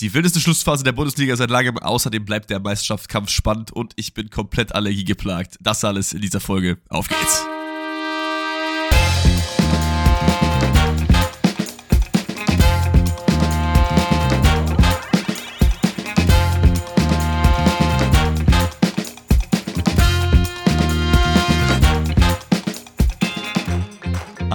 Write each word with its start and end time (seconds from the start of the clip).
die 0.00 0.14
wildeste 0.14 0.40
Schlussphase 0.40 0.84
der 0.84 0.92
Bundesliga 0.92 1.36
seit 1.36 1.50
langem. 1.50 1.78
Außerdem 1.78 2.24
bleibt 2.24 2.50
der 2.50 2.60
Meisterschaftskampf 2.60 3.30
spannend 3.30 3.72
und 3.72 3.92
ich 3.96 4.14
bin 4.14 4.30
komplett 4.30 4.74
allergiegeplagt. 4.74 5.56
Das 5.60 5.84
alles 5.84 6.12
in 6.12 6.20
dieser 6.20 6.40
Folge. 6.40 6.78
Auf 6.88 7.08
geht's! 7.08 7.57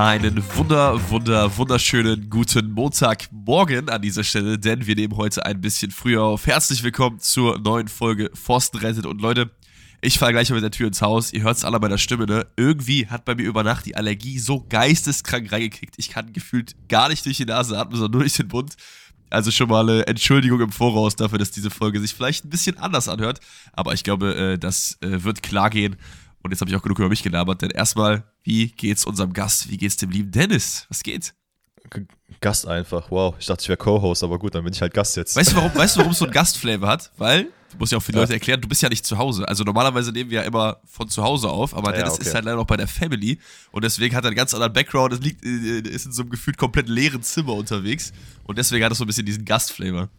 Einen 0.04 0.44
wunder, 0.58 1.00
wunder, 1.10 1.58
wunderschönen 1.58 2.30
guten 2.30 2.74
Montagmorgen 2.74 3.90
an 3.90 4.02
dieser 4.02 4.26
Stelle, 4.26 4.60
denn 4.60 4.86
wir 4.86 4.98
nehmen 4.98 5.16
heute 5.16 5.46
ein 5.46 5.62
bisschen 5.62 5.92
früher 5.92 6.24
auf. 6.24 6.46
Herzlich 6.46 6.84
willkommen 6.84 7.20
zur 7.20 7.58
neuen 7.60 7.88
Folge 7.88 8.30
Forsten 8.34 8.80
rettet. 8.80 9.06
Und 9.06 9.22
Leute, 9.22 9.52
ich 10.02 10.20
fahre 10.20 10.34
gleich 10.34 10.50
mal 10.50 10.56
mit 10.56 10.64
der 10.66 10.72
Tür 10.72 10.88
ins 10.88 11.02
Haus. 11.02 11.32
Ihr 11.32 11.44
hört 11.44 11.56
es 11.56 11.64
alle 11.64 11.80
bei 11.80 11.88
der 11.88 11.98
Stimme, 11.98 12.26
ne? 12.26 12.46
Irgendwie 12.58 13.08
hat 13.08 13.24
bei 13.24 13.34
mir 13.34 13.44
über 13.44 13.64
Nacht 13.64 13.86
die 13.86 13.96
Allergie 13.96 14.40
so 14.40 14.66
geisteskrank 14.68 15.50
reingekickt. 15.50 15.96
Ich 15.96 16.10
kann 16.10 16.34
gefühlt 16.34 16.76
gar 16.90 17.08
nicht 17.08 17.26
durch 17.26 17.38
die 17.38 17.46
Nase 17.46 17.80
atmen, 17.80 17.96
sondern 17.96 18.12
nur 18.12 18.22
durch 18.24 18.34
den 18.34 18.50
Mund. 18.50 18.76
Also 19.30 19.52
schon 19.52 19.70
mal 19.70 19.90
eine 19.90 20.06
Entschuldigung 20.06 20.60
im 20.60 20.74
Voraus 20.74 21.16
dafür, 21.16 21.40
dass 21.40 21.52
diese 21.52 21.70
Folge 21.70 22.02
sich 22.02 22.14
vielleicht 22.14 22.44
ein 22.44 22.50
bisschen 22.50 22.78
anders 22.78 23.08
anhört. 23.08 23.40
Aber 23.72 23.94
ich 23.94 24.04
glaube, 24.04 24.36
äh, 24.36 24.58
das 24.58 24.98
äh, 25.00 25.24
wird 25.24 25.42
klar 25.42 25.70
gehen. 25.70 25.96
Und 26.44 26.52
jetzt 26.52 26.60
habe 26.60 26.70
ich 26.70 26.76
auch 26.78 26.82
genug 26.82 27.00
über 27.00 27.10
mich 27.10 27.24
gelabert, 27.24 27.62
denn 27.62 27.72
erstmal, 27.72 28.24
wie 28.44 28.68
geht's 28.68 29.06
unserem 29.06 29.32
Gast? 29.32 29.70
Wie 29.70 29.78
geht's 29.78 29.96
dem 29.96 30.10
lieben 30.10 30.32
Dennis? 30.32 30.86
Was 30.90 31.02
geht? 31.02 31.34
Gast 32.42 32.68
einfach, 32.68 33.10
wow. 33.12 33.34
Ich 33.40 33.46
dachte, 33.46 33.62
ich 33.62 33.70
wäre 33.70 33.78
Co-Host, 33.78 34.24
aber 34.24 34.38
gut, 34.38 34.54
dann 34.54 34.64
bin 34.64 34.74
ich 34.74 34.82
halt 34.82 34.94
Gast 34.94 35.16
jetzt. 35.16 35.36
Weißt 35.36 35.52
du, 35.52 35.56
warum, 35.56 35.74
weißt 35.74 35.96
du, 35.96 36.00
warum 36.00 36.12
es 36.12 36.18
so 36.18 36.26
ein 36.26 36.32
Gastflavor 36.34 36.88
hat? 36.90 37.12
Weil, 37.18 37.44
du 37.72 37.78
musst 37.78 37.94
ja 37.94 37.98
auch 37.98 38.02
für 38.02 38.12
die 38.12 38.18
ja. 38.18 38.24
Leute 38.24 38.34
erklären, 38.34 38.60
du 38.60 38.68
bist 38.68 38.82
ja 38.82 38.90
nicht 38.90 39.06
zu 39.06 39.18
Hause. 39.18 39.48
Also 39.48 39.64
normalerweise 39.64 40.12
nehmen 40.12 40.30
wir 40.30 40.42
ja 40.42 40.46
immer 40.46 40.78
von 40.86 41.08
zu 41.08 41.24
Hause 41.24 41.50
auf, 41.50 41.74
aber 41.74 41.92
ja, 41.92 42.00
Dennis 42.00 42.16
okay. 42.16 42.24
ist 42.24 42.36
halt 42.36 42.44
leider 42.44 42.58
noch 42.58 42.68
bei 42.68 42.78
der 42.78 42.88
Family 42.88 43.40
und 43.72 43.86
deswegen 43.86 44.14
hat 44.16 44.26
er 44.26 44.28
einen 44.28 44.36
ganz 44.36 44.54
anderen 44.54 44.74
Background. 44.74 45.14
Es 45.14 45.20
liegt, 45.22 45.46
äh, 45.46 45.80
ist 45.90 46.06
in 46.06 46.12
so 46.12 46.24
einem 46.24 46.32
gefühlt 46.32 46.58
komplett 46.58 46.90
leeren 46.90 47.24
Zimmer 47.24 47.54
unterwegs 47.54 48.12
und 48.44 48.58
deswegen 48.58 48.84
hat 48.84 48.92
er 48.92 48.96
so 48.96 49.06
ein 49.06 49.08
bisschen 49.08 49.26
diesen 49.26 49.46
Gastflavor. 49.46 50.10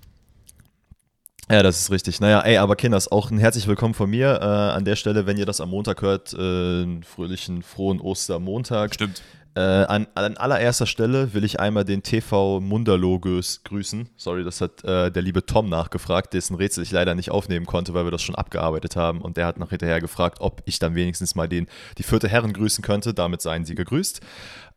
Ja, 1.51 1.63
das 1.63 1.79
ist 1.79 1.91
richtig. 1.91 2.21
Naja, 2.21 2.41
ey, 2.41 2.57
aber 2.57 2.75
Kinders, 2.75 3.13
auch 3.13 3.31
ein 3.31 3.39
herzlich 3.39 3.67
willkommen 3.67 3.93
von 3.93 4.09
mir. 4.09 4.39
Äh, 4.41 4.45
an 4.45 4.87
der 4.87 4.97
Stelle, 4.97 5.27
wenn 5.27 5.37
ihr 5.37 5.45
das 5.45 5.61
am 5.61 5.69
Montag 5.69 6.01
hört, 6.01 6.33
äh, 6.33 6.39
einen 6.39 7.03
fröhlichen, 7.03 7.63
frohen 7.63 8.01
Ostermontag. 8.01 8.95
Stimmt. 8.95 9.23
Äh, 9.55 9.61
an, 9.61 10.07
an, 10.15 10.39
allererster 10.39 10.87
Stelle 10.87 11.35
will 11.35 11.45
ich 11.45 11.61
einmal 11.61 11.85
den 11.85 12.03
TV 12.03 12.61
Munderlogos 12.61 13.63
grüßen. 13.63 14.09
Sorry, 14.17 14.43
das 14.43 14.63
hat 14.63 14.83
äh, 14.85 15.13
der 15.13 15.23
liebe 15.23 15.45
Tom 15.45 15.69
nachgefragt, 15.69 16.33
dessen 16.33 16.57
Rätsel 16.57 16.83
ich 16.83 16.91
leider 16.91 17.15
nicht 17.15 17.31
aufnehmen 17.31 17.67
konnte, 17.67 17.93
weil 17.93 18.05
wir 18.05 18.11
das 18.11 18.23
schon 18.23 18.35
abgearbeitet 18.35 18.97
haben. 18.97 19.21
Und 19.21 19.37
der 19.37 19.47
hat 19.47 19.59
nach 19.59 19.69
hinterher 19.69 20.01
gefragt, 20.01 20.39
ob 20.41 20.63
ich 20.65 20.79
dann 20.79 20.95
wenigstens 20.95 21.35
mal 21.35 21.47
den, 21.47 21.69
die 21.99 22.05
vierte 22.05 22.27
Herren 22.27 22.55
grüßen 22.55 22.83
könnte. 22.83 23.13
Damit 23.13 23.43
seien 23.43 23.67
sie 23.67 23.75
gegrüßt. 23.75 24.23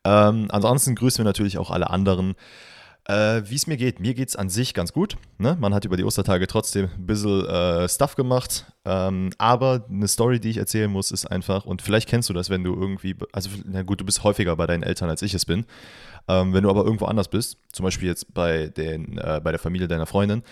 Ähm, 0.03 0.47
ansonsten 0.51 0.95
grüßen 0.95 1.19
wir 1.19 1.25
natürlich 1.25 1.57
auch 1.57 1.71
alle 1.71 1.89
anderen. 1.89 2.35
Äh, 3.07 3.43
Wie 3.49 3.55
es 3.55 3.67
mir 3.67 3.77
geht, 3.77 4.01
mir 4.01 4.13
geht 4.13 4.27
es 4.29 4.35
an 4.35 4.49
sich 4.49 4.73
ganz 4.73 4.91
gut. 4.91 5.15
Ne? 5.37 5.55
Man 5.59 5.73
hat 5.73 5.85
über 5.85 5.95
die 5.95 6.03
Ostertage 6.03 6.45
trotzdem 6.45 6.89
ein 6.93 7.05
bisschen 7.05 7.45
äh, 7.45 7.87
Stuff 7.87 8.15
gemacht. 8.15 8.65
Ähm, 8.83 9.29
aber 9.37 9.85
eine 9.89 10.09
Story, 10.09 10.41
die 10.41 10.49
ich 10.49 10.57
erzählen 10.57 10.91
muss, 10.91 11.11
ist 11.11 11.25
einfach, 11.25 11.65
und 11.65 11.81
vielleicht 11.81 12.09
kennst 12.09 12.27
du 12.27 12.33
das, 12.33 12.49
wenn 12.49 12.65
du 12.65 12.73
irgendwie, 12.73 13.15
also 13.31 13.49
na 13.65 13.83
gut, 13.83 14.01
du 14.01 14.05
bist 14.05 14.23
häufiger 14.23 14.55
bei 14.57 14.67
deinen 14.67 14.83
Eltern, 14.83 15.09
als 15.09 15.21
ich 15.21 15.33
es 15.33 15.45
bin. 15.45 15.65
Ähm, 16.27 16.53
wenn 16.53 16.63
du 16.63 16.69
aber 16.69 16.83
irgendwo 16.83 17.05
anders 17.05 17.29
bist, 17.29 17.57
zum 17.71 17.85
Beispiel 17.85 18.09
jetzt 18.09 18.33
bei, 18.33 18.67
den, 18.67 19.17
äh, 19.17 19.39
bei 19.41 19.51
der 19.51 19.59
Familie 19.59 19.87
deiner 19.87 20.05
Freundin, 20.05 20.43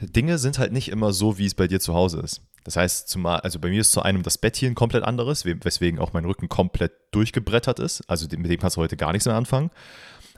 Dinge 0.00 0.38
sind 0.38 0.58
halt 0.58 0.72
nicht 0.72 0.88
immer 0.88 1.12
so, 1.12 1.36
wie 1.36 1.44
es 1.44 1.54
bei 1.54 1.68
dir 1.68 1.80
zu 1.80 1.92
Hause 1.92 2.20
ist. 2.20 2.40
Das 2.64 2.76
heißt, 2.76 3.08
zumal, 3.08 3.40
also 3.40 3.58
bei 3.58 3.68
mir 3.68 3.82
ist 3.82 3.92
zu 3.92 4.00
einem 4.02 4.22
das 4.22 4.38
Bett 4.38 4.56
hier 4.56 4.70
ein 4.70 4.74
komplett 4.74 5.04
anderes, 5.04 5.44
weswegen 5.44 5.98
auch 5.98 6.14
mein 6.14 6.24
Rücken 6.24 6.48
komplett 6.48 6.92
durchgebrettert 7.10 7.78
ist. 7.78 8.02
Also 8.08 8.26
mit 8.36 8.50
dem 8.50 8.60
kannst 8.60 8.76
du 8.76 8.80
heute 8.80 8.96
gar 8.96 9.12
nichts 9.12 9.26
mehr 9.26 9.34
anfangen. 9.34 9.70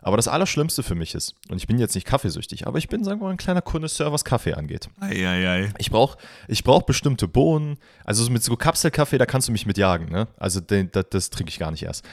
Aber 0.03 0.17
das 0.17 0.27
Allerschlimmste 0.27 0.83
für 0.83 0.97
mich 0.97 1.15
ist, 1.15 1.37
und 1.49 1.57
ich 1.57 1.69
bin 1.69 1.79
jetzt 1.79 1.95
nicht 1.95 2.07
kaffeesüchtig, 2.07 2.67
aber 2.67 2.79
ich 2.79 2.89
bin, 2.89 3.05
sagen 3.05 3.21
wir 3.21 3.27
mal, 3.27 3.31
ein 3.31 3.37
kleiner 3.37 3.63
Connoisseur, 3.63 4.13
was 4.13 4.25
Kaffee 4.25 4.55
angeht. 4.55 4.89
Eieiei. 5.01 5.73
Ich 5.79 5.91
brauche 5.91 6.19
ich 6.49 6.65
brauch 6.65 6.83
bestimmte 6.83 7.29
Bohnen. 7.29 7.79
Also 8.05 8.29
mit 8.31 8.43
so 8.43 8.57
Kapselkaffee, 8.57 9.19
da 9.19 9.27
kannst 9.27 9.47
du 9.47 9.53
mich 9.53 9.65
mit 9.65 9.79
jagen. 9.79 10.11
Ne? 10.11 10.27
Also 10.37 10.61
den, 10.61 10.91
das, 10.91 11.07
das 11.11 11.31
trinke 11.31 11.51
ich 11.51 11.59
gar 11.59 11.71
nicht 11.71 11.85
erst. 11.85 12.05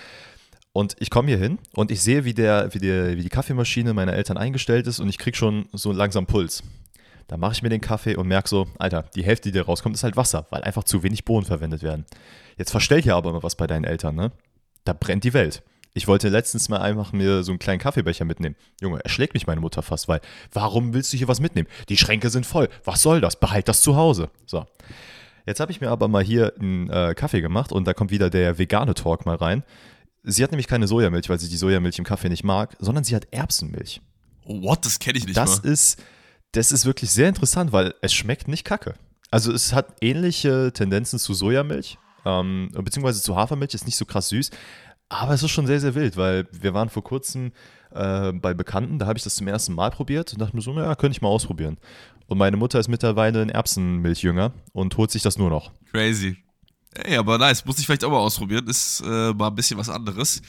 Und 0.72 0.95
ich 1.00 1.09
komme 1.09 1.29
hier 1.29 1.39
hin 1.39 1.57
und 1.73 1.89
ich 1.89 2.01
sehe, 2.01 2.25
wie, 2.25 2.35
der, 2.35 2.73
wie, 2.73 2.79
der, 2.79 3.17
wie 3.17 3.23
die 3.23 3.29
Kaffeemaschine 3.29 3.94
meiner 3.94 4.13
Eltern 4.13 4.38
eingestellt 4.38 4.85
ist 4.85 5.00
und 5.00 5.09
ich 5.09 5.17
kriege 5.17 5.35
schon 5.35 5.67
so 5.73 5.91
langsam 5.91 6.27
Puls. 6.27 6.63
Da 7.27 7.38
mache 7.38 7.53
ich 7.53 7.63
mir 7.63 7.69
den 7.69 7.81
Kaffee 7.81 8.16
und 8.16 8.27
merke 8.27 8.50
so, 8.50 8.67
Alter, 8.77 9.03
die 9.16 9.23
Hälfte, 9.23 9.51
die 9.51 9.57
da 9.57 9.63
rauskommt, 9.63 9.95
ist 9.95 10.03
halt 10.03 10.16
Wasser, 10.16 10.47
weil 10.51 10.63
einfach 10.63 10.83
zu 10.83 11.03
wenig 11.03 11.25
Bohnen 11.25 11.45
verwendet 11.45 11.83
werden. 11.83 12.06
Jetzt 12.57 12.71
verstell 12.71 13.01
hier 13.01 13.16
aber 13.16 13.33
mal 13.33 13.44
was 13.44 13.56
bei 13.56 13.67
deinen 13.67 13.83
Eltern, 13.83 14.16
ne? 14.16 14.31
Da 14.83 14.94
brennt 14.94 15.23
die 15.23 15.33
Welt. 15.33 15.63
Ich 15.99 16.07
wollte 16.07 16.29
letztens 16.29 16.69
mal 16.69 16.77
einfach 16.77 17.11
mir 17.11 17.43
so 17.43 17.51
einen 17.51 17.59
kleinen 17.59 17.79
Kaffeebecher 17.79 18.23
mitnehmen. 18.23 18.55
Junge, 18.79 19.03
erschlägt 19.03 19.33
mich 19.33 19.47
meine 19.47 19.59
Mutter 19.59 19.81
fast, 19.81 20.07
weil 20.07 20.21
warum 20.53 20.93
willst 20.93 21.11
du 21.11 21.17
hier 21.17 21.27
was 21.27 21.41
mitnehmen? 21.41 21.67
Die 21.89 21.97
Schränke 21.97 22.29
sind 22.29 22.45
voll. 22.45 22.69
Was 22.85 23.01
soll 23.01 23.19
das? 23.19 23.35
Behalt 23.35 23.67
das 23.67 23.81
zu 23.81 23.97
Hause. 23.97 24.29
So. 24.45 24.65
Jetzt 25.45 25.59
habe 25.59 25.73
ich 25.73 25.81
mir 25.81 25.89
aber 25.89 26.07
mal 26.07 26.23
hier 26.23 26.53
einen 26.57 26.89
äh, 26.89 27.13
Kaffee 27.15 27.41
gemacht 27.41 27.73
und 27.73 27.85
da 27.85 27.93
kommt 27.93 28.11
wieder 28.11 28.29
der 28.29 28.57
vegane 28.57 28.93
Talk 28.93 29.25
mal 29.25 29.35
rein. 29.35 29.63
Sie 30.23 30.41
hat 30.41 30.51
nämlich 30.51 30.67
keine 30.67 30.88
Sojamilch, 30.88 31.27
weil 31.27 31.38
sie 31.38 31.49
die 31.49 31.57
Sojamilch 31.57 31.99
im 31.99 32.05
Kaffee 32.05 32.29
nicht 32.29 32.45
mag, 32.45 32.77
sondern 32.79 33.03
sie 33.03 33.13
hat 33.13 33.27
Erbsenmilch. 33.31 33.99
what? 34.45 34.85
Das 34.85 34.99
kenne 34.99 35.17
ich 35.17 35.25
nicht 35.25 35.35
das 35.35 35.63
mal. 35.63 35.69
Ist, 35.69 36.01
das 36.53 36.71
ist 36.71 36.85
wirklich 36.85 37.11
sehr 37.11 37.27
interessant, 37.27 37.73
weil 37.73 37.93
es 38.01 38.13
schmeckt 38.13 38.47
nicht 38.47 38.63
kacke. 38.63 38.93
Also 39.31 39.51
es 39.51 39.73
hat 39.73 39.97
ähnliche 39.99 40.71
Tendenzen 40.71 41.19
zu 41.19 41.33
Sojamilch, 41.33 41.97
ähm, 42.25 42.69
beziehungsweise 42.73 43.21
zu 43.21 43.35
Hafermilch, 43.35 43.73
ist 43.73 43.85
nicht 43.85 43.97
so 43.97 44.05
krass 44.05 44.29
süß, 44.29 44.51
aber 45.09 45.33
es 45.33 45.43
ist 45.43 45.51
schon 45.51 45.67
sehr, 45.67 45.79
sehr 45.79 45.95
wild, 45.95 46.17
weil 46.17 46.47
wir 46.51 46.73
waren 46.73 46.89
vor 46.89 47.03
kurzem 47.03 47.51
äh, 47.91 48.31
bei 48.31 48.53
Bekannten, 48.53 48.99
da 48.99 49.07
habe 49.07 49.17
ich 49.17 49.23
das 49.23 49.35
zum 49.35 49.47
ersten 49.47 49.73
Mal 49.73 49.89
probiert 49.89 50.31
und 50.33 50.39
dachte 50.39 50.55
mir 50.55 50.61
so, 50.61 50.71
naja, 50.71 50.95
könnte 50.95 51.17
ich 51.17 51.21
mal 51.21 51.29
ausprobieren. 51.29 51.77
Und 52.27 52.37
meine 52.37 52.57
Mutter 52.57 52.79
ist 52.79 52.87
mittlerweile 52.87 53.41
ein 53.41 53.49
Erbsenmilchjünger 53.49 54.53
und 54.71 54.95
holt 54.97 55.09
sich 55.09 55.23
das 55.23 55.39
nur 55.39 55.49
noch. 55.49 55.71
Crazy. 55.91 56.37
Ey, 56.93 57.17
aber 57.17 57.39
nice, 57.39 57.65
muss 57.65 57.79
ich 57.79 57.87
vielleicht 57.87 58.03
auch 58.03 58.11
mal 58.11 58.19
ausprobieren, 58.19 58.67
ist 58.67 59.01
äh, 59.01 59.33
mal 59.33 59.47
ein 59.47 59.55
bisschen 59.55 59.79
was 59.79 59.89
anderes. 59.89 60.41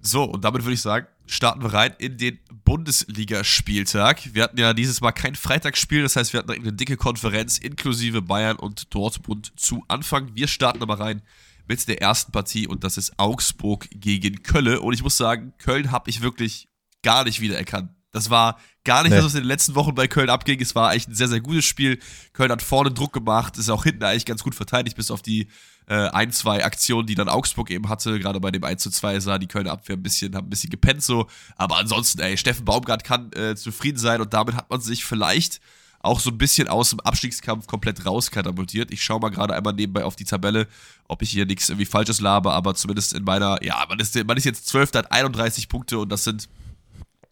So, 0.00 0.24
und 0.24 0.44
damit 0.44 0.64
würde 0.64 0.74
ich 0.74 0.82
sagen, 0.82 1.06
starten 1.26 1.62
wir 1.62 1.72
rein 1.72 1.94
in 1.98 2.18
den 2.18 2.38
Bundesligaspieltag. 2.64 4.34
Wir 4.34 4.42
hatten 4.42 4.58
ja 4.58 4.74
dieses 4.74 5.00
Mal 5.00 5.12
kein 5.12 5.34
Freitagsspiel, 5.34 6.02
das 6.02 6.16
heißt, 6.16 6.32
wir 6.32 6.40
hatten 6.40 6.50
eine 6.50 6.72
dicke 6.72 6.96
Konferenz 6.96 7.58
inklusive 7.58 8.22
Bayern 8.22 8.56
und 8.56 8.92
Dortmund 8.94 9.52
zu 9.56 9.84
Anfang. 9.88 10.34
Wir 10.34 10.48
starten 10.48 10.82
aber 10.82 11.00
rein 11.00 11.22
mit 11.66 11.86
der 11.88 12.00
ersten 12.02 12.32
Partie 12.32 12.66
und 12.66 12.84
das 12.84 12.96
ist 12.96 13.18
Augsburg 13.18 13.88
gegen 13.90 14.42
Köln. 14.42 14.78
Und 14.78 14.92
ich 14.92 15.02
muss 15.02 15.16
sagen, 15.16 15.54
Köln 15.58 15.90
habe 15.90 16.10
ich 16.10 16.20
wirklich 16.20 16.68
gar 17.02 17.24
nicht 17.24 17.40
wiedererkannt. 17.40 17.90
Das 18.12 18.30
war 18.30 18.58
gar 18.84 19.02
nicht 19.02 19.10
nee. 19.10 19.16
das, 19.16 19.24
was 19.24 19.34
in 19.34 19.40
den 19.40 19.48
letzten 19.48 19.74
Wochen 19.74 19.94
bei 19.94 20.06
Köln 20.06 20.30
abging. 20.30 20.60
Es 20.60 20.74
war 20.74 20.90
eigentlich 20.90 21.08
ein 21.08 21.14
sehr, 21.14 21.28
sehr 21.28 21.40
gutes 21.40 21.64
Spiel. 21.64 21.98
Köln 22.32 22.52
hat 22.52 22.62
vorne 22.62 22.92
Druck 22.92 23.12
gemacht, 23.12 23.58
ist 23.58 23.70
auch 23.70 23.82
hinten 23.82 24.04
eigentlich 24.04 24.24
ganz 24.24 24.44
gut 24.44 24.54
verteidigt, 24.54 24.96
bis 24.96 25.10
auf 25.10 25.20
die 25.20 25.48
äh, 25.86 26.08
ein, 26.10 26.30
zwei 26.30 26.64
Aktionen, 26.64 27.06
die 27.06 27.16
dann 27.16 27.28
Augsburg 27.28 27.70
eben 27.70 27.88
hatte. 27.88 28.18
Gerade 28.20 28.40
bei 28.40 28.50
dem 28.50 28.62
1 28.62 28.82
zu 28.82 28.90
2 28.90 29.18
sah 29.20 29.38
die 29.38 29.48
Kölner 29.48 29.72
Abwehr 29.72 29.96
ein 29.96 30.02
bisschen, 30.02 30.36
haben 30.36 30.46
ein 30.46 30.50
bisschen 30.50 30.70
gepennt 30.70 31.02
so. 31.02 31.26
Aber 31.56 31.78
ansonsten, 31.78 32.20
ey, 32.20 32.36
Steffen 32.36 32.64
Baumgart 32.64 33.04
kann 33.04 33.32
äh, 33.32 33.56
zufrieden 33.56 33.98
sein 33.98 34.20
und 34.20 34.32
damit 34.32 34.54
hat 34.54 34.70
man 34.70 34.80
sich 34.80 35.04
vielleicht 35.04 35.60
auch 36.04 36.20
so 36.20 36.30
ein 36.30 36.38
bisschen 36.38 36.68
aus 36.68 36.90
dem 36.90 37.00
Abstiegskampf 37.00 37.66
komplett 37.66 38.04
rauskatapultiert. 38.04 38.92
Ich 38.92 39.02
schaue 39.02 39.20
mal 39.20 39.30
gerade 39.30 39.54
einmal 39.54 39.72
nebenbei 39.72 40.04
auf 40.04 40.16
die 40.16 40.24
Tabelle, 40.24 40.68
ob 41.08 41.22
ich 41.22 41.30
hier 41.30 41.46
nichts 41.46 41.68
irgendwie 41.68 41.86
Falsches 41.86 42.20
labe, 42.20 42.52
aber 42.52 42.74
zumindest 42.74 43.14
in 43.14 43.24
meiner, 43.24 43.62
ja, 43.62 43.84
man 43.88 43.98
ist, 43.98 44.22
man 44.24 44.36
ist 44.36 44.44
jetzt 44.44 44.68
12, 44.68 44.92
hat 44.94 45.12
31 45.12 45.68
Punkte 45.68 45.98
und 45.98 46.10
das 46.10 46.24
sind 46.24 46.48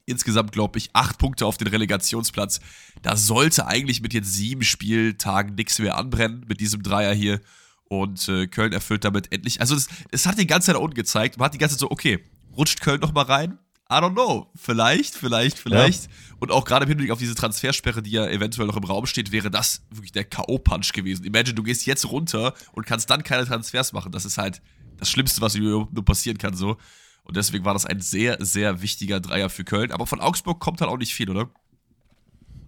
insgesamt, 0.06 0.52
glaube 0.52 0.78
ich, 0.78 0.90
8 0.94 1.18
Punkte 1.18 1.46
auf 1.46 1.58
den 1.58 1.68
Relegationsplatz. 1.68 2.60
Da 3.02 3.16
sollte 3.16 3.66
eigentlich 3.66 4.00
mit 4.00 4.14
jetzt 4.14 4.32
sieben 4.32 4.62
Spieltagen 4.62 5.54
nichts 5.54 5.78
mehr 5.78 5.96
anbrennen 5.96 6.44
mit 6.48 6.60
diesem 6.60 6.82
Dreier 6.82 7.14
hier. 7.14 7.40
Und 7.88 8.26
äh, 8.28 8.46
Köln 8.46 8.72
erfüllt 8.72 9.04
damit 9.04 9.32
endlich. 9.32 9.60
Also, 9.60 9.76
es 10.10 10.26
hat 10.26 10.38
die 10.38 10.46
ganze 10.46 10.72
Zeit 10.72 10.76
unten 10.76 10.94
gezeigt. 10.94 11.36
Man 11.36 11.44
hat 11.44 11.54
die 11.54 11.58
ganze 11.58 11.74
Zeit 11.74 11.80
so, 11.80 11.90
okay, 11.90 12.20
rutscht 12.56 12.80
Köln 12.80 13.00
nochmal 13.00 13.26
rein? 13.26 13.58
I 13.92 14.00
don't 14.00 14.14
know. 14.14 14.50
Vielleicht, 14.56 15.14
vielleicht, 15.14 15.58
vielleicht. 15.58 16.04
Ja. 16.04 16.10
Und 16.40 16.50
auch 16.50 16.64
gerade 16.64 16.84
im 16.84 16.88
Hinblick 16.88 17.10
auf 17.10 17.18
diese 17.18 17.34
Transfersperre, 17.34 18.02
die 18.02 18.10
ja 18.10 18.26
eventuell 18.26 18.66
noch 18.66 18.76
im 18.76 18.84
Raum 18.84 19.06
steht, 19.06 19.32
wäre 19.32 19.50
das 19.50 19.82
wirklich 19.90 20.12
der 20.12 20.24
K.O.-Punch 20.24 20.92
gewesen. 20.92 21.24
Imagine, 21.24 21.54
du 21.54 21.62
gehst 21.62 21.86
jetzt 21.86 22.10
runter 22.10 22.54
und 22.72 22.86
kannst 22.86 23.10
dann 23.10 23.22
keine 23.22 23.46
Transfers 23.46 23.92
machen. 23.92 24.12
Das 24.12 24.24
ist 24.24 24.38
halt 24.38 24.62
das 24.96 25.10
Schlimmste, 25.10 25.40
was 25.40 25.54
nur 25.56 25.88
passieren 26.04 26.38
kann, 26.38 26.54
so. 26.54 26.78
Und 27.24 27.36
deswegen 27.36 27.64
war 27.64 27.74
das 27.74 27.86
ein 27.86 28.00
sehr, 28.00 28.38
sehr 28.40 28.82
wichtiger 28.82 29.20
Dreier 29.20 29.50
für 29.50 29.64
Köln. 29.64 29.92
Aber 29.92 30.06
von 30.06 30.20
Augsburg 30.20 30.58
kommt 30.58 30.80
halt 30.80 30.90
auch 30.90 30.98
nicht 30.98 31.14
viel, 31.14 31.30
oder? 31.30 31.50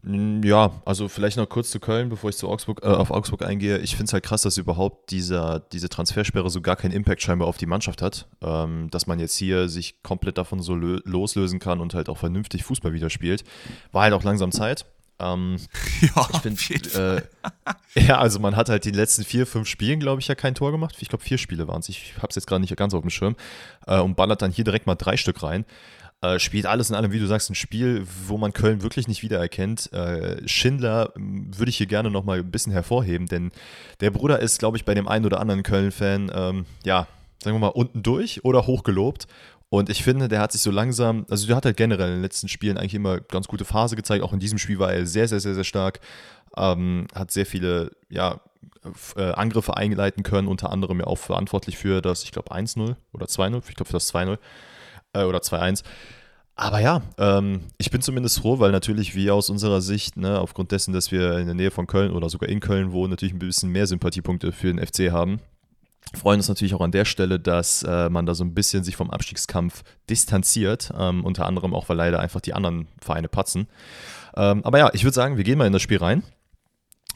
Ja, 0.06 0.82
also 0.84 1.08
vielleicht 1.08 1.38
noch 1.38 1.48
kurz 1.48 1.70
zu 1.70 1.80
Köln, 1.80 2.10
bevor 2.10 2.28
ich 2.28 2.36
zu 2.36 2.48
Augsburg, 2.48 2.82
äh, 2.82 2.88
auf 2.88 3.10
Augsburg 3.10 3.42
eingehe. 3.42 3.78
Ich 3.78 3.92
finde 3.92 4.04
es 4.04 4.12
halt 4.12 4.24
krass, 4.24 4.42
dass 4.42 4.58
überhaupt 4.58 5.10
dieser, 5.10 5.60
diese 5.60 5.88
Transfersperre 5.88 6.50
so 6.50 6.60
gar 6.60 6.76
keinen 6.76 6.92
Impact 6.92 7.22
scheinbar 7.22 7.48
auf 7.48 7.56
die 7.56 7.66
Mannschaft 7.66 8.02
hat. 8.02 8.28
Ähm, 8.42 8.90
dass 8.90 9.06
man 9.06 9.18
jetzt 9.18 9.36
hier 9.36 9.68
sich 9.68 10.02
komplett 10.02 10.36
davon 10.36 10.60
so 10.60 10.74
loslösen 10.74 11.58
kann 11.58 11.80
und 11.80 11.94
halt 11.94 12.10
auch 12.10 12.18
vernünftig 12.18 12.64
Fußball 12.64 12.92
wieder 12.92 13.08
spielt. 13.08 13.44
War 13.92 14.02
halt 14.02 14.12
auch 14.12 14.22
langsam 14.22 14.52
Zeit. 14.52 14.84
Ähm, 15.18 15.56
ja, 16.00 16.28
ich 16.32 16.38
finde, 16.40 17.26
äh, 17.94 18.00
ja, 18.06 18.18
also 18.18 18.40
man 18.40 18.56
hat 18.56 18.68
halt 18.68 18.84
die 18.84 18.90
letzten 18.90 19.24
vier, 19.24 19.46
fünf 19.46 19.68
Spielen, 19.68 20.00
glaube 20.00 20.20
ich, 20.20 20.28
ja 20.28 20.34
kein 20.34 20.54
Tor 20.54 20.70
gemacht. 20.70 20.96
Ich 21.00 21.08
glaube, 21.08 21.24
vier 21.24 21.38
Spiele 21.38 21.66
waren 21.66 21.80
es. 21.80 21.88
Ich 21.88 22.14
habe 22.18 22.28
es 22.28 22.36
jetzt 22.36 22.46
gerade 22.46 22.60
nicht 22.60 22.76
ganz 22.76 22.92
auf 22.92 23.00
dem 23.00 23.10
Schirm. 23.10 23.36
Äh, 23.86 24.00
und 24.00 24.16
ballert 24.16 24.42
dann 24.42 24.50
hier 24.50 24.64
direkt 24.64 24.86
mal 24.86 24.96
drei 24.96 25.16
Stück 25.16 25.42
rein. 25.42 25.64
Äh, 26.24 26.38
spielt 26.38 26.64
alles 26.64 26.88
in 26.88 26.96
allem, 26.96 27.12
wie 27.12 27.18
du 27.18 27.26
sagst, 27.26 27.50
ein 27.50 27.54
Spiel, 27.54 28.06
wo 28.26 28.38
man 28.38 28.54
Köln 28.54 28.82
wirklich 28.82 29.08
nicht 29.08 29.22
wiedererkennt. 29.22 29.92
Äh, 29.92 30.48
Schindler 30.48 31.12
würde 31.16 31.68
ich 31.68 31.76
hier 31.76 31.86
gerne 31.86 32.10
nochmal 32.10 32.38
ein 32.38 32.50
bisschen 32.50 32.72
hervorheben, 32.72 33.26
denn 33.26 33.52
der 34.00 34.10
Bruder 34.10 34.38
ist, 34.38 34.58
glaube 34.58 34.78
ich, 34.78 34.86
bei 34.86 34.94
dem 34.94 35.06
einen 35.06 35.26
oder 35.26 35.38
anderen 35.38 35.62
Köln-Fan, 35.62 36.32
ähm, 36.34 36.64
ja, 36.82 37.08
sagen 37.42 37.56
wir 37.56 37.60
mal, 37.60 37.68
unten 37.68 38.02
durch 38.02 38.42
oder 38.42 38.66
hochgelobt. 38.66 39.26
Und 39.68 39.90
ich 39.90 40.02
finde, 40.02 40.28
der 40.28 40.40
hat 40.40 40.52
sich 40.52 40.62
so 40.62 40.70
langsam, 40.70 41.26
also 41.28 41.46
der 41.46 41.56
hat 41.56 41.66
halt 41.66 41.76
generell 41.76 42.08
in 42.08 42.14
den 42.14 42.22
letzten 42.22 42.48
Spielen 42.48 42.78
eigentlich 42.78 42.94
immer 42.94 43.20
ganz 43.20 43.46
gute 43.46 43.66
Phase 43.66 43.94
gezeigt. 43.94 44.24
Auch 44.24 44.32
in 44.32 44.40
diesem 44.40 44.56
Spiel 44.56 44.78
war 44.78 44.94
er 44.94 45.04
sehr, 45.04 45.28
sehr, 45.28 45.40
sehr, 45.40 45.54
sehr 45.54 45.64
stark. 45.64 46.00
Ähm, 46.56 47.06
hat 47.14 47.32
sehr 47.32 47.44
viele, 47.44 47.90
ja, 48.08 48.40
äh, 49.16 49.32
Angriffe 49.32 49.76
einleiten 49.76 50.22
können, 50.22 50.48
unter 50.48 50.70
anderem 50.70 51.00
ja 51.00 51.06
auch 51.06 51.18
verantwortlich 51.18 51.76
für 51.76 52.00
das, 52.00 52.22
ich 52.22 52.32
glaube, 52.32 52.50
1-0 52.50 52.96
oder 53.12 53.26
2-0, 53.26 53.62
ich 53.68 53.74
glaube 53.74 53.88
für 53.88 53.92
das 53.94 54.14
2-0 54.14 54.38
äh, 55.14 55.24
oder 55.24 55.38
2-1. 55.38 55.82
Aber 56.56 56.80
ja, 56.80 57.02
ähm, 57.18 57.62
ich 57.78 57.90
bin 57.90 58.00
zumindest 58.00 58.38
froh, 58.38 58.60
weil 58.60 58.70
natürlich 58.70 59.14
wir 59.14 59.34
aus 59.34 59.50
unserer 59.50 59.80
Sicht, 59.80 60.16
ne, 60.16 60.38
aufgrund 60.38 60.70
dessen, 60.70 60.92
dass 60.92 61.10
wir 61.10 61.38
in 61.38 61.46
der 61.46 61.54
Nähe 61.54 61.72
von 61.72 61.86
Köln 61.86 62.12
oder 62.12 62.28
sogar 62.28 62.48
in 62.48 62.60
Köln 62.60 62.92
wohnen, 62.92 63.10
natürlich 63.10 63.34
ein 63.34 63.40
bisschen 63.40 63.70
mehr 63.70 63.86
Sympathiepunkte 63.86 64.52
für 64.52 64.72
den 64.72 64.84
FC 64.84 65.10
haben 65.10 65.40
freuen 66.12 66.38
uns 66.38 66.48
natürlich 66.48 66.74
auch 66.74 66.80
an 66.80 66.92
der 66.92 67.04
Stelle, 67.04 67.40
dass 67.40 67.82
äh, 67.82 68.08
man 68.08 68.26
da 68.26 68.34
so 68.34 68.44
ein 68.44 68.54
bisschen 68.54 68.84
sich 68.84 68.96
vom 68.96 69.10
Abstiegskampf 69.10 69.82
distanziert, 70.08 70.92
ähm, 70.96 71.24
unter 71.24 71.46
anderem 71.46 71.74
auch, 71.74 71.88
weil 71.88 71.96
leider 71.96 72.20
einfach 72.20 72.40
die 72.40 72.54
anderen 72.54 72.88
Vereine 73.00 73.28
patzen. 73.28 73.66
Ähm, 74.36 74.64
aber 74.64 74.78
ja, 74.78 74.90
ich 74.92 75.04
würde 75.04 75.14
sagen, 75.14 75.36
wir 75.36 75.44
gehen 75.44 75.58
mal 75.58 75.66
in 75.66 75.72
das 75.72 75.82
Spiel 75.82 75.98
rein, 75.98 76.22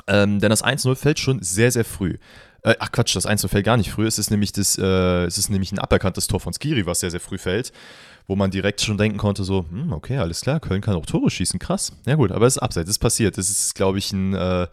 ähm, 0.06 0.40
denn 0.40 0.50
das 0.50 0.64
1-0 0.64 0.94
fällt 0.96 1.18
schon 1.18 1.42
sehr, 1.42 1.70
sehr 1.70 1.84
früh. 1.84 2.18
Äh, 2.62 2.74
ach 2.78 2.90
Quatsch, 2.92 3.14
das 3.14 3.26
1-0 3.26 3.48
fällt 3.48 3.64
gar 3.64 3.76
nicht 3.76 3.90
früh, 3.90 4.06
es 4.06 4.18
ist, 4.18 4.30
nämlich 4.30 4.52
das, 4.52 4.76
äh, 4.78 5.24
es 5.24 5.38
ist 5.38 5.48
nämlich 5.48 5.72
ein 5.72 5.78
aberkanntes 5.78 6.26
Tor 6.26 6.40
von 6.40 6.52
Skiri, 6.52 6.86
was 6.86 7.00
sehr, 7.00 7.10
sehr 7.10 7.20
früh 7.20 7.38
fällt, 7.38 7.72
wo 8.26 8.36
man 8.36 8.50
direkt 8.50 8.80
schon 8.80 8.98
denken 8.98 9.18
konnte, 9.18 9.44
so, 9.44 9.66
hm, 9.70 9.92
okay, 9.92 10.18
alles 10.18 10.40
klar, 10.40 10.60
Köln 10.60 10.80
kann 10.80 10.96
auch 10.96 11.06
Tore 11.06 11.30
schießen, 11.30 11.58
krass. 11.58 11.92
Ja 12.06 12.16
gut, 12.16 12.32
aber 12.32 12.46
es 12.46 12.56
ist 12.56 12.62
abseits, 12.62 12.88
es 12.88 12.96
ist 12.96 12.98
passiert. 12.98 13.38
Es 13.38 13.50
ist, 13.50 13.74
glaube 13.74 13.98
ich, 13.98 14.12
ein, 14.12 14.34
äh, 14.34 14.66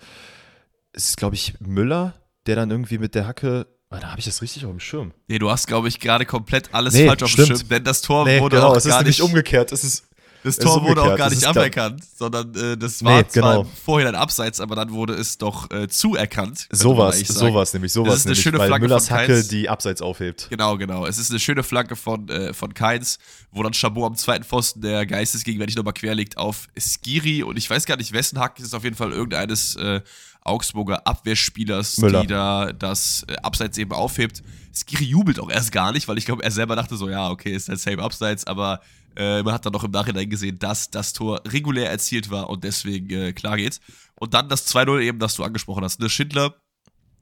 es 0.94 1.10
ist, 1.10 1.18
glaube 1.18 1.36
ich, 1.36 1.54
Müller, 1.60 2.16
der 2.48 2.56
dann 2.56 2.72
irgendwie 2.72 2.98
mit 2.98 3.16
der 3.16 3.28
Hacke 3.28 3.68
da 3.90 4.10
habe 4.10 4.20
ich 4.20 4.26
das 4.26 4.42
richtig 4.42 4.66
auf 4.66 4.72
dem 4.72 4.80
Schirm. 4.80 5.14
Nee, 5.28 5.40
du 5.40 5.50
hast, 5.50 5.68
glaube 5.68 5.88
ich, 5.88 6.00
gerade 6.00 6.26
komplett 6.26 6.74
alles 6.74 6.94
nee, 6.94 7.08
falsch 7.08 7.24
auf 7.24 7.30
stimmt. 7.30 7.50
dem 7.50 7.58
Schirm, 7.58 7.70
denn 7.70 7.84
das 7.84 8.02
Tor 8.02 8.26
nee, 8.26 8.40
wurde 8.40 8.58
genau, 8.58 8.70
auch 8.70 8.76
es 8.76 8.86
gar 8.86 9.00
ist 9.02 9.08
nicht 9.08 9.22
umgekehrt. 9.22 9.72
Es 9.72 9.84
ist, 9.84 10.06
das 10.46 10.58
Tor 10.58 10.84
wurde 10.84 11.02
auch 11.02 11.18
gar 11.18 11.30
nicht 11.30 11.44
aberkannt, 11.44 12.04
sondern 12.18 12.54
äh, 12.56 12.78
das 12.78 13.04
war 13.04 13.18
nee, 13.18 13.28
zwar 13.28 13.64
genau. 13.64 13.72
vorher 13.84 14.10
ein 14.10 14.16
Abseits, 14.16 14.60
aber 14.60 14.76
dann 14.76 14.92
wurde 14.92 15.14
es 15.14 15.40
doch 15.40 15.72
äh, 15.72 15.88
zuerkannt. 15.88 16.68
Sowas, 16.72 17.20
sowas 17.20 17.74
nämlich, 17.74 17.92
sowas 17.92 18.18
ist 18.18 18.26
eine 18.26 18.34
nämlich, 18.34 18.44
schöne 18.44 18.58
Flanke 18.58 18.88
Müllers 18.88 19.08
von 19.08 19.18
Hacke 19.18 19.44
die 19.44 19.68
Abseits 19.68 20.02
aufhebt. 20.02 20.48
Genau, 20.50 20.78
genau. 20.78 21.06
Es 21.08 21.18
ist 21.18 21.32
eine 21.32 21.40
schöne 21.40 21.64
Flanke 21.64 21.96
von, 21.96 22.30
äh, 22.30 22.54
von 22.54 22.74
Keins, 22.76 23.18
wo 23.52 23.64
dann 23.64 23.74
Chabot 23.74 24.06
am 24.06 24.16
zweiten 24.16 24.44
Pfosten 24.44 24.82
der 24.82 25.06
geistesgegenwärtig 25.06 25.76
nochmal 25.76 25.94
querlegt 25.94 26.38
auf 26.38 26.68
Skiri 26.78 27.42
und 27.42 27.58
ich 27.58 27.68
weiß 27.68 27.86
gar 27.86 27.98
nicht, 27.98 28.14
wessen 28.14 28.40
Hack 28.40 28.60
ist 28.60 28.76
auf 28.76 28.84
jeden 28.84 28.96
Fall 28.96 29.12
irgendeines 29.12 29.76
äh, 29.78 30.02
Augsburger 30.42 31.08
Abwehrspielers, 31.08 31.98
Müller. 31.98 32.22
die 32.22 32.28
da 32.28 32.72
das 32.72 33.26
äh, 33.28 33.36
Abseits 33.38 33.80
eben 33.80 33.94
aufhebt. 33.94 34.44
Skiri 34.72 35.06
jubelt 35.06 35.40
auch 35.40 35.50
erst 35.50 35.72
gar 35.72 35.92
nicht, 35.92 36.08
weil 36.08 36.20
ich 36.20 36.26
glaube, 36.26 36.44
er 36.44 36.52
selber 36.52 36.76
dachte 36.76 36.98
so, 36.98 37.10
ja, 37.10 37.30
okay, 37.30 37.52
ist 37.52 37.68
der 37.68 37.78
Same 37.78 38.04
Abseits, 38.04 38.46
aber 38.46 38.82
äh, 39.16 39.44
man 39.44 39.54
hat 39.54 39.66
dann 39.66 39.74
noch 39.74 39.84
im 39.84 39.92
Nachhinein 39.92 40.30
gesehen, 40.30 40.60
dass 40.60 40.90
das 40.90 41.14
Tor 41.14 41.42
regulär 41.48 41.90
erzielt 41.90 42.30
war 42.30 42.50
und 42.50 42.64
deswegen 42.64 43.10
äh, 43.10 43.34
klar 43.34 43.58
geht. 43.58 43.80
Und 44.16 44.34
dann 44.34 44.50
das 44.50 44.74
2-0 44.74 45.02
eben, 45.02 45.20
das 45.20 45.36
du 45.36 45.44
angesprochen 45.44 45.84
hast. 45.84 46.00
Ne? 46.00 46.10
Schindler 46.10 46.56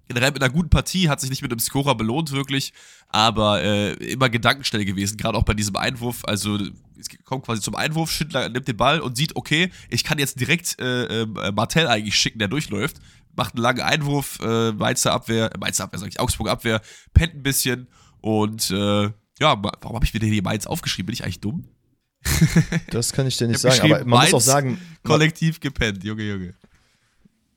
generell 0.07 0.31
mit 0.31 0.43
einer 0.43 0.53
guten 0.53 0.69
Partie, 0.69 1.09
hat 1.09 1.21
sich 1.21 1.29
nicht 1.29 1.41
mit 1.41 1.51
einem 1.51 1.59
Scorer 1.59 1.95
belohnt 1.95 2.31
wirklich, 2.31 2.73
aber 3.09 3.61
äh, 3.63 3.93
immer 3.93 4.29
gedankenstell 4.29 4.85
gewesen, 4.85 5.17
gerade 5.17 5.37
auch 5.37 5.43
bei 5.43 5.53
diesem 5.53 5.75
Einwurf. 5.75 6.23
Also 6.25 6.59
es 6.99 7.07
kommt 7.23 7.45
quasi 7.45 7.61
zum 7.61 7.75
Einwurf, 7.75 8.11
Schindler 8.11 8.49
nimmt 8.49 8.67
den 8.67 8.77
Ball 8.77 8.99
und 8.99 9.15
sieht, 9.15 9.35
okay, 9.35 9.71
ich 9.89 10.03
kann 10.03 10.19
jetzt 10.19 10.39
direkt 10.39 10.79
äh, 10.79 11.21
äh, 11.21 11.51
Martell 11.53 11.87
eigentlich 11.87 12.15
schicken, 12.15 12.39
der 12.39 12.47
durchläuft, 12.47 12.97
macht 13.35 13.55
einen 13.55 13.63
langen 13.63 13.81
Einwurf, 13.81 14.39
äh, 14.41 14.71
Mainzer 14.73 15.13
Abwehr, 15.13 15.53
äh, 15.53 15.57
Mainzer 15.57 15.85
Abwehr 15.85 15.99
sag 15.99 16.09
ich, 16.09 16.19
Augsburg 16.19 16.49
Abwehr, 16.49 16.81
pennt 17.13 17.35
ein 17.35 17.43
bisschen 17.43 17.87
und 18.21 18.71
äh, 18.71 19.09
ja, 19.39 19.61
warum 19.61 19.95
habe 19.95 20.05
ich 20.05 20.13
mir 20.13 20.19
den 20.19 20.31
hier 20.31 20.43
Mainz 20.43 20.67
aufgeschrieben? 20.67 21.07
Bin 21.07 21.13
ich 21.13 21.23
eigentlich 21.23 21.41
dumm? 21.41 21.65
Das 22.89 23.11
kann 23.11 23.27
ich 23.27 23.37
dir 23.37 23.47
nicht 23.47 23.57
ich 23.57 23.61
sagen, 23.61 23.93
aber 23.93 24.05
man 24.05 24.21
muss 24.21 24.33
auch 24.33 24.41
sagen. 24.41 24.79
Kollektiv 25.03 25.59
gepennt, 25.59 26.03
Junge, 26.03 26.23
Junge. 26.23 26.53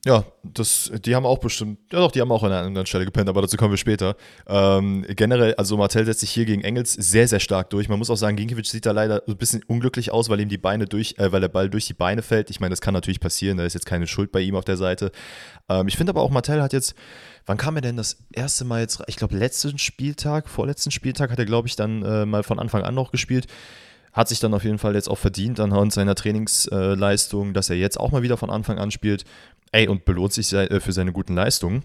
Ja, 0.07 0.23
das, 0.41 0.89
die 1.03 1.15
haben 1.15 1.25
auch 1.25 1.39
bestimmt, 1.39 1.79
ja 1.91 1.99
doch, 1.99 2.11
die 2.11 2.21
haben 2.21 2.31
auch 2.31 2.41
an 2.43 2.51
einer 2.53 2.65
anderen 2.65 2.85
Stelle 2.85 3.03
gepennt, 3.03 3.27
aber 3.27 3.41
dazu 3.41 3.57
kommen 3.57 3.73
wir 3.73 3.77
später. 3.77 4.15
Ähm, 4.47 5.05
generell, 5.09 5.53
also 5.55 5.75
Martell 5.75 6.05
setzt 6.05 6.21
sich 6.21 6.29
hier 6.29 6.45
gegen 6.45 6.63
Engels 6.63 6.93
sehr, 6.93 7.27
sehr 7.27 7.41
stark 7.41 7.71
durch. 7.71 7.89
Man 7.89 7.99
muss 7.99 8.09
auch 8.09 8.15
sagen, 8.15 8.37
Ginkiewicz 8.37 8.69
sieht 8.69 8.85
da 8.85 8.91
leider 8.91 9.23
ein 9.27 9.35
bisschen 9.35 9.63
unglücklich 9.63 10.11
aus, 10.11 10.29
weil 10.29 10.39
ihm 10.39 10.47
die 10.47 10.57
Beine 10.57 10.85
durch, 10.85 11.15
äh, 11.17 11.33
weil 11.33 11.41
der 11.41 11.49
Ball 11.49 11.69
durch 11.69 11.87
die 11.87 11.93
Beine 11.93 12.21
fällt. 12.21 12.49
Ich 12.49 12.61
meine, 12.61 12.69
das 12.69 12.79
kann 12.79 12.93
natürlich 12.93 13.19
passieren, 13.19 13.57
da 13.57 13.65
ist 13.65 13.73
jetzt 13.73 13.85
keine 13.85 14.07
Schuld 14.07 14.31
bei 14.31 14.39
ihm 14.39 14.55
auf 14.55 14.63
der 14.63 14.77
Seite. 14.77 15.11
Ähm, 15.67 15.89
ich 15.89 15.97
finde 15.97 16.11
aber 16.11 16.21
auch, 16.21 16.29
Martell 16.29 16.61
hat 16.61 16.71
jetzt, 16.71 16.95
wann 17.45 17.57
kam 17.57 17.75
er 17.75 17.81
denn 17.81 17.97
das 17.97 18.17
erste 18.31 18.63
Mal 18.63 18.81
jetzt, 18.81 19.03
ich 19.07 19.17
glaube, 19.17 19.35
letzten 19.35 19.77
Spieltag, 19.77 20.47
vorletzten 20.47 20.91
Spieltag 20.91 21.31
hat 21.31 21.39
er, 21.39 21.45
glaube 21.45 21.67
ich, 21.67 21.75
dann 21.75 22.03
äh, 22.03 22.25
mal 22.25 22.43
von 22.43 22.59
Anfang 22.59 22.83
an 22.83 22.95
noch 22.95 23.11
gespielt 23.11 23.47
hat 24.17 24.27
sich 24.27 24.39
dann 24.39 24.53
auf 24.55 24.63
jeden 24.63 24.79
Fall 24.79 24.95
jetzt 24.95 25.09
auch 25.09 25.17
verdient 25.17 25.59
anhand 25.59 25.93
seiner 25.93 26.15
Trainingsleistung, 26.15 27.53
dass 27.53 27.69
er 27.69 27.75
jetzt 27.75 27.99
auch 27.99 28.11
mal 28.11 28.23
wieder 28.23 28.35
von 28.35 28.49
Anfang 28.49 28.79
an 28.79 28.89
spielt. 28.89 29.25
Ey, 29.71 29.87
und 29.87 30.05
belohnt 30.05 30.33
sich 30.33 30.51
äh, 30.53 30.79
für 30.79 30.91
seine 30.91 31.11
guten 31.11 31.35
Leistungen. 31.35 31.83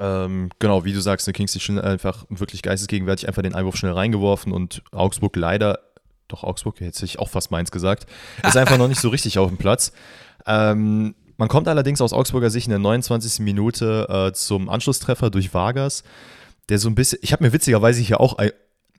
Ähm, 0.00 0.48
genau, 0.58 0.86
wie 0.86 0.94
du 0.94 1.00
sagst, 1.00 1.26
der 1.26 1.34
Kingsley 1.34 1.60
schon 1.60 1.78
einfach 1.78 2.24
wirklich 2.30 2.62
geistesgegenwärtig 2.62 3.28
einfach 3.28 3.42
den 3.42 3.54
Einwurf 3.54 3.76
schnell 3.76 3.92
reingeworfen 3.92 4.52
und 4.52 4.82
Augsburg 4.90 5.36
leider, 5.36 5.80
doch 6.28 6.44
Augsburg, 6.44 6.80
hätte 6.80 7.04
ich 7.04 7.18
auch 7.18 7.28
fast 7.28 7.50
meins 7.50 7.70
gesagt, 7.70 8.06
ist 8.42 8.56
einfach 8.56 8.78
noch 8.78 8.88
nicht 8.88 9.00
so 9.00 9.10
richtig 9.10 9.38
auf 9.38 9.48
dem 9.48 9.58
Platz. 9.58 9.92
Ähm, 10.46 11.14
man 11.36 11.48
kommt 11.48 11.68
allerdings 11.68 12.00
aus 12.00 12.14
Augsburger 12.14 12.48
Sicht 12.48 12.68
in 12.68 12.70
der 12.70 12.78
29. 12.78 13.40
Minute 13.40 14.08
äh, 14.08 14.32
zum 14.32 14.70
Anschlusstreffer 14.70 15.28
durch 15.28 15.52
Vargas, 15.52 16.04
der 16.70 16.78
so 16.78 16.88
ein 16.88 16.94
bisschen, 16.94 17.18
ich 17.20 17.34
habe 17.34 17.44
mir 17.44 17.52
witzigerweise 17.52 18.00
hier 18.00 18.20
auch, 18.20 18.38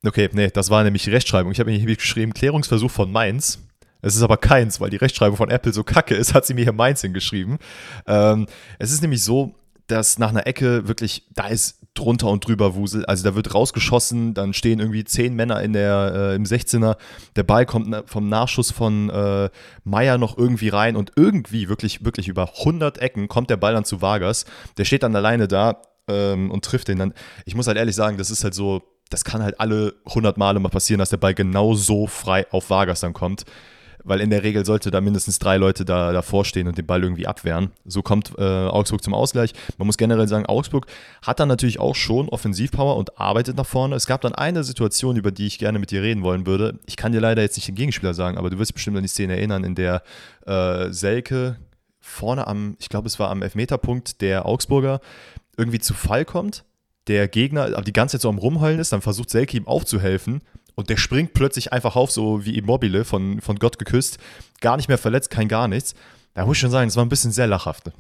okay, 0.08 0.30
nee, 0.34 0.50
das 0.50 0.70
war 0.70 0.84
nämlich 0.84 1.08
Rechtschreibung, 1.10 1.52
ich 1.52 1.60
habe 1.60 1.72
mir 1.72 1.78
hier 1.78 1.96
geschrieben, 1.96 2.34
Klärungsversuch 2.34 2.92
von 2.92 3.12
Mainz, 3.12 3.60
es 4.06 4.16
ist 4.16 4.22
aber 4.22 4.38
keins, 4.38 4.80
weil 4.80 4.92
die 4.92 4.98
Rechtschreibung 4.98 5.36
von 5.36 5.50
Apple 5.50 5.74
so 5.74 5.84
kacke 5.84 6.14
ist, 6.14 6.34
hat 6.36 6.46
sie 6.46 6.54
mir 6.54 6.64
hier 6.64 6.74
meins 6.74 7.02
hingeschrieben. 7.02 7.58
Ähm, 8.06 8.46
es 8.78 8.92
ist 8.92 9.02
nämlich 9.02 9.24
so, 9.24 9.56
dass 9.88 10.20
nach 10.20 10.30
einer 10.30 10.46
Ecke 10.46 10.88
wirklich, 10.88 11.28
da 11.34 11.48
ist 11.48 11.80
drunter 11.96 12.28
und 12.28 12.46
drüber 12.46 12.76
Wusel. 12.76 13.06
Also 13.06 13.24
da 13.24 13.36
wird 13.36 13.56
rausgeschossen, 13.56 14.36
dann 14.36 14.54
stehen 14.54 14.80
irgendwie 14.80 15.06
zehn 15.06 15.34
Männer 15.34 15.62
in 15.64 15.74
der, 15.74 16.12
äh, 16.14 16.36
im 16.36 16.44
16er. 16.44 16.98
Der 17.36 17.44
Ball 17.44 17.66
kommt 17.66 17.96
vom 18.06 18.30
Nachschuss 18.30 18.70
von 18.70 19.10
äh, 19.10 19.50
Meier 19.84 20.20
noch 20.20 20.38
irgendwie 20.38 20.70
rein 20.70 20.96
und 20.96 21.14
irgendwie, 21.16 21.68
wirklich, 21.68 22.06
wirklich 22.06 22.28
über 22.28 22.52
100 22.60 23.00
Ecken 23.00 23.28
kommt 23.28 23.50
der 23.50 23.58
Ball 23.58 23.74
dann 23.74 23.86
zu 23.86 24.02
Vargas. 24.02 24.46
Der 24.78 24.86
steht 24.86 25.04
dann 25.04 25.16
alleine 25.16 25.48
da 25.48 25.82
ähm, 26.08 26.52
und 26.52 26.64
trifft 26.64 26.90
den 26.90 27.00
dann. 27.00 27.14
Ich 27.46 27.56
muss 27.56 27.66
halt 27.66 27.78
ehrlich 27.78 27.96
sagen, 27.96 28.18
das 28.18 28.30
ist 28.30 28.44
halt 28.44 28.54
so, 28.54 28.84
das 29.10 29.24
kann 29.24 29.44
halt 29.44 29.60
alle 29.60 29.94
100 30.06 30.38
Male 30.38 30.60
mal 30.60 30.70
passieren, 30.70 31.00
dass 31.00 31.10
der 31.10 31.18
Ball 31.18 31.34
genau 31.34 31.76
so 31.76 32.08
frei 32.08 32.48
auf 32.52 32.70
Vargas 32.70 33.02
dann 33.02 33.14
kommt 33.14 33.46
weil 34.06 34.22
in 34.22 34.30
der 34.30 34.44
Regel 34.44 34.66
sollte 34.66 34.92
da 34.92 35.02
mindestens 35.02 35.40
drei 35.40 35.58
Leute 35.58 35.84
da 35.84 36.14
davor 36.14 36.46
stehen 36.46 36.68
und 36.68 36.78
den 36.78 36.86
Ball 36.86 37.04
irgendwie 37.04 37.28
abwehren. 37.28 37.72
So 37.86 38.02
kommt 38.02 38.34
äh, 38.38 38.44
Augsburg 38.44 39.04
zum 39.04 39.14
Ausgleich. 39.14 39.54
Man 39.78 39.88
muss 39.88 39.98
generell 39.98 40.28
sagen, 40.28 40.46
Augsburg 40.46 40.86
hat 41.24 41.40
dann 41.40 41.50
natürlich 41.50 41.80
auch 41.80 41.96
schon 41.96 42.30
Offensivpower 42.30 42.96
und 42.96 43.20
arbeitet 43.20 43.58
nach 43.58 43.66
vorne. 43.66 43.96
Es 43.96 44.06
gab 44.06 44.22
dann 44.22 44.36
eine 44.36 44.64
Situation, 44.64 45.18
über 45.18 45.32
die 45.32 45.48
ich 45.48 45.60
gerne 45.60 45.80
mit 45.80 45.92
dir 45.92 46.04
reden 46.04 46.24
wollen 46.24 46.46
würde. 46.46 46.80
Ich 46.86 46.96
kann 46.96 47.12
dir 47.12 47.20
leider 47.20 47.42
jetzt 47.42 47.58
nicht 47.58 47.68
den 47.68 47.76
Gegenspieler 47.76 48.14
sagen, 48.14 48.38
aber 48.38 48.50
du 48.50 48.60
wirst 48.60 48.76
bestimmt 48.76 48.96
an 48.96 49.04
die 49.04 49.10
Szene 49.10 49.36
erinnern, 49.36 49.64
in 49.64 49.76
der 49.76 50.04
äh, 50.46 50.92
Selke 50.92 51.58
vorne 52.00 52.46
am, 52.46 52.78
ich 52.80 52.90
glaube, 52.90 53.08
es 53.08 53.18
war 53.18 53.32
am 53.32 53.42
Elfmeterpunkt 53.42 54.22
der 54.22 54.46
Augsburger, 54.46 55.02
irgendwie 55.58 55.80
zu 55.80 55.96
Fall 55.96 56.26
kommt. 56.26 56.64
Der 57.08 57.28
Gegner 57.28 57.82
die 57.82 57.94
ganze 57.94 58.18
Zeit 58.18 58.22
so 58.22 58.30
am 58.30 58.38
Rumheulen 58.38 58.80
ist, 58.80 58.92
dann 58.92 59.02
versucht 59.02 59.30
Selke 59.30 59.58
ihm 59.58 59.68
aufzuhelfen 59.68 60.42
und 60.76 60.90
der 60.90 60.98
springt 60.98 61.34
plötzlich 61.34 61.72
einfach 61.72 61.96
auf, 61.96 62.12
so 62.12 62.46
wie 62.46 62.58
Immobile 62.58 63.06
von, 63.06 63.42
von 63.42 63.58
Gott 63.58 63.80
geküsst. 63.80 64.18
Gar 64.62 64.78
nicht 64.78 64.90
mehr 64.90 64.98
verletzt, 64.98 65.30
kein 65.30 65.48
gar 65.48 65.68
nichts. 65.68 65.96
Da 66.34 66.46
muss 66.46 66.58
ich 66.58 66.62
schon 66.62 66.72
sagen, 66.72 66.90
es 66.90 66.96
war 66.96 67.06
ein 67.06 67.10
bisschen 67.10 67.32
sehr 67.32 67.48
lachhaft. 67.48 67.92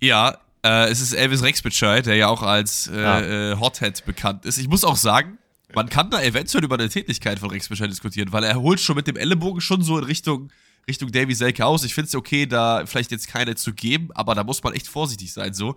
Ja, 0.00 0.38
äh, 0.64 0.90
es 0.90 1.00
ist 1.00 1.12
Elvis 1.12 1.42
Rexbescheid, 1.42 2.04
der 2.06 2.16
ja 2.16 2.28
auch 2.28 2.42
als 2.42 2.88
äh, 2.88 3.00
ja. 3.00 3.52
äh, 3.52 3.56
Hothead 3.56 4.04
bekannt 4.04 4.44
ist. 4.44 4.58
Ich 4.58 4.68
muss 4.68 4.84
auch 4.84 4.96
sagen, 4.96 5.38
man 5.74 5.88
kann 5.88 6.10
da 6.10 6.20
eventuell 6.20 6.64
über 6.64 6.76
eine 6.76 6.88
Tätigkeit 6.88 7.38
von 7.38 7.50
Rexbescheid 7.50 7.90
diskutieren, 7.90 8.32
weil 8.32 8.42
er 8.42 8.60
holt 8.60 8.80
schon 8.80 8.96
mit 8.96 9.06
dem 9.06 9.16
Ellenbogen 9.16 9.60
schon 9.60 9.82
so 9.82 9.98
in 9.98 10.04
Richtung, 10.04 10.50
Richtung 10.88 11.12
Davy 11.12 11.34
Selke 11.34 11.64
aus. 11.64 11.84
Ich 11.84 11.94
finde 11.94 12.08
es 12.08 12.14
okay, 12.14 12.46
da 12.46 12.86
vielleicht 12.86 13.12
jetzt 13.12 13.28
keine 13.28 13.54
zu 13.54 13.72
geben, 13.72 14.08
aber 14.14 14.34
da 14.34 14.42
muss 14.42 14.62
man 14.62 14.74
echt 14.74 14.88
vorsichtig 14.88 15.32
sein, 15.32 15.54
so. 15.54 15.76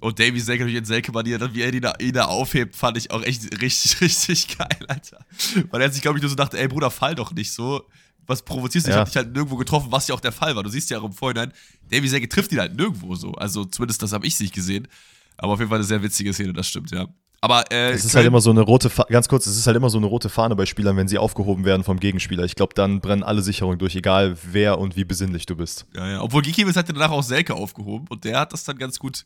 Und 0.00 0.18
Davy 0.18 0.40
Selke 0.40 0.64
durch 0.64 0.74
den 0.74 0.84
Selke-Manier, 0.84 1.40
wie 1.54 1.62
er 1.62 1.72
ihn 1.72 1.80
da, 1.80 1.94
ihn 1.98 2.12
da 2.12 2.26
aufhebt, 2.26 2.76
fand 2.76 2.98
ich 2.98 3.10
auch 3.10 3.22
echt 3.22 3.44
richtig, 3.62 4.00
richtig 4.00 4.58
geil, 4.58 4.78
Alter. 4.88 5.24
Weil 5.70 5.80
er 5.80 5.90
sich, 5.90 6.02
glaube 6.02 6.18
ich, 6.18 6.22
nur 6.22 6.28
so 6.28 6.36
dachte, 6.36 6.58
ey 6.58 6.68
Bruder, 6.68 6.90
fall 6.90 7.14
doch 7.14 7.32
nicht 7.32 7.50
so. 7.52 7.82
was 8.26 8.42
provozierst 8.42 8.86
du? 8.86 8.90
Ja. 8.90 8.96
Ich 8.96 9.00
hab 9.00 9.06
dich 9.08 9.16
halt 9.16 9.32
nirgendwo 9.32 9.56
getroffen, 9.56 9.90
was 9.90 10.06
ja 10.08 10.14
auch 10.14 10.20
der 10.20 10.32
Fall 10.32 10.54
war. 10.54 10.62
Du 10.62 10.68
siehst 10.68 10.90
ja 10.90 10.98
auch 10.98 11.04
im 11.04 11.12
Vorhinein, 11.12 11.52
Davy 11.90 12.08
Selke 12.08 12.28
trifft 12.28 12.52
ihn 12.52 12.60
halt 12.60 12.76
nirgendwo 12.76 13.14
so. 13.14 13.32
Also 13.32 13.64
zumindest 13.64 14.02
das 14.02 14.12
habe 14.12 14.26
ich 14.26 14.38
nicht 14.38 14.54
gesehen. 14.54 14.86
Aber 15.38 15.52
auf 15.54 15.58
jeden 15.58 15.68
Fall 15.68 15.78
eine 15.78 15.84
sehr 15.84 16.02
witzige 16.02 16.32
Szene, 16.32 16.52
das 16.52 16.66
stimmt, 16.68 16.90
ja. 16.90 17.06
Aber 17.42 17.70
äh, 17.70 17.92
Es 17.92 18.04
ist 18.04 18.14
halt 18.14 18.26
immer 18.26 18.40
so 18.40 18.50
eine 18.50 18.62
rote, 18.62 18.88
Fa 18.90 19.04
ganz 19.08 19.28
kurz, 19.28 19.46
es 19.46 19.56
ist 19.56 19.66
halt 19.66 19.76
immer 19.76 19.90
so 19.90 19.98
eine 19.98 20.06
rote 20.06 20.28
Fahne 20.30 20.56
bei 20.56 20.64
Spielern, 20.66 20.96
wenn 20.96 21.06
sie 21.08 21.18
aufgehoben 21.18 21.64
werden 21.64 21.84
vom 21.84 22.00
Gegenspieler. 22.00 22.44
Ich 22.44 22.54
glaube, 22.54 22.72
dann 22.74 23.00
brennen 23.00 23.22
alle 23.22 23.42
Sicherungen 23.42 23.78
durch, 23.78 23.94
egal 23.94 24.36
wer 24.50 24.78
und 24.78 24.96
wie 24.96 25.04
besinnlich 25.04 25.46
du 25.46 25.54
bist. 25.54 25.86
Ja, 25.94 26.08
ja. 26.08 26.22
Obwohl 26.22 26.42
Gikiewicz 26.42 26.76
hat 26.76 26.88
ja 26.88 26.94
danach 26.94 27.10
auch 27.10 27.22
Selke 27.22 27.54
aufgehoben 27.54 28.06
und 28.08 28.24
der 28.24 28.40
hat 28.40 28.52
das 28.52 28.64
dann 28.64 28.78
ganz 28.78 28.98
gut, 28.98 29.24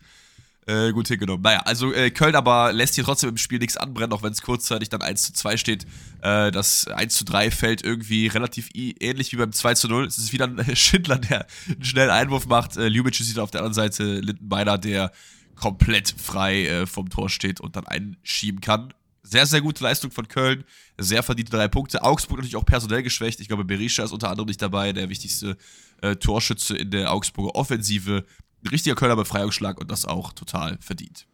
äh, 0.70 0.92
gut 0.92 1.08
hingenommen. 1.08 1.42
Naja, 1.42 1.60
also 1.64 1.92
äh, 1.92 2.10
Köln 2.10 2.36
aber 2.36 2.72
lässt 2.72 2.94
hier 2.94 3.04
trotzdem 3.04 3.30
im 3.30 3.36
Spiel 3.36 3.58
nichts 3.58 3.76
anbrennen, 3.76 4.12
auch 4.12 4.22
wenn 4.22 4.32
es 4.32 4.42
kurzzeitig 4.42 4.88
dann 4.88 5.02
1 5.02 5.22
zu 5.22 5.32
2 5.32 5.56
steht. 5.56 5.84
Äh, 6.22 6.50
das 6.50 6.86
1 6.86 7.14
zu 7.14 7.24
3 7.24 7.50
fällt 7.50 7.82
irgendwie 7.82 8.28
relativ 8.28 8.70
ähnlich 8.74 9.32
wie 9.32 9.36
beim 9.36 9.52
2 9.52 9.74
zu 9.74 9.88
0. 9.88 10.06
Es 10.06 10.18
ist 10.18 10.32
wieder 10.32 10.46
ein 10.46 10.76
Schindler, 10.76 11.18
der 11.18 11.46
einen 11.68 11.84
schnellen 11.84 12.10
Einwurf 12.10 12.46
macht. 12.46 12.76
Äh, 12.76 12.88
Ljubicic 12.88 13.26
sieht 13.26 13.38
auf 13.38 13.50
der 13.50 13.62
anderen 13.62 13.74
Seite 13.74 14.20
Lindenbeiner, 14.20 14.78
der 14.78 15.12
komplett 15.56 16.14
frei 16.16 16.66
äh, 16.66 16.86
vom 16.86 17.10
Tor 17.10 17.28
steht 17.28 17.60
und 17.60 17.76
dann 17.76 17.86
einschieben 17.86 18.60
kann. 18.60 18.94
Sehr, 19.22 19.46
sehr 19.46 19.60
gute 19.60 19.84
Leistung 19.84 20.10
von 20.10 20.28
Köln. 20.28 20.64
Sehr 20.98 21.22
verdiente 21.22 21.52
drei 21.52 21.68
Punkte. 21.68 22.02
Augsburg 22.02 22.38
natürlich 22.38 22.56
auch 22.56 22.64
personell 22.64 23.02
geschwächt. 23.02 23.40
Ich 23.40 23.48
glaube, 23.48 23.64
Berisha 23.64 24.02
ist 24.02 24.12
unter 24.12 24.30
anderem 24.30 24.46
nicht 24.46 24.62
dabei, 24.62 24.92
der 24.92 25.08
wichtigste 25.08 25.56
äh, 26.00 26.16
Torschütze 26.16 26.76
in 26.76 26.90
der 26.90 27.12
Augsburger 27.12 27.54
Offensive. 27.54 28.24
Richtiger 28.70 28.94
Kölner 28.94 29.16
Befreiungsschlag 29.16 29.80
und 29.80 29.90
das 29.90 30.06
auch 30.06 30.32
total 30.32 30.78
verdient. 30.80 31.26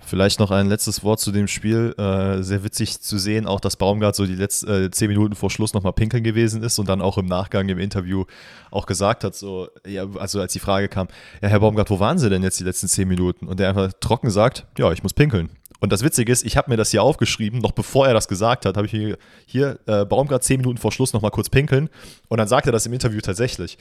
Vielleicht 0.00 0.38
noch 0.38 0.50
ein 0.50 0.68
letztes 0.68 1.02
Wort 1.02 1.20
zu 1.20 1.32
dem 1.32 1.48
Spiel. 1.48 1.94
Äh, 1.98 2.42
sehr 2.42 2.62
witzig 2.62 3.00
zu 3.00 3.18
sehen, 3.18 3.46
auch 3.46 3.60
dass 3.60 3.76
Baumgart 3.76 4.14
so 4.14 4.26
die 4.26 4.36
letzten 4.36 4.70
äh, 4.70 4.90
zehn 4.90 5.08
Minuten 5.08 5.34
vor 5.34 5.50
Schluss 5.50 5.74
nochmal 5.74 5.92
pinkeln 5.92 6.22
gewesen 6.22 6.62
ist 6.62 6.78
und 6.78 6.88
dann 6.88 7.02
auch 7.02 7.18
im 7.18 7.26
Nachgang 7.26 7.68
im 7.68 7.78
Interview 7.78 8.24
auch 8.70 8.86
gesagt 8.86 9.24
hat, 9.24 9.34
so, 9.34 9.68
ja, 9.86 10.06
also 10.18 10.40
als 10.40 10.52
die 10.52 10.60
Frage 10.60 10.88
kam, 10.88 11.08
ja, 11.42 11.48
Herr 11.48 11.60
Baumgart, 11.60 11.90
wo 11.90 11.98
waren 11.98 12.18
Sie 12.18 12.30
denn 12.30 12.42
jetzt 12.42 12.60
die 12.60 12.64
letzten 12.64 12.88
zehn 12.88 13.08
Minuten? 13.08 13.48
Und 13.48 13.60
der 13.60 13.68
einfach 13.68 13.92
trocken 14.00 14.30
sagt, 14.30 14.66
ja, 14.78 14.92
ich 14.92 15.02
muss 15.02 15.12
pinkeln. 15.12 15.50
Und 15.80 15.92
das 15.92 16.02
Witzige 16.02 16.32
ist, 16.32 16.44
ich 16.44 16.56
habe 16.56 16.70
mir 16.70 16.76
das 16.76 16.90
hier 16.90 17.02
aufgeschrieben, 17.02 17.60
noch 17.60 17.72
bevor 17.72 18.06
er 18.06 18.14
das 18.14 18.26
gesagt 18.26 18.66
hat, 18.66 18.76
habe 18.76 18.86
ich 18.86 18.92
hier, 18.92 19.16
hier 19.46 19.78
äh, 19.86 20.04
Baumgart 20.04 20.42
zehn 20.42 20.58
Minuten 20.58 20.78
vor 20.78 20.90
Schluss 20.90 21.12
nochmal 21.12 21.30
kurz 21.30 21.48
pinkeln 21.48 21.88
und 22.28 22.38
dann 22.38 22.48
sagt 22.48 22.66
er 22.66 22.72
das 22.72 22.86
im 22.86 22.92
Interview 22.92 23.20
tatsächlich. 23.20 23.78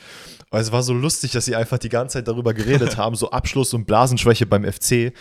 Aber 0.52 0.60
es 0.60 0.72
war 0.72 0.84
so 0.84 0.94
lustig, 0.94 1.32
dass 1.32 1.46
sie 1.46 1.56
einfach 1.56 1.80
die 1.80 1.90
ganze 1.90 2.20
Zeit 2.20 2.28
darüber 2.28 2.54
geredet 2.54 2.98
haben, 2.98 3.16
so 3.16 3.32
Abschluss 3.32 3.74
und 3.74 3.86
Blasenschwäche 3.86 4.46
beim 4.46 4.64
FC. 4.64 5.14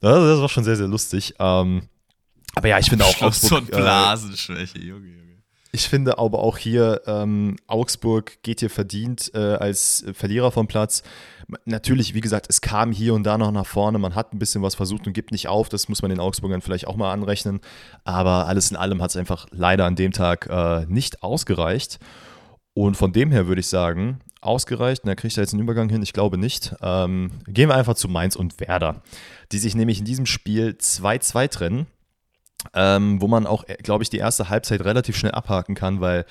Das 0.00 0.40
war 0.40 0.48
schon 0.48 0.64
sehr, 0.64 0.76
sehr 0.76 0.88
lustig. 0.88 1.34
Ähm, 1.38 1.82
aber 2.54 2.68
ja, 2.68 2.78
ich 2.78 2.88
finde 2.88 3.04
auch 3.04 3.16
Schluss 3.16 3.44
Augsburg, 3.44 3.62
und 3.62 3.72
äh, 3.72 3.76
Blasenschwäche, 3.76 4.78
Junge, 4.78 5.06
Junge. 5.06 5.27
Ich 5.70 5.88
finde 5.88 6.18
aber 6.18 6.38
auch 6.38 6.56
hier, 6.56 7.02
ähm, 7.06 7.56
Augsburg 7.66 8.42
geht 8.42 8.60
hier 8.60 8.70
verdient 8.70 9.30
äh, 9.34 9.38
als 9.38 10.04
Verlierer 10.14 10.50
vom 10.50 10.66
Platz. 10.66 11.02
Natürlich, 11.66 12.14
wie 12.14 12.22
gesagt, 12.22 12.46
es 12.48 12.60
kam 12.60 12.90
hier 12.90 13.12
und 13.14 13.24
da 13.24 13.36
noch 13.36 13.52
nach 13.52 13.66
vorne. 13.66 13.98
Man 13.98 14.14
hat 14.14 14.32
ein 14.32 14.38
bisschen 14.38 14.62
was 14.62 14.74
versucht 14.74 15.06
und 15.06 15.12
gibt 15.12 15.30
nicht 15.30 15.48
auf. 15.48 15.68
Das 15.68 15.88
muss 15.88 16.00
man 16.00 16.10
den 16.10 16.20
Augsburgern 16.20 16.62
vielleicht 16.62 16.86
auch 16.86 16.96
mal 16.96 17.12
anrechnen. 17.12 17.60
Aber 18.04 18.46
alles 18.46 18.70
in 18.70 18.76
allem 18.76 19.02
hat 19.02 19.10
es 19.10 19.16
einfach 19.16 19.46
leider 19.50 19.84
an 19.84 19.96
dem 19.96 20.12
Tag 20.12 20.48
äh, 20.50 20.86
nicht 20.86 21.22
ausgereicht. 21.22 21.98
Und 22.72 22.96
von 22.96 23.12
dem 23.12 23.30
her 23.30 23.46
würde 23.46 23.60
ich 23.60 23.68
sagen, 23.68 24.20
ausgereicht. 24.40 25.02
Na, 25.04 25.14
kriegt 25.14 25.36
er 25.36 25.42
jetzt 25.42 25.52
einen 25.52 25.62
Übergang 25.62 25.90
hin? 25.90 26.02
Ich 26.02 26.12
glaube 26.14 26.38
nicht. 26.38 26.74
Ähm, 26.80 27.30
gehen 27.46 27.68
wir 27.68 27.76
einfach 27.76 27.94
zu 27.94 28.08
Mainz 28.08 28.36
und 28.36 28.58
Werder, 28.60 29.02
die 29.52 29.58
sich 29.58 29.74
nämlich 29.74 29.98
in 29.98 30.04
diesem 30.04 30.26
Spiel 30.26 30.76
2-2 30.80 31.48
trennen 31.48 31.86
ähm, 32.74 33.20
wo 33.20 33.28
man 33.28 33.46
auch, 33.46 33.64
glaube 33.82 34.02
ich, 34.02 34.10
die 34.10 34.18
erste 34.18 34.48
Halbzeit 34.48 34.84
relativ 34.84 35.16
schnell 35.16 35.32
abhaken 35.32 35.74
kann, 35.74 36.00
weil 36.00 36.24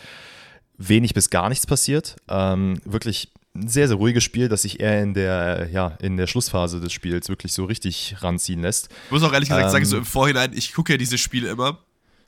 wenig 0.77 1.13
bis 1.13 1.29
gar 1.29 1.50
nichts 1.50 1.65
passiert. 1.65 2.15
Ähm, 2.27 2.79
wirklich 2.86 3.31
ein 3.55 3.67
sehr, 3.67 3.88
sehr 3.88 3.98
ruhiges 3.98 4.24
Spiel, 4.24 4.50
das 4.50 4.62
sich 4.62 4.79
eher 4.79 5.01
in 5.01 5.13
der, 5.13 5.69
ja, 5.72 5.98
in 6.00 6.17
der 6.17 6.27
Schlussphase 6.27 6.79
des 6.79 6.93
Spiels 6.93 7.29
wirklich 7.29 7.53
so 7.53 7.65
richtig 7.65 8.15
ranziehen 8.19 8.62
lässt. 8.62 8.89
Ich 9.05 9.12
muss 9.12 9.24
auch 9.24 9.34
ehrlich 9.34 9.50
gesagt 9.50 9.65
Ähm, 9.65 9.72
sagen, 9.72 9.86
so 9.86 9.98
im 9.98 10.05
Vorhinein, 10.05 10.51
ich 10.53 10.74
gucke 10.74 10.93
ja 10.93 10.98
diese 10.98 11.17
Spiele 11.17 11.50
immer 11.50 11.79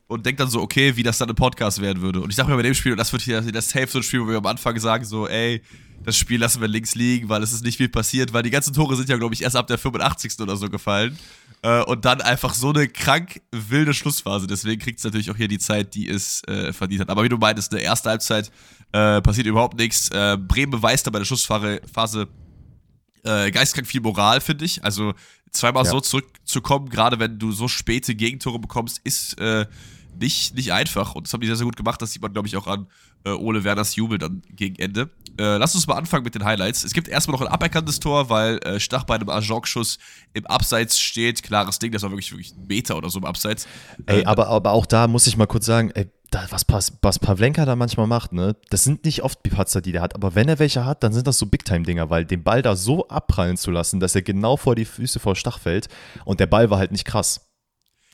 und 0.07 0.25
denke 0.25 0.39
dann 0.39 0.49
so, 0.49 0.59
okay, 0.61 0.95
wie 0.95 1.03
das 1.03 1.19
dann 1.19 1.29
im 1.29 1.35
Podcast 1.35 1.81
werden 1.81 2.01
würde. 2.01 2.21
Und 2.21 2.31
ich 2.31 2.35
sage 2.35 2.49
mir 2.49 2.55
bei 2.55 2.63
dem 2.63 2.73
Spiel, 2.73 2.93
und 2.93 2.97
das 2.97 3.13
wird 3.13 3.21
hier 3.21 3.41
das 3.41 3.69
Safe 3.69 3.87
so 3.87 3.99
ein 3.99 4.03
Spiel, 4.03 4.21
wo 4.21 4.27
wir 4.27 4.37
am 4.37 4.45
Anfang 4.47 4.79
sagen, 4.79 5.05
so, 5.05 5.27
ey, 5.27 5.61
das 6.03 6.17
Spiel 6.17 6.39
lassen 6.39 6.61
wir 6.61 6.67
links 6.67 6.95
liegen, 6.95 7.29
weil 7.29 7.43
es 7.43 7.53
ist 7.53 7.63
nicht 7.63 7.77
viel 7.77 7.89
passiert, 7.89 8.33
weil 8.33 8.41
die 8.41 8.49
ganzen 8.49 8.73
Tore 8.73 8.95
sind 8.95 9.07
ja, 9.07 9.17
glaube 9.17 9.35
ich, 9.35 9.43
erst 9.43 9.55
ab 9.55 9.67
der 9.67 9.77
85. 9.77 10.39
oder 10.39 10.55
so 10.55 10.69
gefallen. 10.69 11.17
Äh, 11.61 11.83
und 11.83 12.05
dann 12.05 12.21
einfach 12.21 12.53
so 12.53 12.69
eine 12.69 12.87
krank 12.87 13.41
wilde 13.51 13.93
Schlussphase. 13.93 14.47
Deswegen 14.47 14.81
kriegt 14.81 14.99
es 14.99 15.03
natürlich 15.03 15.29
auch 15.29 15.35
hier 15.35 15.49
die 15.49 15.59
Zeit, 15.59 15.93
die 15.93 16.07
es 16.09 16.41
äh, 16.47 16.71
verdient 16.71 17.01
hat. 17.01 17.09
Aber 17.09 17.23
wie 17.23 17.29
du 17.29 17.37
meintest, 17.37 17.71
in 17.73 17.77
der 17.79 17.85
ersten 17.85 18.07
Halbzeit 18.09 18.49
äh, 18.93 19.21
passiert 19.21 19.45
überhaupt 19.45 19.77
nichts. 19.77 20.09
Äh, 20.09 20.37
Bremen 20.37 20.71
beweist 20.71 21.05
da 21.05 21.11
bei 21.11 21.19
der 21.19 21.25
Schlussphase 21.25 21.81
Phase, 21.93 22.27
äh, 23.23 23.51
geistkrank 23.51 23.87
viel 23.87 24.01
Moral, 24.01 24.39
finde 24.39 24.63
ich. 24.65 24.83
Also 24.85 25.13
zweimal 25.51 25.83
Ja. 25.83 25.91
so 25.91 25.99
zurückzukommen, 25.99 26.89
gerade 26.89 27.19
wenn 27.19 27.37
du 27.39 27.51
so 27.51 27.67
späte 27.67 28.15
Gegentore 28.15 28.59
bekommst, 28.59 29.01
ist 29.03 29.37
äh, 29.39 29.65
nicht, 30.19 30.55
nicht 30.55 30.71
einfach. 30.73 31.15
Und 31.15 31.25
das 31.27 31.33
haben 31.33 31.41
die 31.41 31.47
sehr, 31.47 31.55
sehr 31.55 31.65
gut 31.65 31.75
gemacht. 31.77 32.01
Das 32.01 32.11
sieht 32.11 32.21
man, 32.21 32.33
glaube 32.33 32.47
ich, 32.47 32.55
auch 32.57 32.67
an 32.67 32.87
äh, 33.25 33.29
Ole 33.31 33.63
Werners 33.63 33.95
Jubel 33.95 34.17
dann 34.17 34.41
gegen 34.49 34.75
Ende. 34.75 35.09
Äh, 35.37 35.57
lass 35.57 35.75
uns 35.75 35.87
mal 35.87 35.95
anfangen 35.95 36.23
mit 36.23 36.35
den 36.35 36.43
Highlights. 36.43 36.83
Es 36.83 36.93
gibt 36.93 37.07
erstmal 37.07 37.37
noch 37.39 37.45
ein 37.45 37.51
aberkanntes 37.51 37.99
Tor, 37.99 38.29
weil 38.29 38.57
äh, 38.59 38.79
Stach 38.79 39.03
bei 39.05 39.15
einem 39.15 39.29
Ajok-Schuss 39.29 39.97
im 40.33 40.45
Abseits 40.47 40.99
steht. 40.99 41.43
Klares 41.43 41.79
Ding, 41.79 41.91
das 41.91 42.03
war 42.03 42.11
wirklich, 42.11 42.31
wirklich 42.31 42.51
ein 42.55 42.67
Meter 42.67 42.97
oder 42.97 43.09
so 43.09 43.19
im 43.19 43.25
Abseits. 43.25 43.67
Ey, 44.05 44.21
Äh, 44.21 44.25
aber, 44.25 44.47
aber 44.47 44.71
auch 44.71 44.85
da 44.85 45.07
muss 45.07 45.27
ich 45.27 45.37
mal 45.37 45.47
kurz 45.47 45.65
sagen, 45.65 45.91
ey, 45.95 46.07
da, 46.31 46.45
was, 46.51 46.63
Pas- 46.63 46.93
was 47.01 47.17
Pavlenka 47.17 47.65
da 47.65 47.75
manchmal 47.75 48.05
macht, 48.05 48.33
ne, 48.33 48.55
das 48.69 48.83
sind 48.83 49.03
nicht 49.03 49.23
oft 49.23 49.39
die 49.43 49.49
Patzer, 49.49 49.81
die 49.81 49.91
der 49.91 50.01
hat, 50.01 50.13
aber 50.13 50.35
wenn 50.35 50.47
er 50.47 50.59
welche 50.59 50.85
hat, 50.85 51.01
dann 51.01 51.11
sind 51.11 51.25
das 51.25 51.39
so 51.39 51.47
Big-Time-Dinger, 51.47 52.11
weil 52.11 52.23
den 52.23 52.43
Ball 52.43 52.61
da 52.61 52.75
so 52.75 53.07
abprallen 53.07 53.57
zu 53.57 53.71
lassen, 53.71 53.99
dass 53.99 54.13
er 54.13 54.21
genau 54.21 54.55
vor 54.55 54.75
die 54.75 54.85
Füße 54.85 55.19
vor 55.19 55.35
Stach 55.35 55.57
fällt 55.57 55.87
und 56.25 56.39
der 56.39 56.45
Ball 56.45 56.69
war 56.69 56.77
halt 56.77 56.91
nicht 56.91 57.05
krass. 57.05 57.48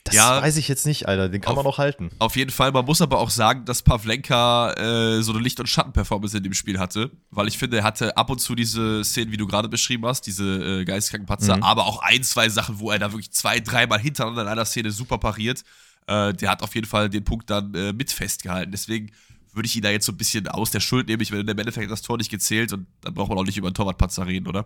Das 0.05 0.13
Ja. 0.13 0.39
weiß 0.41 0.57
ich 0.57 0.67
jetzt 0.67 0.85
nicht, 0.85 1.07
Alter, 1.07 1.29
den 1.29 1.41
kann 1.41 1.51
Auf- 1.51 1.55
man 1.57 1.65
noch 1.65 1.79
halten. 1.79 2.11
Auf 2.19 2.35
jeden 2.35 2.51
Fall, 2.51 2.71
man 2.71 2.85
muss 2.85 3.01
aber 3.01 3.17
auch 3.19 3.31
sagen, 3.31 3.65
dass 3.65 3.81
Pavlenka 3.81 4.71
äh, 4.73 5.21
so 5.23 5.31
eine 5.33 5.41
Licht- 5.41 5.59
und 5.59 5.67
Schattenperformance 5.67 6.37
in 6.37 6.43
dem 6.43 6.53
Spiel 6.53 6.77
hatte, 6.77 7.09
weil 7.31 7.47
ich 7.47 7.57
finde, 7.57 7.77
er 7.77 7.83
hatte 7.83 8.15
ab 8.15 8.29
und 8.29 8.39
zu 8.39 8.53
diese 8.53 9.03
Szenen, 9.03 9.31
wie 9.31 9.37
du 9.37 9.47
gerade 9.47 9.67
beschrieben 9.67 10.05
hast, 10.05 10.21
diese 10.27 10.81
äh, 10.81 10.85
geisteskranken 10.85 11.25
Patzer, 11.25 11.57
Mhm. 11.57 11.63
aber 11.63 11.87
auch 11.87 12.03
ein, 12.03 12.21
zwei 12.23 12.49
Sachen, 12.49 12.79
wo 12.79 12.91
er 12.91 12.99
da 12.99 13.11
wirklich 13.11 13.31
zwei, 13.31 13.59
dreimal 13.59 13.99
hintereinander 13.99 14.43
in 14.43 14.47
einer 14.47 14.65
Szene 14.65 14.91
super 14.91 15.17
pariert. 15.17 15.63
Äh, 16.05 16.33
der 16.33 16.51
hat 16.51 16.61
auf 16.61 16.75
jeden 16.75 16.85
Fall 16.85 17.09
den 17.09 17.23
Punkt 17.23 17.49
dann 17.49 17.73
äh, 17.73 17.91
mit 17.91 18.11
festgehalten. 18.11 18.71
Deswegen 18.71 19.11
würde 19.53 19.65
ich 19.65 19.75
ihn 19.75 19.81
da 19.81 19.89
jetzt 19.89 20.05
so 20.05 20.11
ein 20.11 20.17
bisschen 20.17 20.47
aus 20.47 20.69
der 20.69 20.81
Schuld 20.81 21.07
nehmen. 21.07 21.23
Ich 21.23 21.31
will 21.31 21.39
im 21.49 21.57
Endeffekt 21.57 21.89
das 21.89 22.03
Tor 22.03 22.17
nicht 22.17 22.29
gezählt 22.29 22.73
und 22.73 22.85
dann 23.01 23.15
braucht 23.15 23.29
man 23.29 23.39
auch 23.39 23.43
nicht 23.45 23.57
über 23.57 23.69
einen 23.69 23.73
Torwartpatzer 23.73 24.27
reden, 24.27 24.45
oder? 24.47 24.65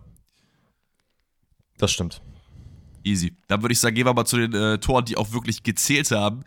Das 1.78 1.92
stimmt. 1.94 2.22
Easy. 3.04 3.36
Dann 3.48 3.62
würde 3.62 3.74
ich 3.74 3.80
sagen, 3.80 3.96
gehen 3.96 4.06
wir 4.06 4.14
mal 4.14 4.26
zu 4.26 4.38
den 4.38 4.54
äh, 4.54 4.78
Toren, 4.80 5.06
die 5.06 5.18
auch 5.18 5.32
wirklich 5.32 5.64
gezählt 5.64 6.12
haben. 6.12 6.44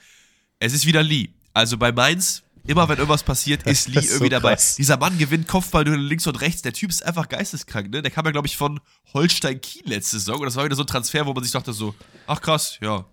Es 0.59 0.73
ist 0.73 0.87
wieder 0.87 1.03
Lee. 1.03 1.31
Also 1.55 1.77
bei 1.79 1.93
Mainz, 1.93 2.43
immer 2.67 2.89
wenn 2.89 2.97
irgendwas 2.99 3.23
passiert, 3.23 3.63
ist 3.67 3.89
Lee 3.89 3.99
ist 4.01 4.11
irgendwie 4.11 4.25
so 4.35 4.41
dabei. 4.41 4.57
Dieser 4.79 4.97
Mann 4.97 5.19
gewinnt 5.19 5.49
Kopfballduelle 5.49 6.01
links 6.03 6.27
und 6.27 6.41
rechts. 6.41 6.63
Der 6.63 6.73
Typ 6.73 6.91
ist 6.91 7.05
einfach 7.05 7.29
geisteskrank, 7.29 7.91
ne? 7.91 8.03
Der 8.03 8.11
kam 8.11 8.25
ja, 8.25 8.31
glaube 8.31 8.47
ich, 8.47 8.57
von 8.57 8.81
Holstein 9.13 9.61
Kiel 9.61 9.83
letzte 9.87 10.19
Saison. 10.19 10.39
Und 10.39 10.47
das 10.47 10.57
war 10.57 10.65
wieder 10.65 10.77
so 10.77 10.83
ein 10.83 10.87
Transfer, 10.87 11.27
wo 11.27 11.33
man 11.33 11.43
sich 11.43 11.53
dachte 11.53 11.73
so, 11.73 11.95
ach 12.27 12.41
krass, 12.41 12.79
ja, 12.81 13.05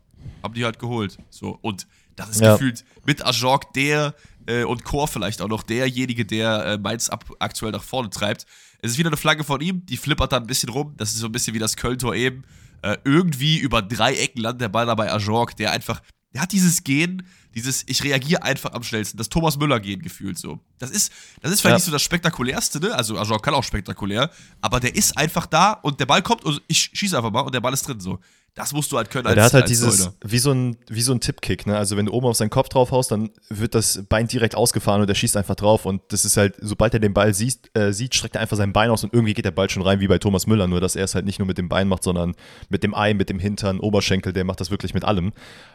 haben 0.43 0.53
die 0.53 0.63
halt 0.65 0.79
geholt. 0.79 1.17
So, 1.29 1.57
und 1.61 1.87
das 2.15 2.29
ist 2.29 2.41
Ja. 2.41 2.53
gefühlt 2.53 2.83
mit 3.05 3.25
Ajorg 3.25 3.73
der 3.73 4.13
äh, 4.45 4.63
und 4.63 4.83
Chor 4.83 5.07
vielleicht 5.07 5.41
auch 5.41 5.47
noch 5.47 5.63
derjenige, 5.63 6.25
der 6.25 6.65
äh, 6.65 6.77
Mainz 6.77 7.09
ab, 7.09 7.25
aktuell 7.39 7.71
nach 7.71 7.83
vorne 7.83 8.09
treibt. 8.09 8.45
Es 8.81 8.91
ist 8.91 8.97
wieder 8.97 9.09
eine 9.09 9.17
Flagge 9.17 9.43
von 9.43 9.59
ihm, 9.61 9.85
die 9.85 9.97
flippert 9.97 10.31
da 10.31 10.37
ein 10.37 10.47
bisschen 10.47 10.69
rum. 10.69 10.93
Das 10.97 11.09
ist 11.11 11.17
so 11.19 11.25
ein 11.27 11.31
bisschen 11.31 11.53
wie 11.53 11.59
das 11.59 11.75
Köln-Tor 11.75 12.15
eben. 12.15 12.43
Äh, 12.81 12.97
irgendwie 13.03 13.57
über 13.57 13.81
drei 13.81 14.15
Ecken 14.15 14.41
landet 14.41 14.61
der 14.61 14.69
Ball 14.69 14.85
dabei 14.85 15.11
Ajorg, 15.11 15.55
der 15.57 15.71
einfach, 15.71 16.01
der 16.33 16.41
hat 16.41 16.51
dieses 16.51 16.83
Gehen, 16.83 17.25
dieses 17.55 17.83
ich 17.87 18.03
reagiere 18.03 18.43
einfach 18.43 18.73
am 18.73 18.83
schnellsten, 18.83 19.17
das 19.17 19.27
Thomas 19.29 19.57
Müller-Gehen 19.57 20.01
gefühlt 20.01 20.37
so. 20.37 20.59
Das 20.77 20.91
ist, 20.91 21.11
das 21.41 21.51
ist 21.51 21.61
vielleicht 21.61 21.73
Ja. 21.73 21.75
nicht 21.77 21.85
so 21.85 21.91
das 21.91 22.03
spektakulärste, 22.03 22.79
ne? 22.79 22.93
Also 22.93 23.17
Ajorg 23.17 23.43
kann 23.43 23.53
auch 23.53 23.63
spektakulär, 23.63 24.29
aber 24.61 24.79
der 24.79 24.95
ist 24.95 25.17
einfach 25.17 25.45
da 25.45 25.73
und 25.73 25.99
der 25.99 26.05
Ball 26.05 26.21
kommt 26.21 26.45
und 26.45 26.61
ich 26.67 26.91
schieße 26.93 27.17
einfach 27.17 27.31
mal 27.31 27.41
und 27.41 27.53
der 27.53 27.61
Ball 27.61 27.73
ist 27.73 27.87
drin 27.87 27.99
so. 27.99 28.19
Das 28.55 28.73
musst 28.73 28.91
du 28.91 28.97
halt 28.97 29.09
können 29.09 29.27
Ja, 29.27 29.35
der 29.35 29.43
hat 29.45 29.53
halt 29.53 29.63
als 29.63 29.69
dieses, 29.69 30.11
wie 30.23 30.39
so 30.39 30.51
ein, 30.51 30.77
wie 30.89 31.01
so 31.01 31.13
ein 31.13 31.19
Tippkick, 31.19 31.65
ne? 31.65 31.77
Also 31.77 31.95
wenn 31.97 32.07
du 32.07 32.11
oben 32.11 32.27
auf 32.27 32.35
seinen 32.35 32.49
Kopf 32.49 32.69
drauf 32.69 32.91
haust, 32.91 33.11
dann 33.11 33.29
wird 33.49 33.75
das 33.75 34.03
Bein 34.09 34.27
direkt 34.27 34.55
ausgefahren 34.55 35.01
und 35.01 35.09
er 35.09 35.15
schießt 35.15 35.37
einfach 35.37 35.55
drauf. 35.55 35.85
Und 35.85 36.01
das 36.09 36.25
ist 36.25 36.35
halt, 36.37 36.55
sobald 36.59 36.93
er 36.93 36.99
den 36.99 37.13
Ball 37.13 37.33
sieht, 37.33 37.69
äh, 37.75 37.93
sieht, 37.93 38.15
streckt 38.15 38.35
er 38.35 38.41
einfach 38.41 38.57
sein 38.57 38.73
Bein 38.73 38.89
aus 38.89 39.03
und 39.03 39.13
irgendwie 39.13 39.33
geht 39.33 39.45
der 39.45 39.51
Ball 39.51 39.69
schon 39.69 39.83
rein, 39.83 39.99
wie 39.99 40.07
bei 40.07 40.17
Thomas 40.17 40.47
Müller, 40.47 40.67
nur 40.67 40.81
dass 40.81 40.95
er 40.95 41.05
es 41.05 41.15
halt 41.15 41.25
nicht 41.25 41.39
nur 41.39 41.47
mit 41.47 41.57
dem 41.57 41.69
Bein 41.69 41.87
macht, 41.87 42.03
sondern 42.03 42.35
mit 42.69 42.83
dem 42.83 42.93
Ei, 42.93 43.13
mit 43.13 43.29
dem 43.29 43.39
Hintern, 43.39 43.79
Oberschenkel, 43.79 44.33
der 44.33 44.43
macht 44.43 44.59
das 44.59 44.71
wirklich 44.71 44.93
mit 44.93 45.05
allem. 45.05 45.31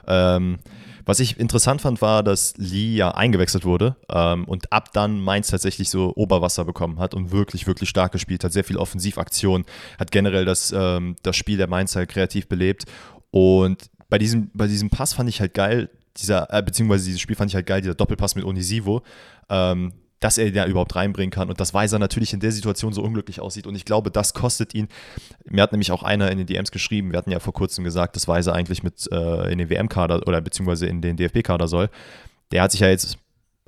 Ähm, 0.07 0.59
was 1.07 1.21
ich 1.21 1.39
interessant 1.39 1.81
fand, 1.81 2.01
war, 2.01 2.23
dass 2.23 2.55
Lee 2.57 2.97
ja 2.97 3.11
eingewechselt 3.11 3.65
wurde 3.65 3.97
ähm, 4.09 4.45
und 4.45 4.73
ab 4.73 4.93
dann 4.93 5.21
Mainz 5.21 5.49
tatsächlich 5.49 5.91
so 5.91 6.13
Oberwasser 6.17 6.65
bekommen 6.65 6.99
hat 6.99 7.15
und 7.15 7.31
wirklich, 7.31 7.67
wirklich 7.67 7.89
stark 7.89 8.13
gespielt 8.13 8.45
hat. 8.45 8.53
Sehr 8.53 8.65
viel 8.65 8.77
Offensivaktion, 8.77 9.65
hat 9.99 10.11
generell 10.11 10.45
das, 10.45 10.73
ähm, 10.77 11.17
das 11.23 11.37
Spiel 11.37 11.59
der 11.59 11.67
Mainzer 11.67 12.07
kreativ 12.07 12.49
belebt. 12.49 12.85
Und 13.31 13.91
bei 14.09 14.19
diesem, 14.19 14.51
bei 14.55 14.67
diesem 14.67 14.91
Pass 14.91 15.13
fand 15.13 15.29
ich 15.29 15.41
halt 15.41 15.55
geil, 15.55 15.91
dieser, 16.17 16.53
äh, 16.53 16.63
beziehungsweise 16.63 17.07
dieses 17.07 17.21
Spiel 17.21 17.37
fand 17.37 17.51
ich 17.51 17.55
halt 17.55 17.67
geil, 17.67 17.81
dieser 17.81 17.95
Doppelpass 17.95 18.35
mit 18.37 18.45
Onisivo. 18.45 19.03
Ähm, 19.51 19.93
dass 20.25 20.39
er 20.39 20.51
da 20.53 20.65
überhaupt 20.65 20.97
reinbringen 20.97 21.31
kann 21.31 21.51
und 21.51 21.61
dass 21.61 21.75
Weiser 21.75 21.99
natürlich 21.99 22.33
in 22.33 22.41
der 22.41 22.51
Situation 22.51 22.95
so 22.95 23.03
unglücklich 23.03 23.41
aussieht. 23.41 23.67
Und 23.67 23.75
ich 23.75 23.85
glaube, 23.85 24.11
das 24.11 24.33
kostet 24.33 24.73
ihn. 24.73 24.89
Mir 25.45 25.61
hat 25.63 25.73
nämlich 25.73 25.93
auch 25.93 26.03
einer 26.03 26.31
in 26.31 26.39
den 26.39 26.47
DMs 26.47 26.71
geschrieben, 26.71 27.13
wir 27.13 27.19
hatten 27.19 27.31
ja 27.31 27.41
vor 27.41 27.53
kurzem 27.53 27.85
gesagt, 27.85 28.17
dass 28.17 28.27
Weiser 28.27 28.55
eigentlich 28.55 28.83
mit 28.83 29.07
äh, 29.13 29.53
in 29.53 29.59
den 29.59 29.69
WM-Kader 29.69 30.27
oder 30.27 30.41
beziehungsweise 30.41 30.87
in 30.87 31.03
den 31.03 31.19
DFB-Kader 31.19 31.69
soll. 31.69 31.91
Der 32.53 32.63
hat 32.63 32.71
sich 32.71 32.81
ja 32.81 32.89
jetzt 32.89 33.19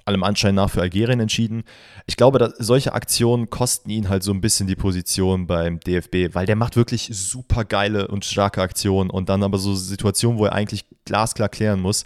allem 0.06 0.22
Anschein 0.22 0.54
nach 0.54 0.70
für 0.70 0.80
Algerien 0.80 1.20
entschieden. 1.20 1.62
Ich 2.06 2.16
glaube, 2.16 2.38
dass 2.38 2.54
solche 2.56 2.94
Aktionen 2.94 3.50
kosten 3.50 3.90
ihn 3.90 4.08
halt 4.08 4.22
so 4.22 4.32
ein 4.32 4.40
bisschen 4.40 4.66
die 4.66 4.76
Position 4.76 5.46
beim 5.46 5.78
DFB, 5.80 6.34
weil 6.34 6.46
der 6.46 6.56
macht 6.56 6.76
wirklich 6.76 7.10
super 7.12 7.66
geile 7.66 8.08
und 8.08 8.24
starke 8.24 8.62
Aktionen 8.62 9.10
und 9.10 9.28
dann 9.28 9.42
aber 9.42 9.58
so 9.58 9.74
Situationen, 9.74 10.38
wo 10.38 10.46
er 10.46 10.54
eigentlich 10.54 10.86
glasklar 11.04 11.50
klären 11.50 11.80
muss, 11.80 12.04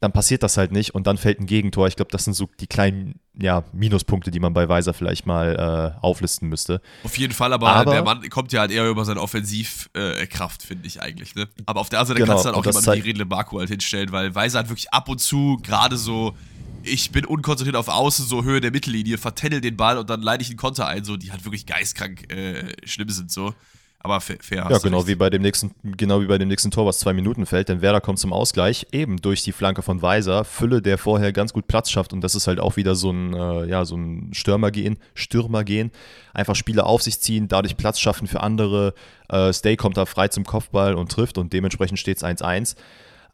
dann 0.00 0.12
passiert 0.12 0.42
das 0.42 0.56
halt 0.56 0.72
nicht 0.72 0.94
und 0.94 1.06
dann 1.06 1.16
fällt 1.16 1.40
ein 1.40 1.46
Gegentor. 1.46 1.88
Ich 1.88 1.96
glaube, 1.96 2.10
das 2.10 2.24
sind 2.24 2.34
so 2.34 2.48
die 2.60 2.66
kleinen 2.66 3.18
ja, 3.38 3.64
Minuspunkte, 3.72 4.30
die 4.30 4.40
man 4.40 4.52
bei 4.52 4.68
Weiser 4.68 4.94
vielleicht 4.94 5.26
mal 5.26 5.94
äh, 5.96 6.04
auflisten 6.04 6.48
müsste. 6.48 6.80
Auf 7.04 7.16
jeden 7.16 7.32
Fall, 7.32 7.52
aber, 7.52 7.70
aber, 7.70 7.92
der 7.92 8.02
Mann 8.02 8.28
kommt 8.28 8.52
ja 8.52 8.60
halt 8.60 8.70
eher 8.70 8.88
über 8.88 9.04
seine 9.04 9.20
Offensivkraft, 9.20 10.64
äh, 10.64 10.66
finde 10.66 10.86
ich 10.86 11.02
eigentlich. 11.02 11.34
Ne? 11.34 11.48
Aber 11.64 11.80
auf 11.80 11.88
der 11.88 12.00
anderen 12.00 12.16
Seite 12.16 12.20
genau, 12.20 12.32
kannst 12.34 12.44
du 12.44 12.50
dann 12.50 12.58
auch 12.58 12.66
jemanden 12.66 13.04
wie 13.04 13.08
Redle 13.08 13.26
Baku 13.26 13.58
halt 13.58 13.70
hinstellen, 13.70 14.12
weil 14.12 14.34
Weiser 14.34 14.58
hat 14.60 14.68
wirklich 14.68 14.92
ab 14.92 15.08
und 15.08 15.20
zu 15.20 15.58
gerade 15.62 15.96
so 15.96 16.34
ich 16.88 17.10
bin 17.10 17.24
unkonzentriert 17.24 17.74
auf 17.76 17.88
Außen, 17.88 18.26
so 18.26 18.44
Höhe 18.44 18.60
der 18.60 18.70
Mittellinie, 18.70 19.18
vertändel 19.18 19.60
den 19.60 19.76
Ball 19.76 19.98
und 19.98 20.08
dann 20.08 20.22
leite 20.22 20.42
ich 20.42 20.50
einen 20.50 20.56
Konter 20.56 20.86
ein, 20.86 21.04
so 21.04 21.16
die 21.16 21.32
halt 21.32 21.44
wirklich 21.44 21.66
geistkrank 21.66 22.32
äh, 22.32 22.74
schlimm 22.84 23.08
sind, 23.08 23.30
so. 23.30 23.54
Aber 23.98 24.20
fair. 24.20 24.36
fair 24.40 24.66
ja, 24.70 24.78
genau 24.78 25.06
wie 25.06 25.16
bei 25.16 25.30
dem 25.30 25.42
nächsten, 25.42 25.72
genau 25.82 26.20
wie 26.20 26.26
bei 26.26 26.38
dem 26.38 26.48
nächsten 26.48 26.70
Tor, 26.70 26.86
was 26.86 26.98
zwei 26.98 27.12
Minuten 27.12 27.44
fällt, 27.44 27.68
denn 27.68 27.82
Werder 27.82 28.00
kommt 28.00 28.18
zum 28.18 28.32
Ausgleich, 28.32 28.86
eben 28.92 29.16
durch 29.16 29.42
die 29.42 29.52
Flanke 29.52 29.82
von 29.82 30.00
Weiser, 30.00 30.44
Fülle, 30.44 30.80
der 30.80 30.96
vorher 30.96 31.32
ganz 31.32 31.52
gut 31.52 31.66
Platz 31.66 31.90
schafft 31.90 32.12
und 32.12 32.20
das 32.20 32.34
ist 32.34 32.46
halt 32.46 32.60
auch 32.60 32.76
wieder 32.76 32.94
so 32.94 33.10
ein, 33.10 33.34
äh, 33.34 33.66
ja, 33.66 33.84
so 33.84 33.96
ein 33.96 34.30
Stürmergehen, 34.32 34.98
Stürmergehen. 35.14 35.90
Einfach 36.34 36.54
Spieler 36.54 36.86
auf 36.86 37.02
sich 37.02 37.20
ziehen, 37.20 37.48
dadurch 37.48 37.76
Platz 37.76 37.98
schaffen 37.98 38.26
für 38.26 38.40
andere. 38.40 38.94
Äh, 39.28 39.52
Stay 39.52 39.76
kommt 39.76 39.96
da 39.96 40.06
frei 40.06 40.28
zum 40.28 40.44
Kopfball 40.44 40.94
und 40.94 41.10
trifft 41.10 41.38
und 41.38 41.52
dementsprechend 41.52 41.98
steht 41.98 42.18
es 42.18 42.22
1-1. 42.22 42.76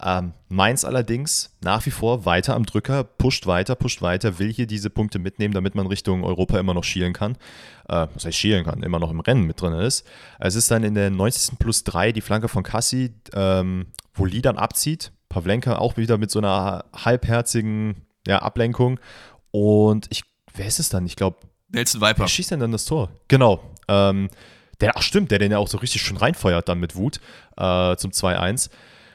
Ähm, 0.05 0.33
Mainz 0.49 0.85
allerdings 0.85 1.57
nach 1.63 1.87
wie 1.87 1.91
vor 1.91 2.25
weiter 2.25 2.55
am 2.55 2.67
Drücker, 2.67 3.05
pusht 3.05 3.47
weiter, 3.47 3.77
pusht 3.77 4.03
weiter, 4.03 4.39
will 4.39 4.53
hier 4.53 4.67
diese 4.67 4.91
Punkte 4.91 5.19
mitnehmen, 5.19 5.55
damit 5.55 5.75
man 5.75 5.87
Richtung 5.87 6.25
Europa 6.25 6.59
immer 6.59 6.75
noch 6.75 6.85
schielen 6.85 7.13
kann. 7.13 7.37
Äh, 7.89 8.09
was 8.15 8.25
heißt 8.25 8.37
schielen 8.37 8.65
kann, 8.65 8.83
immer 8.83 8.99
noch 8.99 9.11
im 9.11 9.21
Rennen 9.21 9.45
mit 9.45 9.61
drin 9.61 9.75
ist. 9.75 10.07
Es 10.41 10.57
ist 10.57 10.71
dann 10.71 10.83
in 10.83 10.95
der 10.95 11.11
90. 11.11 11.59
plus 11.59 11.85
3 11.85 12.13
die 12.13 12.21
Flanke 12.21 12.49
von 12.49 12.63
Kassi, 12.65 13.15
ähm, 13.33 13.87
wo 14.15 14.25
Lee 14.25 14.43
dann 14.43 14.57
abzieht. 14.57 15.13
Pavlenka 15.29 15.77
auch 15.79 15.97
wieder 15.97 16.19
mit 16.19 16.31
so 16.31 16.41
einer 16.41 16.85
halbherzigen 16.95 18.03
ja, 18.27 18.41
Ablenkung. 18.41 18.99
Und 19.51 20.07
ich, 20.11 20.25
wer 20.55 20.67
ist 20.67 20.81
es 20.81 20.89
dann? 20.89 21.07
Ich 21.07 21.17
glaube, 21.17 21.39
Nelson 21.69 22.01
Viper. 22.01 22.21
Wer 22.21 22.29
schießt 22.29 22.51
denn 22.51 22.61
dann 22.61 22.73
das 22.73 22.85
Tor? 22.85 23.11
Genau. 23.29 23.63
Ähm, 23.89 24.29
der, 24.81 24.97
ach 24.97 25.03
stimmt, 25.03 25.31
der 25.31 25.39
den 25.39 25.53
ja 25.53 25.59
auch 25.59 25.69
so 25.69 25.79
richtig 25.79 26.03
schön 26.03 26.17
reinfeuert 26.17 26.69
dann 26.69 26.81
mit 26.81 26.97
Wut 26.97 27.21
äh, 27.57 27.97
zum 27.97 28.11
2-1. 28.11 28.69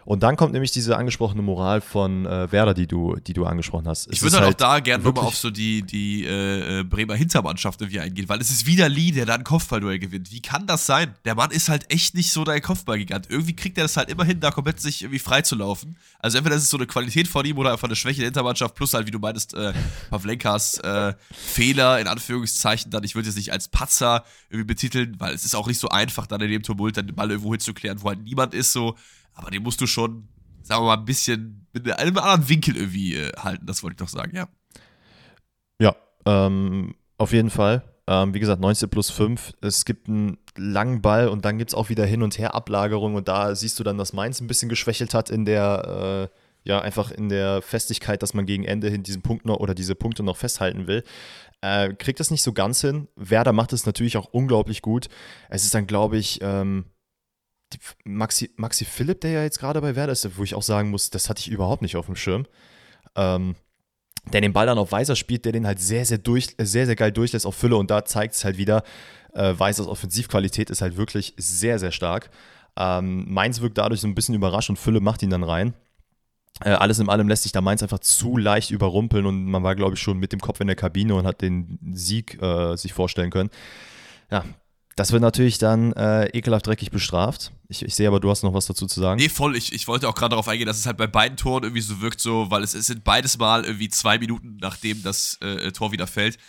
Und 0.08 0.24
dann 0.24 0.38
kommt 0.38 0.54
nämlich 0.54 0.72
diese 0.72 0.96
angesprochene 0.96 1.42
Moral 1.42 1.82
von 1.82 2.26
äh, 2.26 2.50
Werder, 2.50 2.74
die 2.74 2.88
du, 2.88 3.18
die 3.18 3.34
du 3.34 3.44
angesprochen 3.46 3.90
hast. 3.90 4.08
Es 4.08 4.14
ich 4.14 4.22
würde 4.22 4.40
halt, 4.40 4.48
auch 4.48 4.54
da 4.54 4.80
gerne 4.80 5.04
nochmal 5.04 5.26
auf 5.26 5.36
so 5.36 5.50
die, 5.50 5.82
die 5.82 6.24
äh, 6.24 6.80
äh, 6.80 6.84
Bremer 6.86 7.16
Hintermannschaft 7.16 7.82
irgendwie 7.82 8.00
eingehen, 8.00 8.30
weil 8.30 8.40
es 8.40 8.50
ist 8.50 8.66
wieder 8.66 8.88
Lee, 8.88 9.12
der 9.12 9.26
da 9.26 9.36
ein 9.36 9.44
Kopfballduell 9.44 10.00
gewinnt. 10.00 10.32
Wie 10.32 10.42
kann 10.42 10.66
das 10.66 10.86
sein? 10.86 11.14
Der 11.26 11.36
Mann 11.36 11.52
ist 11.52 11.68
halt 11.68 11.92
echt 11.92 12.16
nicht 12.16 12.32
so 12.32 12.46
dein 12.46 12.62
Kopfballgigant. 12.62 13.30
Irgendwie 13.30 13.54
kriegt 13.54 13.78
er 13.78 13.84
das 13.84 13.98
halt 13.98 14.10
immer 14.10 14.24
hin, 14.24 14.40
da 14.40 14.52
komplett 14.52 14.80
sich 14.80 15.02
irgendwie 15.02 15.20
frei 15.20 15.42
zu 15.42 15.58
laufen. 15.58 15.98
Also 16.20 16.38
entweder 16.38 16.56
ist 16.56 16.64
es 16.64 16.70
so 16.70 16.78
eine 16.78 16.88
Qualität 16.88 17.28
von 17.28 17.46
ihm 17.46 17.58
oder 17.58 17.74
einfach 17.74 17.90
eine 17.90 17.98
Schwäche 17.98 18.20
der 18.20 18.28
Hintermannschaft, 18.28 18.76
plus 18.76 18.94
halt, 18.94 19.08
wie 19.08 19.12
du 19.12 19.20
meintest, 19.20 19.56
äh, 19.56 19.74
Pavlenkas 20.10 20.78
äh, 20.78 21.16
Fehler, 21.34 22.00
in 22.00 22.08
Anführungszeichen, 22.08 22.92
dann, 22.92 23.04
ich 23.04 23.16
würde 23.16 23.28
es 23.28 23.36
nicht 23.36 23.52
als 23.52 23.68
Patzer 23.68 24.24
irgendwie 24.50 24.68
betiteln, 24.68 25.16
weil 25.20 25.34
es 25.34 25.44
ist 25.44 25.54
auch 25.54 25.68
nicht 25.68 25.82
so 25.82 25.90
einfach, 25.90 26.28
dann 26.28 26.40
in 26.40 26.50
dem 26.50 26.64
Tumult 26.64 26.96
dann 26.96 27.08
den 27.08 27.16
Ball 27.18 27.30
irgendwo 27.30 27.52
hinzuklären, 27.52 28.02
wo 28.02 28.08
halt 28.08 28.24
niemand 28.24 28.54
ist 28.54 28.72
so. 28.72 28.96
Aber 29.38 29.52
den 29.52 29.63
musst 29.63 29.80
du 29.80 29.88
schon, 29.88 30.28
sagen 30.63 30.82
wir 30.82 30.88
mal, 30.88 30.97
ein 30.97 31.06
bisschen 31.06 31.67
mit 31.71 31.89
einem 31.91 32.17
anderen 32.17 32.50
Winkel 32.50 32.76
irgendwie 32.76 33.15
äh, 33.15 33.32
halten. 33.38 33.65
Das 33.65 33.84
wollte 33.84 33.93
ich 33.93 34.00
doch 34.00 34.10
sagen, 34.10 34.36
ja. 34.36 34.47
Ja, 35.80 35.95
ähm, 36.26 36.95
auf 37.17 37.32
jeden 37.32 37.52
Fall. 37.52 37.84
Ähm, 38.08 38.34
wie 38.34 38.39
gesagt, 38.39 38.62
19 38.62 38.89
plus 38.89 39.12
5. 39.12 39.54
Es 39.62 39.86
gibt 39.86 40.10
einen 40.10 40.38
langen 40.56 41.02
Ball 41.02 41.28
und 41.28 41.45
dann 41.45 41.58
gibt 41.60 41.71
es 41.71 41.76
auch 41.76 41.89
wieder 41.89 42.06
Hin- 42.06 42.23
und 42.23 42.38
Her-Ablagerung. 42.38 43.15
Und 43.15 43.28
da 43.28 43.54
siehst 43.54 43.80
du 43.80 43.84
dann, 43.84 43.97
dass 43.97 44.13
Mainz 44.13 44.41
ein 44.41 44.47
bisschen 44.47 44.69
geschwächelt 44.69 45.13
hat 45.13 45.30
in 45.30 45.45
der, 45.45 46.30
äh, 46.34 46.38
ja, 46.67 46.82
einfach 46.82 47.12
in 47.12 47.30
der 47.30 47.62
Festigkeit, 47.62 48.23
dass 48.23 48.34
man 48.34 48.45
gegen 48.47 48.63
Ende 48.63 48.89
hin 48.89 49.04
diesen 49.04 49.21
Punkt 49.21 49.45
noch 49.45 49.58
oder 49.58 49.76
diese 49.76 49.93
Punkte 49.93 50.23
noch 50.23 50.38
festhalten 50.38 50.88
will. 50.88 51.04
Äh, 51.62 51.93
kriegt 51.93 52.19
das 52.19 52.32
nicht 52.32 52.43
so 52.43 52.54
ganz 52.54 52.82
hin. 52.82 53.08
Werder 53.15 53.54
macht 53.54 53.71
es 53.71 53.86
natürlich 53.86 54.17
auch 54.17 54.30
unglaublich 54.32 54.82
gut. 54.82 55.10
Es 55.50 55.63
ist 55.63 55.76
dann, 55.76 55.86
glaube 55.86 56.17
ich, 56.17 56.39
ähm, 56.41 56.86
Maxi, 58.03 58.51
Maxi 58.56 58.86
Philipp, 58.86 59.21
der 59.21 59.32
ja 59.32 59.43
jetzt 59.43 59.60
gerade 59.60 59.82
bei 59.82 59.95
Werder 59.95 60.13
ist, 60.13 60.38
wo 60.38 60.43
ich 60.43 60.56
auch 60.56 60.63
sagen 60.63 60.89
muss, 60.89 61.10
das 61.10 61.30
hatte 61.30 61.41
ich 61.41 61.49
überhaupt 61.49 61.82
nicht 61.82 61.95
auf 61.95 62.06
dem 62.06 62.15
Schirm. 62.15 62.45
Ähm, 63.15 63.56
der 64.32 64.41
den 64.41 64.53
Ball 64.53 64.65
dann 64.65 64.77
auf 64.77 64.91
Weiser 64.91 65.15
spielt, 65.15 65.45
der 65.45 65.51
den 65.51 65.65
halt 65.65 65.80
sehr, 65.80 66.06
sehr, 66.06 66.17
durch, 66.17 66.56
sehr, 66.58 66.86
sehr 66.86 66.95
geil 66.95 67.12
durchlässt 67.12 67.45
auf 67.45 67.56
Fülle 67.56 67.77
und 67.77 67.89
da 67.89 68.03
zeigt 68.06 68.34
es 68.36 68.43
halt 68.43 68.58
wieder, 68.58 68.84
äh, 69.34 69.53
Weisers 69.58 69.88
Offensivqualität 69.88 70.69
ist 70.69 70.82
halt 70.82 70.97
wirklich 70.97 71.34
sehr, 71.38 71.80
sehr 71.80 71.91
stark. 71.91 72.30
Ähm, 72.75 73.25
Mainz 73.32 73.62
wirkt 73.62 73.77
dadurch 73.77 74.01
so 74.01 74.08
ein 74.08 74.15
bisschen 74.15 74.36
überrascht 74.36 74.69
und 74.69 74.77
Fülle 74.77 74.99
macht 74.99 75.23
ihn 75.23 75.30
dann 75.30 75.43
rein. 75.43 75.73
Äh, 76.62 76.71
alles 76.71 76.99
in 76.99 77.10
allem 77.10 77.27
lässt 77.27 77.43
sich 77.43 77.51
da 77.51 77.62
Mainz 77.62 77.84
einfach 77.84 77.99
zu 77.99 78.38
leicht 78.38 78.71
überrumpeln 78.71 79.25
und 79.25 79.45
man 79.45 79.63
war, 79.63 79.75
glaube 79.75 79.95
ich, 79.95 80.01
schon 80.01 80.17
mit 80.17 80.32
dem 80.32 80.39
Kopf 80.39 80.60
in 80.60 80.67
der 80.67 80.75
Kabine 80.75 81.15
und 81.15 81.27
hat 81.27 81.41
den 81.41 81.80
Sieg 81.93 82.41
äh, 82.41 82.75
sich 82.75 82.93
vorstellen 82.93 83.30
können. 83.30 83.49
Ja, 84.32 84.43
das 84.97 85.12
wird 85.12 85.21
natürlich 85.21 85.60
dann 85.60 85.93
äh, 85.93 86.25
ekelhaft 86.36 86.65
dreckig 86.65 86.89
bestraft. 86.89 87.51
Ich, 87.69 87.83
ich, 87.83 87.93
sehe 87.93 88.07
aber, 88.07 88.19
du 88.19 88.31
hast 88.31 88.41
noch 88.41 88.55
was 88.55 88.65
dazu 88.65 88.88
zu 88.88 88.99
sagen. 88.99 89.21
Nee, 89.21 89.29
voll. 89.29 89.55
Ich, 89.55 89.71
ich 89.71 89.88
wollte 89.88 90.10
auch 90.10 90.15
gerade 90.15 90.31
darauf 90.31 90.47
eingehen, 90.47 90.65
dass 90.65 90.79
es 90.79 90.88
halt 90.88 90.97
bei 90.97 91.05
beiden 91.05 91.38
Toren 91.38 91.63
irgendwie 91.63 91.83
so 91.83 92.01
wirkt, 92.01 92.19
so, 92.19 92.49
weil 92.49 92.63
es, 92.63 92.73
es 92.73 92.88
sind 92.88 93.03
beides 93.03 93.38
Mal 93.38 93.63
irgendwie 93.63 93.89
zwei 93.89 94.17
Minuten, 94.17 94.57
nachdem 94.60 95.03
das 95.03 95.38
äh, 95.41 95.71
Tor 95.71 95.91
wieder 95.91 96.07
fällt, 96.07 96.39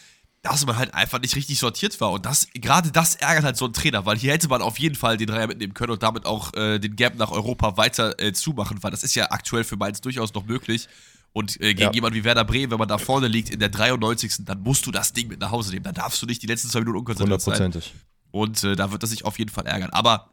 dass 0.40 0.64
man 0.64 0.78
halt 0.78 0.94
einfach 0.94 1.20
nicht 1.20 1.37
richtig 1.37 1.58
sortiert 1.58 2.00
war. 2.00 2.11
Und 2.11 2.24
das, 2.24 2.48
gerade 2.54 2.90
das 2.90 3.16
ärgert 3.16 3.44
halt 3.44 3.58
so 3.58 3.66
einen 3.66 3.74
Trainer, 3.74 4.06
weil 4.06 4.16
hier 4.16 4.32
hätte 4.32 4.48
man 4.48 4.62
auf 4.62 4.78
jeden 4.78 4.94
Fall 4.94 5.18
den 5.18 5.26
Dreier 5.26 5.46
mitnehmen 5.46 5.74
können 5.74 5.92
und 5.92 6.02
damit 6.02 6.24
auch 6.24 6.54
äh, 6.54 6.78
den 6.78 6.96
Gap 6.96 7.16
nach 7.16 7.30
Europa 7.30 7.76
weiter 7.76 8.18
äh, 8.18 8.32
zumachen, 8.32 8.82
weil 8.82 8.90
das 8.90 9.02
ist 9.02 9.14
ja 9.14 9.30
aktuell 9.30 9.64
für 9.64 9.76
Mainz 9.76 10.00
durchaus 10.00 10.32
noch 10.32 10.46
möglich. 10.46 10.88
Und 11.34 11.61
äh, 11.61 11.74
gegen 11.74 11.80
ja. 11.82 11.92
jemanden 11.92 12.16
wie 12.16 12.24
Werder 12.24 12.44
Bremen, 12.44 12.70
wenn 12.70 12.78
man 12.78 12.88
da 12.88 12.96
vorne 12.96 13.28
liegt 13.28 13.50
in 13.50 13.61
der 13.61 13.68
93. 13.68 14.46
dann 14.46 14.62
musst 14.62 14.87
du 14.87 14.90
das 14.90 15.12
Ding 15.12 15.28
mit 15.28 15.38
nach 15.38 15.50
Hause 15.50 15.70
nehmen. 15.72 15.84
Dann 15.84 15.94
darfst 15.94 16.22
du 16.22 16.26
nicht 16.26 16.42
die 16.42 16.46
letzten 16.46 16.70
zwei 16.70 16.78
Minuten 16.78 17.00
unkonzentriert 17.00 17.42
sein. 17.42 17.54
Hundertprozentig. 17.54 17.94
Und 18.31 18.62
äh, 18.64 18.77
da 18.77 18.93
wird 18.93 19.03
das 19.03 19.11
sich 19.11 19.25
auf 19.25 19.38
jeden 19.38 19.51
Fall 19.51 19.67
ärgern. 19.67 19.91
Aber 19.91 20.31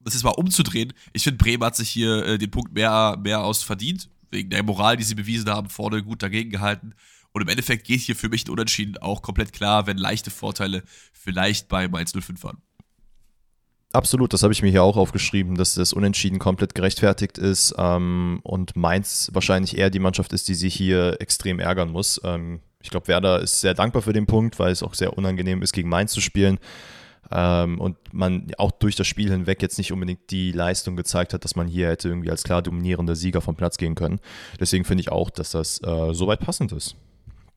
das 0.00 0.14
ist 0.14 0.24
mal 0.24 0.30
umzudrehen. 0.30 0.92
Ich 1.12 1.24
finde, 1.24 1.38
Bremen 1.38 1.64
hat 1.64 1.76
sich 1.76 1.90
hier 1.90 2.24
äh, 2.24 2.38
den 2.38 2.50
Punkt 2.50 2.72
mehr, 2.72 3.18
mehr 3.22 3.44
aus 3.44 3.62
verdient. 3.62 4.08
Wegen 4.30 4.50
der 4.50 4.62
Moral, 4.62 4.96
die 4.96 5.02
sie 5.02 5.14
bewiesen 5.14 5.50
haben, 5.50 5.68
vorne 5.68 6.02
gut 6.02 6.22
dagegen 6.22 6.50
gehalten. 6.50 6.94
Und 7.32 7.42
im 7.42 7.48
Endeffekt 7.48 7.86
geht 7.86 8.00
hier 8.00 8.16
für 8.16 8.28
mich 8.28 8.46
ein 8.46 8.50
Unentschieden 8.50 8.98
auch 8.98 9.22
komplett 9.22 9.52
klar, 9.52 9.86
wenn 9.86 9.98
leichte 9.98 10.30
Vorteile 10.30 10.82
vielleicht 11.12 11.68
bei 11.68 11.88
Mainz 11.88 12.12
05 12.12 12.42
waren. 12.44 12.62
Absolut, 13.92 14.32
das 14.32 14.44
habe 14.44 14.52
ich 14.52 14.62
mir 14.62 14.70
hier 14.70 14.84
auch 14.84 14.96
aufgeschrieben, 14.96 15.56
dass 15.56 15.74
das 15.74 15.92
Unentschieden 15.92 16.38
komplett 16.38 16.76
gerechtfertigt 16.76 17.38
ist 17.38 17.74
ähm, 17.76 18.38
und 18.44 18.76
Mainz 18.76 19.30
wahrscheinlich 19.32 19.76
eher 19.76 19.90
die 19.90 19.98
Mannschaft 19.98 20.32
ist, 20.32 20.46
die 20.46 20.54
sich 20.54 20.74
hier 20.74 21.20
extrem 21.20 21.58
ärgern 21.58 21.90
muss. 21.90 22.20
Ähm, 22.22 22.60
ich 22.80 22.90
glaube, 22.90 23.08
Werder 23.08 23.40
ist 23.40 23.60
sehr 23.60 23.74
dankbar 23.74 24.02
für 24.02 24.12
den 24.12 24.26
Punkt, 24.26 24.60
weil 24.60 24.70
es 24.70 24.84
auch 24.84 24.94
sehr 24.94 25.18
unangenehm 25.18 25.60
ist, 25.62 25.72
gegen 25.72 25.88
Mainz 25.88 26.12
zu 26.12 26.20
spielen. 26.20 26.58
Ähm, 27.30 27.80
und 27.80 27.96
man 28.12 28.50
auch 28.58 28.72
durch 28.72 28.96
das 28.96 29.06
Spiel 29.06 29.30
hinweg 29.30 29.62
jetzt 29.62 29.78
nicht 29.78 29.92
unbedingt 29.92 30.30
die 30.30 30.52
Leistung 30.52 30.96
gezeigt 30.96 31.32
hat, 31.32 31.44
dass 31.44 31.56
man 31.56 31.68
hier 31.68 31.88
hätte 31.88 32.08
irgendwie 32.08 32.30
als 32.30 32.42
klar 32.42 32.62
dominierender 32.62 33.14
Sieger 33.14 33.40
vom 33.40 33.56
Platz 33.56 33.76
gehen 33.76 33.94
können. 33.94 34.20
Deswegen 34.58 34.84
finde 34.84 35.02
ich 35.02 35.12
auch, 35.12 35.30
dass 35.30 35.50
das 35.50 35.82
äh, 35.82 36.12
soweit 36.12 36.40
passend 36.40 36.72
ist. 36.72 36.96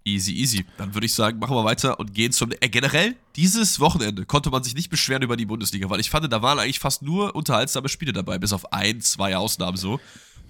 Easy, 0.05 0.33
easy. 0.33 0.65
Dann 0.77 0.93
würde 0.93 1.05
ich 1.05 1.13
sagen, 1.13 1.39
machen 1.39 1.55
wir 1.55 1.63
weiter 1.63 1.97
und 1.97 2.13
gehen 2.13 2.33
zum. 2.33 2.51
Äh, 2.51 2.67
generell, 2.67 3.15
dieses 3.37 3.79
Wochenende 3.79 4.25
konnte 4.25 4.49
man 4.49 4.61
sich 4.61 4.75
nicht 4.75 4.89
beschweren 4.89 5.21
über 5.21 5.37
die 5.37 5.45
Bundesliga, 5.45 5.89
weil 5.89 6.01
ich 6.01 6.09
fand, 6.09 6.31
da 6.31 6.41
waren 6.41 6.59
eigentlich 6.59 6.79
fast 6.79 7.01
nur 7.01 7.35
unterhaltsame 7.35 7.87
Spiele 7.87 8.11
dabei, 8.11 8.37
bis 8.37 8.51
auf 8.51 8.73
ein, 8.73 8.99
zwei 8.99 9.37
Ausnahmen 9.37 9.77
so. 9.77 10.01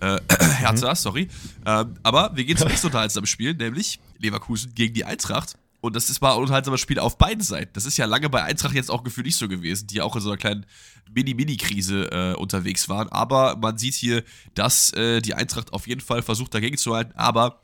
Äh, 0.01 0.19
Hertha, 0.57 0.89
mhm. 0.89 0.95
sorry. 0.95 1.27
Ähm, 1.65 1.93
aber 2.01 2.31
wir 2.35 2.45
gehen 2.45 2.57
zum 2.57 2.67
nächsten 2.67 2.87
unterhaltsamen 2.87 3.27
Spiel, 3.27 3.53
nämlich 3.53 3.99
Leverkusen 4.17 4.73
gegen 4.73 4.95
die 4.95 5.05
Eintracht. 5.05 5.55
Und 5.83 5.97
das 5.97 6.09
ist 6.09 6.21
mal 6.21 6.31
ein 6.31 6.39
unterhaltsames 6.39 6.79
Spiel 6.79 6.97
auf 6.97 7.17
beiden 7.17 7.43
Seiten. 7.43 7.71
Das 7.73 7.85
ist 7.85 7.97
ja 7.97 8.05
lange 8.05 8.29
bei 8.29 8.41
Eintracht 8.41 8.73
jetzt 8.73 8.89
auch 8.89 9.03
gefühlt 9.03 9.25
nicht 9.25 9.35
so 9.35 9.49
gewesen, 9.49 9.85
die 9.87 9.99
auch 9.99 10.15
in 10.15 10.21
so 10.21 10.29
einer 10.29 10.37
kleinen 10.37 10.65
Mini-Mini-Krise 11.13 12.09
äh, 12.09 12.35
unterwegs 12.39 12.87
waren. 12.87 13.09
Aber 13.09 13.57
man 13.57 13.77
sieht 13.77 13.93
hier, 13.93 14.23
dass 14.53 14.93
äh, 14.93 15.19
die 15.19 15.33
Eintracht 15.33 15.73
auf 15.73 15.85
jeden 15.85 15.99
Fall 15.99 16.21
versucht, 16.21 16.53
dagegen 16.53 16.77
zu 16.77 16.95
halten. 16.95 17.11
Aber 17.15 17.63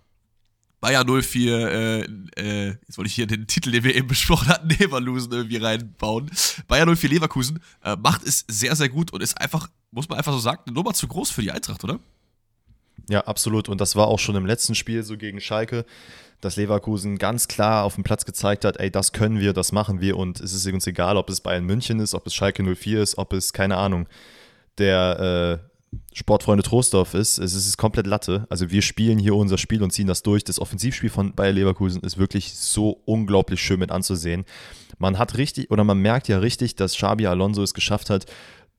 Bayer 0.82 1.06
04, 1.06 1.72
äh, 1.72 2.00
äh, 2.36 2.68
jetzt 2.86 2.98
wollte 2.98 3.08
ich 3.08 3.16
hier 3.16 3.26
den 3.26 3.48
Titel, 3.48 3.72
den 3.72 3.86
wir 3.86 3.96
eben 3.96 4.10
besprochen 4.10 4.50
hatten, 4.50 4.68
Leverkusen 4.80 5.32
irgendwie 5.32 5.56
reinbauen. 5.56 6.30
Bayer 6.68 6.94
04 6.94 7.10
Leverkusen 7.10 7.62
äh, 7.86 7.96
macht 7.96 8.24
es 8.24 8.44
sehr, 8.50 8.76
sehr 8.76 8.90
gut 8.90 9.14
und 9.14 9.24
ist 9.24 9.40
einfach, 9.40 9.70
muss 9.92 10.10
man 10.10 10.18
einfach 10.18 10.34
so 10.34 10.40
sagen, 10.40 10.64
eine 10.66 10.76
Nummer 10.76 10.94
zu 10.94 11.08
groß 11.08 11.32
für 11.32 11.42
die 11.42 11.52
Eintracht, 11.52 11.86
oder? 11.86 12.02
Ja, 13.10 13.22
absolut. 13.22 13.70
Und 13.70 13.80
das 13.80 13.96
war 13.96 14.08
auch 14.08 14.20
schon 14.20 14.36
im 14.36 14.46
letzten 14.46 14.76
Spiel 14.76 15.04
so 15.04 15.16
gegen 15.16 15.40
Schalke, 15.40 15.86
dass 16.42 16.56
Leverkusen 16.56 17.18
ganz 17.18 17.48
klar 17.48 17.84
auf 17.84 17.96
dem 17.96 18.04
Platz 18.04 18.26
gezeigt 18.26 18.66
hat, 18.66 18.78
ey, 18.78 18.90
das 18.90 19.12
können 19.12 19.40
wir, 19.40 19.54
das 19.54 19.72
machen 19.72 20.02
wir 20.02 20.18
und 20.18 20.40
es 20.40 20.54
ist 20.54 20.66
uns 20.68 20.88
egal, 20.88 21.18
ob 21.18 21.30
es 21.30 21.42
Bayern 21.42 21.66
München 21.66 22.00
ist, 22.00 22.14
ob 22.14 22.26
es 22.28 22.34
Schalke 22.34 22.64
04 22.64 23.02
ist, 23.02 23.18
ob 23.18 23.34
es, 23.34 23.54
keine 23.54 23.78
Ahnung, 23.78 24.08
der 24.78 25.60
äh, 25.62 25.70
Sportfreunde 26.14 26.64
Trostorf 26.64 27.14
ist. 27.14 27.40
Es 27.40 27.54
ist 27.54 27.78
komplett 27.78 28.08
Latte. 28.08 28.46
Also 28.50 28.70
wir 28.70 28.82
spielen 28.82 29.20
hier 29.20 29.36
unser 29.36 29.58
Spiel 29.58 29.82
und 29.84 29.92
ziehen 29.92 30.08
das 30.08 30.24
durch. 30.24 30.44
Das 30.44 30.60
Offensivspiel 30.60 31.10
von 31.10 31.34
Bayer 31.34 31.52
Leverkusen 31.52 32.02
ist 32.02 32.18
wirklich 32.18 32.54
so 32.54 33.02
unglaublich 33.06 33.62
schön 33.62 33.80
mit 33.80 33.92
anzusehen. 33.92 34.46
Man 34.98 35.18
hat 35.18 35.38
richtig, 35.38 35.72
oder 35.72 35.84
man 35.84 36.00
merkt 36.00 36.28
ja 36.28 36.40
richtig, 36.40 36.76
dass 36.76 36.96
Xabi 36.96 37.28
Alonso 37.28 37.64
es 37.64 37.74
geschafft 37.74 38.10
hat, 38.10 38.26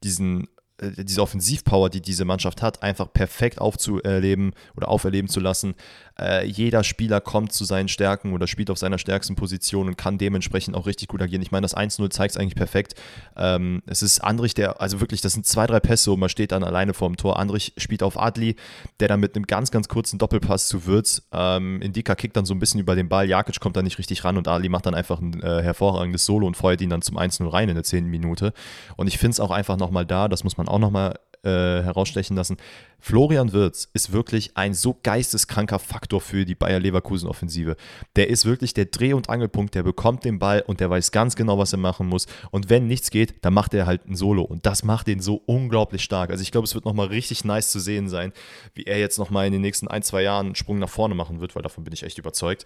diesen 0.05 0.49
diese 0.81 1.23
Offensivpower, 1.23 1.91
die 1.91 2.01
diese 2.01 2.25
Mannschaft 2.25 2.63
hat, 2.63 2.83
einfach 2.83 3.13
perfekt 3.13 3.61
aufzuerleben 3.61 4.53
oder 4.77 4.89
auferleben 4.89 5.29
zu 5.29 5.41
lassen. 5.41 5.75
Äh, 6.19 6.47
jeder 6.47 6.85
Spieler 6.85 7.21
kommt 7.21 7.53
zu 7.53 7.65
seinen 7.65 7.89
Stärken 7.89 8.33
oder 8.33 8.47
spielt 8.47 8.71
auf 8.71 8.79
seiner 8.79 8.99
stärksten 8.99 9.37
Position 9.37 9.89
und 9.89 9.97
kann 9.97 10.19
dementsprechend 10.19 10.77
auch 10.77 10.87
richtig 10.87 11.09
gut 11.09 11.23
agieren. 11.23 11.43
Ich 11.43 11.51
meine, 11.51 11.63
das 11.63 11.77
1-0 11.77 12.11
zeigt 12.11 12.33
es 12.33 12.37
eigentlich 12.37 12.55
perfekt. 12.55 12.95
Ähm, 13.37 13.83
es 13.87 14.03
ist 14.03 14.21
Andrich, 14.21 14.55
der, 14.55 14.81
also 14.81 15.01
wirklich, 15.01 15.21
das 15.21 15.33
sind 15.33 15.47
zwei, 15.47 15.67
drei 15.67 15.81
Pässe 15.81 16.13
und 16.13 16.21
man 16.21 16.29
steht 16.29 16.53
dann 16.53 16.63
alleine 16.63 16.95
vor 16.95 17.09
dem 17.09 17.17
Tor. 17.17 17.39
Andrich 17.39 17.73
spielt 17.79 18.03
auf 18.03 18.21
Adli, 18.21 18.57
der 19.01 19.09
dann 19.09 19.21
mit 19.21 19.35
einem 19.35 19.47
ganz, 19.47 19.71
ganz 19.71 19.89
kurzen 19.89 20.19
Doppelpass 20.19 20.69
zu 20.69 20.87
Würz. 20.87 21.23
Ähm, 21.33 21.81
Indika 21.81 22.15
kickt 22.15 22.37
dann 22.37 22.45
so 22.45 22.55
ein 22.55 22.59
bisschen 22.59 22.81
über 22.81 22.95
den 22.97 23.09
Ball. 23.09 23.29
Jakic 23.29 23.61
kommt 23.61 23.77
da 23.77 23.83
nicht 23.83 23.99
richtig 23.99 24.25
ran 24.25 24.37
und 24.37 24.47
Adli 24.47 24.69
macht 24.69 24.87
dann 24.87 24.95
einfach 24.95 25.21
ein 25.21 25.43
äh, 25.43 25.63
hervorragendes 25.63 26.27
Solo 26.27 26.47
und 26.47 26.57
feuert 26.57 26.81
ihn 26.81 26.91
dann 26.91 27.03
zum 27.03 27.19
1-0 27.19 27.51
rein 27.51 27.69
in 27.69 27.75
der 27.75 27.85
10. 27.85 28.07
Minute. 28.07 28.53
Und 28.97 29.07
ich 29.07 29.19
finde 29.19 29.33
es 29.33 29.41
auch 29.41 29.51
einfach 29.51 29.77
nochmal 29.79 30.05
da, 30.05 30.29
das 30.29 30.45
muss 30.45 30.59
man 30.59 30.69
auch 30.71 30.79
nochmal 30.79 31.19
äh, 31.43 31.83
herausstechen 31.83 32.37
lassen. 32.37 32.57
Florian 33.01 33.53
Wirz 33.53 33.89
ist 33.95 34.13
wirklich 34.13 34.57
ein 34.57 34.75
so 34.75 34.97
geisteskranker 35.03 35.79
Faktor 35.79 36.21
für 36.21 36.45
die 36.45 36.55
Bayer 36.55 36.81
Leverkusen 36.81 37.29
Offensive. 37.29 37.77
Der 38.17 38.29
ist 38.29 38.45
wirklich 38.45 38.75
der 38.75 38.87
Dreh- 38.87 39.15
und 39.15 39.29
Angelpunkt, 39.29 39.75
der 39.75 39.83
bekommt 39.83 40.25
den 40.25 40.39
Ball 40.39 40.63
und 40.67 40.81
der 40.81 40.91
weiß 40.91 41.11
ganz 41.11 41.37
genau, 41.37 41.59
was 41.59 41.73
er 41.73 41.79
machen 41.79 42.07
muss. 42.07 42.27
Und 42.51 42.69
wenn 42.69 42.87
nichts 42.87 43.11
geht, 43.11 43.45
dann 43.45 43.55
macht 43.55 43.75
er 43.75 43.87
halt 43.87 44.07
ein 44.07 44.15
Solo 44.15 44.43
und 44.43 44.67
das 44.67 44.85
macht 44.85 45.09
ihn 45.09 45.21
so 45.21 45.43
unglaublich 45.47 46.03
stark. 46.03 46.31
Also 46.31 46.43
ich 46.43 46.53
glaube, 46.53 46.67
es 46.67 46.75
wird 46.75 46.85
nochmal 46.85 47.07
richtig 47.07 47.45
nice 47.45 47.71
zu 47.71 47.81
sehen 47.81 48.09
sein, 48.09 48.33
wie 48.75 48.85
er 48.85 48.99
jetzt 48.99 49.19
nochmal 49.19 49.47
in 49.47 49.53
den 49.53 49.63
nächsten 49.63 49.89
ein, 49.89 50.03
zwei 50.03 50.23
Jahren 50.23 50.47
einen 50.47 50.55
Sprung 50.55 50.79
nach 50.79 50.89
vorne 50.89 51.15
machen 51.15 51.41
wird, 51.41 51.55
weil 51.55 51.63
davon 51.63 51.85
bin 51.85 51.93
ich 51.93 52.03
echt 52.03 52.19
überzeugt. 52.19 52.65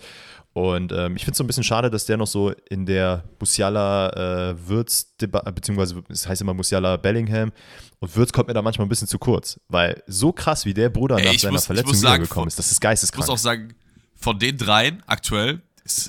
Und 0.52 0.92
ähm, 0.92 1.16
ich 1.16 1.24
finde 1.24 1.32
es 1.32 1.38
so 1.38 1.44
ein 1.44 1.46
bisschen 1.46 1.64
schade, 1.64 1.90
dass 1.90 2.06
der 2.06 2.16
noch 2.16 2.26
so 2.26 2.52
in 2.68 2.86
der 2.86 3.24
Musiala 3.38 4.50
äh, 4.50 4.68
Wirtz, 4.68 5.14
beziehungsweise 5.18 6.02
es 6.08 6.26
heißt 6.26 6.42
immer 6.42 6.54
Musiala 6.54 6.96
Bellingham 6.96 7.52
und 8.04 8.16
Würz 8.16 8.32
kommt 8.32 8.48
mir 8.48 8.54
da 8.54 8.62
manchmal 8.62 8.86
ein 8.86 8.90
bisschen 8.90 9.08
zu 9.08 9.18
kurz, 9.18 9.58
weil 9.68 10.02
so 10.06 10.23
krass 10.32 10.64
wie 10.64 10.74
der 10.74 10.88
Bruder 10.88 11.18
Ey, 11.18 11.26
nach 11.26 11.38
seiner 11.38 11.52
muss, 11.52 11.66
Verletzung 11.66 11.94
wiedergekommen 11.94 12.48
ist, 12.48 12.58
das 12.58 12.70
ist 12.70 12.80
geisteskrank. 12.80 13.24
Ich 13.24 13.28
muss 13.28 13.40
auch 13.40 13.42
sagen, 13.42 13.74
von 14.14 14.38
den 14.38 14.56
dreien 14.56 15.02
aktuell 15.06 15.62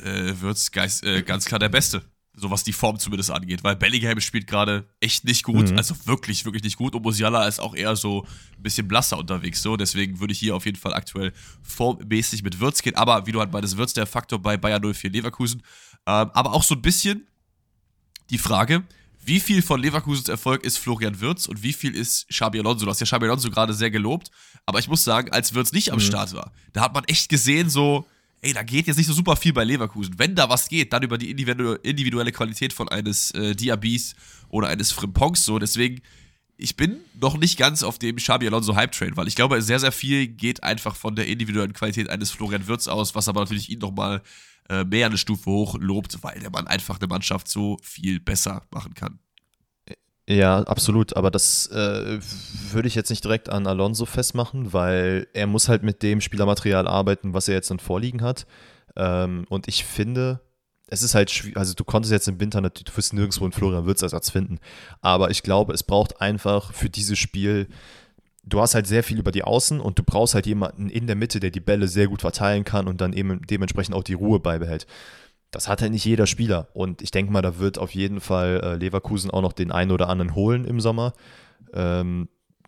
äh, 0.03 0.33
Würz 0.39 0.71
geist, 0.71 1.03
äh, 1.03 1.21
ganz 1.23 1.45
klar 1.45 1.59
der 1.59 1.69
Beste. 1.69 2.01
So 2.37 2.51
was 2.51 2.63
die 2.63 2.73
Form 2.73 2.99
zumindest 2.99 3.31
angeht, 3.31 3.63
weil 3.63 3.77
Bellingham 3.77 4.19
spielt 4.19 4.45
gerade 4.45 4.85
echt 4.99 5.23
nicht 5.23 5.43
gut, 5.43 5.71
mhm. 5.71 5.77
also 5.77 5.95
wirklich, 6.05 6.43
wirklich 6.43 6.63
nicht 6.63 6.75
gut. 6.75 6.93
Und 6.93 7.01
Musiala 7.01 7.47
ist 7.47 7.61
auch 7.61 7.73
eher 7.73 7.95
so 7.95 8.25
ein 8.57 8.63
bisschen 8.63 8.89
blasser 8.89 9.17
unterwegs, 9.17 9.61
so. 9.61 9.77
Deswegen 9.77 10.19
würde 10.19 10.33
ich 10.33 10.39
hier 10.39 10.53
auf 10.53 10.65
jeden 10.65 10.77
Fall 10.77 10.93
aktuell 10.93 11.31
formmäßig 11.61 12.43
mit 12.43 12.59
Würz 12.59 12.81
gehen. 12.81 12.95
Aber 12.95 13.25
wie 13.25 13.31
du 13.31 13.39
halt 13.39 13.53
meinst, 13.53 13.77
Würz 13.77 13.93
der 13.93 14.05
Faktor 14.05 14.39
bei 14.39 14.57
Bayern 14.57 14.83
04 14.93 15.11
Leverkusen. 15.11 15.61
Ähm, 16.05 16.29
aber 16.33 16.53
auch 16.53 16.63
so 16.63 16.75
ein 16.75 16.81
bisschen 16.81 17.25
die 18.29 18.37
Frage, 18.37 18.83
wie 19.25 19.39
viel 19.39 19.61
von 19.61 19.81
Leverkusens 19.81 20.29
Erfolg 20.29 20.63
ist 20.63 20.77
Florian 20.77 21.19
Wirtz 21.19 21.47
und 21.47 21.63
wie 21.63 21.73
viel 21.73 21.95
ist 21.95 22.27
Xabi 22.29 22.59
Alonso? 22.59 22.85
Du 22.85 22.91
hast 22.91 22.99
ja 22.99 23.05
Xabi 23.05 23.25
Alonso 23.25 23.49
gerade 23.49 23.73
sehr 23.73 23.89
gelobt, 23.89 24.29
aber 24.65 24.79
ich 24.79 24.87
muss 24.87 25.03
sagen, 25.03 25.31
als 25.31 25.53
Wirtz 25.53 25.71
nicht 25.71 25.91
am 25.91 25.97
mhm. 25.97 26.03
Start 26.03 26.33
war, 26.33 26.51
da 26.73 26.81
hat 26.81 26.93
man 26.93 27.03
echt 27.05 27.27
gesehen, 27.29 27.69
so, 27.69 28.05
ey, 28.41 28.53
da 28.53 28.61
geht 28.61 28.85
jetzt 28.85 28.97
nicht 28.97 29.07
so 29.07 29.13
super 29.13 29.35
viel 29.35 29.53
bei 29.53 29.63
Leverkusen. 29.63 30.19
Wenn 30.19 30.35
da 30.35 30.47
was 30.49 30.69
geht, 30.69 30.93
dann 30.93 31.01
über 31.01 31.17
die 31.17 31.31
individuelle 31.31 32.31
Qualität 32.31 32.71
von 32.71 32.87
eines 32.87 33.31
äh, 33.31 33.55
Diabis 33.55 34.15
oder 34.49 34.67
eines 34.67 34.91
Frimpongs 34.91 35.43
so. 35.43 35.57
Deswegen, 35.57 36.01
ich 36.57 36.75
bin 36.75 36.97
noch 37.19 37.37
nicht 37.37 37.57
ganz 37.57 37.81
auf 37.81 37.97
dem 37.97 38.17
Xabi 38.17 38.47
Alonso 38.47 38.75
Hype-Train, 38.75 39.17
weil 39.17 39.27
ich 39.27 39.35
glaube, 39.35 39.61
sehr, 39.63 39.79
sehr 39.79 39.91
viel 39.91 40.27
geht 40.27 40.63
einfach 40.63 40.95
von 40.95 41.15
der 41.15 41.27
individuellen 41.27 41.73
Qualität 41.73 42.09
eines 42.09 42.29
Florian 42.29 42.67
Wirtz 42.67 42.87
aus, 42.87 43.15
was 43.15 43.27
aber 43.27 43.41
natürlich 43.41 43.71
ihn 43.71 43.79
nochmal 43.79 44.21
äh, 44.69 44.83
mehr 44.83 45.07
eine 45.07 45.17
Stufe 45.17 45.49
hoch 45.49 45.77
lobt, 45.79 46.23
weil 46.23 46.39
der 46.39 46.51
Mann 46.51 46.67
einfach 46.67 46.99
eine 46.99 47.07
Mannschaft 47.07 47.47
so 47.47 47.77
viel 47.81 48.19
besser 48.19 48.63
machen 48.71 48.93
kann. 48.93 49.19
Ja, 50.27 50.61
absolut. 50.61 51.15
Aber 51.15 51.29
das 51.29 51.67
äh, 51.67 52.19
würde 52.71 52.87
ich 52.87 52.95
jetzt 52.95 53.09
nicht 53.09 53.23
direkt 53.23 53.49
an 53.49 53.67
Alonso 53.67 54.05
festmachen, 54.05 54.73
weil 54.73 55.27
er 55.33 55.45
muss 55.45 55.69
halt 55.69 55.83
mit 55.83 56.01
dem 56.01 56.19
Spielermaterial 56.19 56.87
arbeiten, 56.87 57.33
was 57.33 57.47
er 57.47 57.53
jetzt 57.53 57.69
dann 57.69 57.79
vorliegen 57.79 58.23
hat. 58.23 58.47
Ähm, 58.95 59.45
und 59.49 59.67
ich 59.67 59.85
finde, 59.85 60.41
es 60.87 61.03
ist 61.03 61.13
halt 61.13 61.29
schwierig, 61.29 61.57
also 61.57 61.73
du 61.73 61.83
konntest 61.83 62.11
jetzt 62.11 62.27
im 62.27 62.39
Winter 62.39 62.61
natürlich, 62.61 62.85
du 62.85 62.97
wirst 62.97 63.13
nirgendwo 63.13 63.43
einen 63.43 63.51
Florian 63.51 63.85
Wirtz 63.85 64.01
Ersatz 64.01 64.31
finden. 64.31 64.59
Aber 65.01 65.29
ich 65.29 65.43
glaube, 65.43 65.73
es 65.73 65.83
braucht 65.83 66.21
einfach 66.21 66.73
für 66.73 66.89
dieses 66.89 67.19
Spiel 67.19 67.67
du 68.45 68.61
hast 68.61 68.75
halt 68.75 68.87
sehr 68.87 69.03
viel 69.03 69.19
über 69.19 69.31
die 69.31 69.43
Außen 69.43 69.79
und 69.79 69.99
du 69.99 70.03
brauchst 70.03 70.35
halt 70.35 70.45
jemanden 70.45 70.89
in 70.89 71.07
der 71.07 71.15
Mitte, 71.15 71.39
der 71.39 71.51
die 71.51 71.59
Bälle 71.59 71.87
sehr 71.87 72.07
gut 72.07 72.21
verteilen 72.21 72.63
kann 72.63 72.87
und 72.87 73.01
dann 73.01 73.13
eben 73.13 73.41
dementsprechend 73.47 73.95
auch 73.95 74.03
die 74.03 74.13
Ruhe 74.13 74.39
beibehält. 74.39 74.85
Das 75.51 75.67
hat 75.67 75.81
halt 75.81 75.91
nicht 75.91 76.05
jeder 76.05 76.27
Spieler. 76.27 76.67
Und 76.73 77.01
ich 77.01 77.11
denke 77.11 77.31
mal, 77.31 77.41
da 77.41 77.59
wird 77.59 77.77
auf 77.77 77.91
jeden 77.91 78.19
Fall 78.19 78.61
äh, 78.63 78.75
Leverkusen 78.75 79.31
auch 79.31 79.41
noch 79.41 79.53
den 79.53 79.71
einen 79.71 79.91
oder 79.91 80.09
anderen 80.09 80.35
holen 80.35 80.65
im 80.65 80.79
Sommer. 80.79 81.13
Ähm, 81.73 82.27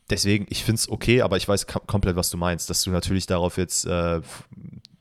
deswegen, 0.09 0.47
ich 0.49 0.63
finde 0.63 0.79
es 0.79 0.89
okay, 0.89 1.21
aber 1.21 1.37
ich 1.37 1.47
weiß 1.47 1.67
komplett, 1.67 2.15
was 2.15 2.29
du 2.29 2.37
meinst, 2.37 2.69
dass 2.69 2.83
du 2.83 2.91
natürlich 2.91 3.27
darauf 3.27 3.57
jetzt 3.57 3.85
äh, 3.85 4.21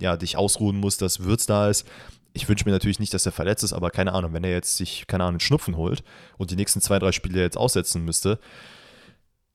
ja, 0.01 0.17
dich 0.17 0.37
ausruhen 0.37 0.79
musst, 0.79 1.01
dass 1.01 1.21
Würz 1.21 1.47
da 1.47 1.69
ist. 1.69 1.87
Ich 2.33 2.49
wünsche 2.49 2.67
mir 2.67 2.73
natürlich 2.73 2.99
nicht, 2.99 3.15
dass 3.15 3.25
er 3.25 3.33
verletzt 3.33 3.65
ist, 3.65 3.73
aber 3.73 3.91
keine 3.91 4.12
Ahnung, 4.12 4.35
wenn 4.35 4.45
er 4.45 4.51
jetzt 4.51 4.77
sich, 4.77 5.07
keine 5.07 5.25
Ahnung, 5.25 5.35
einen 5.35 5.41
Schnupfen 5.41 5.77
holt 5.77 6.03
und 6.37 6.51
die 6.51 6.57
nächsten 6.57 6.83
zwei, 6.83 6.99
drei 6.99 7.12
Spiele 7.12 7.41
jetzt 7.41 7.57
aussetzen 7.57 8.05
müsste, 8.05 8.39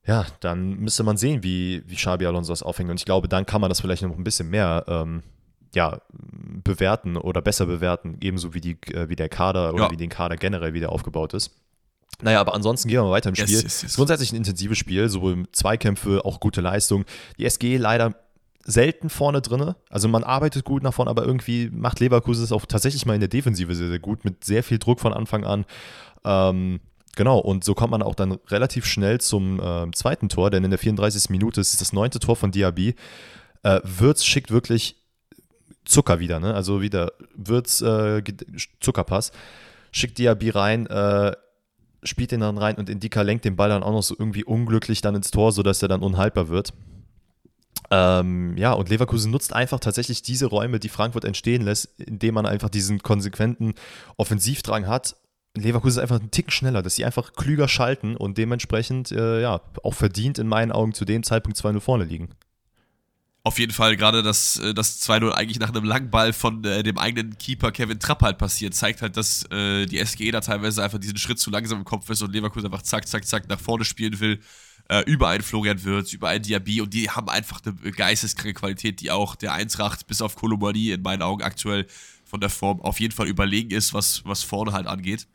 ja, 0.06 0.26
dann 0.40 0.80
müsste 0.80 1.04
man 1.04 1.18
sehen, 1.18 1.44
wie, 1.44 1.84
wie 1.88 1.96
Xabi 1.96 2.26
Alonso 2.26 2.52
das 2.52 2.64
aufhängt. 2.64 2.90
Und 2.90 3.00
ich 3.00 3.06
glaube, 3.06 3.28
dann 3.28 3.46
kann 3.46 3.62
man 3.62 3.70
das 3.70 3.82
vielleicht 3.82 4.02
noch 4.02 4.18
ein 4.18 4.24
bisschen 4.24 4.50
mehr 4.50 4.84
ähm, 4.88 5.22
ja, 5.74 6.02
bewerten 6.64 7.18
oder 7.18 7.42
besser 7.42 7.66
bewerten, 7.66 8.18
ebenso 8.22 8.54
wie, 8.54 8.62
die, 8.62 8.78
äh, 8.94 9.10
wie 9.10 9.16
der 9.16 9.30
Kader 9.30 9.74
oder 9.74 9.86
ja. 9.86 9.92
wie 9.92 9.98
den 9.98 10.10
Kader 10.10 10.38
generell 10.38 10.74
wieder 10.74 10.92
aufgebaut 10.92 11.34
ist. 11.34 11.52
Naja, 12.22 12.42
aber 12.42 12.54
ansonsten 12.54 12.90
gehen 12.90 12.98
wir 12.98 13.04
mal 13.04 13.12
weiter 13.12 13.30
im 13.30 13.36
Spiel. 13.36 13.50
Yes, 13.50 13.64
yes, 13.64 13.82
yes. 13.84 13.96
Grundsätzlich 13.96 14.32
ein 14.32 14.36
intensives 14.36 14.78
Spiel, 14.78 15.08
sowohl 15.10 15.46
Zweikämpfe, 15.52 16.26
auch 16.26 16.40
gute 16.40 16.62
Leistung. 16.62 17.06
Die 17.38 17.46
SG 17.46 17.78
leider 17.78 18.16
selten 18.64 19.10
vorne 19.10 19.42
drin. 19.42 19.74
Also 19.90 20.08
man 20.08 20.24
arbeitet 20.24 20.66
gut 20.66 20.84
nach 20.84 20.94
vorne, 20.94 21.10
aber 21.10 21.26
irgendwie 21.26 21.70
macht 21.72 22.00
Leverkusen 22.00 22.44
es 22.44 22.52
auch 22.52 22.66
tatsächlich 22.66 23.06
mal 23.06 23.14
in 23.14 23.20
der 23.20 23.30
Defensive 23.30 23.74
sehr, 23.74 23.88
sehr 23.88 24.00
gut, 24.00 24.24
mit 24.26 24.44
sehr 24.44 24.64
viel 24.64 24.78
Druck 24.78 25.00
von 25.00 25.14
Anfang 25.14 25.46
an. 25.46 25.66
Ähm, 26.24 26.80
Genau, 27.16 27.40
und 27.40 27.64
so 27.64 27.74
kommt 27.74 27.92
man 27.92 28.02
auch 28.02 28.16
dann 28.16 28.34
relativ 28.48 28.86
schnell 28.86 29.20
zum 29.20 29.60
äh, 29.60 29.92
zweiten 29.92 30.30
Tor, 30.30 30.50
denn 30.50 30.64
in 30.64 30.72
der 30.72 30.80
34. 30.80 31.30
Minute 31.30 31.60
ist 31.60 31.82
das 31.82 31.92
neunte 31.92 32.20
Tor 32.20 32.36
von 32.36 32.52
Diaby. 32.52 32.96
Äh, 33.64 33.82
Würz 33.84 34.24
schickt 34.24 34.50
wirklich 34.52 34.96
Zucker 35.84 36.20
wieder, 36.20 36.40
ne? 36.40 36.54
Also 36.54 36.82
wieder 36.82 37.12
Würz 37.36 37.82
äh, 37.82 38.24
Zuckerpass, 38.80 39.32
schickt 39.92 40.20
Diaby 40.20 40.52
rein, 40.52 40.88
äh, 40.88 41.34
spielt 42.04 42.32
den 42.32 42.40
dann 42.40 42.58
rein 42.58 42.76
und 42.76 42.90
Indika 42.90 43.22
lenkt 43.24 43.46
den 43.46 43.56
Ball 43.56 43.70
dann 43.70 43.84
auch 43.84 43.92
noch 43.92 44.04
so 44.04 44.16
irgendwie 44.18 44.44
unglücklich 44.44 45.02
dann 45.02 45.16
ins 45.16 45.32
Tor, 45.32 45.52
sodass 45.52 45.82
er 45.82 45.90
dann 45.90 46.02
unhaltbar 46.02 46.48
wird. 46.48 46.74
Ähm, 47.90 48.56
ja, 48.58 48.72
und 48.72 48.88
Leverkusen 48.88 49.32
nutzt 49.32 49.54
einfach 49.54 49.82
tatsächlich 49.82 50.22
diese 50.22 50.46
Räume, 50.46 50.80
die 50.80 50.88
Frankfurt 50.88 51.26
entstehen 51.26 51.62
lässt, 51.64 52.00
indem 52.00 52.36
man 52.36 52.46
einfach 52.46 52.70
diesen 52.70 53.04
konsequenten 53.04 53.74
Offensivdrang 54.16 54.88
hat 54.88 55.18
Leverkusen 55.56 55.98
ist 55.98 56.02
einfach 56.02 56.20
einen 56.20 56.32
Ticken 56.32 56.52
schneller, 56.52 56.82
dass 56.82 56.96
sie 56.96 57.06
einfach 57.06 57.34
klüger 57.34 57.68
schalten 57.68 58.16
und 58.16 58.38
dementsprechend 58.38 59.12
äh, 59.12 59.42
ja 59.42 59.62
auch 59.84 59.94
verdient 59.94 60.40
in 60.40 60.48
meinen 60.48 60.72
Augen 60.72 60.94
zu 60.94 61.04
dem 61.04 61.24
Zeitpunkt 61.24 61.58
2-0 61.58 61.80
vorne 61.82 62.04
liegen. 62.06 62.30
Auf 63.44 63.58
jeden 63.58 63.72
Fall, 63.72 63.98
gerade 63.98 64.22
dass 64.22 64.60
äh, 64.60 64.74
das 64.74 65.02
2-0 65.02 65.32
eigentlich 65.32 65.60
nach 65.60 65.70
einem 65.70 65.84
langen 65.84 66.12
Ball 66.12 66.32
von 66.32 66.64
äh, 66.64 66.84
dem 66.84 66.98
eigenen 66.98 67.38
Keeper 67.38 67.72
Kevin 67.72 68.00
Trapp 68.00 68.22
halt 68.22 68.38
passiert, 68.38 68.76
zeigt 68.76 69.02
halt, 69.02 69.18
dass 69.18 69.44
äh, 69.52 69.88
die 69.88 70.04
SGE 70.06 70.32
da 70.32 70.42
teilweise 70.42 70.84
einfach 70.84 71.00
diesen 71.00 71.18
Schritt 71.18 71.40
zu 71.40 71.50
langsam 71.50 71.80
im 71.80 71.86
Kopf 71.86 72.10
ist 72.10 72.22
und 72.22 72.32
Leverkusen 72.32 72.68
einfach 72.68 72.84
zack, 72.84 73.08
zack, 73.08 73.26
zack 73.26 73.50
nach 73.50 73.60
vorne 73.60 73.84
spielen 73.84 74.20
will. 74.20 74.40
Äh, 74.90 75.04
über 75.06 75.30
einen 75.30 75.44
Florian 75.44 75.84
Wirtz, 75.84 76.14
über 76.14 76.30
einen 76.30 76.44
Diaby 76.44 76.82
und 76.82 76.94
die 76.94 77.10
haben 77.10 77.30
einfach 77.30 77.62
eine 77.66 77.92
geisteskranke 77.92 78.54
Qualität, 78.54 79.02
die 79.02 79.10
auch 79.10 79.36
der 79.36 79.54
Eintracht 79.54 80.06
bis 80.06 80.22
auf 80.22 80.36
Kolomani 80.36 80.92
in 80.92 81.02
meinen 81.02 81.22
Augen 81.22 81.44
aktuell 81.44 81.88
von 82.26 82.42
der 82.42 82.50
Form 82.50 82.82
auf 82.82 83.00
jeden 83.00 83.14
Fall 83.14 83.28
überlegen 83.28 83.72
ist, 83.72 83.94
was, 83.94 84.24
was 84.26 84.44
vorne 84.44 84.72
halt 84.72 84.88
angeht. 84.88 85.28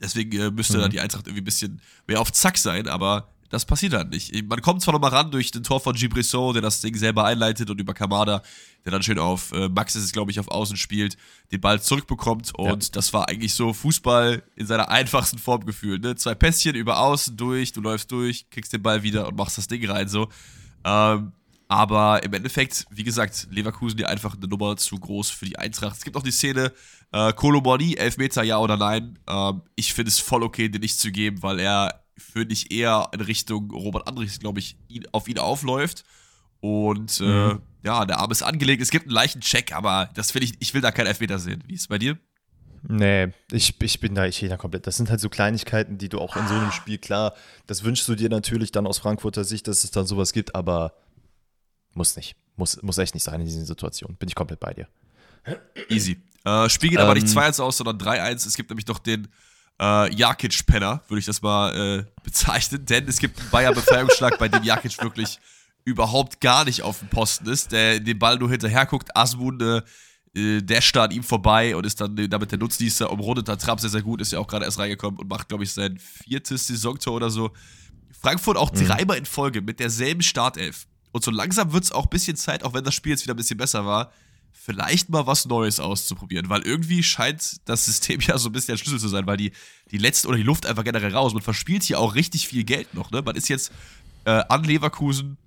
Deswegen 0.00 0.38
äh, 0.38 0.50
müsste 0.50 0.78
mhm. 0.78 0.82
da 0.82 0.88
die 0.88 1.00
Eintracht 1.00 1.26
irgendwie 1.26 1.42
ein 1.42 1.44
bisschen 1.44 1.80
mehr 2.06 2.20
auf 2.20 2.32
Zack 2.32 2.58
sein, 2.58 2.88
aber 2.88 3.28
das 3.50 3.64
passiert 3.64 3.94
halt 3.94 4.10
nicht. 4.10 4.32
Man 4.48 4.62
kommt 4.62 4.80
zwar 4.80 4.94
nochmal 4.94 5.10
ran 5.10 5.32
durch 5.32 5.50
den 5.50 5.64
Tor 5.64 5.80
von 5.80 5.94
Gibrisson, 5.94 6.52
der 6.52 6.62
das 6.62 6.80
Ding 6.80 6.96
selber 6.96 7.24
einleitet 7.24 7.68
und 7.68 7.80
über 7.80 7.94
Kamada, 7.94 8.42
der 8.84 8.92
dann 8.92 9.02
schön 9.02 9.18
auf 9.18 9.50
äh, 9.52 9.68
Max 9.68 9.96
ist 9.96 10.04
es, 10.04 10.12
glaube 10.12 10.30
ich, 10.30 10.38
auf 10.38 10.48
Außen 10.48 10.76
spielt, 10.76 11.16
den 11.50 11.60
Ball 11.60 11.82
zurückbekommt 11.82 12.54
und 12.54 12.84
ja. 12.84 12.90
das 12.92 13.12
war 13.12 13.28
eigentlich 13.28 13.52
so 13.54 13.72
Fußball 13.72 14.42
in 14.54 14.66
seiner 14.66 14.88
einfachsten 14.88 15.38
Form 15.38 15.66
gefühlt. 15.66 16.02
Ne? 16.02 16.14
Zwei 16.14 16.36
Pässchen 16.36 16.76
über 16.76 17.00
Außen 17.00 17.36
durch, 17.36 17.72
du 17.72 17.80
läufst 17.80 18.10
durch, 18.12 18.48
kriegst 18.50 18.72
den 18.72 18.82
Ball 18.82 19.02
wieder 19.02 19.26
und 19.26 19.36
machst 19.36 19.58
das 19.58 19.66
Ding 19.66 19.84
rein 19.90 20.08
so. 20.08 20.28
Ähm, 20.84 21.32
Aber 21.66 22.22
im 22.24 22.32
Endeffekt, 22.32 22.84
wie 22.90 23.04
gesagt, 23.04 23.46
Leverkusen 23.50 23.98
ja 23.98 24.08
einfach 24.08 24.36
eine 24.36 24.48
Nummer 24.48 24.76
zu 24.76 24.96
groß 24.96 25.30
für 25.30 25.44
die 25.44 25.56
Eintracht. 25.58 25.96
Es 25.96 26.04
gibt 26.04 26.16
auch 26.16 26.22
die 26.22 26.32
Szene, 26.32 26.72
äh, 27.12 27.32
Kolomoni, 27.32 27.94
Elfmeter, 27.94 28.42
ja 28.42 28.58
oder 28.58 28.76
nein. 28.76 29.18
Ähm, 29.28 29.62
ich 29.76 29.92
finde 29.92 30.10
es 30.10 30.18
voll 30.18 30.42
okay, 30.42 30.68
den 30.68 30.80
nicht 30.80 30.98
zu 30.98 31.10
geben, 31.10 31.42
weil 31.42 31.58
er, 31.58 32.04
finde 32.16 32.52
ich, 32.52 32.72
eher 32.72 33.08
in 33.12 33.20
Richtung 33.20 33.70
Robert 33.70 34.06
Andrichs, 34.06 34.38
glaube 34.38 34.60
ich, 34.60 34.76
ihn, 34.88 35.04
auf 35.12 35.28
ihn 35.28 35.38
aufläuft. 35.38 36.04
Und 36.60 37.20
äh, 37.20 37.24
mhm. 37.24 37.62
ja, 37.82 38.04
der 38.04 38.18
Arm 38.18 38.30
ist 38.30 38.42
angelegt. 38.42 38.82
Es 38.82 38.90
gibt 38.90 39.06
einen 39.06 39.14
leichten 39.14 39.40
Check, 39.40 39.72
aber 39.72 40.10
das 40.14 40.30
finde 40.30 40.46
ich, 40.46 40.54
ich 40.60 40.74
will 40.74 40.82
da 40.82 40.92
keinen 40.92 41.06
Elfmeter 41.06 41.38
sehen. 41.38 41.64
Wie 41.66 41.74
ist 41.74 41.82
es 41.82 41.88
bei 41.88 41.98
dir? 41.98 42.18
Nee, 42.82 43.28
ich, 43.52 43.80
ich 43.80 44.00
bin 44.00 44.14
da, 44.14 44.24
ich 44.26 44.40
da 44.40 44.56
komplett. 44.56 44.86
Das 44.86 44.96
sind 44.96 45.10
halt 45.10 45.20
so 45.20 45.28
Kleinigkeiten, 45.28 45.98
die 45.98 46.08
du 46.08 46.18
auch 46.18 46.36
in 46.36 46.46
so 46.48 46.54
einem 46.54 46.72
Spiel, 46.72 46.98
klar, 46.98 47.34
das 47.66 47.84
wünschst 47.84 48.08
du 48.08 48.14
dir 48.14 48.30
natürlich 48.30 48.72
dann 48.72 48.86
aus 48.86 48.98
Frankfurter 48.98 49.44
Sicht, 49.44 49.68
dass 49.68 49.84
es 49.84 49.90
dann 49.90 50.06
sowas 50.06 50.32
gibt, 50.32 50.54
aber 50.54 50.94
muss 51.92 52.16
nicht. 52.16 52.36
Muss, 52.56 52.80
muss 52.82 52.98
echt 52.98 53.14
nicht 53.14 53.24
sein 53.24 53.40
in 53.40 53.46
diesen 53.46 53.64
Situationen. 53.64 54.16
Bin 54.16 54.28
ich 54.28 54.34
komplett 54.34 54.60
bei 54.60 54.72
dir. 54.72 54.88
Easy. 55.88 56.22
Äh, 56.44 56.68
Spiel 56.68 56.90
geht 56.90 56.98
ähm, 56.98 57.04
aber 57.04 57.14
nicht 57.14 57.26
2-1 57.26 57.58
ähm. 57.58 57.64
aus, 57.64 57.76
sondern 57.76 57.98
3-1. 57.98 58.46
Es 58.46 58.56
gibt 58.56 58.70
nämlich 58.70 58.86
noch 58.86 58.98
den 58.98 59.28
äh, 59.80 60.14
Jakic-Penner, 60.14 61.02
würde 61.08 61.18
ich 61.18 61.26
das 61.26 61.42
mal 61.42 61.74
äh, 61.74 62.04
bezeichnen, 62.22 62.84
denn 62.84 63.08
es 63.08 63.18
gibt 63.18 63.40
einen 63.40 63.50
Bayern-Befreiungsschlag, 63.50 64.38
bei 64.38 64.48
dem 64.48 64.62
Jakic 64.62 65.02
wirklich 65.02 65.38
überhaupt 65.84 66.40
gar 66.40 66.64
nicht 66.64 66.82
auf 66.82 66.98
dem 66.98 67.08
Posten 67.08 67.48
ist, 67.48 67.72
der 67.72 68.00
den 68.00 68.18
Ball 68.18 68.36
nur 68.36 68.50
hinterher 68.50 68.86
guckt. 68.86 69.16
Asmun, 69.16 69.60
äh, 69.60 70.38
äh 70.38 70.62
der 70.62 70.82
starrt 70.82 71.12
ihm 71.12 71.22
vorbei 71.22 71.74
und 71.74 71.86
ist 71.86 72.00
dann 72.00 72.14
damit 72.28 72.52
der 72.52 72.58
Nutznießer, 72.58 73.10
umrundet 73.10 73.48
da 73.48 73.56
Trapp 73.56 73.80
sehr, 73.80 73.90
sehr 73.90 74.02
gut, 74.02 74.20
ist 74.20 74.32
ja 74.32 74.38
auch 74.38 74.46
gerade 74.46 74.66
erst 74.66 74.78
reingekommen 74.78 75.18
und 75.18 75.28
macht, 75.28 75.48
glaube 75.48 75.64
ich, 75.64 75.72
sein 75.72 75.98
viertes 75.98 76.66
Saisontor 76.66 77.14
oder 77.14 77.30
so. 77.30 77.50
Frankfurt 78.20 78.58
auch 78.58 78.72
mhm. 78.72 78.86
dreimal 78.86 79.16
in 79.16 79.24
Folge 79.24 79.62
mit 79.62 79.80
derselben 79.80 80.22
Startelf. 80.22 80.86
Und 81.12 81.24
so 81.24 81.30
langsam 81.30 81.72
wird 81.72 81.84
es 81.84 81.92
auch 81.92 82.04
ein 82.04 82.10
bisschen 82.10 82.36
Zeit, 82.36 82.62
auch 82.62 82.74
wenn 82.74 82.84
das 82.84 82.94
Spiel 82.94 83.12
jetzt 83.12 83.24
wieder 83.24 83.34
ein 83.34 83.38
bisschen 83.38 83.56
besser 83.56 83.86
war, 83.86 84.12
vielleicht 84.52 85.08
mal 85.08 85.26
was 85.26 85.46
Neues 85.46 85.80
auszuprobieren. 85.80 86.48
Weil 86.48 86.62
irgendwie 86.62 87.02
scheint 87.02 87.56
das 87.64 87.84
System 87.84 88.20
ja 88.26 88.38
so 88.38 88.48
ein 88.48 88.52
bisschen 88.52 88.72
der 88.72 88.78
Schlüssel 88.78 89.00
zu 89.00 89.08
sein, 89.08 89.26
weil 89.26 89.36
die, 89.36 89.52
die 89.90 89.98
letzte 89.98 90.28
oder 90.28 90.36
die 90.36 90.42
Luft 90.42 90.66
einfach 90.66 90.84
generell 90.84 91.14
raus. 91.14 91.32
Man 91.32 91.42
verspielt 91.42 91.82
hier 91.82 91.98
auch 91.98 92.14
richtig 92.14 92.46
viel 92.46 92.64
Geld 92.64 92.94
noch. 92.94 93.10
Ne? 93.10 93.22
Man 93.22 93.36
ist 93.36 93.48
jetzt 93.48 93.72
äh, 94.24 94.42
an 94.48 94.64
Leverkusen 94.64 95.38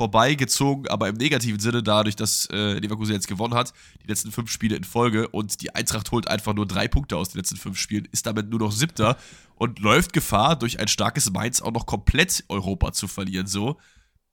vorbeigezogen, 0.00 0.88
aber 0.88 1.08
im 1.08 1.16
negativen 1.16 1.60
Sinne 1.60 1.82
dadurch, 1.82 2.16
dass 2.16 2.48
äh, 2.50 2.78
Leverkusen 2.78 3.12
jetzt 3.12 3.28
gewonnen 3.28 3.52
hat, 3.52 3.74
die 4.02 4.06
letzten 4.06 4.32
fünf 4.32 4.50
Spiele 4.50 4.74
in 4.74 4.84
Folge 4.84 5.28
und 5.28 5.60
die 5.60 5.74
Eintracht 5.74 6.10
holt 6.10 6.26
einfach 6.26 6.54
nur 6.54 6.66
drei 6.66 6.88
Punkte 6.88 7.18
aus 7.18 7.28
den 7.28 7.38
letzten 7.38 7.58
fünf 7.58 7.78
Spielen, 7.78 8.08
ist 8.10 8.24
damit 8.24 8.48
nur 8.48 8.60
noch 8.60 8.72
siebter 8.72 9.18
und 9.56 9.78
läuft 9.78 10.14
Gefahr, 10.14 10.56
durch 10.56 10.80
ein 10.80 10.88
starkes 10.88 11.30
Mainz 11.30 11.60
auch 11.60 11.72
noch 11.72 11.84
komplett 11.84 12.44
Europa 12.48 12.92
zu 12.92 13.08
verlieren. 13.08 13.46
So, 13.46 13.76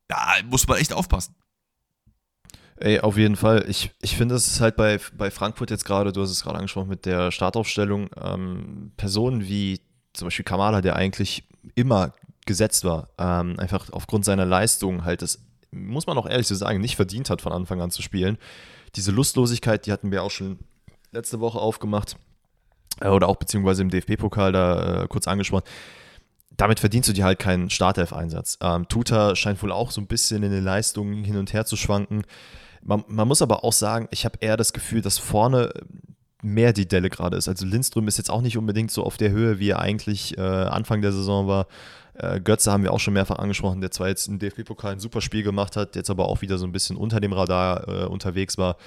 da 0.07 0.35
muss 0.49 0.65
man 0.69 0.77
echt 0.77 0.93
aufpassen. 0.93 1.35
Ey, 2.79 2.99
auf 2.99 3.17
jeden 3.17 3.35
Fall. 3.35 3.65
Ich, 3.67 3.91
ich 4.01 4.15
finde, 4.15 4.35
es 4.35 4.47
ist 4.47 4.61
halt 4.61 4.75
bei, 4.75 4.99
bei 5.17 5.31
Frankfurt 5.31 5.71
jetzt 5.71 5.85
gerade, 5.85 6.11
du 6.13 6.21
hast 6.21 6.29
es 6.29 6.43
gerade 6.43 6.57
angesprochen 6.57 6.89
mit 6.89 7.05
der 7.05 7.31
Startaufstellung, 7.31 8.09
ähm, 8.21 8.91
Personen 8.97 9.47
wie 9.47 9.81
zum 10.13 10.27
Beispiel 10.27 10.45
Kamala, 10.45 10.81
der 10.81 10.95
eigentlich 10.95 11.43
immer 11.75 12.13
gesetzt 12.45 12.85
war, 12.85 13.09
ähm, 13.17 13.59
einfach 13.59 13.89
aufgrund 13.91 14.25
seiner 14.25 14.45
Leistung 14.45 15.05
halt 15.05 15.21
das, 15.21 15.39
muss 15.71 16.07
man 16.07 16.17
auch 16.17 16.29
ehrlich 16.29 16.47
so 16.47 16.55
sagen, 16.55 16.79
nicht 16.79 16.95
verdient 16.95 17.29
hat, 17.29 17.41
von 17.41 17.51
Anfang 17.51 17.81
an 17.81 17.91
zu 17.91 18.01
spielen. 18.01 18.37
Diese 18.95 19.11
Lustlosigkeit, 19.11 19.85
die 19.85 19.91
hatten 19.91 20.11
wir 20.11 20.23
auch 20.23 20.31
schon 20.31 20.59
letzte 21.11 21.39
Woche 21.39 21.59
aufgemacht 21.59 22.15
äh, 23.01 23.09
oder 23.09 23.27
auch 23.27 23.37
beziehungsweise 23.37 23.81
im 23.81 23.89
DFB-Pokal 23.89 24.51
da 24.51 25.03
äh, 25.03 25.07
kurz 25.07 25.27
angesprochen 25.27 25.65
damit 26.57 26.79
verdienst 26.79 27.07
du 27.07 27.13
dir 27.13 27.23
halt 27.23 27.39
keinen 27.39 27.69
Startelf-Einsatz. 27.69 28.57
Ähm, 28.61 28.87
Tuta 28.89 29.35
scheint 29.35 29.61
wohl 29.61 29.71
auch 29.71 29.91
so 29.91 30.01
ein 30.01 30.07
bisschen 30.07 30.41
in 30.41 30.51
den 30.51 30.63
Leistungen 30.63 31.23
hin 31.23 31.37
und 31.37 31.53
her 31.53 31.65
zu 31.65 31.77
schwanken. 31.77 32.23
Man, 32.87 33.03
man 33.07 33.27
muss 33.27 33.41
aber 33.41 33.63
auch 33.63 33.73
sagen, 33.73 34.07
ich 34.11 34.25
habe 34.25 34.37
eher 34.41 34.57
das 34.57 34.73
Gefühl, 34.73 35.01
dass 35.01 35.17
vorne 35.17 35.71
mehr 36.41 36.71
die 36.71 36.87
Delle 36.87 37.09
gerade 37.09 37.35
ist. 37.35 37.47
Also 37.47 37.65
Lindström 37.65 38.07
ist 38.07 38.17
jetzt 38.17 38.31
auch 38.31 38.41
nicht 38.41 38.57
unbedingt 38.57 38.91
so 38.91 39.03
auf 39.03 39.17
der 39.17 39.31
Höhe, 39.31 39.59
wie 39.59 39.69
er 39.71 39.79
eigentlich 39.79 40.37
äh, 40.37 40.41
Anfang 40.41 41.01
der 41.01 41.11
Saison 41.11 41.47
war. 41.47 41.67
Äh, 42.13 42.39
Götze 42.39 42.71
haben 42.71 42.83
wir 42.83 42.93
auch 42.93 42.99
schon 42.99 43.13
mehrfach 43.13 43.39
angesprochen, 43.39 43.81
der 43.81 43.91
zwar 43.91 44.07
jetzt 44.07 44.27
im 44.27 44.39
DFB-Pokal 44.39 44.93
ein 44.93 44.99
super 44.99 45.19
Spiel 45.19 45.43
gemacht 45.43 45.75
hat, 45.75 45.95
jetzt 45.95 46.09
aber 46.09 46.29
auch 46.29 46.41
wieder 46.41 46.57
so 46.57 46.65
ein 46.65 46.71
bisschen 46.71 46.95
unter 46.95 47.19
dem 47.19 47.33
Radar 47.33 47.87
äh, 47.87 48.05
unterwegs 48.05 48.57
war 48.57 48.77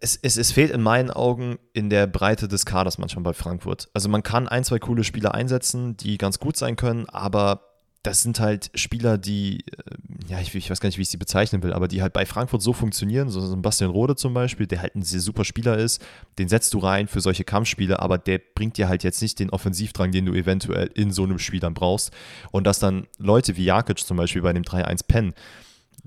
es, 0.00 0.18
es, 0.22 0.36
es 0.36 0.52
fehlt 0.52 0.70
in 0.70 0.80
meinen 0.80 1.10
Augen 1.10 1.58
in 1.72 1.90
der 1.90 2.06
Breite 2.06 2.46
des 2.46 2.64
Kaders 2.64 2.98
manchmal 2.98 3.24
bei 3.24 3.32
Frankfurt. 3.32 3.88
Also 3.94 4.08
man 4.08 4.22
kann 4.22 4.46
ein, 4.46 4.64
zwei 4.64 4.78
coole 4.78 5.04
Spieler 5.04 5.34
einsetzen, 5.34 5.96
die 5.96 6.18
ganz 6.18 6.38
gut 6.38 6.56
sein 6.56 6.76
können, 6.76 7.08
aber 7.08 7.71
das 8.02 8.22
sind 8.22 8.40
halt 8.40 8.70
Spieler, 8.74 9.16
die, 9.16 9.60
äh, 9.60 10.28
ja, 10.28 10.40
ich, 10.40 10.54
ich, 10.54 10.70
weiß 10.70 10.80
gar 10.80 10.88
nicht, 10.88 10.98
wie 10.98 11.02
ich 11.02 11.10
sie 11.10 11.18
bezeichnen 11.18 11.62
will, 11.62 11.72
aber 11.72 11.86
die 11.86 12.02
halt 12.02 12.12
bei 12.12 12.26
Frankfurt 12.26 12.60
so 12.60 12.72
funktionieren, 12.72 13.30
so 13.30 13.40
ein 13.40 13.62
Bastian 13.62 13.90
Rode 13.90 14.16
zum 14.16 14.34
Beispiel, 14.34 14.66
der 14.66 14.82
halt 14.82 14.96
ein 14.96 15.02
sehr 15.02 15.20
super 15.20 15.44
Spieler 15.44 15.78
ist, 15.78 16.02
den 16.38 16.48
setzt 16.48 16.74
du 16.74 16.78
rein 16.78 17.06
für 17.06 17.20
solche 17.20 17.44
Kampfspiele, 17.44 18.00
aber 18.00 18.18
der 18.18 18.40
bringt 18.54 18.76
dir 18.76 18.88
halt 18.88 19.04
jetzt 19.04 19.22
nicht 19.22 19.38
den 19.38 19.50
Offensivdrang, 19.50 20.10
den 20.10 20.26
du 20.26 20.34
eventuell 20.34 20.90
in 20.94 21.12
so 21.12 21.22
einem 21.22 21.38
Spiel 21.38 21.60
dann 21.60 21.74
brauchst. 21.74 22.10
Und 22.50 22.66
dass 22.66 22.80
dann 22.80 23.06
Leute 23.18 23.56
wie 23.56 23.64
Jakic 23.64 24.00
zum 24.00 24.16
Beispiel 24.16 24.42
bei 24.42 24.52
dem 24.52 24.64
3-1 24.64 25.06
pennen, 25.06 25.34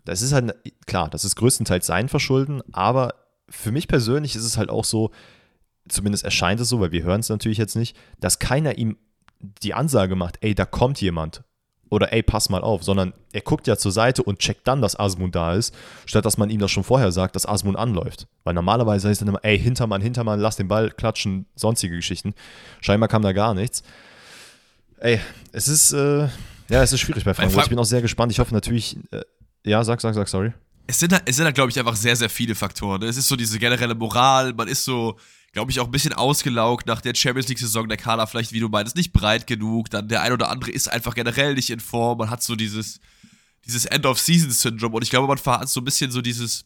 das 0.03 0.21
ist 0.21 0.34
halt, 0.34 0.53
klar, 0.86 1.10
das 1.10 1.23
ist 1.23 1.36
größtenteils 1.36 1.86
sein 1.86 2.10
Verschulden, 2.10 2.62
aber 2.73 3.15
für 3.49 3.71
mich 3.71 3.88
persönlich 3.88 4.36
ist 4.36 4.43
es 4.43 4.58
halt 4.58 4.69
auch 4.69 4.84
so, 4.84 5.12
zumindest 5.88 6.25
erscheint 6.25 6.60
es 6.60 6.67
so, 6.67 6.81
weil 6.81 6.91
wir 6.91 7.03
hören 7.03 7.21
es 7.21 7.29
natürlich 7.29 7.58
jetzt 7.58 7.75
nicht, 7.75 7.95
dass 8.19 8.39
keiner 8.39 8.77
ihm 8.77 8.97
die 9.39 9.73
Ansage 9.73 10.15
macht, 10.15 10.38
ey, 10.41 10.55
da 10.55 10.65
kommt 10.65 10.99
jemand. 10.99 11.43
Oder 11.95 12.12
ey, 12.12 12.21
pass 12.21 12.49
mal 12.49 12.62
auf, 12.62 12.84
sondern 12.84 13.13
er 13.31 13.41
guckt 13.41 13.67
ja 13.67 13.77
zur 13.77 13.91
Seite 13.91 14.21
und 14.21 14.39
checkt 14.39 14.67
dann, 14.67 14.81
dass 14.81 14.99
Asmun 14.99 15.31
da 15.31 15.53
ist, 15.53 15.73
statt 16.05 16.25
dass 16.25 16.38
man 16.38 16.49
ihm 16.49 16.60
das 16.60 16.69
schon 16.71 16.84
vorher 16.84 17.12
sagt, 17.12 17.36
dass 17.36 17.47
Asmun 17.47 17.75
anläuft. 17.75 18.27
Weil 18.43 18.53
normalerweise 18.53 19.08
heißt 19.08 19.21
dann 19.21 19.29
immer, 19.29 19.43
ey, 19.43 19.58
Hintermann, 19.58 20.01
Hintermann, 20.01 20.39
lass 20.39 20.58
den 20.58 20.67
Ball 20.67 20.91
klatschen, 20.91 21.45
sonstige 21.55 21.95
Geschichten. 21.95 22.34
Scheinbar 22.81 23.08
kam 23.08 23.21
da 23.21 23.31
gar 23.31 23.53
nichts. 23.53 23.81
Ey, 24.99 25.21
es 25.53 25.69
ist, 25.69 25.93
äh, 25.93 26.27
ja, 26.69 26.84
es 26.84 26.91
ist 26.91 26.99
schwierig 26.99 27.23
bei 27.23 27.34
Frankfurt. 27.34 27.63
Ich 27.63 27.69
bin 27.69 27.79
auch 27.79 27.86
sehr 27.86 28.01
gespannt. 28.01 28.31
Ich 28.31 28.39
hoffe 28.39 28.53
natürlich, 28.53 28.97
äh, 29.12 29.21
ja, 29.65 29.84
sag, 29.84 30.01
sag, 30.01 30.13
sag, 30.13 30.27
sorry 30.27 30.53
es 30.88 30.99
sind, 30.99 31.19
es 31.25 31.36
sind 31.36 31.45
da, 31.45 31.51
glaube 31.51 31.71
ich, 31.71 31.79
einfach 31.79 31.95
sehr, 31.95 32.15
sehr 32.15 32.29
viele 32.29 32.55
Faktoren. 32.55 33.01
Es 33.03 33.17
ist 33.17 33.27
so 33.27 33.36
diese 33.36 33.58
generelle 33.58 33.95
Moral, 33.95 34.53
man 34.53 34.67
ist 34.67 34.86
so, 34.86 35.17
glaube 35.55 35.71
ich, 35.71 35.79
auch 35.79 35.85
ein 35.85 35.91
bisschen 35.91 36.11
ausgelaugt 36.11 36.85
nach 36.85 36.99
der 36.99 37.15
Champions 37.15 37.47
League-Saison, 37.47 37.87
der 37.87 37.95
Kader 37.95 38.27
vielleicht, 38.27 38.51
wie 38.51 38.59
du 38.59 38.67
meinst, 38.67 38.97
nicht 38.97 39.13
breit 39.13 39.47
genug, 39.47 39.89
dann 39.89 40.09
der 40.09 40.21
ein 40.21 40.33
oder 40.33 40.49
andere 40.49 40.69
ist 40.69 40.91
einfach 40.91 41.15
generell 41.15 41.53
nicht 41.53 41.69
in 41.69 41.79
Form, 41.79 42.17
man 42.17 42.29
hat 42.29 42.43
so 42.43 42.57
dieses, 42.57 42.99
dieses 43.65 43.85
End-of-Season-Syndrom. 43.85 44.93
Und 44.93 45.01
ich 45.03 45.09
glaube, 45.09 45.27
man 45.27 45.37
hat 45.37 45.69
so 45.69 45.79
ein 45.79 45.85
bisschen 45.85 46.11
so 46.11 46.21
dieses, 46.21 46.65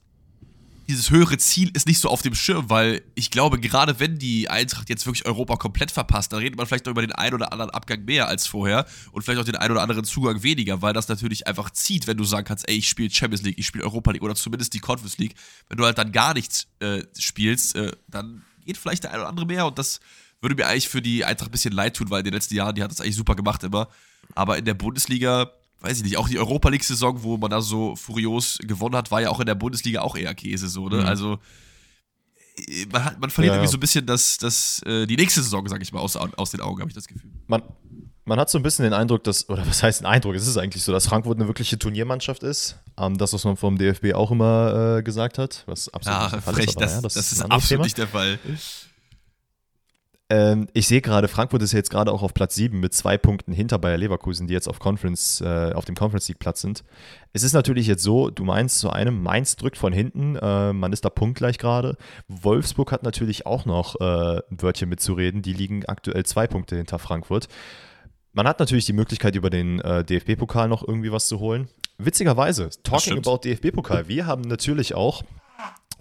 dieses 0.88 1.12
höhere 1.12 1.38
Ziel 1.38 1.69
ist 1.75 1.86
nicht 1.86 1.99
so 1.99 2.10
auf 2.10 2.23
dem 2.23 2.34
Schirm, 2.34 2.71
weil 2.71 3.04
ich 3.13 3.30
glaube, 3.30 3.60
gerade 3.60 3.99
wenn 3.99 4.17
die 4.17 4.49
Eintracht 4.49 4.89
jetzt 4.89 5.06
wirklich 5.06 5.28
Europa 5.28 5.58
komplett 5.58 5.91
verpasst, 5.91 6.34
dann 6.34 6.39
redet 6.39 6.58
man 6.58 6.65
vielleicht 6.65 6.88
noch 6.88 6.91
über 6.91 7.04
den 7.04 7.12
einen 7.12 7.36
oder 7.36 7.54
anderen 7.54 7.69
Abgang 7.69 8.06
mehr 8.06 8.28
als 8.28 8.47
vorher 8.47 8.88
und 9.12 9.21
vielleicht 9.21 9.39
auch 9.39 9.45
den 9.45 9.56
einen 9.56 9.73
oder 9.73 9.84
anderen 9.84 10.04
Zugang 10.04 10.41
weniger, 10.41 10.82
weil 10.82 10.93
das 10.93 11.08
natürlich 11.08 11.45
einfach 11.45 11.69
zieht, 11.69 12.08
wenn 12.08 12.17
du 12.17 12.23
sagen 12.23 12.47
kannst, 12.47 12.67
ey, 12.67 12.78
ich 12.78 12.89
spiele 12.89 13.12
Champions 13.12 13.43
League, 13.43 13.60
ich 13.60 13.67
spiele 13.67 13.84
Europa 13.84 14.10
League 14.10 14.23
oder 14.23 14.34
zumindest 14.34 14.73
die 14.73 14.80
Conference 14.80 15.19
League. 15.19 15.36
Wenn 15.67 15.78
du 15.78 15.86
halt 15.86 15.99
dann 15.99 16.12
gar 16.12 16.34
nichts 16.34 16.65
äh, 16.80 17.04
spielst, 17.19 17.75
äh, 17.75 17.91
dann 18.08 18.41
geht 18.70 18.78
vielleicht 18.78 19.04
der 19.04 19.12
eine 19.12 19.22
oder 19.22 19.30
andere 19.30 19.46
mehr 19.46 19.66
und 19.66 19.78
das 19.80 20.00
würde 20.42 20.56
mir 20.56 20.68
eigentlich 20.68 20.88
für 20.88 21.02
die 21.02 21.26
Eintracht 21.26 21.50
ein 21.50 21.52
bisschen 21.52 21.74
leid 21.74 21.96
tun, 21.96 22.10
weil 22.10 22.20
in 22.20 22.26
den 22.26 22.34
letzten 22.34 22.56
Jahren, 22.56 22.76
die 22.76 22.84
hat 22.84 22.92
das 22.92 23.02
eigentlich 23.02 23.16
super 23.16 23.36
gemacht 23.36 23.64
immer. 23.64 23.90
Aber 24.36 24.58
in 24.58 24.66
der 24.66 24.76
Bundesliga 24.76 25.52
weiß 25.82 25.98
ich 25.98 26.04
nicht, 26.04 26.18
auch 26.18 26.28
die 26.28 26.38
Europa 26.38 26.70
League-Saison, 26.70 27.24
wo 27.24 27.38
man 27.38 27.50
da 27.50 27.62
so 27.62 27.96
furios 27.96 28.58
gewonnen 28.62 28.96
hat, 28.96 29.12
war 29.12 29.22
ja 29.22 29.30
auch 29.30 29.40
in 29.40 29.46
der 29.46 29.56
Bundesliga 29.56 30.02
auch 30.02 30.16
eher 30.16 30.36
Käse 30.36 30.68
so, 30.68 30.90
ne? 30.90 30.98
Mhm. 30.98 31.06
Also 31.06 31.40
äh, 32.58 32.86
man, 32.92 33.06
hat, 33.06 33.20
man 33.20 33.30
verliert 33.30 33.54
ja, 33.54 33.58
irgendwie 33.58 33.72
so 33.72 33.78
ein 33.78 33.80
bisschen 33.80 34.06
das, 34.06 34.38
das, 34.38 34.82
äh, 34.84 35.06
die 35.06 35.16
nächste 35.16 35.42
Saison, 35.42 35.68
sag 35.68 35.82
ich 35.82 35.94
mal, 35.94 36.00
aus, 36.00 36.16
aus 36.16 36.52
den 36.52 36.62
Augen, 36.62 36.82
habe 36.82 36.90
ich 36.90 36.96
das 36.96 37.08
Gefühl. 37.08 37.32
Man, 37.48 37.64
man 38.30 38.39
hat 38.39 38.50
so 38.50 38.60
ein 38.60 38.63
bisschen 38.63 38.84
den 38.84 38.94
Eindruck, 38.94 39.24
dass, 39.24 39.50
oder 39.50 39.68
was 39.68 39.84
heißt 39.84 40.02
ein 40.02 40.06
Eindruck, 40.06 40.36
es 40.36 40.48
ist 40.48 40.58
eigentlich 40.58 40.84
so, 40.84 40.92
dass 40.92 41.08
Frankfurt 41.08 41.38
eine 41.38 41.48
wirkliche 41.48 41.78
Turniermannschaft 41.78 42.44
ist. 42.44 42.78
Ähm, 42.98 43.18
das, 43.18 43.34
was 43.34 43.44
man 43.44 43.58
vom 43.58 43.78
DFB 43.78 44.13
auch 44.13 44.32
immer 44.32 44.98
äh, 45.00 45.04
gesagt 45.04 45.38
hat, 45.38 45.63
was 45.65 45.89
absolut 45.89 46.18
ja, 46.18 46.24
nicht 46.24 46.36
der 46.36 46.42
Fall 46.44 46.54
frech, 46.54 46.65
ist. 46.68 46.78
Aber, 46.78 46.86
das, 46.86 46.94
ja, 46.94 47.02
das, 47.02 47.13
das, 47.15 47.32
ist, 47.34 47.42
absolut 47.42 47.68
Thema. 47.68 47.84
nicht 47.84 47.98
der 47.98 48.08
Fall. 48.08 48.39
Ähm, 50.32 50.68
ich 50.74 50.88
sehe 50.88 51.02
gerade, 51.02 51.28
Frankfurt 51.28 51.63
ist 51.63 51.72
jetzt 51.72 51.89
gerade 51.89 52.12
auch 52.12 52.22
auf 52.22 52.36
Platz 52.36 52.54
7 52.54 52.80
mit 52.80 52.94
zwei 52.94 53.18
Punkten 53.18 53.52
hinter 53.52 53.80
Bayer 53.80 53.98
Leverkusen, 53.98 54.46
die 54.46 54.54
jetzt 54.54 54.70
auf, 54.70 54.78
Conference, 54.78 55.42
äh, 55.42 55.74
auf 55.74 55.86
dem 55.86 55.96
Conference 55.96 56.28
League 56.28 56.38
Platz 56.38 56.62
sind. 56.62 56.84
Es 57.34 57.42
ist 57.42 57.54
natürlich 57.54 57.88
jetzt 57.88 58.04
so, 58.04 58.30
du 58.30 58.44
meinst 58.44 58.78
zu 58.78 58.92
einem, 58.92 59.24
Mainz 59.24 59.56
drückt 59.56 59.78
von 59.78 59.92
hinten, 59.92 60.36
äh, 60.36 60.72
man 60.72 60.94
ist 60.94 61.04
da 61.04 61.10
punktgleich 61.10 61.58
gerade. 61.58 61.98
Wolfsburg 62.28 62.92
hat 62.92 63.02
natürlich 63.02 63.48
auch 63.48 63.65
noch 63.65 64.00
äh, 64.00 64.42
ein 64.52 64.62
Wörtchen 64.62 64.89
mitzureden, 64.89 65.42
die 65.42 65.54
liegen 65.54 65.86
aktuell 65.86 66.24
zwei 66.28 66.46
Punkte 66.46 66.76
hinter 66.76 67.00
Frankfurt. 67.00 67.48
Man 68.34 68.48
hat 68.48 68.60
natürlich 68.60 68.86
die 68.86 68.94
Möglichkeit, 68.94 69.36
über 69.36 69.50
den 69.50 69.80
äh, 69.80 70.04
DFB-Pokal 70.04 70.68
noch 70.68 70.88
irgendwie 70.88 71.12
was 71.12 71.28
zu 71.28 71.39
holen. 71.39 71.68
Witzigerweise, 71.98 72.70
talking 72.84 73.18
about 73.18 73.39
DFB-Pokal, 73.44 74.08
wir 74.08 74.26
haben 74.26 74.44
natürlich 74.44 74.94
auch 74.94 75.24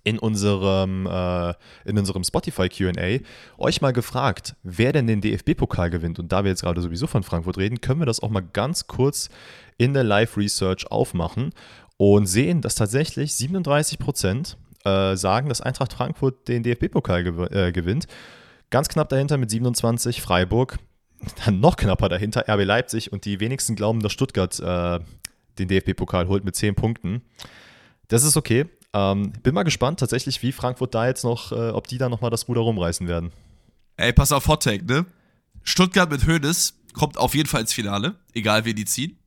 in 0.04 0.18
unserem, 0.18 1.06
äh, 1.06 1.54
in 1.84 1.98
unserem 1.98 2.24
Spotify 2.24 2.68
QA 2.68 3.18
euch 3.58 3.80
mal 3.80 3.92
gefragt, 3.92 4.54
wer 4.62 4.92
denn 4.92 5.06
den 5.06 5.20
DFB-Pokal 5.20 5.90
gewinnt. 5.90 6.18
Und 6.18 6.32
da 6.32 6.44
wir 6.44 6.50
jetzt 6.50 6.62
gerade 6.62 6.80
sowieso 6.80 7.06
von 7.06 7.22
Frankfurt 7.22 7.58
reden, 7.58 7.80
können 7.80 8.00
wir 8.00 8.06
das 8.06 8.20
auch 8.20 8.30
mal 8.30 8.40
ganz 8.40 8.86
kurz 8.86 9.28
in 9.76 9.94
der 9.94 10.04
Live-Research 10.04 10.90
aufmachen. 10.90 11.52
und 11.96 12.26
sehen, 12.26 12.60
dass 12.60 12.76
tatsächlich 12.76 13.34
37 13.34 13.98
Prozent 13.98 14.56
äh, 14.84 15.16
sagen, 15.16 15.48
dass 15.48 15.60
Eintracht 15.60 15.92
Frankfurt 15.92 16.46
den 16.46 16.62
DFB-Pokal 16.62 17.24
gew 17.24 17.44
äh, 17.46 17.72
gewinnt. 17.72 18.06
Ganz 18.70 18.88
knapp 18.88 19.08
dahinter 19.08 19.36
mit 19.36 19.50
27 19.50 20.22
Freiburg, 20.22 20.78
dann 21.44 21.60
noch 21.60 21.76
knapper 21.76 22.08
dahinter 22.08 22.44
RB 22.48 22.64
Leipzig 22.64 23.12
und 23.12 23.24
die 23.24 23.40
wenigsten 23.40 23.76
glauben, 23.76 24.00
dass 24.00 24.12
Stuttgart 24.12 24.58
äh, 24.60 25.00
den 25.58 25.68
DFB-Pokal 25.68 26.28
holt 26.28 26.44
mit 26.44 26.56
10 26.56 26.74
Punkten. 26.74 27.22
Das 28.08 28.22
ist 28.22 28.36
okay. 28.36 28.66
Ähm, 28.94 29.32
bin 29.42 29.54
mal 29.54 29.64
gespannt 29.64 30.00
tatsächlich, 30.00 30.42
wie 30.42 30.52
Frankfurt 30.52 30.94
da 30.94 31.06
jetzt 31.06 31.24
noch, 31.24 31.52
äh, 31.52 31.70
ob 31.70 31.86
die 31.88 31.98
da 31.98 32.08
nochmal 32.08 32.30
das 32.30 32.48
Ruder 32.48 32.62
rumreißen 32.62 33.06
werden. 33.06 33.32
Ey, 33.96 34.12
pass 34.12 34.32
auf, 34.32 34.46
Hot 34.48 34.62
Take, 34.62 34.84
ne? 34.84 35.04
Stuttgart 35.62 36.10
mit 36.10 36.26
Hoeneß 36.26 36.74
kommt 36.94 37.18
auf 37.18 37.34
jeden 37.34 37.48
Fall 37.48 37.60
ins 37.60 37.72
Finale, 37.72 38.14
egal 38.32 38.64
wen 38.64 38.76
die 38.76 38.84
ziehen. 38.84 39.18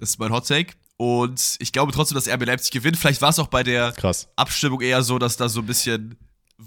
Das 0.00 0.10
ist 0.10 0.18
mein 0.18 0.32
Hot 0.32 0.48
Take. 0.48 0.74
Und 0.96 1.56
ich 1.60 1.72
glaube 1.72 1.92
trotzdem, 1.92 2.16
dass 2.16 2.28
RB 2.28 2.44
Leipzig 2.44 2.72
gewinnt. 2.72 2.96
Vielleicht 2.96 3.22
war 3.22 3.30
es 3.30 3.38
auch 3.38 3.46
bei 3.46 3.62
der 3.62 3.92
Krass. 3.92 4.28
Abstimmung 4.36 4.80
eher 4.80 5.02
so, 5.02 5.18
dass 5.18 5.36
da 5.36 5.48
so 5.48 5.60
ein 5.60 5.66
bisschen 5.66 6.16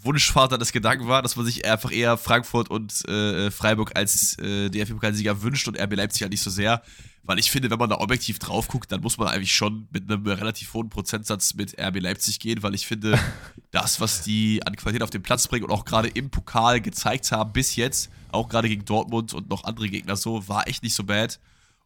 Wunschvater 0.02 0.58
des 0.58 0.72
Gedanken 0.72 1.08
war, 1.08 1.22
dass 1.22 1.36
man 1.36 1.46
sich 1.46 1.66
einfach 1.66 1.92
eher 1.92 2.18
Frankfurt 2.18 2.70
und 2.70 3.08
äh, 3.08 3.52
Freiburg 3.52 3.96
als 3.96 4.38
äh, 4.40 4.70
DFB-Pokalsieger 4.70 5.42
wünscht 5.42 5.68
und 5.68 5.80
RB 5.80 5.96
Leipzig 5.96 6.24
halt 6.24 6.32
nicht 6.32 6.42
so 6.42 6.50
sehr. 6.50 6.82
Weil 7.26 7.40
ich 7.40 7.52
finde, 7.52 7.70
wenn 7.70 7.80
man 7.80 7.90
da 7.90 7.98
objektiv 8.00 8.38
drauf 8.38 8.68
guckt, 8.68 8.92
dann 8.92 9.00
muss 9.00 9.18
man 9.18 9.30
eigentlich 9.30 9.54
schon 9.54 9.88
mit 9.92 10.12
einem 10.12 10.26
relativ 10.28 10.74
hohen 10.74 10.90
Prozentsatz 10.90 11.54
mit 11.54 11.80
RB 11.80 12.02
Leipzig 12.02 12.40
gehen, 12.40 12.64
weil 12.64 12.76
ich 12.76 12.86
finde, 12.86 13.18
das, 13.72 14.02
was 14.02 14.24
die 14.24 14.62
an 14.66 14.76
Qualität 14.76 15.04
auf 15.04 15.10
den 15.10 15.24
Platz 15.24 15.48
bringen 15.48 15.64
und 15.66 15.72
auch 15.72 15.86
gerade 15.86 16.10
im 16.10 16.30
Pokal 16.30 16.82
gezeigt 16.82 17.32
haben 17.32 17.54
bis 17.54 17.78
jetzt, 17.78 18.10
auch 18.32 18.50
gerade 18.50 18.68
gegen 18.68 18.84
Dortmund 18.84 19.34
und 19.34 19.50
noch 19.50 19.64
andere 19.64 19.88
Gegner 19.88 20.18
so, 20.18 20.48
war 20.50 20.68
echt 20.68 20.84
nicht 20.84 20.96
so 20.96 21.04
bad. 21.04 21.40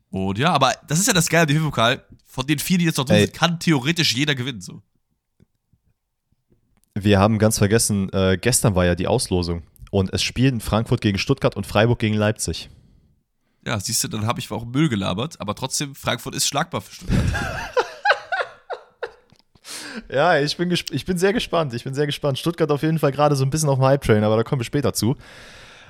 Und 0.10 0.40
ja, 0.40 0.54
aber 0.54 0.74
das 0.88 1.00
ist 1.00 1.08
ja 1.08 1.14
das 1.14 1.30
Geile 1.30 1.44
am 1.44 1.48
DFB-Pokal. 1.50 2.04
Von 2.26 2.48
den 2.48 2.60
vier, 2.60 2.78
die 2.78 2.86
jetzt 2.86 2.98
noch 2.98 3.06
drin 3.06 3.26
sind, 3.26 3.34
kann 3.34 3.60
theoretisch 3.60 4.16
jeder 4.16 4.34
gewinnen. 4.34 4.62
So. 4.62 4.82
Wir 7.04 7.20
haben 7.20 7.38
ganz 7.38 7.58
vergessen, 7.58 8.12
äh, 8.14 8.38
gestern 8.40 8.76
war 8.76 8.86
ja 8.86 8.96
die 8.96 9.08
Auslosung. 9.08 9.64
Und 9.92 10.14
es 10.14 10.24
spielen 10.24 10.60
Frankfurt 10.60 11.02
gegen 11.02 11.18
Stuttgart 11.18 11.56
und 11.56 11.66
Freiburg 11.66 12.00
gegen 12.00 12.16
Leipzig. 12.16 12.70
Ja, 13.66 13.80
siehst 13.80 14.04
du, 14.04 14.08
dann 14.08 14.26
habe 14.26 14.40
ich 14.40 14.50
auch 14.52 14.66
Müll 14.66 14.90
gelabert, 14.90 15.40
aber 15.40 15.56
trotzdem, 15.56 15.96
Frankfurt 15.96 16.36
ist 16.36 16.48
schlagbar 16.48 16.82
für 16.82 16.96
Stuttgart. 16.96 17.26
ja, 20.10 20.40
ich 20.40 20.58
bin, 20.58 20.72
ich 20.72 21.06
bin 21.06 21.18
sehr 21.18 21.34
gespannt. 21.34 21.74
Ich 21.74 21.84
bin 21.84 21.94
sehr 21.94 22.06
gespannt. 22.06 22.40
Stuttgart 22.40 22.72
auf 22.72 22.82
jeden 22.82 23.00
Fall 23.00 23.12
gerade 23.12 23.36
so 23.36 23.44
ein 23.44 23.50
bisschen 23.50 23.70
auf 23.70 23.78
dem 23.78 23.86
Hype-Train, 23.86 24.24
aber 24.24 24.38
da 24.38 24.44
kommen 24.44 24.60
wir 24.60 24.66
später 24.66 24.94
zu. 24.94 25.16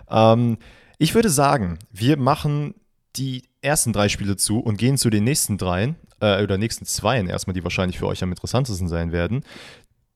Ähm, 0.09 0.57
ich 0.97 1.15
würde 1.15 1.29
sagen, 1.29 1.79
wir 1.91 2.17
machen 2.17 2.75
die 3.15 3.43
ersten 3.61 3.93
drei 3.93 4.09
Spiele 4.09 4.37
zu 4.37 4.59
und 4.59 4.77
gehen 4.77 4.97
zu 4.97 5.09
den 5.09 5.23
nächsten 5.23 5.57
dreien, 5.57 5.95
äh, 6.19 6.43
oder 6.43 6.57
nächsten 6.57 6.85
zweien 6.85 7.27
erstmal, 7.27 7.53
die 7.53 7.63
wahrscheinlich 7.63 7.99
für 7.99 8.07
euch 8.07 8.23
am 8.23 8.31
interessantesten 8.31 8.87
sein 8.87 9.11
werden. 9.11 9.43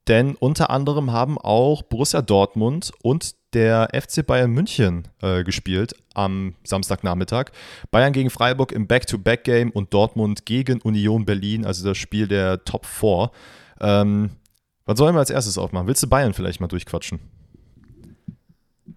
Denn 0.08 0.36
unter 0.36 0.70
anderem 0.70 1.12
haben 1.12 1.38
auch 1.38 1.84
Borussia 1.84 2.22
Dortmund 2.22 2.92
und 3.04 3.36
der 3.54 3.90
FC 3.94 4.26
Bayern 4.26 4.52
München 4.52 5.08
äh, 5.22 5.44
gespielt 5.44 5.94
am 6.14 6.56
Samstagnachmittag. 6.64 7.52
Bayern 7.92 8.14
gegen 8.14 8.30
Freiburg 8.30 8.72
im 8.72 8.88
Back-to-Back-Game 8.88 9.72
und 9.72 9.94
Dortmund 9.94 10.46
gegen 10.46 10.82
Union 10.82 11.26
Berlin, 11.26 11.66
also 11.66 11.86
das 11.86 11.98
Spiel 11.98 12.28
der 12.28 12.64
Top 12.64 12.86
4. 12.86 13.32
Ähm, 13.82 14.32
was 14.86 14.98
sollen 14.98 15.16
wir 15.16 15.20
als 15.20 15.30
erstes 15.30 15.58
aufmachen? 15.58 15.88
Willst 15.88 16.02
du 16.02 16.08
Bayern 16.08 16.34
vielleicht 16.34 16.62
mal 16.62 16.68
durchquatschen? 16.68 17.20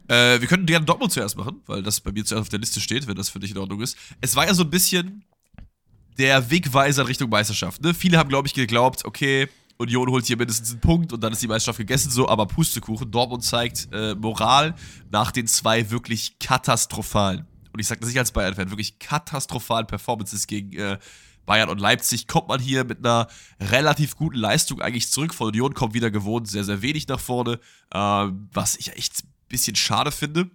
Äh, 0.09 0.41
wir 0.41 0.49
könnten 0.49 0.67
gerne 0.67 0.87
Dortmund 0.87 1.13
zuerst 1.13 1.37
machen, 1.37 1.63
weil 1.67 1.83
das 1.83 2.01
bei 2.01 2.13
mir 2.13 2.25
zuerst 2.25 2.43
auf 2.43 2.49
der 2.49 2.59
Liste 2.59 2.81
steht, 2.81 3.07
wenn 3.07 3.17
das 3.17 3.29
für 3.29 3.41
dich 3.41 3.51
in 3.51 3.59
Ordnung 3.59 3.81
ist. 3.81 3.97
Es 4.21 4.37
war 4.37 4.47
ja 4.47 4.55
so 4.55 4.65
ein 4.65 4.71
bisschen 4.71 5.25
der 6.19 6.51
Wegweiser 6.51 7.09
Richtung 7.09 7.31
Meisterschaft. 7.31 7.83
Ne? 7.83 7.95
Viele 7.95 8.19
haben, 8.19 8.29
glaube 8.29 8.47
ich, 8.47 8.55
geglaubt, 8.55 9.05
okay, 9.05 9.49
Union 9.79 10.09
holt 10.09 10.27
hier 10.27 10.37
mindestens 10.37 10.71
einen 10.73 10.81
Punkt 10.81 11.13
und 11.13 11.21
dann 11.23 11.33
ist 11.33 11.43
die 11.43 11.49
Meisterschaft 11.49 11.79
gegessen, 11.79 12.11
so, 12.11 12.29
aber 12.29 12.47
Pustekuchen. 12.47 13.11
Dortmund 13.11 13.43
zeigt 13.43 13.89
äh, 13.93 14.15
Moral 14.15 14.75
nach 15.11 15.33
den 15.33 15.47
zwei 15.47 15.91
wirklich 15.91 16.39
katastrophalen, 16.39 17.47
und 17.73 17.81
ich 17.81 17.89
sage 17.89 18.01
das 18.01 18.09
nicht 18.09 18.19
als 18.19 18.33
Bayern-Fan, 18.33 18.71
wirklich 18.71 18.99
katastrophalen 18.99 19.87
Performances 19.87 20.47
gegen 20.47 20.73
äh, 20.75 20.99
Bayern 21.45 21.69
und 21.69 21.81
Leipzig. 21.81 22.29
Kommt 22.29 22.49
man 22.49 22.61
hier 22.61 22.85
mit 22.85 22.99
einer 22.99 23.27
relativ 23.61 24.17
guten 24.17 24.39
Leistung 24.39 24.81
eigentlich 24.81 25.11
zurück. 25.11 25.35
Von 25.35 25.49
Union 25.49 25.75
kommt 25.75 25.93
wieder 25.93 26.11
gewohnt 26.11 26.49
sehr, 26.49 26.65
sehr 26.65 26.83
wenig 26.83 27.09
nach 27.09 27.21
vorne, 27.21 27.59
äh, 27.93 27.99
was 27.99 28.77
ich 28.77 28.97
echt 28.97 29.25
ein 29.25 29.29
bisschen 29.49 29.77
schade 29.77 30.13
finde 30.13 30.51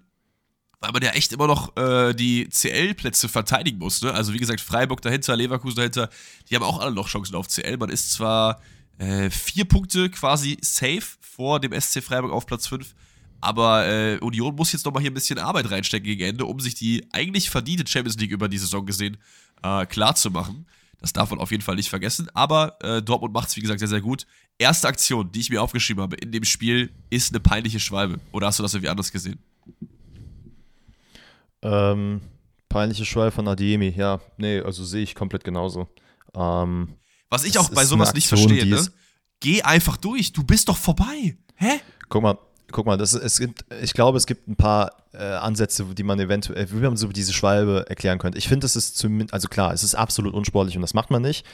weil 0.82 0.92
man 0.92 1.02
ja 1.02 1.10
echt 1.10 1.34
immer 1.34 1.48
noch 1.48 1.76
äh, 1.76 2.14
die 2.14 2.48
CL-Plätze 2.48 3.28
verteidigen 3.28 3.80
muss. 3.80 4.02
Ne? 4.02 4.14
Also 4.14 4.34
wie 4.34 4.38
gesagt, 4.38 4.62
Freiburg 4.62 5.02
dahinter, 5.02 5.36
Leverkusen 5.36 5.76
dahinter, 5.76 6.10
die 6.50 6.56
haben 6.56 6.64
auch 6.64 6.80
alle 6.80 6.92
noch 6.92 7.10
Chancen 7.10 7.36
auf 7.36 7.48
CL. 7.48 7.78
Man 7.78 7.90
ist 7.90 8.14
zwar 8.14 8.62
äh, 9.00 9.30
vier 9.30 9.66
Punkte 9.66 10.10
quasi 10.10 10.58
safe 10.62 11.18
vor 11.22 11.60
dem 11.60 11.80
SC 11.80 12.04
Freiburg 12.04 12.32
auf 12.32 12.46
Platz 12.46 12.68
5. 12.68 12.94
Aber 13.42 13.88
äh, 13.88 14.20
Union 14.20 14.54
muss 14.56 14.74
jetzt 14.74 14.86
nochmal 14.86 15.02
hier 15.02 15.12
ein 15.12 15.14
bisschen 15.14 15.40
Arbeit 15.40 15.72
reinstecken 15.72 16.06
gegen 16.06 16.22
Ende, 16.22 16.46
um 16.46 16.60
sich 16.60 16.76
die 16.76 17.08
eigentlich 17.14 17.50
verdiente 17.50 17.88
Champions 17.88 18.18
League 18.18 18.32
über 18.32 18.50
die 18.50 18.58
Saison 18.58 18.86
gesehen 18.86 19.18
äh, 19.64 19.86
klar 19.86 20.16
zu 20.16 20.30
machen. 20.30 20.66
Das 21.00 21.14
darf 21.14 21.30
man 21.30 21.40
auf 21.40 21.52
jeden 21.52 21.64
Fall 21.64 21.76
nicht 21.76 21.90
vergessen. 21.90 22.30
Aber 22.34 22.78
äh, 22.82 23.02
Dortmund 23.02 23.34
macht 23.34 23.48
es, 23.48 23.56
wie 23.56 23.62
gesagt, 23.62 23.80
sehr, 23.80 23.88
sehr 23.88 24.02
gut. 24.02 24.28
Erste 24.58 24.90
Aktion, 24.90 25.32
die 25.32 25.40
ich 25.40 25.50
mir 25.50 25.64
aufgeschrieben 25.64 26.04
habe 26.04 26.18
in 26.18 26.34
dem 26.34 26.44
Spiel, 26.44 26.92
ist 27.10 27.32
eine 27.32 27.40
peinliche 27.40 27.80
Schwalbe. 27.80 28.20
Oder 28.34 28.48
hast 28.48 28.60
du 28.60 28.64
das 28.64 28.74
irgendwie 28.74 28.90
anders 28.90 29.14
gesehen? 29.14 29.40
Ähm, 31.62 32.20
peinliche 32.68 33.06
Schwalbe 33.06 33.32
von 33.32 33.48
Adiemi, 33.48 33.94
ja. 33.96 34.20
Nee, 34.36 34.60
also 34.60 34.84
sehe 34.84 35.04
ich 35.04 35.16
komplett 35.16 35.46
genauso. 35.46 35.88
Ähm, 36.36 36.90
was 37.30 37.44
ich 37.44 37.58
auch 37.58 37.70
bei 37.70 37.86
sowas 37.86 38.14
nicht 38.14 38.28
verstehe, 38.28 38.66
ne? 38.66 38.86
Geh 39.40 39.62
einfach 39.62 39.98
durch, 39.98 40.34
du 40.34 40.44
bist 40.44 40.68
doch 40.68 40.78
vorbei. 40.78 41.38
Hä? 41.56 41.80
Guck 42.10 42.24
mal, 42.24 42.38
guck 42.72 42.86
mal, 42.86 42.98
das, 42.98 43.14
es 43.14 43.40
gibt, 43.40 43.64
ich 43.82 43.94
glaube, 43.94 44.18
es 44.18 44.26
gibt 44.26 44.48
ein 44.48 44.56
paar 44.56 44.92
äh, 45.14 45.24
Ansätze, 45.24 45.86
die 45.86 46.04
man 46.04 46.20
eventuell, 46.20 46.70
wie 46.72 46.76
man 46.76 46.98
so 46.98 47.08
diese 47.08 47.34
Schwalbe 47.34 47.86
erklären 47.88 48.20
könnte. 48.20 48.38
Ich 48.38 48.48
finde, 48.48 48.66
es 48.66 48.76
ist 48.76 48.98
zumindest, 48.98 49.34
also 49.34 49.48
klar, 49.48 49.74
es 49.74 49.84
ist 49.84 49.96
absolut 49.96 50.34
unsportlich 50.34 50.76
und 50.76 50.82
das 50.82 50.94
macht 50.94 51.12
man 51.12 51.22
nicht. 51.22 51.46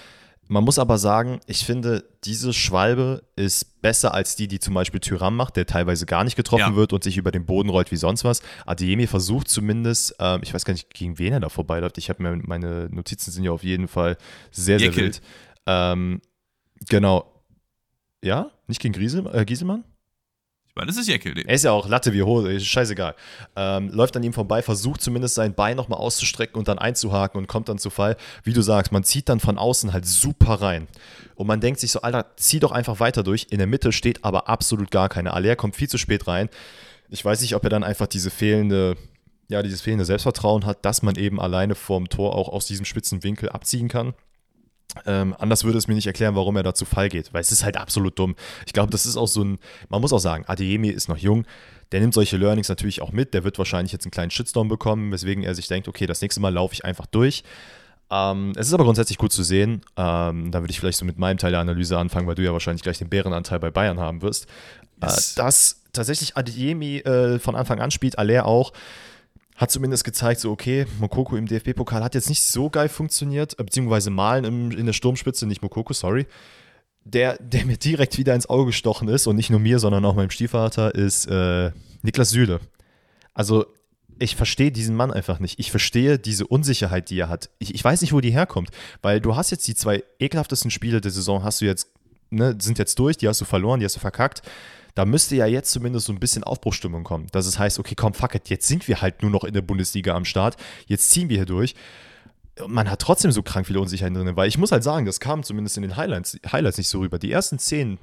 Man 0.47 0.63
muss 0.63 0.77
aber 0.77 0.99
sagen, 0.99 1.39
ich 1.47 1.65
finde, 1.65 2.03
diese 2.23 2.53
Schwalbe 2.53 3.23
ist 3.35 3.81
besser 3.81 4.13
als 4.13 4.35
die, 4.35 4.47
die 4.47 4.59
zum 4.59 4.75
Beispiel 4.75 4.99
Tyram 4.99 5.35
macht, 5.35 5.55
der 5.55 5.65
teilweise 5.65 6.05
gar 6.05 6.23
nicht 6.23 6.35
getroffen 6.35 6.73
ja. 6.73 6.75
wird 6.75 6.93
und 6.93 7.03
sich 7.03 7.17
über 7.17 7.31
den 7.31 7.47
Boden 7.47 7.69
rollt 7.69 7.91
wie 7.91 7.95
sonst 7.95 8.23
was. 8.23 8.41
Adeyemi 8.67 9.07
versucht 9.07 9.47
zumindest, 9.47 10.15
ähm, 10.19 10.41
ich 10.43 10.53
weiß 10.53 10.63
gar 10.63 10.73
nicht, 10.73 10.93
gegen 10.93 11.17
wen 11.17 11.33
er 11.33 11.39
da 11.39 11.49
vorbeiläuft. 11.49 11.97
Ich 11.97 12.09
habe 12.09 12.21
mir, 12.21 12.39
meine 12.45 12.89
Notizen 12.91 13.31
sind 13.31 13.43
ja 13.43 13.51
auf 13.51 13.63
jeden 13.63 13.87
Fall 13.87 14.17
sehr, 14.51 14.77
sehr 14.77 14.89
Jekyll. 14.89 15.05
wild. 15.05 15.21
Ähm, 15.65 16.21
genau. 16.89 17.43
Ja? 18.23 18.51
Nicht 18.67 18.81
gegen 18.81 18.93
Griesel, 18.93 19.27
äh, 19.33 19.45
Gieselmann? 19.45 19.83
Ich 20.75 20.77
meine, 20.77 20.87
das 20.87 20.97
ist 20.97 21.07
Jekyll. 21.07 21.37
Er 21.37 21.55
ist 21.55 21.63
ja 21.63 21.71
auch 21.71 21.87
Latte 21.87 22.11
wie 22.11 22.21
Hose, 22.21 22.51
ist 22.51 22.65
scheißegal. 22.65 23.15
Ähm, 23.55 23.87
läuft 23.93 24.17
an 24.17 24.23
ihm 24.23 24.33
vorbei, 24.33 24.61
versucht 24.61 24.99
zumindest 24.99 25.35
sein 25.35 25.53
Bein 25.53 25.77
nochmal 25.77 25.99
auszustrecken 25.99 26.59
und 26.59 26.67
dann 26.67 26.77
einzuhaken 26.77 27.39
und 27.39 27.47
kommt 27.47 27.69
dann 27.69 27.77
zu 27.77 27.89
Fall. 27.89 28.17
Wie 28.43 28.51
du 28.51 28.61
sagst, 28.61 28.91
man 28.91 29.05
zieht 29.05 29.29
dann 29.29 29.39
von 29.39 29.57
außen 29.57 29.93
halt 29.93 30.05
super 30.05 30.55
rein. 30.55 30.89
Und 31.35 31.47
man 31.47 31.61
denkt 31.61 31.79
sich 31.79 31.93
so, 31.93 32.01
Alter, 32.01 32.35
zieh 32.35 32.59
doch 32.59 32.73
einfach 32.73 32.99
weiter 32.99 33.23
durch. 33.23 33.47
In 33.51 33.59
der 33.59 33.67
Mitte 33.67 33.93
steht 33.93 34.25
aber 34.25 34.49
absolut 34.49 34.91
gar 34.91 35.07
keine. 35.07 35.31
Aller 35.31 35.55
kommt 35.55 35.77
viel 35.77 35.87
zu 35.87 35.97
spät 35.97 36.27
rein. 36.27 36.49
Ich 37.07 37.23
weiß 37.23 37.39
nicht, 37.39 37.55
ob 37.55 37.63
er 37.63 37.69
dann 37.69 37.85
einfach 37.85 38.07
diese 38.07 38.29
fehlende, 38.29 38.97
ja, 39.47 39.63
dieses 39.63 39.79
fehlende 39.79 40.03
Selbstvertrauen 40.03 40.65
hat, 40.65 40.83
dass 40.83 41.01
man 41.03 41.15
eben 41.15 41.39
alleine 41.39 41.75
vorm 41.75 42.09
Tor 42.09 42.35
auch 42.35 42.49
aus 42.49 42.65
diesem 42.65 42.83
spitzen 42.83 43.23
Winkel 43.23 43.47
abziehen 43.47 43.87
kann. 43.87 44.13
Ähm, 45.05 45.35
anders 45.37 45.63
würde 45.63 45.77
es 45.77 45.87
mir 45.87 45.95
nicht 45.95 46.07
erklären, 46.07 46.35
warum 46.35 46.55
er 46.55 46.63
da 46.63 46.73
zu 46.73 46.85
Fall 46.85 47.09
geht, 47.09 47.33
weil 47.33 47.41
es 47.41 47.51
ist 47.51 47.63
halt 47.63 47.77
absolut 47.77 48.17
dumm. 48.17 48.35
Ich 48.65 48.73
glaube, 48.73 48.91
das 48.91 49.05
ist 49.05 49.17
auch 49.17 49.27
so 49.27 49.43
ein, 49.43 49.59
man 49.89 50.01
muss 50.01 50.13
auch 50.13 50.19
sagen, 50.19 50.45
Adeyemi 50.47 50.89
ist 50.89 51.09
noch 51.09 51.17
jung, 51.17 51.45
der 51.91 51.99
nimmt 51.99 52.13
solche 52.13 52.37
Learnings 52.37 52.69
natürlich 52.69 53.01
auch 53.01 53.11
mit, 53.11 53.33
der 53.33 53.43
wird 53.43 53.57
wahrscheinlich 53.57 53.91
jetzt 53.91 54.05
einen 54.05 54.11
kleinen 54.11 54.31
Shitstorm 54.31 54.67
bekommen, 54.67 55.11
weswegen 55.11 55.43
er 55.43 55.55
sich 55.55 55.67
denkt, 55.67 55.87
okay, 55.87 56.07
das 56.07 56.21
nächste 56.21 56.39
Mal 56.41 56.53
laufe 56.53 56.73
ich 56.73 56.85
einfach 56.85 57.05
durch. 57.05 57.43
Ähm, 58.11 58.53
es 58.55 58.67
ist 58.67 58.73
aber 58.73 58.83
grundsätzlich 58.83 59.17
gut 59.17 59.31
zu 59.31 59.43
sehen. 59.43 59.81
Ähm, 59.97 60.51
da 60.51 60.61
würde 60.61 60.71
ich 60.71 60.79
vielleicht 60.79 60.97
so 60.97 61.05
mit 61.05 61.17
meinem 61.17 61.37
Teil 61.37 61.51
der 61.51 61.59
Analyse 61.59 61.97
anfangen, 61.97 62.27
weil 62.27 62.35
du 62.35 62.43
ja 62.43 62.53
wahrscheinlich 62.53 62.83
gleich 62.83 62.99
den 62.99 63.09
Bärenanteil 63.09 63.59
bei 63.59 63.71
Bayern 63.71 63.99
haben 63.99 64.21
wirst. 64.21 64.45
Äh, 65.01 65.07
dass 65.35 65.81
tatsächlich 65.91 66.37
Adeyemi 66.37 66.97
äh, 66.99 67.39
von 67.39 67.55
Anfang 67.55 67.79
an 67.79 67.91
spielt, 67.91 68.19
Aller 68.19 68.45
auch 68.45 68.73
hat 69.55 69.71
zumindest 69.71 70.03
gezeigt, 70.03 70.41
so 70.41 70.51
okay, 70.51 70.85
Mokoko 70.99 71.37
im 71.37 71.47
DFB-Pokal 71.47 72.03
hat 72.03 72.13
jetzt 72.13 72.29
nicht 72.29 72.43
so 72.43 72.69
geil 72.69 72.89
funktioniert, 72.89 73.57
äh, 73.57 73.63
beziehungsweise 73.63 74.09
Malen 74.09 74.43
im, 74.45 74.71
in 74.71 74.85
der 74.85 74.93
Sturmspitze, 74.93 75.47
nicht 75.47 75.61
Mokoko, 75.61 75.93
sorry. 75.93 76.27
Der, 77.05 77.37
der 77.37 77.65
mir 77.65 77.77
direkt 77.77 78.17
wieder 78.17 78.33
ins 78.33 78.49
Auge 78.49 78.67
gestochen 78.67 79.07
ist 79.07 79.27
und 79.27 79.35
nicht 79.35 79.51
nur 79.51 79.59
mir, 79.59 79.79
sondern 79.79 80.03
auch 80.05 80.15
meinem 80.15 80.31
Stiefvater, 80.31 80.93
ist 80.95 81.27
äh, 81.27 81.71
Niklas 82.01 82.31
Süle. 82.31 82.59
Also 83.33 83.67
ich 84.17 84.35
verstehe 84.35 84.71
diesen 84.71 84.95
Mann 84.95 85.11
einfach 85.11 85.39
nicht. 85.39 85.59
Ich 85.59 85.71
verstehe 85.71 86.17
diese 86.17 86.47
Unsicherheit, 86.47 87.09
die 87.09 87.19
er 87.19 87.29
hat. 87.29 87.49
Ich, 87.59 87.75
ich 87.75 87.83
weiß 87.83 88.01
nicht, 88.01 88.13
wo 88.13 88.21
die 88.21 88.31
herkommt, 88.31 88.69
weil 89.01 89.19
du 89.21 89.35
hast 89.35 89.51
jetzt 89.51 89.67
die 89.67 89.75
zwei 89.75 90.03
ekelhaftesten 90.19 90.71
Spiele 90.71 90.99
der 90.99 91.11
Saison, 91.11 91.43
hast 91.43 91.61
du 91.61 91.65
jetzt, 91.65 91.91
ne, 92.29 92.55
sind 92.59 92.79
jetzt 92.79 92.97
durch, 92.97 93.17
die 93.17 93.27
hast 93.27 93.41
du 93.41 93.45
verloren, 93.45 93.79
die 93.79 93.85
hast 93.85 93.97
du 93.97 93.99
verkackt 93.99 94.41
da 94.95 95.05
müsste 95.05 95.35
ja 95.35 95.45
jetzt 95.45 95.71
zumindest 95.71 96.07
so 96.07 96.13
ein 96.13 96.19
bisschen 96.19 96.43
Aufbruchstimmung 96.43 97.03
kommen. 97.03 97.27
Dass 97.31 97.45
es 97.45 97.59
heißt, 97.59 97.79
okay, 97.79 97.95
komm, 97.95 98.13
fuck 98.13 98.33
it, 98.33 98.49
jetzt 98.49 98.67
sind 98.67 98.87
wir 98.87 99.01
halt 99.01 99.21
nur 99.21 99.29
noch 99.29 99.43
in 99.43 99.53
der 99.53 99.61
Bundesliga 99.61 100.15
am 100.15 100.25
Start, 100.25 100.55
jetzt 100.87 101.11
ziehen 101.11 101.29
wir 101.29 101.37
hier 101.37 101.45
durch. 101.45 101.75
man 102.67 102.89
hat 102.89 103.01
trotzdem 103.01 103.31
so 103.31 103.43
krank 103.43 103.67
viele 103.67 103.81
Unsicherheiten 103.81 104.15
drin, 104.15 104.35
weil 104.35 104.47
ich 104.47 104.57
muss 104.57 104.71
halt 104.71 104.83
sagen, 104.83 105.05
das 105.05 105.19
kam 105.19 105.43
zumindest 105.43 105.75
in 105.75 105.83
den 105.83 105.97
Highlights, 105.97 106.39
Highlights 106.51 106.77
nicht 106.77 106.87
so 106.87 106.99
rüber. 106.99 107.19
Die 107.19 107.31
ersten 107.31 107.59
10, 107.59 107.99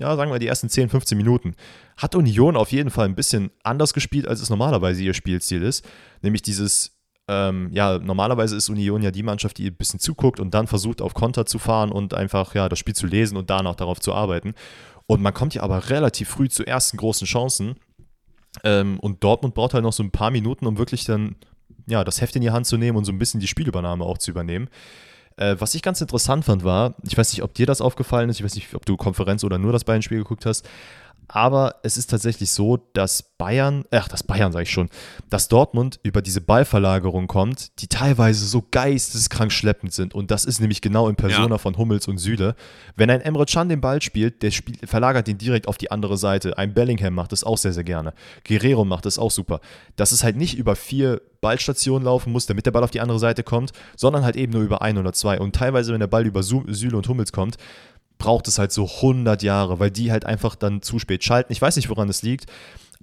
ja, 0.00 0.14
sagen 0.14 0.30
wir 0.30 0.38
die 0.38 0.46
ersten 0.46 0.68
10, 0.68 0.88
15 0.88 1.18
Minuten, 1.18 1.56
hat 1.96 2.14
Union 2.14 2.56
auf 2.56 2.70
jeden 2.70 2.90
Fall 2.90 3.06
ein 3.06 3.16
bisschen 3.16 3.50
anders 3.64 3.92
gespielt, 3.92 4.28
als 4.28 4.40
es 4.40 4.50
normalerweise 4.50 5.02
ihr 5.02 5.14
Spielstil 5.14 5.62
ist. 5.62 5.84
Nämlich 6.22 6.42
dieses, 6.42 6.92
ähm, 7.26 7.70
ja, 7.72 7.98
normalerweise 7.98 8.54
ist 8.54 8.70
Union 8.70 9.02
ja 9.02 9.10
die 9.10 9.24
Mannschaft, 9.24 9.58
die 9.58 9.66
ein 9.66 9.76
bisschen 9.76 9.98
zuguckt 9.98 10.38
und 10.38 10.54
dann 10.54 10.68
versucht, 10.68 11.02
auf 11.02 11.14
Konter 11.14 11.44
zu 11.44 11.58
fahren 11.58 11.90
und 11.90 12.14
einfach, 12.14 12.54
ja, 12.54 12.68
das 12.68 12.78
Spiel 12.78 12.94
zu 12.94 13.08
lesen 13.08 13.36
und 13.36 13.50
danach 13.50 13.74
darauf 13.74 13.98
zu 13.98 14.14
arbeiten. 14.14 14.54
Und 15.08 15.22
man 15.22 15.34
kommt 15.34 15.54
ja 15.54 15.62
aber 15.62 15.88
relativ 15.90 16.28
früh 16.28 16.48
zu 16.48 16.64
ersten 16.64 16.98
großen 16.98 17.26
Chancen. 17.26 17.76
Ähm, 18.62 19.00
und 19.00 19.24
Dortmund 19.24 19.54
braucht 19.54 19.74
halt 19.74 19.82
noch 19.82 19.92
so 19.92 20.02
ein 20.02 20.10
paar 20.10 20.30
Minuten, 20.30 20.66
um 20.66 20.78
wirklich 20.78 21.04
dann 21.04 21.36
ja, 21.86 22.04
das 22.04 22.20
Heft 22.20 22.36
in 22.36 22.42
die 22.42 22.50
Hand 22.50 22.66
zu 22.66 22.76
nehmen 22.76 22.98
und 22.98 23.04
so 23.04 23.12
ein 23.12 23.18
bisschen 23.18 23.40
die 23.40 23.46
Spielübernahme 23.46 24.04
auch 24.04 24.18
zu 24.18 24.30
übernehmen. 24.30 24.68
Äh, 25.36 25.56
was 25.58 25.74
ich 25.74 25.82
ganz 25.82 26.00
interessant 26.00 26.44
fand, 26.44 26.62
war, 26.62 26.94
ich 27.06 27.16
weiß 27.16 27.32
nicht, 27.32 27.42
ob 27.42 27.54
dir 27.54 27.64
das 27.64 27.80
aufgefallen 27.80 28.28
ist, 28.28 28.38
ich 28.38 28.44
weiß 28.44 28.54
nicht, 28.54 28.74
ob 28.74 28.84
du 28.84 28.96
Konferenz 28.96 29.44
oder 29.44 29.56
nur 29.56 29.72
das 29.72 29.84
Bayern-Spiel 29.84 30.18
geguckt 30.18 30.44
hast, 30.44 30.68
aber 31.28 31.76
es 31.82 31.98
ist 31.98 32.08
tatsächlich 32.08 32.50
so, 32.50 32.78
dass 32.94 33.22
Bayern, 33.22 33.84
ach, 33.90 34.08
das 34.08 34.22
Bayern 34.22 34.50
sage 34.50 34.62
ich 34.62 34.70
schon, 34.70 34.88
dass 35.28 35.48
Dortmund 35.48 36.00
über 36.02 36.22
diese 36.22 36.40
Ballverlagerung 36.40 37.26
kommt, 37.26 37.80
die 37.80 37.86
teilweise 37.86 38.46
so 38.46 38.64
geisteskrank 38.70 39.52
schleppend 39.52 39.92
sind. 39.92 40.14
Und 40.14 40.30
das 40.30 40.46
ist 40.46 40.60
nämlich 40.60 40.80
genau 40.80 41.08
in 41.08 41.16
Persona 41.16 41.56
ja. 41.56 41.58
von 41.58 41.76
Hummels 41.76 42.08
und 42.08 42.16
Süle. 42.16 42.56
Wenn 42.96 43.10
ein 43.10 43.20
Emre 43.20 43.44
Can 43.44 43.68
den 43.68 43.82
Ball 43.82 44.00
spielt, 44.00 44.42
der 44.42 44.50
spiel, 44.50 44.76
verlagert 44.84 45.28
ihn 45.28 45.38
direkt 45.38 45.68
auf 45.68 45.76
die 45.76 45.90
andere 45.90 46.16
Seite. 46.16 46.56
Ein 46.56 46.72
Bellingham 46.72 47.14
macht 47.14 47.32
das 47.32 47.44
auch 47.44 47.58
sehr, 47.58 47.74
sehr 47.74 47.84
gerne. 47.84 48.14
Guerrero 48.46 48.86
macht 48.86 49.04
das 49.04 49.18
auch 49.18 49.30
super. 49.30 49.60
Dass 49.96 50.12
es 50.12 50.24
halt 50.24 50.36
nicht 50.36 50.56
über 50.56 50.76
vier 50.76 51.20
Ballstationen 51.40 52.04
laufen 52.04 52.32
muss, 52.32 52.46
damit 52.46 52.66
der 52.66 52.72
Ball 52.72 52.82
auf 52.82 52.90
die 52.90 53.00
andere 53.00 53.18
Seite 53.18 53.42
kommt, 53.42 53.72
sondern 53.96 54.24
halt 54.24 54.36
eben 54.36 54.52
nur 54.52 54.62
über 54.62 54.82
ein 54.82 54.98
oder 54.98 55.12
zwei. 55.12 55.38
Und 55.38 55.54
teilweise, 55.54 55.92
wenn 55.92 56.00
der 56.00 56.06
Ball 56.06 56.26
über 56.26 56.42
Süle 56.42 56.96
und 56.96 57.06
Hummels 57.06 57.32
kommt, 57.32 57.58
braucht 58.18 58.48
es 58.48 58.58
halt 58.58 58.72
so 58.72 58.84
100 58.84 59.42
Jahre, 59.42 59.78
weil 59.78 59.90
die 59.90 60.10
halt 60.10 60.26
einfach 60.26 60.54
dann 60.54 60.82
zu 60.82 60.98
spät 60.98 61.24
schalten. 61.24 61.52
Ich 61.52 61.62
weiß 61.62 61.76
nicht, 61.76 61.88
woran 61.88 62.08
es 62.08 62.22
liegt, 62.22 62.46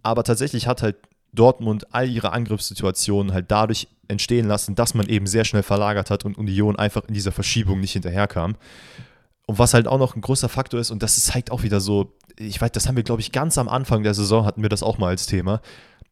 aber 0.03 0.23
tatsächlich 0.23 0.67
hat 0.67 0.81
halt 0.81 0.97
Dortmund 1.33 1.93
all 1.93 2.09
ihre 2.09 2.31
Angriffssituationen 2.31 3.33
halt 3.33 3.51
dadurch 3.51 3.87
entstehen 4.07 4.47
lassen, 4.47 4.75
dass 4.75 4.93
man 4.93 5.07
eben 5.07 5.27
sehr 5.27 5.45
schnell 5.45 5.63
verlagert 5.63 6.09
hat 6.09 6.25
und 6.25 6.37
Union 6.37 6.77
einfach 6.77 7.03
in 7.07 7.13
dieser 7.13 7.31
Verschiebung 7.31 7.79
nicht 7.79 7.93
hinterherkam. 7.93 8.55
Und 9.47 9.59
was 9.59 9.73
halt 9.73 9.87
auch 9.87 9.99
noch 9.99 10.15
ein 10.15 10.21
großer 10.21 10.49
Faktor 10.49 10.79
ist, 10.79 10.91
und 10.91 11.03
das 11.03 11.17
ist 11.17 11.33
halt 11.33 11.51
auch 11.51 11.63
wieder 11.63 11.79
so, 11.79 12.13
ich 12.37 12.59
weiß, 12.59 12.71
das 12.71 12.87
haben 12.87 12.95
wir, 12.95 13.03
glaube 13.03 13.21
ich, 13.21 13.31
ganz 13.31 13.57
am 13.57 13.69
Anfang 13.69 14.03
der 14.03 14.13
Saison 14.13 14.45
hatten 14.45 14.61
wir 14.61 14.69
das 14.69 14.83
auch 14.83 14.97
mal 14.97 15.09
als 15.09 15.27
Thema, 15.27 15.61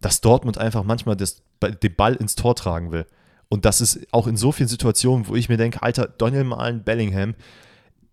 dass 0.02 0.22
Dortmund 0.22 0.58
einfach 0.58 0.84
manchmal 0.84 1.16
das, 1.16 1.42
den 1.62 1.96
Ball 1.96 2.16
ins 2.16 2.36
Tor 2.36 2.56
tragen 2.56 2.92
will. 2.92 3.06
Und 3.50 3.66
das 3.66 3.82
ist 3.82 4.08
auch 4.12 4.28
in 4.28 4.38
so 4.38 4.52
vielen 4.52 4.70
Situationen, 4.70 5.28
wo 5.28 5.36
ich 5.36 5.50
mir 5.50 5.58
denke, 5.58 5.82
Alter, 5.82 6.08
Daniel 6.08 6.44
Malen, 6.44 6.84
Bellingham, 6.84 7.36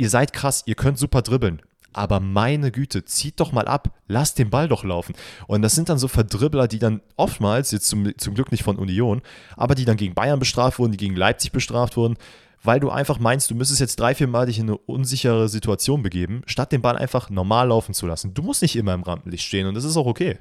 ihr 0.01 0.09
seid 0.09 0.33
krass, 0.33 0.63
ihr 0.65 0.75
könnt 0.75 0.99
super 0.99 1.21
dribbeln. 1.23 1.61
Aber 1.93 2.21
meine 2.21 2.71
Güte, 2.71 3.05
zieht 3.05 3.39
doch 3.41 3.53
mal 3.53 3.67
ab, 3.67 3.93
lasst 4.07 4.39
den 4.39 4.49
Ball 4.49 4.69
doch 4.69 4.85
laufen. 4.85 5.15
Und 5.47 5.63
das 5.63 5.75
sind 5.75 5.89
dann 5.89 5.99
so 5.99 6.09
Verdribbler, 6.09 6.69
die 6.69 6.79
dann 6.79 7.03
oftmals, 7.17 7.73
jetzt 7.73 7.89
zum, 7.89 8.17
zum 8.17 8.35
Glück 8.35 8.53
nicht 8.53 8.63
von 8.63 8.79
Union, 8.79 9.23
aber 9.57 9.75
die 9.75 9.85
dann 9.85 9.97
gegen 9.97 10.15
Bayern 10.15 10.39
bestraft 10.39 10.79
wurden, 10.79 10.93
die 10.93 10.99
gegen 10.99 11.17
Leipzig 11.17 11.53
bestraft 11.53 11.97
wurden, 11.97 12.17
weil 12.63 12.81
du 12.81 12.91
einfach 12.91 13.19
meinst, 13.19 13.51
du 13.51 13.55
müsstest 13.55 13.81
jetzt 13.81 13.99
drei, 13.99 14.15
vier 14.15 14.29
Mal 14.29 14.47
dich 14.47 14.59
in 14.59 14.69
eine 14.69 14.79
unsichere 14.79 15.49
Situation 15.49 16.03
begeben, 16.03 16.43
statt 16.47 16.73
den 16.73 16.83
Ball 16.83 16.97
einfach 16.97 17.29
normal 17.29 17.69
laufen 17.69 17.93
zu 17.93 18.07
lassen. 18.07 18.33
Du 18.33 18.43
musst 18.43 18.63
nicht 18.63 18.77
immer 18.77 18.95
im 18.95 19.03
Rampenlicht 19.03 19.45
stehen 19.45 19.67
und 19.67 19.75
das 19.75 19.85
ist 19.85 19.97
auch 19.97 20.07
okay. 20.07 20.39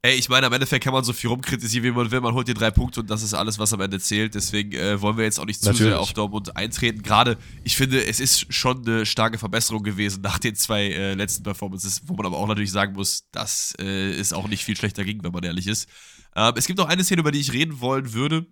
Ey, 0.00 0.14
ich 0.14 0.28
meine, 0.28 0.46
am 0.46 0.52
Endeffekt 0.52 0.84
kann 0.84 0.92
man 0.92 1.02
so 1.02 1.12
viel 1.12 1.28
rumkritisieren, 1.28 1.84
wie 1.84 1.90
man 1.90 2.08
will. 2.12 2.20
Man 2.20 2.32
holt 2.32 2.46
die 2.46 2.54
drei 2.54 2.70
Punkte 2.70 3.00
und 3.00 3.10
das 3.10 3.24
ist 3.24 3.34
alles, 3.34 3.58
was 3.58 3.72
am 3.72 3.80
Ende 3.80 3.98
zählt. 3.98 4.36
Deswegen 4.36 4.72
äh, 4.72 5.00
wollen 5.02 5.16
wir 5.16 5.24
jetzt 5.24 5.40
auch 5.40 5.44
nicht 5.44 5.60
zu 5.60 5.70
Natürlich. 5.70 5.90
sehr 5.90 6.00
auf 6.00 6.12
Dortmund 6.12 6.56
eintreten. 6.56 7.02
Gerade, 7.02 7.36
ich 7.64 7.76
finde, 7.76 8.06
es 8.06 8.20
ist 8.20 8.52
schon 8.54 8.86
eine 8.86 9.04
starke 9.06 9.38
Verbesserung 9.38 9.82
gewesen 9.82 10.20
nach 10.20 10.38
den 10.38 10.54
zwei 10.54 10.84
äh, 10.84 11.14
letzten 11.14 11.42
Performances, 11.42 12.02
wo 12.06 12.14
man 12.14 12.26
aber 12.26 12.36
auch 12.36 12.46
natürlich 12.46 12.70
sagen 12.70 12.92
muss, 12.92 13.28
dass 13.32 13.74
äh, 13.80 14.10
es 14.12 14.32
auch 14.32 14.46
nicht 14.46 14.64
viel 14.64 14.76
schlechter 14.76 15.02
ging, 15.02 15.24
wenn 15.24 15.32
man 15.32 15.42
ehrlich 15.42 15.66
ist. 15.66 15.88
Ähm, 16.36 16.52
es 16.54 16.66
gibt 16.66 16.78
noch 16.78 16.88
eine 16.88 17.02
Szene, 17.02 17.20
über 17.20 17.32
die 17.32 17.40
ich 17.40 17.52
reden 17.52 17.80
wollen 17.80 18.12
würde. 18.12 18.46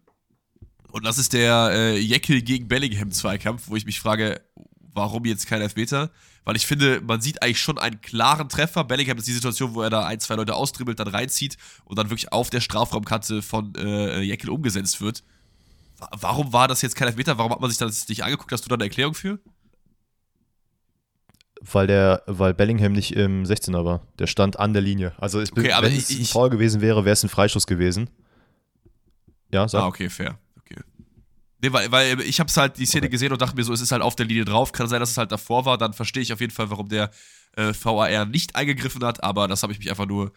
Und 0.90 1.04
das 1.04 1.16
ist 1.16 1.32
der 1.32 1.70
äh, 1.72 1.98
Jekyll 1.98 2.42
gegen 2.42 2.66
Bellingham-Zweikampf, 2.66 3.68
wo 3.68 3.76
ich 3.76 3.86
mich 3.86 4.00
frage, 4.00 4.40
warum 4.80 5.24
jetzt 5.24 5.46
kein 5.46 5.60
Elfmeter? 5.62 6.10
Weil 6.46 6.54
ich 6.54 6.64
finde, 6.64 7.00
man 7.00 7.20
sieht 7.20 7.42
eigentlich 7.42 7.60
schon 7.60 7.76
einen 7.76 8.00
klaren 8.00 8.48
Treffer. 8.48 8.84
Bellingham 8.84 9.18
ist 9.18 9.26
die 9.26 9.32
Situation, 9.32 9.74
wo 9.74 9.82
er 9.82 9.90
da 9.90 10.06
ein, 10.06 10.20
zwei 10.20 10.36
Leute 10.36 10.54
austribbelt, 10.54 11.00
dann 11.00 11.08
reinzieht 11.08 11.56
und 11.84 11.98
dann 11.98 12.08
wirklich 12.08 12.32
auf 12.32 12.50
der 12.50 12.60
Strafraumkante 12.60 13.42
von 13.42 13.74
äh, 13.74 14.20
Jekyll 14.20 14.50
umgesetzt 14.50 15.00
wird. 15.00 15.24
Warum 16.12 16.52
war 16.52 16.68
das 16.68 16.82
jetzt 16.82 16.94
kein 16.94 17.08
Elfmeter? 17.08 17.36
Warum 17.36 17.50
hat 17.50 17.60
man 17.60 17.68
sich 17.68 17.80
das 17.80 18.08
nicht 18.08 18.22
angeguckt? 18.22 18.52
Hast 18.52 18.64
du 18.64 18.68
da 18.68 18.76
eine 18.76 18.84
Erklärung 18.84 19.14
für? 19.14 19.40
Weil 21.60 21.88
der, 21.88 22.22
weil 22.26 22.54
Bellingham 22.54 22.92
nicht 22.92 23.16
im 23.16 23.42
16er 23.42 23.84
war. 23.84 24.06
Der 24.20 24.28
stand 24.28 24.56
an 24.60 24.72
der 24.72 24.82
Linie. 24.82 25.14
Also 25.18 25.40
okay, 25.40 25.72
wenn 25.80 25.92
ich, 25.92 26.10
es 26.10 26.16
ein 26.16 26.26
Foul 26.26 26.50
gewesen 26.50 26.80
wäre, 26.80 27.04
wäre 27.04 27.14
es 27.14 27.24
ein 27.24 27.28
Freischuss 27.28 27.66
gewesen. 27.66 28.08
Ja, 29.50 29.66
sag. 29.66 29.82
Ah, 29.82 29.86
okay, 29.88 30.08
fair. 30.08 30.38
Nee, 31.66 31.72
weil, 31.72 31.90
weil 31.90 32.20
ich 32.20 32.38
habe 32.38 32.52
halt 32.54 32.78
die 32.78 32.86
Szene 32.86 33.06
okay. 33.06 33.10
gesehen 33.10 33.32
und 33.32 33.42
dachte 33.42 33.56
mir 33.56 33.64
so, 33.64 33.72
es 33.72 33.80
ist 33.80 33.90
halt 33.90 34.02
auf 34.02 34.14
der 34.14 34.26
Linie 34.26 34.44
drauf. 34.44 34.70
Kann 34.70 34.88
sein, 34.88 35.00
dass 35.00 35.10
es 35.10 35.16
halt 35.16 35.32
davor 35.32 35.64
war. 35.64 35.78
Dann 35.78 35.92
verstehe 35.92 36.22
ich 36.22 36.32
auf 36.32 36.40
jeden 36.40 36.52
Fall, 36.52 36.70
warum 36.70 36.88
der 36.88 37.10
äh, 37.56 37.72
VAR 37.72 38.24
nicht 38.26 38.54
eingegriffen 38.54 39.02
hat. 39.04 39.24
Aber 39.24 39.48
das 39.48 39.62
habe 39.62 39.72
ich 39.72 39.78
mich 39.80 39.90
einfach 39.90 40.06
nur 40.06 40.32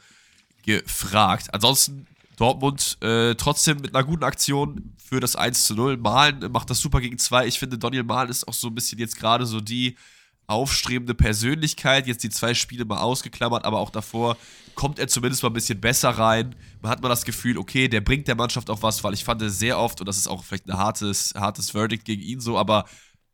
gefragt. 0.65 1.53
Ansonsten 1.53 2.07
Dortmund 2.38 2.97
äh, 3.01 3.36
trotzdem 3.36 3.77
mit 3.82 3.93
einer 3.93 4.03
guten 4.03 4.23
Aktion 4.23 4.95
für 4.97 5.19
das 5.19 5.36
1 5.36 5.67
zu 5.67 5.75
0. 5.75 5.97
Malen 5.97 6.51
macht 6.51 6.69
das 6.71 6.80
super 6.80 6.99
gegen 6.99 7.19
2. 7.19 7.45
Ich 7.45 7.59
finde, 7.59 7.77
Daniel 7.77 8.03
Malen 8.03 8.30
ist 8.30 8.47
auch 8.47 8.53
so 8.53 8.67
ein 8.67 8.75
bisschen 8.75 8.97
jetzt 8.97 9.17
gerade 9.17 9.45
so 9.45 9.61
die 9.61 9.95
aufstrebende 10.49 11.13
Persönlichkeit. 11.13 12.07
Jetzt 12.07 12.23
die 12.23 12.29
zwei 12.29 12.53
Spiele 12.53 12.85
mal 12.85 12.99
ausgeklammert, 12.99 13.65
aber 13.65 13.79
auch 13.79 13.89
davor 13.89 14.37
kommt 14.75 14.97
er 14.97 15.07
zumindest 15.07 15.43
mal 15.43 15.49
ein 15.49 15.53
bisschen 15.53 15.79
besser 15.79 16.09
rein. 16.09 16.55
Man 16.81 16.91
hat 16.91 17.01
mal 17.01 17.09
das 17.09 17.25
Gefühl, 17.25 17.57
okay, 17.57 17.87
der 17.87 18.01
bringt 18.01 18.27
der 18.27 18.35
Mannschaft 18.35 18.69
auch 18.69 18.81
was, 18.81 19.03
weil 19.03 19.13
ich 19.13 19.23
fand 19.23 19.41
sehr 19.45 19.77
oft, 19.77 19.99
und 19.99 20.07
das 20.07 20.17
ist 20.17 20.27
auch 20.27 20.43
vielleicht 20.43 20.67
ein 20.67 20.77
hartes, 20.77 21.33
hartes 21.35 21.71
Verdict 21.71 22.05
gegen 22.05 22.21
ihn 22.21 22.39
so, 22.39 22.57
aber 22.57 22.85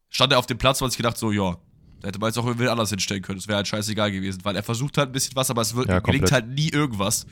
stand 0.09 0.33
er 0.33 0.39
auf 0.39 0.47
dem 0.47 0.57
Platz, 0.57 0.81
und 0.81 0.89
ich 0.89 0.97
gedacht, 0.97 1.17
so, 1.17 1.31
ja, 1.31 1.57
da 2.01 2.07
hätte 2.07 2.19
man 2.19 2.29
jetzt 2.29 2.37
auch 2.37 2.45
irgendwie 2.45 2.67
anders 2.67 2.89
hinstellen 2.89 3.21
können. 3.21 3.37
Es 3.37 3.47
wäre 3.47 3.57
halt 3.57 3.67
scheißegal 3.67 4.11
gewesen, 4.11 4.41
weil 4.43 4.55
er 4.55 4.63
versucht 4.63 4.97
halt 4.97 5.09
ein 5.09 5.11
bisschen 5.11 5.35
was, 5.35 5.49
aber 5.49 5.61
es 5.61 5.75
wird, 5.75 5.87
ja, 5.87 5.99
gelingt 5.99 6.31
halt 6.31 6.47
nie 6.47 6.69
irgendwas. 6.69 7.25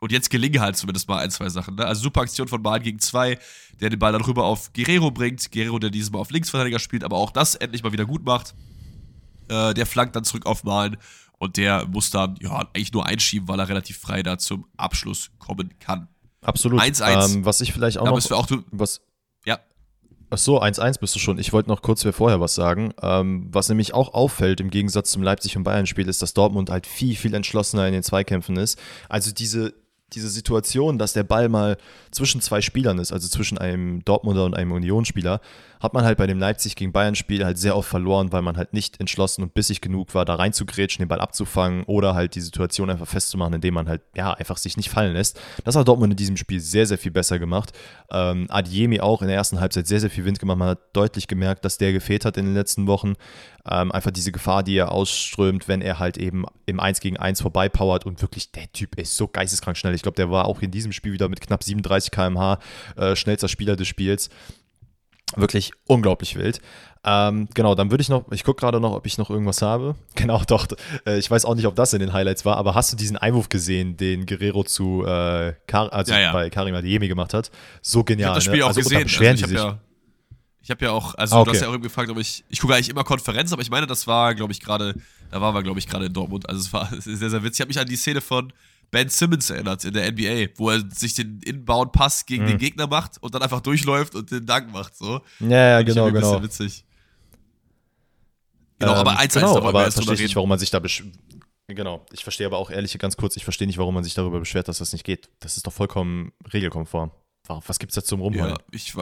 Und 0.00 0.12
jetzt 0.12 0.30
gelingen 0.30 0.60
halt 0.62 0.76
zumindest 0.76 1.08
mal 1.08 1.18
ein, 1.18 1.30
zwei 1.30 1.50
Sachen. 1.50 1.74
Ne? 1.74 1.84
Also 1.84 2.02
super 2.02 2.22
Aktion 2.22 2.48
von 2.48 2.62
Bahn 2.62 2.82
gegen 2.82 2.98
zwei, 2.98 3.38
der 3.80 3.90
den 3.90 3.98
Ball 3.98 4.12
dann 4.12 4.22
rüber 4.22 4.44
auf 4.44 4.72
Guerrero 4.72 5.10
bringt. 5.10 5.52
Guerrero, 5.52 5.78
der 5.78 5.90
dieses 5.90 6.10
Mal 6.10 6.18
auf 6.18 6.30
Linksverteidiger 6.30 6.78
spielt, 6.78 7.04
aber 7.04 7.18
auch 7.18 7.30
das 7.30 7.54
endlich 7.54 7.82
mal 7.82 7.92
wieder 7.92 8.06
gut 8.06 8.24
macht. 8.24 8.54
Äh, 9.50 9.74
der 9.74 9.86
flankt 9.86 10.16
dann 10.16 10.24
zurück 10.24 10.46
auf 10.46 10.64
Malen 10.64 10.96
und 11.38 11.56
der 11.56 11.86
muss 11.86 12.10
dann 12.10 12.36
ja 12.40 12.68
eigentlich 12.74 12.92
nur 12.92 13.06
einschieben, 13.06 13.48
weil 13.48 13.58
er 13.58 13.68
relativ 13.68 13.98
frei 13.98 14.22
da 14.22 14.38
zum 14.38 14.66
Abschluss 14.76 15.30
kommen 15.38 15.70
kann. 15.80 16.08
Absolut. 16.42 16.80
1-1. 16.80 17.34
Ähm, 17.34 17.44
was 17.44 17.60
ich 17.60 17.72
vielleicht 17.72 17.98
auch 17.98 18.04
da 18.04 18.10
noch. 18.10 18.30
Auch 18.30 18.46
du, 18.46 18.62
was, 18.70 19.00
ja. 19.44 19.58
Ach 20.30 20.38
so, 20.38 20.62
1-1 20.62 21.00
bist 21.00 21.14
du 21.14 21.18
schon. 21.18 21.38
Ich 21.38 21.52
wollte 21.52 21.68
noch 21.68 21.82
kurz 21.82 22.06
vorher 22.12 22.40
was 22.40 22.54
sagen. 22.54 22.94
Ähm, 23.02 23.48
was 23.50 23.68
nämlich 23.68 23.94
auch 23.94 24.14
auffällt 24.14 24.60
im 24.60 24.70
Gegensatz 24.70 25.10
zum 25.10 25.22
Leipzig- 25.22 25.56
und 25.56 25.64
Bayern-Spiel, 25.64 26.08
ist, 26.08 26.22
dass 26.22 26.34
Dortmund 26.34 26.70
halt 26.70 26.86
viel, 26.86 27.16
viel 27.16 27.34
entschlossener 27.34 27.86
in 27.86 27.92
den 27.92 28.02
Zweikämpfen 28.02 28.56
ist. 28.56 28.78
Also 29.08 29.32
diese 29.32 29.74
diese 30.12 30.28
Situation, 30.28 30.98
dass 30.98 31.12
der 31.12 31.22
Ball 31.22 31.48
mal 31.48 31.76
zwischen 32.10 32.40
zwei 32.40 32.60
Spielern 32.60 32.98
ist, 32.98 33.12
also 33.12 33.28
zwischen 33.28 33.58
einem 33.58 34.04
Dortmunder 34.04 34.44
und 34.44 34.54
einem 34.54 34.72
Unionsspieler, 34.72 35.40
hat 35.80 35.94
man 35.94 36.04
halt 36.04 36.18
bei 36.18 36.26
dem 36.26 36.38
Leipzig 36.38 36.76
gegen 36.76 36.92
Bayern-Spiel 36.92 37.44
halt 37.44 37.58
sehr 37.58 37.76
oft 37.76 37.88
verloren, 37.88 38.32
weil 38.32 38.42
man 38.42 38.56
halt 38.56 38.74
nicht 38.74 39.00
entschlossen 39.00 39.42
und 39.42 39.54
bissig 39.54 39.80
genug 39.80 40.14
war, 40.14 40.24
da 40.24 40.34
reinzugrätschen, 40.34 41.02
den 41.02 41.08
Ball 41.08 41.20
abzufangen 41.20 41.84
oder 41.84 42.14
halt 42.14 42.34
die 42.34 42.40
Situation 42.40 42.90
einfach 42.90 43.08
festzumachen, 43.08 43.54
indem 43.54 43.74
man 43.74 43.88
halt, 43.88 44.02
ja, 44.14 44.32
einfach 44.32 44.58
sich 44.58 44.76
nicht 44.76 44.90
fallen 44.90 45.14
lässt. 45.14 45.40
Das 45.64 45.76
hat 45.76 45.88
Dortmund 45.88 46.12
in 46.12 46.16
diesem 46.16 46.36
Spiel 46.36 46.60
sehr, 46.60 46.86
sehr 46.86 46.98
viel 46.98 47.12
besser 47.12 47.38
gemacht. 47.38 47.72
Ähm, 48.10 48.46
Adiemi 48.50 49.00
auch 49.00 49.22
in 49.22 49.28
der 49.28 49.36
ersten 49.36 49.58
Halbzeit 49.58 49.86
sehr, 49.86 50.00
sehr 50.00 50.10
viel 50.10 50.24
Wind 50.24 50.38
gemacht. 50.38 50.58
Man 50.58 50.68
hat 50.68 50.80
deutlich 50.92 51.26
gemerkt, 51.28 51.64
dass 51.64 51.78
der 51.78 51.92
gefehlt 51.92 52.24
hat 52.24 52.36
in 52.36 52.44
den 52.44 52.54
letzten 52.54 52.86
Wochen. 52.86 53.14
Ähm, 53.68 53.90
einfach 53.92 54.10
diese 54.10 54.32
Gefahr, 54.32 54.62
die 54.62 54.76
er 54.76 54.92
ausströmt, 54.92 55.66
wenn 55.68 55.80
er 55.80 55.98
halt 55.98 56.18
eben 56.18 56.44
im 56.66 56.80
1 56.80 57.00
gegen 57.00 57.16
1 57.16 57.40
vorbeipowert 57.40 58.04
und 58.04 58.20
wirklich, 58.20 58.52
der 58.52 58.70
Typ 58.72 58.98
ist 58.98 59.16
so 59.16 59.28
geisteskrank 59.28 59.76
schnell. 59.76 59.94
Ich 59.94 60.02
glaube, 60.02 60.16
der 60.16 60.30
war 60.30 60.44
auch 60.44 60.60
in 60.60 60.70
diesem 60.70 60.92
Spiel 60.92 61.12
wieder 61.12 61.28
mit 61.28 61.40
knapp 61.40 61.62
37 61.62 62.10
km/h 62.10 62.58
äh, 62.96 63.16
schnellster 63.16 63.48
Spieler 63.48 63.76
des 63.76 63.88
Spiels. 63.88 64.28
Wirklich 65.36 65.72
unglaublich 65.86 66.36
wild. 66.36 66.60
Ähm, 67.02 67.48
genau, 67.54 67.74
dann 67.74 67.90
würde 67.90 68.02
ich 68.02 68.08
noch, 68.08 68.30
ich 68.30 68.44
gucke 68.44 68.60
gerade 68.60 68.78
noch, 68.78 68.92
ob 68.92 69.06
ich 69.06 69.16
noch 69.16 69.30
irgendwas 69.30 69.62
habe. 69.62 69.94
Genau, 70.16 70.42
doch. 70.46 70.66
Äh, 71.06 71.18
ich 71.18 71.30
weiß 71.30 71.44
auch 71.46 71.54
nicht, 71.54 71.66
ob 71.66 71.74
das 71.74 71.94
in 71.94 72.00
den 72.00 72.12
Highlights 72.12 72.44
war, 72.44 72.56
aber 72.56 72.74
hast 72.74 72.92
du 72.92 72.96
diesen 72.96 73.16
Einwurf 73.16 73.48
gesehen, 73.48 73.96
den 73.96 74.26
Guerrero 74.26 74.64
zu 74.64 75.04
äh, 75.06 75.54
Kar 75.66 75.92
also 75.92 76.12
ja, 76.12 76.20
ja. 76.20 76.32
bei 76.32 76.50
Karim 76.50 76.74
Adeyemi 76.74 77.08
gemacht 77.08 77.32
hat? 77.32 77.50
So 77.80 78.04
genial. 78.04 78.22
Ich 78.22 78.28
habe 78.28 78.34
das 78.36 78.44
Spiel 78.44 78.58
ne? 78.58 78.64
auch 78.64 78.68
also, 78.68 78.80
gesehen. 78.80 79.02
Also, 79.02 79.46
die 79.46 79.50
sich. 79.50 79.58
Ja, 79.58 79.80
ich 80.62 80.70
habe 80.70 80.84
ja 80.84 80.92
auch, 80.92 81.14
also 81.14 81.36
ah, 81.36 81.40
okay. 81.40 81.50
du 81.50 81.54
hast 81.54 81.62
ja 81.62 81.68
auch 81.68 81.72
irgendwie 81.72 81.88
gefragt, 81.88 82.10
ob 82.10 82.18
ich, 82.18 82.44
ich 82.48 82.60
gucke 82.60 82.74
eigentlich 82.74 82.90
immer 82.90 83.04
Konferenz, 83.04 83.52
aber 83.52 83.62
ich 83.62 83.70
meine, 83.70 83.86
das 83.86 84.06
war, 84.06 84.34
glaube 84.34 84.52
ich, 84.52 84.60
gerade, 84.60 84.94
da 85.30 85.40
waren 85.40 85.54
wir, 85.54 85.62
glaube 85.62 85.78
ich, 85.78 85.88
gerade 85.88 86.06
in 86.06 86.12
Dortmund. 86.12 86.48
Also 86.48 86.60
es 86.60 86.72
war 86.72 86.88
sehr, 86.98 87.30
sehr 87.30 87.42
witzig. 87.42 87.54
Ich 87.54 87.60
habe 87.60 87.68
mich 87.68 87.78
an 87.80 87.88
die 87.88 87.96
Szene 87.96 88.20
von 88.20 88.52
Ben 88.90 89.08
Simmons 89.08 89.50
erinnert 89.50 89.84
in 89.84 89.94
der 89.94 90.10
NBA, 90.10 90.52
wo 90.56 90.70
er 90.70 90.82
sich 90.90 91.14
den 91.14 91.40
Inbound-Pass 91.42 92.26
gegen 92.26 92.44
mhm. 92.44 92.48
den 92.48 92.58
Gegner 92.58 92.86
macht 92.86 93.22
und 93.22 93.34
dann 93.34 93.42
einfach 93.42 93.60
durchläuft 93.60 94.14
und 94.14 94.30
den 94.30 94.46
Dank 94.46 94.72
macht. 94.72 94.96
So. 94.96 95.20
Ja, 95.40 95.48
ja, 95.48 95.82
genau, 95.82 96.06
ein 96.06 96.14
genau. 96.14 96.42
witzig. 96.42 96.84
Genau, 98.78 98.92
ähm, 98.92 98.98
aber 98.98 99.18
eins 99.18 99.34
genau, 99.34 99.56
aber 99.56 99.86
ich 99.86 99.94
verstehe 99.94 100.16
nicht, 100.16 100.36
warum 100.36 100.48
man 100.48 100.58
sich 100.58 100.70
da 100.70 100.80
Genau, 101.68 102.04
ich 102.12 102.24
verstehe 102.24 102.46
aber 102.46 102.58
auch 102.58 102.70
ehrlich 102.70 102.98
ganz 102.98 103.16
kurz, 103.16 103.36
ich 103.36 103.44
verstehe 103.44 103.66
nicht, 103.66 103.78
warum 103.78 103.94
man 103.94 104.02
sich 104.02 104.14
darüber 104.14 104.40
beschwert, 104.40 104.66
dass 104.66 104.78
das 104.78 104.92
nicht 104.92 105.04
geht. 105.04 105.28
Das 105.38 105.56
ist 105.56 105.66
doch 105.66 105.72
vollkommen 105.72 106.32
regelkonform. 106.52 107.12
Was 107.46 107.78
gibt 107.78 107.92
es 107.92 107.94
da 107.94 108.02
zum 108.02 108.20
Rumholen? 108.20 108.50
Ja, 108.50 108.58
ich 108.72 108.94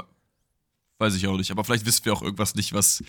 weiß 0.99 1.15
ich 1.15 1.27
auch 1.27 1.37
nicht, 1.37 1.51
aber 1.51 1.65
vielleicht 1.65 1.87
wissen 1.87 2.05
wir 2.05 2.13
auch 2.13 2.23
irgendwas 2.23 2.55
nicht, 2.55 2.73
was 2.73 3.03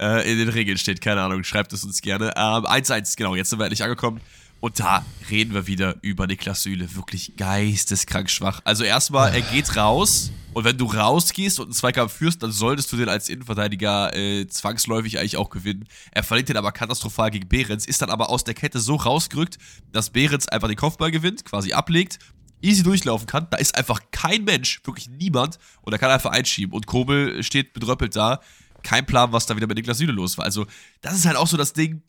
äh, 0.00 0.30
in 0.30 0.38
den 0.38 0.48
Regeln 0.48 0.78
steht. 0.78 1.00
Keine 1.00 1.22
Ahnung, 1.22 1.44
schreibt 1.44 1.72
es 1.72 1.84
uns 1.84 2.00
gerne. 2.00 2.32
Ähm, 2.36 2.66
1-1, 2.66 3.16
genau, 3.16 3.34
jetzt 3.34 3.50
sind 3.50 3.58
wir 3.58 3.64
endlich 3.64 3.82
angekommen. 3.82 4.20
Und 4.60 4.80
da 4.80 5.04
reden 5.30 5.54
wir 5.54 5.66
wieder 5.66 5.96
über 6.02 6.26
Niklas 6.26 6.62
Süle. 6.62 6.94
Wirklich 6.96 7.36
geisteskrank 7.36 8.30
schwach. 8.30 8.60
Also 8.64 8.84
erstmal, 8.84 9.34
er 9.34 9.42
geht 9.42 9.76
raus 9.76 10.32
und 10.54 10.64
wenn 10.64 10.78
du 10.78 10.86
rausgehst 10.86 11.60
und 11.60 11.66
einen 11.66 11.74
Zweikampf 11.74 12.14
führst, 12.14 12.42
dann 12.42 12.50
solltest 12.50 12.90
du 12.90 12.96
den 12.96 13.10
als 13.10 13.28
Innenverteidiger 13.28 14.16
äh, 14.16 14.46
zwangsläufig 14.46 15.18
eigentlich 15.18 15.36
auch 15.36 15.50
gewinnen. 15.50 15.86
Er 16.12 16.22
verliert 16.22 16.48
den 16.48 16.56
aber 16.56 16.72
katastrophal 16.72 17.30
gegen 17.30 17.46
Behrens, 17.46 17.86
ist 17.86 18.00
dann 18.00 18.08
aber 18.08 18.30
aus 18.30 18.44
der 18.44 18.54
Kette 18.54 18.80
so 18.80 18.96
rausgerückt, 18.96 19.58
dass 19.92 20.08
Behrens 20.08 20.48
einfach 20.48 20.68
den 20.68 20.78
Kopfball 20.78 21.10
gewinnt, 21.10 21.44
quasi 21.44 21.74
ablegt, 21.74 22.18
easy 22.62 22.82
durchlaufen 22.82 23.26
kann. 23.26 23.48
Da 23.50 23.58
ist 23.58 23.76
einfach 23.76 24.00
kein 24.12 24.44
Mensch, 24.44 24.80
wirklich 24.84 25.10
niemand 25.10 25.58
und 25.82 25.92
er 25.92 25.98
kann 25.98 26.10
einfach 26.10 26.32
einschieben. 26.32 26.74
Und 26.74 26.86
Kobel 26.86 27.42
steht 27.42 27.74
bedröppelt 27.74 28.16
da. 28.16 28.40
Kein 28.82 29.04
Plan, 29.04 29.32
was 29.32 29.44
da 29.44 29.56
wieder 29.56 29.66
mit 29.66 29.76
Niklas 29.76 29.98
Süle 29.98 30.12
los 30.12 30.38
war. 30.38 30.46
Also, 30.46 30.64
das 31.02 31.16
ist 31.16 31.26
halt 31.26 31.36
auch 31.36 31.48
so 31.48 31.58
das 31.58 31.74
Ding 31.74 32.02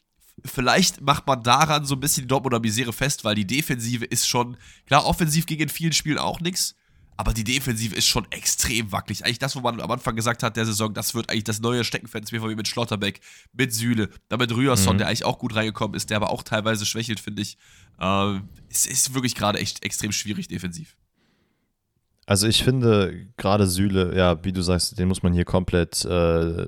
vielleicht 0.45 1.01
macht 1.01 1.27
man 1.27 1.43
daran 1.43 1.85
so 1.85 1.95
ein 1.95 1.99
bisschen 1.99 2.23
die 2.23 2.27
Dortmunder 2.27 2.59
Misere 2.59 2.93
fest, 2.93 3.23
weil 3.23 3.35
die 3.35 3.47
Defensive 3.47 4.05
ist 4.05 4.27
schon, 4.27 4.57
klar, 4.85 5.05
offensiv 5.05 5.45
ging 5.45 5.59
in 5.59 5.69
vielen 5.69 5.93
Spielen 5.93 6.17
auch 6.17 6.39
nichts, 6.39 6.75
aber 7.17 7.33
die 7.33 7.43
Defensive 7.43 7.95
ist 7.95 8.05
schon 8.05 8.27
extrem 8.29 8.91
wackelig. 8.91 9.25
Eigentlich 9.25 9.39
das, 9.39 9.55
wo 9.55 9.61
man 9.61 9.81
am 9.81 9.89
Anfang 9.89 10.15
gesagt 10.15 10.43
hat 10.43 10.55
der 10.55 10.65
Saison, 10.65 10.93
das 10.93 11.15
wird 11.15 11.31
eigentlich 11.31 11.45
das 11.45 11.59
neue 11.59 11.83
Steckenpferd 11.83 12.23
des 12.23 12.31
BVB 12.31 12.55
mit 12.55 12.67
Schlotterbeck, 12.67 13.21
mit 13.53 13.73
Sühle, 13.73 14.09
damit 14.29 14.51
Rührson, 14.55 14.95
mhm. 14.95 14.97
der 14.99 15.07
eigentlich 15.07 15.25
auch 15.25 15.39
gut 15.39 15.55
reingekommen 15.55 15.95
ist, 15.95 16.11
der 16.11 16.17
aber 16.17 16.29
auch 16.29 16.43
teilweise 16.43 16.85
schwächelt, 16.85 17.19
finde 17.19 17.41
ich. 17.41 17.57
Äh, 17.99 18.39
es 18.69 18.85
ist 18.85 19.15
wirklich 19.15 19.33
gerade 19.33 19.57
echt 19.57 19.83
extrem 19.83 20.11
schwierig 20.11 20.47
defensiv. 20.47 20.95
Also 22.27 22.45
ich 22.45 22.63
finde 22.63 23.27
gerade 23.37 23.65
Sühle, 23.67 24.15
ja, 24.15 24.43
wie 24.43 24.51
du 24.51 24.61
sagst, 24.61 24.99
den 24.99 25.07
muss 25.07 25.23
man 25.23 25.33
hier 25.33 25.45
komplett 25.45 26.05
äh, 26.05 26.67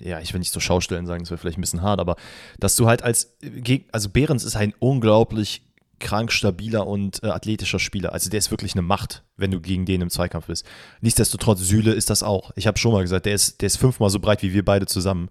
ja, 0.00 0.20
ich 0.20 0.32
will 0.32 0.40
nicht 0.40 0.52
so 0.52 0.60
Schaustellen 0.60 1.06
sagen, 1.06 1.22
das 1.22 1.30
wäre 1.30 1.38
vielleicht 1.38 1.58
ein 1.58 1.60
bisschen 1.60 1.82
hart, 1.82 2.00
aber 2.00 2.16
dass 2.58 2.76
du 2.76 2.86
halt 2.86 3.02
als, 3.02 3.36
also 3.92 4.08
Behrens 4.08 4.44
ist 4.44 4.56
ein 4.56 4.74
unglaublich 4.78 5.62
krank 6.00 6.32
stabiler 6.32 6.86
und 6.86 7.22
äh, 7.22 7.28
athletischer 7.28 7.78
Spieler. 7.78 8.12
Also 8.12 8.28
der 8.28 8.38
ist 8.38 8.50
wirklich 8.50 8.74
eine 8.74 8.82
Macht, 8.82 9.22
wenn 9.36 9.50
du 9.50 9.60
gegen 9.60 9.86
den 9.86 10.02
im 10.02 10.10
Zweikampf 10.10 10.46
bist. 10.46 10.66
Nichtsdestotrotz, 11.00 11.60
Süle 11.60 11.92
ist 11.92 12.10
das 12.10 12.22
auch. 12.22 12.50
Ich 12.56 12.66
habe 12.66 12.78
schon 12.78 12.92
mal 12.92 13.02
gesagt, 13.02 13.26
der 13.26 13.34
ist, 13.34 13.60
der 13.60 13.68
ist 13.68 13.76
fünfmal 13.76 14.10
so 14.10 14.18
breit 14.18 14.42
wie 14.42 14.52
wir 14.52 14.64
beide 14.64 14.86
zusammen. 14.86 15.30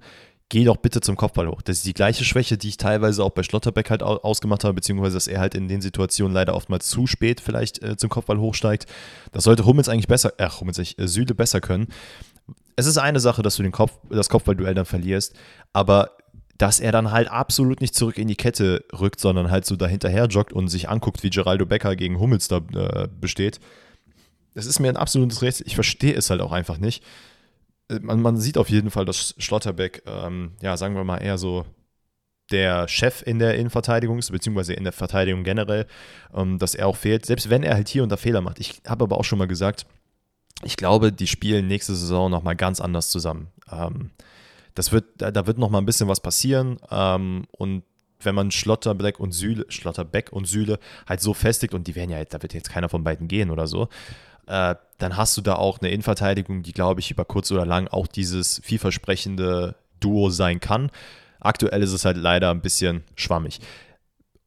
Geh 0.50 0.66
doch 0.66 0.78
bitte 0.78 1.02
zum 1.02 1.16
Kopfball 1.16 1.48
hoch. 1.48 1.62
Das 1.62 1.78
ist 1.78 1.86
die 1.86 1.94
gleiche 1.94 2.24
Schwäche, 2.24 2.58
die 2.58 2.70
ich 2.70 2.78
teilweise 2.78 3.24
auch 3.24 3.32
bei 3.32 3.44
Schlotterbeck 3.44 3.90
halt 3.90 4.04
ausgemacht 4.04 4.64
habe, 4.64 4.74
beziehungsweise 4.74 5.16
dass 5.16 5.28
er 5.28 5.40
halt 5.40 5.56
in 5.56 5.68
den 5.68 5.82
Situationen 5.82 6.34
leider 6.34 6.56
oftmals 6.56 6.90
zu 6.90 7.08
spät 7.08 7.42
vielleicht 7.42 7.82
äh, 7.82 7.98
zum 7.98 8.10
Kopfball 8.10 8.40
hochsteigt. 8.40 8.86
Das 9.32 9.44
sollte 9.44 9.66
Hummels 9.66 9.90
eigentlich 9.90 10.08
besser, 10.08 10.34
ach, 10.38 10.62
Hummels, 10.62 10.80
äh, 10.80 11.08
Süle 11.08 11.36
besser 11.36 11.60
können 11.60 11.88
es 12.76 12.86
ist 12.86 12.98
eine 12.98 13.20
Sache, 13.20 13.42
dass 13.42 13.56
du 13.56 13.64
den 13.64 13.72
Kopf, 13.72 13.98
das 14.10 14.30
Kopfballduell 14.30 14.74
dann 14.74 14.86
verlierst, 14.86 15.36
aber 15.74 16.12
dass 16.58 16.80
er 16.80 16.92
dann 16.92 17.12
halt 17.12 17.30
absolut 17.30 17.82
nicht 17.82 17.96
zurück 17.96 18.18
in 18.18 18.28
die 18.28 18.36
Kette 18.36 18.86
rückt, 18.98 19.20
sondern 19.20 19.50
halt 19.50 19.66
so 19.66 19.76
dahinterher 19.76 20.28
joggt 20.28 20.54
und 20.54 20.68
sich 20.68 20.88
anguckt, 20.88 21.24
wie 21.24 21.30
Geraldo 21.30 21.66
Becker 21.66 21.96
gegen 21.96 22.20
Hummels 22.20 22.48
da 22.48 22.58
äh, 22.58 23.08
besteht. 23.20 23.60
Das 24.54 24.66
ist 24.66 24.80
mir 24.80 24.90
ein 24.90 24.98
absolutes 24.98 25.42
Rätsel. 25.42 25.66
Ich 25.66 25.76
verstehe 25.76 26.14
es 26.14 26.30
halt 26.30 26.42
auch 26.42 26.52
einfach 26.52 26.78
nicht. 26.78 27.04
Äh, 27.90 28.00
man, 28.02 28.22
man 28.22 28.38
sieht 28.38 28.58
auf 28.58 28.70
jeden 28.70 28.92
Fall, 28.92 29.06
dass 29.06 29.34
Schlotterbeck, 29.38 30.04
ähm, 30.06 30.52
ja, 30.62 30.78
sagen 30.78 30.96
wir 30.96 31.04
mal, 31.04 31.18
eher 31.18 31.38
so 31.38 31.66
der 32.52 32.88
Chef 32.88 33.24
in 33.26 33.40
der 33.40 33.56
Innenverteidigung 33.56 34.20
ist, 34.20 34.32
beziehungsweise 34.32 34.74
in 34.74 34.84
der 34.84 34.94
Verteidigung 34.94 35.44
generell, 35.44 35.88
ähm, 36.34 36.60
dass 36.60 36.76
er 36.76 36.88
auch 36.88 36.98
fehlt. 36.98 37.26
Selbst 37.26 37.50
wenn 37.50 37.64
er 37.64 37.74
halt 37.74 37.90
hier 37.90 38.04
und 38.04 38.10
da 38.10 38.18
Fehler 38.18 38.42
macht. 38.42 38.60
Ich 38.60 38.82
habe 38.88 39.06
aber 39.06 39.18
auch 39.18 39.24
schon 39.24 39.40
mal 39.40 39.48
gesagt, 39.48 39.88
ich 40.64 40.78
glaube, 40.78 41.12
die 41.12 41.28
spielen 41.28 41.68
nächste 41.68 41.96
Saison 41.96 42.30
nochmal 42.30 42.56
ganz 42.56 42.80
anders 42.80 43.10
zusammen. 43.10 43.48
Ähm, 43.72 44.12
das 44.76 44.92
wird, 44.92 45.06
da, 45.18 45.46
wird 45.46 45.58
nochmal 45.58 45.82
ein 45.82 45.86
bisschen 45.86 46.08
was 46.08 46.20
passieren. 46.20 46.78
Ähm, 46.90 47.46
und 47.52 47.84
wenn 48.22 48.36
man 48.36 48.52
Schlotterbeck 48.52 49.20
und 49.20 49.34
Süle, 49.34 49.66
Schlotterbeck 49.70 50.32
und 50.32 50.46
Süle 50.46 50.80
halt 51.08 51.22
so 51.22 51.34
festigt, 51.34 51.74
und 51.74 51.88
die 51.88 51.96
werden 51.96 52.10
ja, 52.10 52.24
da 52.24 52.42
wird 52.42 52.54
jetzt 52.54 52.70
keiner 52.70 52.90
von 52.90 53.04
beiden 53.04 53.28
gehen 53.28 53.52
oder 53.52 53.68
so, 53.68 53.90
äh, 54.48 54.76
dann 54.98 55.18
hast 55.18 55.36
du 55.38 55.42
da 55.42 55.56
auch 55.56 55.80
eine 55.80 55.90
Innenverteidigung, 55.90 56.64
die, 56.64 56.74
glaube 56.74 57.02
ich, 57.02 57.12
über 57.12 57.26
kurz 57.26 57.52
oder 57.52 57.66
lang 57.66 57.88
auch 57.88 58.08
dieses 58.08 58.62
vielversprechende 58.64 59.76
Duo 60.00 60.30
sein 60.30 60.60
kann. 60.60 60.92
Aktuell 61.40 61.84
ist 61.84 61.92
es 61.92 62.06
halt 62.06 62.18
leider 62.18 62.52
ein 62.52 62.62
bisschen 62.62 63.04
schwammig 63.16 63.60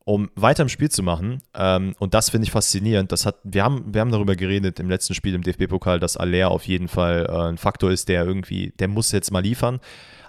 um 0.07 0.30
weiter 0.36 0.62
im 0.62 0.68
Spiel 0.68 0.88
zu 0.88 1.02
machen. 1.02 1.42
Ähm, 1.52 1.96
und 1.98 2.14
das 2.14 2.30
finde 2.30 2.46
ich 2.46 2.52
faszinierend. 2.52 3.11
Das 3.11 3.26
hat, 3.26 3.38
wir, 3.42 3.64
haben, 3.64 3.92
wir 3.92 4.00
haben 4.00 4.12
darüber 4.12 4.36
geredet 4.36 4.78
im 4.78 4.88
letzten 4.88 5.14
Spiel 5.14 5.34
im 5.34 5.42
DFB-Pokal, 5.42 5.98
dass 5.98 6.16
Aller 6.16 6.48
auf 6.48 6.68
jeden 6.68 6.86
Fall 6.86 7.26
äh, 7.28 7.48
ein 7.48 7.59
Faktor 7.59 7.90
ist, 7.90 8.09
der 8.09 8.24
irgendwie, 8.24 8.72
der 8.78 8.86
muss 8.86 9.11
jetzt 9.11 9.32
mal 9.32 9.42
liefern. 9.42 9.80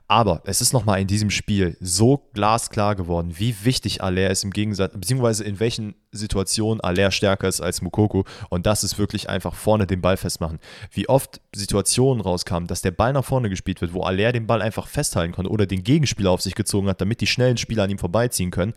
Aber 0.10 0.42
es 0.46 0.62
ist 0.62 0.72
nochmal 0.72 1.02
in 1.02 1.08
diesem 1.08 1.30
Spiel 1.30 1.76
so 1.82 2.30
glasklar 2.34 2.96
geworden, 2.96 3.34
wie 3.38 3.66
wichtig 3.66 4.02
Aller 4.02 4.30
ist 4.30 4.46
im 4.46 4.52
Gegensatz, 4.52 4.94
beziehungsweise 4.94 5.44
in 5.44 5.60
welchen 5.60 5.96
Situationen 6.14 6.80
Aller 6.80 7.12
stärker 7.12 7.50
ist 7.50 7.60
als 7.60 7.82
Mukoko. 7.82 8.24
Und 8.50 8.66
das 8.66 8.86
ist 8.86 8.98
wirklich 8.98 9.28
einfach 9.30 9.54
vorne 9.54 9.86
den 9.86 10.00
Ball 10.00 10.16
festmachen. 10.16 10.60
Wie 10.92 11.10
oft 11.10 11.42
Situationen 11.54 12.22
rauskamen, 12.22 12.68
dass 12.68 12.82
der 12.82 12.92
Ball 12.92 13.12
nach 13.12 13.26
vorne 13.26 13.50
gespielt 13.50 13.82
wird, 13.82 13.94
wo 13.94 14.04
Aller 14.04 14.32
den 14.32 14.48
Ball 14.48 14.62
einfach 14.62 14.88
festhalten 14.88 15.34
konnte 15.34 15.52
oder 15.52 15.66
den 15.66 15.84
Gegenspieler 15.84 16.32
auf 16.32 16.42
sich 16.42 16.56
gezogen 16.56 16.88
hat, 16.88 17.02
damit 17.02 17.20
die 17.20 17.28
schnellen 17.28 17.58
Spieler 17.58 17.84
an 17.84 17.90
ihm 17.90 18.00
vorbeiziehen 18.00 18.50
können. 18.50 18.74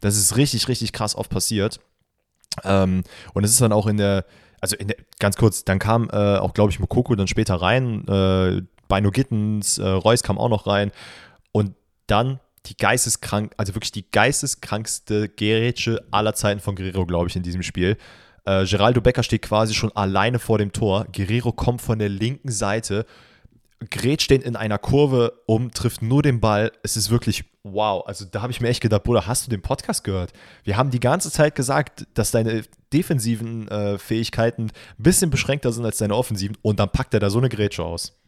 Das 0.00 0.16
ist 0.16 0.36
richtig, 0.36 0.66
richtig 0.66 0.92
krass 0.92 1.14
oft 1.14 1.30
passiert. 1.30 1.78
Ähm, 2.64 3.04
und 3.34 3.44
es 3.44 3.52
ist 3.52 3.60
dann 3.60 3.72
auch 3.72 3.86
in 3.86 3.98
der, 3.98 4.24
also 4.60 4.76
der, 4.76 4.96
ganz 5.20 5.36
kurz, 5.36 5.64
dann 5.64 5.78
kam 5.78 6.10
äh, 6.10 6.38
auch, 6.38 6.54
glaube 6.54 6.72
ich, 6.72 6.80
Mokoko 6.80 7.14
dann 7.14 7.28
später 7.28 7.54
rein, 7.54 8.06
äh, 8.08 8.62
Bino 8.92 9.10
Gittens, 9.10 9.78
äh, 9.78 9.86
Reus 9.86 10.22
kam 10.22 10.38
auch 10.38 10.48
noch 10.48 10.66
rein. 10.66 10.92
Und 11.52 11.74
dann 12.06 12.40
die 12.66 12.76
geisteskrank, 12.76 13.54
also 13.56 13.74
wirklich 13.74 13.92
die 13.92 14.10
geisteskrankste 14.10 15.28
Gerätsche 15.28 16.04
aller 16.10 16.34
Zeiten 16.34 16.60
von 16.60 16.76
Guerrero, 16.76 17.06
glaube 17.06 17.28
ich, 17.28 17.36
in 17.36 17.42
diesem 17.42 17.62
Spiel. 17.62 17.96
Äh, 18.44 18.66
Geraldo 18.66 19.00
Becker 19.00 19.22
steht 19.22 19.42
quasi 19.42 19.74
schon 19.74 19.94
alleine 19.96 20.38
vor 20.38 20.58
dem 20.58 20.72
Tor. 20.72 21.06
Guerrero 21.12 21.52
kommt 21.52 21.80
von 21.80 21.98
der 21.98 22.08
linken 22.08 22.50
Seite, 22.50 23.06
grätscht 23.90 24.30
den 24.30 24.42
in 24.42 24.56
einer 24.56 24.78
Kurve 24.78 25.40
um, 25.46 25.72
trifft 25.72 26.02
nur 26.02 26.22
den 26.22 26.40
Ball. 26.40 26.70
Es 26.82 26.96
ist 26.96 27.10
wirklich 27.10 27.44
wow. 27.64 28.04
Also 28.06 28.24
da 28.24 28.42
habe 28.42 28.52
ich 28.52 28.60
mir 28.60 28.68
echt 28.68 28.80
gedacht, 28.80 29.04
Bruder, 29.04 29.26
hast 29.26 29.46
du 29.46 29.50
den 29.50 29.62
Podcast 29.62 30.04
gehört? 30.04 30.32
Wir 30.64 30.76
haben 30.76 30.90
die 30.90 31.00
ganze 31.00 31.30
Zeit 31.30 31.54
gesagt, 31.54 32.06
dass 32.14 32.30
deine 32.30 32.62
defensiven 32.92 33.68
äh, 33.68 33.98
Fähigkeiten 33.98 34.64
ein 34.64 34.72
bisschen 34.98 35.30
beschränkter 35.30 35.72
sind 35.72 35.84
als 35.84 35.98
deine 35.98 36.14
offensiven 36.14 36.56
und 36.62 36.78
dann 36.78 36.90
packt 36.90 37.14
er 37.14 37.20
da 37.20 37.30
so 37.30 37.38
eine 37.38 37.48
Grätsche 37.48 37.84
aus. 37.84 38.21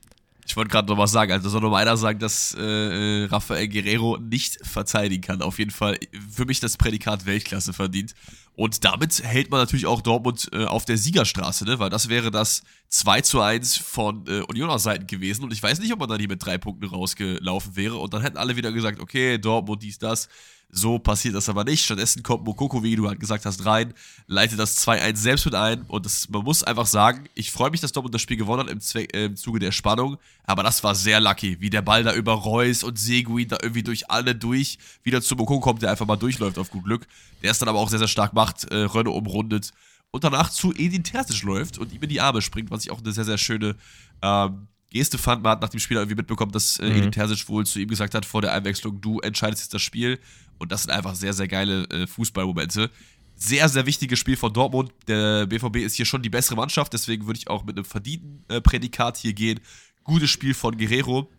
Ich 0.47 0.57
wollte 0.57 0.71
gerade 0.71 0.89
noch 0.89 0.99
was 0.99 1.13
sagen. 1.13 1.33
Also 1.33 1.49
soll 1.49 1.61
nur 1.61 1.77
einer 1.77 1.97
sagen, 1.97 2.19
dass 2.19 2.55
äh, 2.55 3.25
Rafael 3.25 3.69
Guerrero 3.69 4.19
nicht 4.19 4.59
verteidigen 4.67 5.23
kann. 5.23 5.43
Auf 5.43 5.59
jeden 5.59 5.71
Fall 5.71 5.99
für 6.31 6.45
mich 6.45 6.61
das 6.61 6.77
Prädikat 6.77 7.27
Weltklasse 7.27 7.73
verdient. 7.73 8.15
Und 8.57 8.85
damit 8.85 9.23
hält 9.25 9.51
man 9.51 9.61
natürlich 9.61 9.87
auch 9.87 10.01
Dortmund 10.01 10.49
äh, 10.53 10.65
auf 10.65 10.85
der 10.85 10.97
Siegerstraße, 10.97 11.65
ne? 11.65 11.81
weil 11.81 11.91
das 11.91 12.09
wäre 12.09 12.31
das 12.31 12.63
2 12.89 13.21
zu 13.23 13.41
1 13.41 13.79
von 13.79 14.27
äh, 14.29 14.43
Unioner 14.43 14.79
Seiten 14.79 15.07
gewesen. 15.07 15.43
Und 15.45 15.53
ich 15.53 15.63
weiß 15.63 15.81
nicht, 15.81 15.93
ob 15.93 15.99
man 15.99 16.09
da 16.09 16.17
nie 16.17 16.29
mit 16.29 16.45
drei 16.45 16.59
Punkten 16.59 16.85
rausgelaufen 16.85 17.75
wäre. 17.75 17.97
Und 17.97 18.15
dann 18.15 18.23
hätten 18.23 18.37
alle 18.37 18.55
wieder 18.57 18.71
gesagt, 18.71 19.01
okay, 19.01 19.39
Dortmund, 19.39 19.83
dies, 19.83 19.99
das. 19.99 20.29
So 20.77 20.99
passiert 20.99 21.37
das 21.37 21.49
aber 21.49 21.63
nicht. 21.63 21.85
Stattdessen 21.85 22.25
kommt 22.25 22.45
Mokoko, 22.45 22.83
wie 22.83 22.97
du 22.97 23.07
halt 23.07 23.21
gesagt 23.21 23.47
hast, 23.47 23.65
rein, 23.65 23.95
leitet 24.27 24.59
das 24.59 24.85
2-1 24.85 25.17
selbst 25.17 25.45
mit 25.45 25.55
ein. 25.55 25.83
Und 25.83 26.05
das, 26.05 26.29
man 26.29 26.43
muss 26.43 26.65
einfach 26.65 26.87
sagen, 26.87 27.27
ich 27.35 27.53
freue 27.53 27.71
mich, 27.71 27.81
dass 27.81 27.93
Dortmund 27.93 28.13
das 28.13 28.23
Spiel 28.23 28.37
gewonnen 28.37 28.65
hat 28.65 28.71
im, 28.71 28.81
Zweck, 28.81 29.15
äh, 29.15 29.27
im 29.27 29.37
Zuge 29.37 29.61
der 29.61 29.71
Spannung. 29.71 30.17
Aber 30.43 30.65
das 30.65 30.83
war 30.83 30.97
sehr 30.97 31.21
lucky, 31.21 31.61
wie 31.61 31.71
der 31.71 31.83
Ball 31.83 32.03
da 32.03 32.13
über 32.13 32.33
Reus 32.33 32.83
und 32.83 32.99
Seguin 32.99 33.49
da 33.49 33.59
irgendwie 33.63 33.85
durch 33.85 34.11
alle 34.11 34.35
durch 34.35 34.79
wieder 35.05 35.23
zu 35.23 35.37
Mokoko 35.37 35.61
kommt, 35.61 35.83
der 35.83 35.93
einfach 35.93 36.07
mal 36.07 36.17
durchläuft 36.17 36.59
auf 36.59 36.71
gut 36.71 36.83
Glück. 36.83 37.07
Der 37.45 37.53
ist 37.53 37.63
dann 37.63 37.69
aber 37.69 37.79
auch 37.79 37.89
sehr, 37.89 38.01
sehr 38.01 38.09
stark 38.09 38.33
macht, 38.33 38.65
äh, 38.65 38.79
Rönne 38.79 39.11
umrundet 39.11 39.71
und 40.15 40.23
danach 40.23 40.49
zu 40.51 40.73
Edin 40.73 41.03
Terzic 41.03 41.43
läuft 41.43 41.77
und 41.77 41.93
ihm 41.93 42.01
in 42.03 42.09
die 42.09 42.21
Arme 42.21 42.41
springt, 42.41 42.71
was 42.71 42.85
ich 42.85 42.91
auch 42.93 43.01
eine 43.01 43.13
sehr, 43.13 43.25
sehr 43.25 43.37
schöne 43.39 43.75
ähm, 44.23 44.69
Geste 44.91 45.19
fand. 45.19 45.43
Man 45.43 45.51
hat 45.51 45.61
nach 45.61 45.71
dem 45.71 45.81
Spiel 45.81 45.97
irgendwie 45.97 46.15
mitbekommen, 46.15 46.53
dass 46.53 46.79
äh, 46.79 46.89
mhm. 46.89 46.97
Edin 46.97 47.13
Terzic 47.13 47.49
wohl 47.49 47.67
zu 47.67 47.81
ihm 47.81 47.89
gesagt 47.89 48.15
hat 48.15 48.25
vor 48.25 48.41
der 48.41 48.53
Einwechslung, 48.53 49.01
du 49.01 49.19
entscheidest 49.19 49.65
jetzt 49.65 49.75
das 49.75 49.83
Spiel. 49.83 50.21
Und 50.59 50.73
das 50.73 50.83
sind 50.83 50.93
einfach 50.93 51.15
sehr, 51.15 51.33
sehr 51.33 51.49
geile 51.49 51.85
äh, 51.91 52.07
Fußballmomente. 52.07 52.91
Sehr, 53.37 53.69
sehr 53.69 53.87
wichtiges 53.87 54.19
Spiel 54.19 54.37
von 54.37 54.53
Dortmund. 54.53 54.93
Der 55.09 55.47
BVB 55.47 55.77
ist 55.79 55.97
hier 55.97 56.07
schon 56.07 56.23
die 56.23 56.31
bessere 56.31 56.57
Mannschaft, 56.57 56.93
deswegen 56.93 57.27
würde 57.27 57.39
ich 57.39 57.49
auch 57.49 57.65
mit 57.65 57.77
einem 57.77 57.85
verdienten 57.85 58.45
äh, 58.49 58.61
Prädikat 58.61 59.17
hier 59.17 59.33
gehen. 59.33 59.61
Gutes 60.05 60.31
Spiel 60.31 60.55
von 60.55 60.77
Guerrero. 60.77 61.31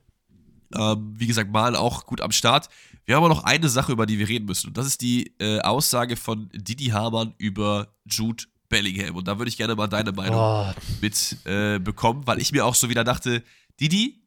Ähm, 0.76 1.14
wie 1.16 1.28
gesagt, 1.28 1.52
Mal 1.52 1.76
auch 1.76 2.06
gut 2.06 2.22
am 2.22 2.32
Start. 2.32 2.70
Wir 3.06 3.16
haben 3.16 3.24
aber 3.24 3.34
noch 3.34 3.44
eine 3.44 3.70
Sache, 3.70 3.92
über 3.92 4.06
die 4.06 4.20
wir 4.20 4.28
reden 4.28 4.46
müssen. 4.46 4.68
Und 4.68 4.78
das 4.78 4.88
ist 4.88 5.02
die 5.02 5.34
äh, 5.40 5.60
Aussage 5.62 6.18
von 6.18 6.50
Didi 6.54 6.88
Hamann 6.88 7.34
über 7.38 7.94
Jude 8.06 8.44
Bellingham. 8.68 9.16
Und 9.16 9.28
da 9.28 9.38
würde 9.38 9.50
ich 9.50 9.58
gerne 9.58 9.76
mal 9.76 9.88
deine 9.88 10.12
Meinung 10.12 10.40
oh. 10.40 10.74
mit 11.02 11.38
äh, 11.46 11.80
bekommen, 11.80 12.26
weil 12.26 12.42
ich 12.42 12.52
mir 12.52 12.66
auch 12.66 12.76
so 12.76 12.90
wieder 12.90 13.04
dachte, 13.04 13.44
Didi, 13.80 14.24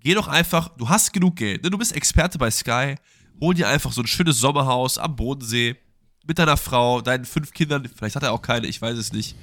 geh 0.00 0.14
doch 0.14 0.28
einfach, 0.28 0.68
du 0.76 0.88
hast 0.88 1.12
genug 1.12 1.36
Geld, 1.36 1.62
ne? 1.62 1.70
du 1.70 1.78
bist 1.78 1.92
Experte 1.92 2.38
bei 2.38 2.50
Sky, 2.50 2.96
hol 3.40 3.54
dir 3.54 3.68
einfach 3.68 3.92
so 3.92 4.02
ein 4.02 4.06
schönes 4.06 4.38
Sommerhaus 4.38 4.98
am 4.98 5.16
Bodensee 5.16 5.76
mit 6.26 6.38
deiner 6.38 6.56
Frau, 6.56 7.00
deinen 7.00 7.24
fünf 7.24 7.52
Kindern, 7.52 7.88
vielleicht 7.96 8.16
hat 8.16 8.22
er 8.22 8.32
auch 8.32 8.42
keine, 8.42 8.66
ich 8.66 8.80
weiß 8.80 8.96
es 8.96 9.12
nicht. 9.12 9.36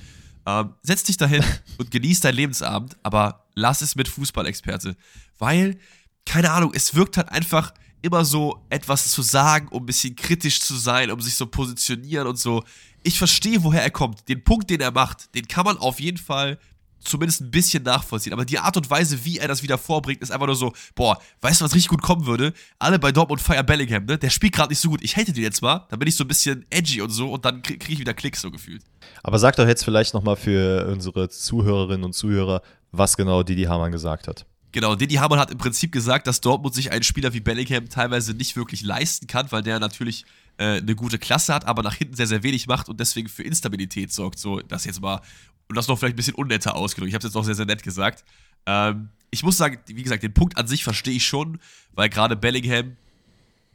Ähm, 0.45 0.73
setz 0.83 1.03
dich 1.03 1.17
dahin 1.17 1.43
und 1.77 1.91
genieß 1.91 2.21
deinen 2.21 2.35
Lebensabend, 2.35 2.95
aber 3.03 3.47
lass 3.55 3.81
es 3.81 3.95
mit 3.95 4.07
Fußballexperte. 4.07 4.95
Weil, 5.37 5.77
keine 6.25 6.51
Ahnung, 6.51 6.71
es 6.73 6.95
wirkt 6.95 7.17
halt 7.17 7.29
einfach 7.29 7.73
immer 8.01 8.23
so 8.23 8.63
etwas 8.69 9.11
zu 9.11 9.21
sagen, 9.21 9.67
um 9.69 9.83
ein 9.83 9.85
bisschen 9.87 10.15
kritisch 10.15 10.61
zu 10.61 10.75
sein, 10.75 11.11
um 11.11 11.19
sich 11.19 11.35
so 11.35 11.47
positionieren 11.47 12.27
und 12.27 12.37
so. 12.37 12.63
Ich 13.03 13.17
verstehe, 13.17 13.63
woher 13.63 13.83
er 13.83 13.91
kommt. 13.91 14.29
Den 14.29 14.43
Punkt, 14.43 14.69
den 14.69 14.79
er 14.79 14.91
macht, 14.91 15.33
den 15.35 15.47
kann 15.47 15.65
man 15.65 15.77
auf 15.77 15.99
jeden 15.99 16.17
Fall 16.17 16.59
zumindest 16.99 17.41
ein 17.41 17.51
bisschen 17.51 17.83
nachvollziehen. 17.83 18.33
Aber 18.33 18.45
die 18.45 18.59
Art 18.59 18.77
und 18.77 18.89
Weise, 18.89 19.23
wie 19.25 19.37
er 19.37 19.47
das 19.47 19.63
wieder 19.63 19.77
vorbringt, 19.77 20.21
ist 20.21 20.31
einfach 20.31 20.47
nur 20.47 20.55
so, 20.55 20.73
boah, 20.95 21.19
weißt 21.41 21.61
du, 21.61 21.65
was 21.65 21.73
richtig 21.73 21.89
gut 21.89 22.01
kommen 22.01 22.25
würde? 22.25 22.53
Alle 22.79 22.99
bei 22.99 23.11
Dortmund 23.11 23.41
feiern 23.41 23.65
Bellingham, 23.65 24.05
ne? 24.05 24.17
Der 24.17 24.29
spielt 24.29 24.53
gerade 24.53 24.69
nicht 24.69 24.79
so 24.79 24.89
gut. 24.89 25.01
Ich 25.03 25.15
hätte 25.15 25.33
den 25.33 25.43
jetzt 25.43 25.61
mal, 25.61 25.85
dann 25.89 25.99
bin 25.99 26.07
ich 26.07 26.15
so 26.15 26.23
ein 26.23 26.27
bisschen 26.27 26.65
edgy 26.69 27.01
und 27.01 27.09
so 27.09 27.31
und 27.31 27.45
dann 27.45 27.61
kriege 27.61 27.79
krieg 27.79 27.93
ich 27.93 27.99
wieder 27.99 28.13
Klicks 28.13 28.41
so 28.41 28.51
gefühlt. 28.51 28.83
Aber 29.23 29.39
sag 29.39 29.55
doch 29.55 29.67
jetzt 29.67 29.83
vielleicht 29.83 30.13
nochmal 30.13 30.35
für 30.35 30.87
unsere 30.91 31.29
Zuhörerinnen 31.29 32.03
und 32.03 32.13
Zuhörer, 32.13 32.61
was 32.91 33.17
genau 33.17 33.43
Didi 33.43 33.63
Hamann 33.63 33.91
gesagt 33.91 34.27
hat. 34.27 34.45
Genau, 34.71 34.95
Didi 34.95 35.15
Hamann 35.15 35.39
hat 35.39 35.49
im 35.49 35.57
Prinzip 35.57 35.91
gesagt, 35.91 36.27
dass 36.27 36.41
Dortmund 36.41 36.75
sich 36.75 36.91
einen 36.91 37.03
Spieler 37.03 37.33
wie 37.33 37.39
Bellingham 37.39 37.89
teilweise 37.89 38.33
nicht 38.33 38.55
wirklich 38.55 38.83
leisten 38.83 39.25
kann, 39.25 39.51
weil 39.51 39.63
der 39.63 39.79
natürlich 39.79 40.25
äh, 40.57 40.77
eine 40.77 40.95
gute 40.95 41.19
Klasse 41.19 41.53
hat, 41.53 41.65
aber 41.65 41.83
nach 41.83 41.95
hinten 41.95 42.15
sehr, 42.15 42.27
sehr 42.27 42.43
wenig 42.43 42.67
macht 42.67 42.89
und 42.89 42.99
deswegen 42.99 43.29
für 43.29 43.43
Instabilität 43.43 44.11
sorgt. 44.11 44.39
So, 44.39 44.59
das 44.59 44.85
jetzt 44.85 45.01
mal 45.01 45.21
und 45.69 45.75
das 45.75 45.87
noch 45.87 45.99
vielleicht 45.99 46.13
ein 46.13 46.17
bisschen 46.17 46.35
unnetter 46.35 46.75
ausgedrückt. 46.75 47.09
Ich 47.09 47.13
habe 47.13 47.19
es 47.19 47.25
jetzt 47.25 47.35
noch 47.35 47.43
sehr, 47.43 47.55
sehr 47.55 47.65
nett 47.65 47.83
gesagt. 47.83 48.23
Ähm, 48.65 49.09
ich 49.31 49.43
muss 49.43 49.57
sagen, 49.57 49.77
wie 49.87 50.03
gesagt, 50.03 50.23
den 50.23 50.33
Punkt 50.33 50.57
an 50.57 50.67
sich 50.67 50.83
verstehe 50.83 51.15
ich 51.15 51.25
schon, 51.25 51.59
weil 51.93 52.09
gerade 52.09 52.35
Bellingham 52.35 52.95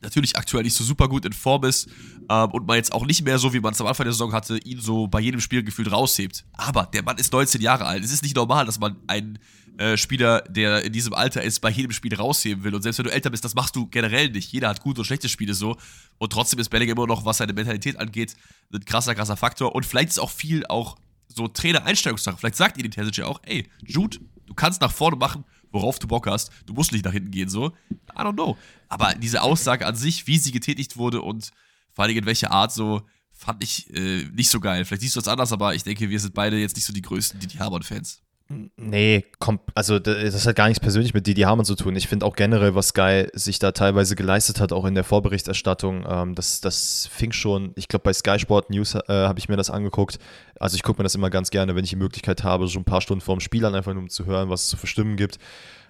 natürlich 0.00 0.36
aktuell 0.36 0.64
nicht 0.64 0.74
so 0.74 0.84
super 0.84 1.08
gut 1.08 1.24
in 1.24 1.32
Form 1.32 1.64
ist 1.64 1.88
ähm, 2.28 2.50
und 2.50 2.66
man 2.66 2.76
jetzt 2.76 2.92
auch 2.92 3.06
nicht 3.06 3.24
mehr 3.24 3.38
so, 3.38 3.52
wie 3.52 3.60
man 3.60 3.72
es 3.72 3.80
am 3.80 3.86
Anfang 3.86 4.04
der 4.04 4.12
Saison 4.12 4.32
hatte, 4.32 4.58
ihn 4.58 4.80
so 4.80 5.06
bei 5.06 5.20
jedem 5.20 5.40
Spiel 5.40 5.62
gefühlt 5.62 5.92
raushebt. 5.92 6.44
Aber 6.52 6.88
der 6.92 7.02
Mann 7.02 7.18
ist 7.18 7.32
19 7.32 7.60
Jahre 7.60 7.86
alt. 7.86 8.02
Es 8.02 8.12
ist 8.12 8.22
nicht 8.22 8.36
normal, 8.36 8.66
dass 8.66 8.80
man 8.80 8.96
einen 9.06 9.38
äh, 9.78 9.96
Spieler, 9.96 10.42
der 10.42 10.84
in 10.84 10.92
diesem 10.92 11.14
Alter 11.14 11.42
ist, 11.42 11.60
bei 11.60 11.70
jedem 11.70 11.92
Spiel 11.92 12.14
rausheben 12.14 12.64
will. 12.64 12.74
Und 12.74 12.82
selbst 12.82 12.98
wenn 12.98 13.06
du 13.06 13.12
älter 13.12 13.30
bist, 13.30 13.44
das 13.44 13.54
machst 13.54 13.74
du 13.76 13.86
generell 13.86 14.30
nicht. 14.30 14.52
Jeder 14.52 14.68
hat 14.68 14.80
gute 14.80 15.00
und 15.00 15.04
schlechte 15.04 15.28
Spiele 15.28 15.54
so. 15.54 15.76
Und 16.18 16.32
trotzdem 16.32 16.58
ist 16.58 16.68
Bellingham 16.68 16.98
immer 16.98 17.06
noch, 17.06 17.24
was 17.24 17.38
seine 17.38 17.52
Mentalität 17.52 17.98
angeht, 17.98 18.36
ein 18.72 18.84
krasser, 18.84 19.14
krasser 19.14 19.36
Faktor. 19.36 19.74
Und 19.74 19.86
vielleicht 19.86 20.10
ist 20.10 20.18
auch 20.18 20.30
viel 20.30 20.66
auch 20.66 20.96
so 21.28 21.48
Trainer-Einstellungssache. 21.48 22.36
Vielleicht 22.36 22.56
sagt 22.56 22.76
ihr 22.76 22.82
die 22.82 22.90
Terzic 22.90 23.16
ja 23.16 23.26
auch, 23.26 23.40
ey, 23.44 23.68
Jude, 23.84 24.18
du 24.46 24.54
kannst 24.54 24.80
nach 24.80 24.92
vorne 24.92 25.16
machen, 25.16 25.44
worauf 25.70 25.98
du 25.98 26.06
Bock 26.06 26.26
hast. 26.26 26.50
Du 26.66 26.74
musst 26.74 26.92
nicht 26.92 27.04
nach 27.04 27.12
hinten 27.12 27.30
gehen, 27.30 27.48
so. 27.48 27.72
I 27.90 28.18
don't 28.18 28.34
know. 28.34 28.58
Aber 28.88 29.14
diese 29.14 29.42
Aussage 29.42 29.86
an 29.86 29.96
sich, 29.96 30.26
wie 30.26 30.38
sie 30.38 30.52
getätigt 30.52 30.96
wurde 30.96 31.22
und 31.22 31.50
vor 31.94 32.04
allem 32.04 32.16
in 32.16 32.26
welcher 32.26 32.50
Art, 32.50 32.72
so, 32.72 33.02
fand 33.32 33.62
ich 33.64 33.92
äh, 33.94 34.24
nicht 34.32 34.50
so 34.50 34.60
geil. 34.60 34.84
Vielleicht 34.84 35.02
siehst 35.02 35.16
du 35.16 35.20
es 35.20 35.28
anders, 35.28 35.52
aber 35.52 35.74
ich 35.74 35.82
denke, 35.82 36.08
wir 36.08 36.20
sind 36.20 36.34
beide 36.34 36.58
jetzt 36.58 36.76
nicht 36.76 36.84
so 36.84 36.92
die 36.92 37.02
größten 37.02 37.40
Didi 37.40 37.56
Hamann-Fans. 37.56 38.22
Nee, 38.76 39.24
also 39.74 39.98
das 39.98 40.46
hat 40.46 40.56
gar 40.56 40.68
nichts 40.68 40.80
persönlich 40.80 41.14
mit 41.14 41.26
Didi 41.26 41.42
Hamann 41.42 41.64
zu 41.64 41.74
tun. 41.74 41.96
Ich 41.96 42.08
finde 42.08 42.26
auch 42.26 42.36
generell, 42.36 42.74
was 42.74 42.88
Sky 42.88 43.26
sich 43.32 43.58
da 43.58 43.72
teilweise 43.72 44.16
geleistet 44.16 44.60
hat, 44.60 44.72
auch 44.72 44.84
in 44.84 44.94
der 44.94 45.04
Vorberichterstattung, 45.04 46.04
ähm, 46.08 46.34
das, 46.34 46.60
das 46.60 47.08
fing 47.10 47.32
schon, 47.32 47.72
ich 47.76 47.88
glaube 47.88 48.02
bei 48.02 48.12
Sky 48.12 48.38
Sport 48.38 48.70
News 48.70 48.94
äh, 48.94 49.00
habe 49.08 49.38
ich 49.38 49.48
mir 49.48 49.56
das 49.56 49.70
angeguckt. 49.70 50.18
Also 50.58 50.76
ich 50.76 50.82
gucke 50.82 51.00
mir 51.00 51.04
das 51.04 51.14
immer 51.14 51.30
ganz 51.30 51.50
gerne, 51.50 51.74
wenn 51.74 51.84
ich 51.84 51.90
die 51.90 51.96
Möglichkeit 51.96 52.44
habe, 52.44 52.68
so 52.68 52.78
ein 52.78 52.84
paar 52.84 53.00
Stunden 53.00 53.20
vorm 53.20 53.40
Spiel 53.40 53.64
an, 53.64 53.74
einfach 53.74 53.92
nur 53.92 54.02
um 54.02 54.08
zu 54.08 54.26
hören, 54.26 54.50
was 54.50 54.64
es 54.64 54.68
zu 54.68 54.76
verstimmen 54.76 55.16
gibt. 55.16 55.38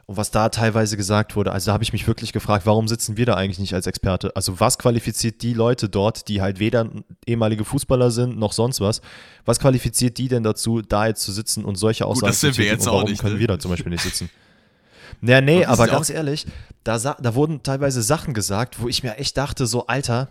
Und 0.07 0.17
was 0.17 0.31
da 0.31 0.49
teilweise 0.49 0.97
gesagt 0.97 1.37
wurde, 1.37 1.53
also 1.53 1.67
da 1.67 1.75
habe 1.75 1.85
ich 1.85 1.93
mich 1.93 2.07
wirklich 2.07 2.33
gefragt, 2.33 2.67
warum 2.67 2.89
sitzen 2.89 3.17
wir 3.17 3.25
da 3.25 3.35
eigentlich 3.35 3.61
nicht 3.61 3.73
als 3.75 3.87
Experte? 3.87 4.35
Also 4.35 4.59
was 4.59 4.79
qualifiziert 4.79 5.43
die 5.43 5.55
Leute 5.55 5.89
dort, 5.89 6.29
die 6.29 6.43
halt 6.43 6.59
weder 6.59 6.91
ehemalige 7.25 7.65
Fußballer 7.65 8.11
sind 8.11 8.37
noch 8.37 8.53
sonst 8.53 8.81
was? 8.81 9.01
Was 9.45 9.61
qualifiziert 9.61 10.19
die 10.19 10.29
denn 10.29 10.43
dazu, 10.43 10.83
da 10.83 11.07
jetzt 11.07 11.23
zu 11.23 11.31
sitzen 11.33 11.65
und 11.65 11.77
solche 11.77 12.05
Aussagen 12.07 12.33
zu 12.33 12.51
tätigen? 12.51 12.81
Und 12.81 12.87
warum 12.87 13.11
nicht, 13.11 13.21
können 13.21 13.35
ne? 13.35 13.41
wir 13.41 13.47
da 13.47 13.59
zum 13.59 13.71
Beispiel 13.71 13.91
nicht 13.91 14.03
sitzen? 14.03 14.29
Naja, 15.21 15.41
nee, 15.41 15.65
aber 15.65 15.87
ganz 15.87 16.11
ehrlich, 16.11 16.47
da, 16.83 16.99
da 16.99 17.35
wurden 17.37 17.63
teilweise 17.63 18.03
Sachen 18.03 18.35
gesagt, 18.35 18.81
wo 18.81 18.89
ich 18.89 19.05
mir 19.05 19.17
echt 19.19 19.37
dachte, 19.37 19.67
so, 19.67 19.87
Alter, 19.87 20.29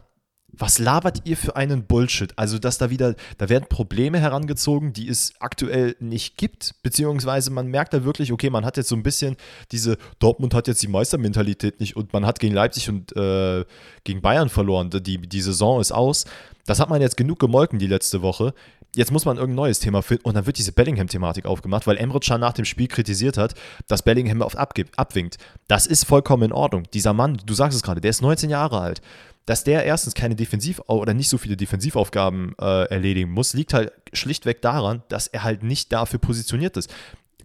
was 0.53 0.79
labert 0.79 1.21
ihr 1.25 1.37
für 1.37 1.55
einen 1.55 1.85
Bullshit? 1.85 2.33
Also, 2.37 2.59
dass 2.59 2.77
da 2.77 2.89
wieder, 2.89 3.15
da 3.37 3.49
werden 3.49 3.65
Probleme 3.69 4.19
herangezogen, 4.19 4.93
die 4.93 5.07
es 5.07 5.33
aktuell 5.39 5.95
nicht 5.99 6.37
gibt, 6.37 6.75
beziehungsweise 6.83 7.51
man 7.51 7.67
merkt 7.67 7.93
da 7.93 8.03
wirklich, 8.03 8.31
okay, 8.31 8.49
man 8.49 8.65
hat 8.65 8.77
jetzt 8.77 8.89
so 8.89 8.95
ein 8.95 9.03
bisschen 9.03 9.37
diese, 9.71 9.97
Dortmund 10.19 10.53
hat 10.53 10.67
jetzt 10.67 10.83
die 10.83 10.87
Meistermentalität 10.87 11.79
nicht 11.79 11.95
und 11.95 12.13
man 12.13 12.25
hat 12.25 12.39
gegen 12.39 12.53
Leipzig 12.53 12.89
und 12.89 13.15
äh, 13.15 13.65
gegen 14.03 14.21
Bayern 14.21 14.49
verloren, 14.49 14.89
die, 14.89 15.17
die 15.17 15.41
Saison 15.41 15.79
ist 15.79 15.91
aus. 15.91 16.25
Das 16.65 16.79
hat 16.79 16.89
man 16.89 17.01
jetzt 17.01 17.17
genug 17.17 17.39
gemolken 17.39 17.79
die 17.79 17.87
letzte 17.87 18.21
Woche. 18.21 18.53
Jetzt 18.93 19.11
muss 19.11 19.23
man 19.23 19.37
irgendein 19.37 19.55
neues 19.55 19.79
Thema 19.79 20.01
finden 20.01 20.25
und 20.25 20.35
dann 20.35 20.45
wird 20.45 20.57
diese 20.57 20.73
Bellingham-Thematik 20.73 21.45
aufgemacht, 21.45 21.87
weil 21.87 21.97
Emre 21.97 22.19
Can 22.19 22.41
nach 22.41 22.53
dem 22.53 22.65
Spiel 22.65 22.87
kritisiert 22.87 23.37
hat, 23.37 23.55
dass 23.87 24.03
Bellingham 24.03 24.41
oft 24.41 24.57
abwinkt. 24.57 25.37
Das 25.69 25.87
ist 25.87 26.03
vollkommen 26.03 26.43
in 26.43 26.51
Ordnung. 26.51 26.83
Dieser 26.93 27.13
Mann, 27.13 27.41
du 27.45 27.53
sagst 27.53 27.77
es 27.77 27.83
gerade, 27.83 28.01
der 28.01 28.09
ist 28.09 28.21
19 28.21 28.49
Jahre 28.49 28.81
alt 28.81 29.01
dass 29.45 29.63
der 29.63 29.85
erstens 29.85 30.13
keine 30.13 30.35
Defensiv- 30.35 30.81
oder 30.87 31.13
nicht 31.13 31.29
so 31.29 31.37
viele 31.37 31.57
Defensivaufgaben 31.57 32.53
äh, 32.59 32.85
erledigen 32.85 33.31
muss, 33.31 33.53
liegt 33.53 33.73
halt 33.73 33.91
schlichtweg 34.13 34.61
daran, 34.61 35.03
dass 35.09 35.27
er 35.27 35.43
halt 35.43 35.63
nicht 35.63 35.91
dafür 35.91 36.19
positioniert 36.19 36.77
ist. 36.77 36.93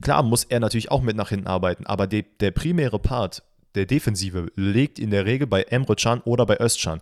Klar 0.02 0.22
muss 0.22 0.44
er 0.44 0.60
natürlich 0.60 0.90
auch 0.90 1.02
mit 1.02 1.16
nach 1.16 1.30
hinten 1.30 1.46
arbeiten, 1.46 1.86
aber 1.86 2.06
de, 2.06 2.24
der 2.40 2.50
primäre 2.50 2.98
Part 2.98 3.42
der 3.74 3.86
Defensive 3.86 4.50
liegt 4.56 4.98
in 4.98 5.10
der 5.10 5.24
Regel 5.26 5.46
bei 5.46 5.62
Emre 5.62 5.96
Can 5.96 6.20
oder 6.22 6.46
bei 6.46 6.58
Özcan. 6.60 7.00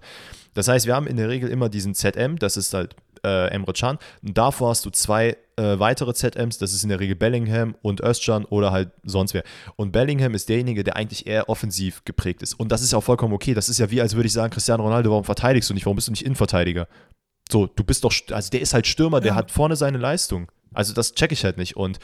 Das 0.54 0.68
heißt, 0.68 0.86
wir 0.86 0.94
haben 0.94 1.06
in 1.06 1.16
der 1.16 1.28
Regel 1.28 1.50
immer 1.50 1.68
diesen 1.68 1.94
ZM, 1.94 2.36
das 2.38 2.56
ist 2.56 2.74
halt 2.74 2.94
äh, 3.24 3.48
Emre 3.48 3.72
Can. 3.72 3.98
Und 4.22 4.36
davor 4.36 4.70
hast 4.70 4.84
du 4.84 4.90
zwei 4.90 5.36
äh, 5.56 5.78
weitere 5.78 6.14
ZMs, 6.14 6.58
das 6.58 6.72
ist 6.72 6.82
in 6.82 6.88
der 6.88 7.00
Regel 7.00 7.16
Bellingham 7.16 7.76
und 7.82 8.00
Özcan 8.00 8.44
oder 8.44 8.72
halt 8.72 8.90
sonst 9.04 9.34
wer. 9.34 9.44
Und 9.76 9.92
Bellingham 9.92 10.34
ist 10.34 10.48
derjenige, 10.48 10.84
der 10.84 10.96
eigentlich 10.96 11.26
eher 11.26 11.48
offensiv 11.48 12.04
geprägt 12.04 12.42
ist. 12.42 12.54
Und 12.54 12.72
das 12.72 12.82
ist 12.82 12.92
ja 12.92 12.98
auch 12.98 13.04
vollkommen 13.04 13.34
okay. 13.34 13.54
Das 13.54 13.68
ist 13.68 13.78
ja 13.78 13.90
wie, 13.90 14.00
als 14.00 14.14
würde 14.14 14.26
ich 14.26 14.32
sagen, 14.32 14.52
Cristiano 14.52 14.82
Ronaldo, 14.82 15.10
warum 15.10 15.24
verteidigst 15.24 15.70
du 15.70 15.74
nicht? 15.74 15.86
Warum 15.86 15.96
bist 15.96 16.08
du 16.08 16.12
nicht 16.12 16.24
Innenverteidiger? 16.24 16.88
So, 17.50 17.66
du 17.66 17.84
bist 17.84 18.04
doch, 18.04 18.12
also 18.30 18.50
der 18.50 18.60
ist 18.60 18.74
halt 18.74 18.86
Stürmer, 18.86 19.20
der 19.20 19.32
ja. 19.32 19.36
hat 19.36 19.50
vorne 19.50 19.76
seine 19.76 19.98
Leistung. 19.98 20.50
Also 20.72 20.92
das 20.92 21.14
checke 21.14 21.34
ich 21.34 21.44
halt 21.44 21.56
nicht. 21.56 21.76
Und 21.76 21.98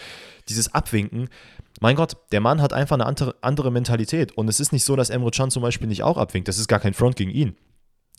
dieses 0.49 0.73
Abwinken, 0.75 1.29
mein 1.81 1.97
Gott, 1.97 2.17
der 2.31 2.41
Mann 2.41 2.63
hat 2.63 2.73
einfach 2.73 2.95
eine 2.95 3.07
andere, 3.07 3.35
andere 3.41 3.73
Mentalität. 3.73 4.33
Und 4.33 4.49
es 4.49 4.61
ist 4.61 4.73
nicht 4.73 4.85
so, 4.85 4.97
dass 4.97 5.11
Emre 5.11 5.31
Can 5.31 5.51
zum 5.51 5.63
Beispiel 5.63 5.89
nicht 5.89 6.03
auch 6.03 6.19
abwinkt. 6.19 6.47
Das 6.47 6.59
ist 6.59 6.69
gar 6.69 6.79
kein 6.79 6.95
Front 6.95 7.17
gegen 7.17 7.31
ihn. 7.31 7.57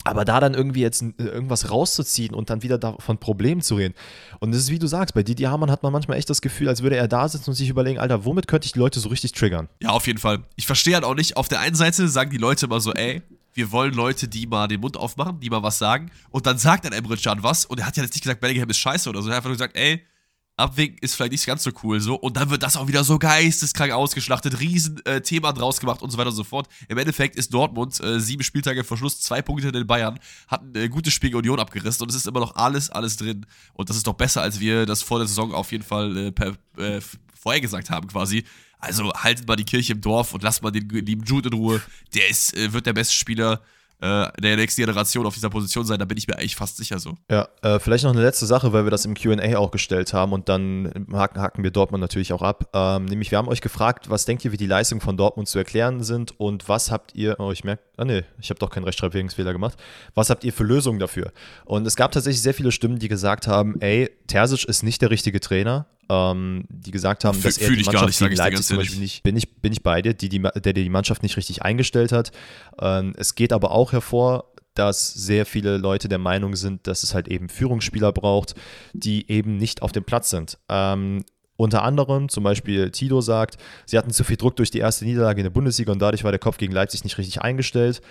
Aber 0.04 0.26
da 0.26 0.39
dann 0.39 0.54
irgendwie 0.56 0.82
jetzt 0.82 1.04
äh, 1.04 1.12
irgendwas 1.18 1.70
rauszuziehen 1.70 2.34
und 2.34 2.50
dann 2.50 2.64
wieder 2.64 2.98
von 3.00 3.18
Problemen 3.20 3.62
zu 3.62 3.76
reden. 3.76 3.94
Und 4.39 4.52
das 4.52 4.62
ist 4.62 4.72
wie 4.72 4.80
du 4.80 4.88
sagst, 4.88 5.14
bei 5.14 5.22
Didi 5.22 5.44
Hamann 5.44 5.70
hat 5.70 5.84
man 5.84 5.94
manchmal 5.94 6.18
echt 6.18 6.30
das 6.30 6.42
Gefühl, 6.42 6.70
als 6.70 6.82
würde 6.82 6.96
er 6.96 7.08
da 7.08 7.28
sitzen 7.28 7.52
und 7.52 7.56
sich 7.56 7.70
überlegen, 7.70 8.00
Alter, 8.00 8.26
womit 8.26 8.48
könnte 8.48 8.66
ich 8.66 8.72
die 8.74 8.80
Leute 8.80 9.00
so 9.00 9.10
richtig 9.10 9.34
triggern? 9.34 9.70
Ja, 9.80 9.89
auf 9.89 10.08
jeden 10.08 10.20
Fall. 10.20 10.39
Ich 10.56 10.66
verstehe 10.66 10.96
halt 10.96 11.04
auch 11.04 11.16
nicht, 11.16 11.38
auf 11.38 11.48
der 11.48 11.60
einen 11.60 11.76
Seite 11.76 12.08
sagen 12.08 12.32
die 12.32 12.38
Leute 12.38 12.66
immer 12.66 12.82
so, 12.82 12.94
ey, 12.94 13.22
wir 13.54 13.72
wollen 13.72 13.94
Leute, 13.94 14.28
die 14.28 14.48
mal 14.48 14.68
den 14.68 14.80
Mund 14.80 14.98
aufmachen, 14.98 15.39
die 15.39 15.50
mal 15.50 15.62
was 15.62 15.78
sagen. 15.78 16.10
Und 16.30 16.46
dann 16.46 16.58
sagt 16.58 16.86
dann 16.86 16.94
Emre 16.94 17.18
Can 17.18 17.44
was 17.44 17.66
und 17.66 17.80
er 17.80 17.86
hat 17.86 17.98
ja 17.98 18.04
jetzt 18.04 18.14
nicht 18.14 18.24
gesagt, 18.24 18.42
Bellingham 18.42 18.70
ist 18.70 18.80
scheiße 18.80 19.10
oder 19.10 19.22
so. 19.22 19.30
Er 19.30 19.34
hat 19.34 19.38
einfach 19.38 19.50
nur 19.50 19.58
gesagt, 19.58 19.76
ey, 19.76 20.02
Abwinken 20.62 20.97
ist 21.01 21.16
vielleicht 21.16 21.32
nicht 21.32 21.45
ganz 21.45 21.64
so 21.64 21.72
cool 21.84 21.99
so 21.99 22.16
und 22.16 22.38
dann 22.38 22.49
wird 22.49 22.64
das 22.64 22.78
auch 22.78 22.88
wieder 22.88 23.03
so 23.03 23.20
geisteskrank 23.20 23.91
ausgeschlachtet, 23.91 24.59
riesen 24.59 25.03
äh, 25.05 25.22
draus 25.22 25.80
gemacht 25.80 26.01
und 26.01 26.12
so 26.12 26.18
weiter 26.18 26.30
und 26.30 26.36
so 26.36 26.43
fort. 26.43 26.68
Im 26.88 26.97
Endeffekt 26.97 27.36
ist 27.36 27.53
Dortmund 27.53 27.99
äh, 28.01 28.20
sieben 28.20 28.43
Spieltage 28.43 28.84
vor 28.84 28.97
Schluss, 28.97 29.20
zwei 29.20 29.41
Punkte 29.41 29.68
in 29.68 29.74
den 29.74 29.88
Bayern, 29.88 30.20
hat 30.47 30.62
ein 30.62 30.76
äh, 30.76 30.89
gutes 30.89 31.14
Spiel 31.14 31.36
Union 31.36 31.59
abgerissen 31.59 32.03
und 32.03 32.09
es 32.09 32.16
ist 32.16 32.28
immer 32.28 32.39
noch 32.39 32.55
alles, 32.55 32.89
alles 32.89 33.18
drin 33.18 33.45
und 33.74 33.89
das 33.89 33.97
ist 33.97 34.07
doch 34.07 34.14
besser, 34.14 34.41
als 34.41 34.59
wir 34.59 34.86
das 34.86 35.01
vor 35.01 35.20
der 35.20 35.28
Saison 35.28 35.53
auf 35.53 35.72
jeden 35.72 35.84
Fall 35.84 36.18
äh, 36.18 36.32
per, 36.32 36.53
äh, 36.78 37.01
vorher 37.39 37.62
gesagt 37.62 37.89
haben 37.89 38.07
quasi. 38.07 38.43
Also 38.80 39.14
haltet 39.14 39.47
mal 39.47 39.55
die 39.55 39.64
Kirche 39.64 39.93
im 39.93 40.01
Dorf 40.01 40.34
und 40.34 40.41
lasst 40.41 40.64
mal 40.64 40.72
den 40.72 40.89
lieben 40.89 41.24
Jude 41.24 41.49
in 41.49 41.53
Ruhe. 41.53 41.82
Der 42.16 42.30
ist, 42.30 42.55
äh, 42.55 42.74
wird 42.74 42.86
der 42.86 42.93
beste 42.93 43.14
Spieler 43.14 43.62
äh, 44.02 44.28
der 44.41 44.56
nächsten 44.56 44.82
Generation 44.82 45.26
auf 45.26 45.36
dieser 45.36 45.49
Position 45.49 45.86
sein, 45.86 45.99
da 45.99 46.06
bin 46.06 46.18
ich 46.18 46.28
mir 46.28 46.38
eigentlich 46.38 46.56
fast 46.56 46.78
sicher 46.78 46.99
so. 46.99 47.16
Ja, 47.30 47.47
äh, 47.62 47.80
vielleicht 47.80 48.04
noch 48.04 48.12
eine 48.12 48.22
letzte 48.22 48.45
Sache, 48.45 48.74
weil 48.74 48.84
wir 48.84 48.91
das 48.91 49.06
im 49.06 49.14
QA 49.14 49.58
auch 49.58 49.72
gestellt 49.72 50.14
haben 50.14 50.34
und 50.34 50.49
dann 50.49 51.08
haken, 51.14 51.39
haken 51.39 51.64
wir 51.64 51.72
Dortmund 51.72 52.02
natürlich 52.02 52.34
auch 52.34 52.41
ab. 52.41 52.70
Ähm, 52.74 53.06
nämlich, 53.06 53.32
wir 53.32 53.38
haben 53.38 53.47
euch 53.47 53.62
gefragt, 53.62 54.10
was 54.10 54.26
denkt 54.26 54.43
ihr, 54.43 54.52
wie 54.52 54.58
die 54.58 54.68
Leistungen 54.68 55.02
von 55.02 55.18
Dortmund 55.18 55.47
zu 55.47 55.60
erklären 55.60 56.04
sind 56.04 56.39
und 56.39 56.68
was 56.68 56.91
habt 56.91 57.14
ihr, 57.16 57.39
oh, 57.39 57.52
ich 57.52 57.64
merke, 57.64 57.84
ah 57.97 58.06
nee, 58.06 58.24
ich 58.39 58.49
habe 58.49 58.60
doch 58.60 58.72
keinen 58.72 58.86
Rechtschreibungsfehler 58.86 59.54
gemacht, 59.54 59.78
was 60.16 60.30
habt 60.30 60.43
ihr 60.43 60.54
für 60.54 60.64
Lösungen 60.64 60.99
dafür? 60.99 61.32
Und 61.66 61.86
es 61.86 61.95
gab 61.95 62.12
tatsächlich 62.12 62.41
sehr 62.41 62.56
viele 62.56 62.72
Stimmen, 62.72 62.97
die 62.97 63.08
gesagt 63.08 63.47
haben, 63.47 63.80
ey, 63.82 64.10
Terzic 64.28 64.66
ist 64.66 64.84
nicht 64.84 65.02
der 65.02 65.12
richtige 65.12 65.39
Trainer, 65.39 65.86
ähm, 66.12 66.66
die 66.68 66.91
gesagt 66.91 67.24
haben, 67.24 67.38
Fü- 67.38 67.43
dass 67.43 67.57
er 67.57 67.68
fühl 67.68 67.76
die 67.76 67.82
ich 67.82 67.88
gar 67.88 68.01
Mannschaft 68.01 68.22
nicht, 68.22 68.30
gegen 68.30 68.38
Leipzig 68.38 68.55
ganz 68.55 68.68
zum. 68.68 68.78
Beispiel 68.78 68.99
nicht, 68.99 69.24
bin 69.24 69.38
ich, 69.38 69.62
bin 69.62 69.72
ich 69.72 69.82
bei 69.82 70.01
dir, 70.01 70.14
die, 70.14 70.28
die, 70.28 70.39
der 70.41 70.74
die 70.74 70.89
Mannschaft 70.89 71.24
nicht 71.24 71.38
richtig 71.38 71.62
eingestellt 71.62 72.12
hat. 72.12 72.32
Ähm, 72.80 73.14
es 73.18 73.36
geht 73.36 73.53
aber 73.53 73.72
auch 73.72 73.93
hervor, 73.93 74.51
dass 74.74 75.14
sehr 75.14 75.45
viele 75.45 75.78
Leute 75.78 76.09
der 76.09 76.18
Meinung 76.18 76.55
sind, 76.55 76.88
dass 76.88 77.03
es 77.03 77.14
halt 77.14 77.28
eben 77.28 77.49
Führungsspieler 77.49 78.12
braucht, 78.12 78.55
die 78.93 79.30
eben 79.32 79.57
nicht 79.57 79.82
auf 79.82 79.91
dem 79.91 80.03
Platz 80.03 80.30
sind. 80.30 80.57
Ähm, 80.70 81.24
unter 81.57 81.84
anderem, 81.84 82.28
zum 82.28 82.43
Beispiel 82.43 82.89
Tito 82.89 83.22
sagt, 83.22 83.57
sie 83.86 83.97
hatten 83.97 84.12
zu 84.12 84.24
viel 84.24 84.38
Druck 84.38 84.55
durch 84.55 84.72
die 84.72 84.80
erste 84.80 85.05
Niederlage 85.05 85.41
in 85.41 85.43
der 85.45 85.51
Bundesliga 85.51 85.91
und 85.91 86.01
dadurch 86.01 86.24
war 86.24 86.32
der 86.32 86.39
Kopf 86.39 86.57
gegen 86.57 86.74
Leipzig 86.74 87.03
nicht 87.03 87.18
richtig 87.18 87.41
eingestellt. 87.41 88.01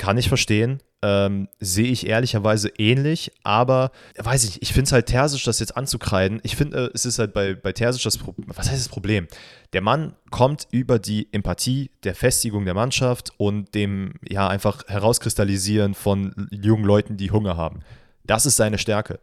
Kann 0.00 0.16
ich 0.16 0.28
verstehen. 0.28 0.82
Ähm, 1.02 1.48
Sehe 1.58 1.88
ich 1.90 2.06
ehrlicherweise 2.06 2.70
ähnlich, 2.78 3.32
aber 3.42 3.92
weiß 4.16 4.44
ich, 4.44 4.62
ich 4.62 4.72
finde 4.72 4.84
es 4.84 4.92
halt 4.92 5.04
Terzic, 5.04 5.44
das 5.44 5.58
jetzt 5.60 5.76
anzukreiden. 5.76 6.40
Ich 6.42 6.56
finde, 6.56 6.86
äh, 6.86 6.90
es 6.94 7.04
ist 7.04 7.18
halt 7.18 7.34
bei, 7.34 7.54
bei 7.54 7.74
Terzic 7.74 8.02
das 8.04 8.16
Problem. 8.16 8.48
Was 8.48 8.70
heißt 8.70 8.80
das 8.80 8.88
Problem? 8.88 9.28
Der 9.74 9.82
Mann 9.82 10.14
kommt 10.30 10.68
über 10.70 10.98
die 10.98 11.28
Empathie 11.32 11.90
der 12.02 12.14
Festigung 12.14 12.64
der 12.64 12.72
Mannschaft 12.72 13.32
und 13.36 13.74
dem, 13.74 14.14
ja, 14.26 14.48
einfach 14.48 14.88
Herauskristallisieren 14.88 15.92
von 15.92 16.48
jungen 16.50 16.84
Leuten, 16.84 17.18
die 17.18 17.30
Hunger 17.30 17.58
haben. 17.58 17.80
Das 18.24 18.46
ist 18.46 18.56
seine 18.56 18.78
Stärke. 18.78 19.20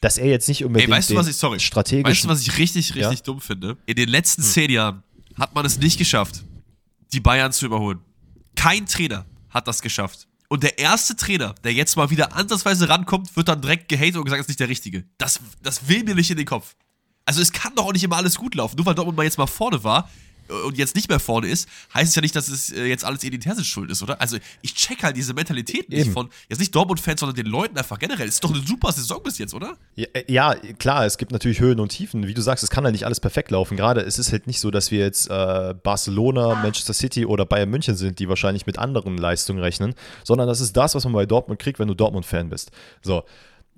Dass 0.00 0.18
er 0.18 0.26
jetzt 0.26 0.48
nicht 0.48 0.64
unbedingt 0.64 0.90
Ey, 0.90 0.96
weißt 0.96 1.10
du, 1.10 1.14
was 1.14 1.28
ich, 1.28 1.36
sorry, 1.36 1.60
strategischen 1.60 2.10
weißt 2.10 2.24
du, 2.24 2.28
was 2.28 2.42
ich 2.42 2.58
richtig, 2.58 2.92
Ja? 2.96 3.08
richtig 3.08 3.22
dumm 3.22 3.40
finde? 3.40 3.76
In 3.86 3.94
den 3.94 4.08
letzten 4.08 4.42
zehn 4.42 4.68
Jahren 4.68 5.04
hat 5.36 5.54
man 5.54 5.64
es 5.64 5.78
nicht 5.78 5.96
geschafft, 5.96 6.42
die 7.12 7.20
Bayern 7.20 7.52
zu 7.52 7.66
überholen. 7.66 8.00
Kein 8.56 8.84
Trainer 8.86 9.24
hat 9.58 9.68
das 9.68 9.82
geschafft. 9.82 10.26
Und 10.48 10.62
der 10.62 10.78
erste 10.78 11.14
Trainer, 11.14 11.54
der 11.62 11.74
jetzt 11.74 11.96
mal 11.96 12.08
wieder 12.08 12.34
ansatzweise 12.34 12.88
rankommt, 12.88 13.36
wird 13.36 13.48
dann 13.48 13.60
direkt 13.60 13.88
gehatet 13.88 14.16
und 14.16 14.24
gesagt, 14.24 14.40
ist 14.40 14.48
nicht 14.48 14.60
der 14.60 14.68
Richtige. 14.68 15.04
Das, 15.18 15.40
das 15.62 15.88
will 15.88 16.04
mir 16.04 16.14
nicht 16.14 16.30
in 16.30 16.38
den 16.38 16.46
Kopf. 16.46 16.74
Also 17.26 17.42
es 17.42 17.52
kann 17.52 17.74
doch 17.74 17.84
auch 17.84 17.92
nicht 17.92 18.02
immer 18.02 18.16
alles 18.16 18.36
gut 18.36 18.54
laufen. 18.54 18.76
Nur 18.76 18.86
weil 18.86 18.94
Dortmund 18.94 19.16
mal 19.18 19.24
jetzt 19.24 19.36
mal 19.36 19.46
vorne 19.46 19.84
war 19.84 20.08
und 20.66 20.76
jetzt 20.76 20.94
nicht 20.94 21.08
mehr 21.08 21.20
vorne 21.20 21.48
ist, 21.48 21.68
heißt 21.94 22.10
es 22.10 22.14
ja 22.14 22.22
nicht, 22.22 22.34
dass 22.34 22.48
es 22.48 22.72
äh, 22.72 22.84
jetzt 22.86 23.04
alles 23.04 23.22
Edin 23.24 23.40
Terzic 23.40 23.66
schuld 23.66 23.90
ist, 23.90 24.02
oder? 24.02 24.20
Also 24.20 24.38
ich 24.62 24.74
check 24.74 25.02
halt 25.02 25.16
diese 25.16 25.34
Mentalität 25.34 25.88
nicht 25.88 26.06
Eben. 26.06 26.12
von, 26.12 26.30
jetzt 26.48 26.58
nicht 26.58 26.74
Dortmund-Fans, 26.74 27.20
sondern 27.20 27.36
den 27.36 27.46
Leuten 27.46 27.76
einfach 27.76 27.98
generell. 27.98 28.28
Ist 28.28 28.42
doch 28.42 28.52
eine 28.52 28.64
super 28.66 28.92
Saison 28.92 29.22
bis 29.22 29.38
jetzt, 29.38 29.54
oder? 29.54 29.76
Ja, 29.94 30.06
äh, 30.12 30.24
ja, 30.32 30.54
klar, 30.78 31.06
es 31.06 31.18
gibt 31.18 31.32
natürlich 31.32 31.60
Höhen 31.60 31.80
und 31.80 31.90
Tiefen. 31.90 32.26
Wie 32.26 32.34
du 32.34 32.42
sagst, 32.42 32.64
es 32.64 32.70
kann 32.70 32.84
ja 32.84 32.90
nicht 32.90 33.04
alles 33.04 33.20
perfekt 33.20 33.50
laufen. 33.50 33.76
Gerade 33.76 34.00
es 34.00 34.18
ist 34.18 34.32
halt 34.32 34.46
nicht 34.46 34.60
so, 34.60 34.70
dass 34.70 34.90
wir 34.90 35.00
jetzt 35.00 35.30
äh, 35.30 35.74
Barcelona, 35.82 36.54
Manchester 36.62 36.94
City 36.94 37.26
oder 37.26 37.44
Bayern 37.46 37.70
München 37.70 37.96
sind, 37.96 38.18
die 38.18 38.28
wahrscheinlich 38.28 38.66
mit 38.66 38.78
anderen 38.78 39.18
Leistungen 39.18 39.60
rechnen, 39.60 39.94
sondern 40.24 40.48
das 40.48 40.60
ist 40.60 40.76
das, 40.76 40.94
was 40.94 41.04
man 41.04 41.12
bei 41.12 41.26
Dortmund 41.26 41.60
kriegt, 41.60 41.78
wenn 41.78 41.88
du 41.88 41.94
Dortmund-Fan 41.94 42.48
bist. 42.48 42.70
So. 43.02 43.24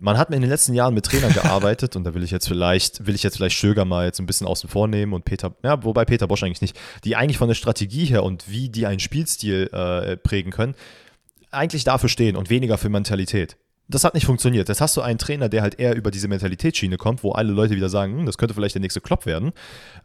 Man 0.02 0.16
hat 0.16 0.30
mir 0.30 0.36
in 0.36 0.42
den 0.42 0.50
letzten 0.50 0.72
Jahren 0.72 0.94
mit 0.94 1.04
Trainern 1.04 1.34
gearbeitet 1.34 1.94
und 1.94 2.04
da 2.04 2.14
will 2.14 2.22
ich 2.22 2.30
jetzt 2.30 2.48
vielleicht, 2.48 3.06
will 3.06 3.14
ich 3.14 3.22
jetzt 3.22 3.36
vielleicht 3.36 3.56
Stöger 3.56 3.84
mal 3.84 4.06
jetzt 4.06 4.18
ein 4.18 4.24
bisschen 4.24 4.46
außen 4.46 4.70
vor 4.70 4.88
nehmen 4.88 5.12
und 5.12 5.26
Peter, 5.26 5.54
ja, 5.62 5.84
wobei 5.84 6.06
Peter 6.06 6.26
Bosch 6.26 6.42
eigentlich 6.42 6.62
nicht, 6.62 6.80
die 7.04 7.16
eigentlich 7.16 7.36
von 7.36 7.48
der 7.48 7.54
Strategie 7.54 8.06
her 8.06 8.24
und 8.24 8.48
wie 8.48 8.70
die 8.70 8.86
einen 8.86 8.98
Spielstil 8.98 9.68
äh, 9.72 10.16
prägen 10.16 10.52
können, 10.52 10.74
eigentlich 11.50 11.84
dafür 11.84 12.08
stehen 12.08 12.36
und 12.36 12.48
weniger 12.48 12.78
für 12.78 12.88
Mentalität. 12.88 13.58
Das 13.88 14.04
hat 14.04 14.14
nicht 14.14 14.24
funktioniert. 14.24 14.68
Jetzt 14.68 14.80
hast 14.80 14.96
du 14.96 15.02
einen 15.02 15.18
Trainer, 15.18 15.50
der 15.50 15.60
halt 15.60 15.78
eher 15.78 15.94
über 15.94 16.10
diese 16.10 16.28
Mentalitätsschiene 16.28 16.96
kommt, 16.96 17.22
wo 17.22 17.32
alle 17.32 17.52
Leute 17.52 17.76
wieder 17.76 17.90
sagen, 17.90 18.18
hm, 18.18 18.26
das 18.26 18.38
könnte 18.38 18.54
vielleicht 18.54 18.76
der 18.76 18.80
nächste 18.80 19.02
Klopp 19.02 19.26
werden. 19.26 19.52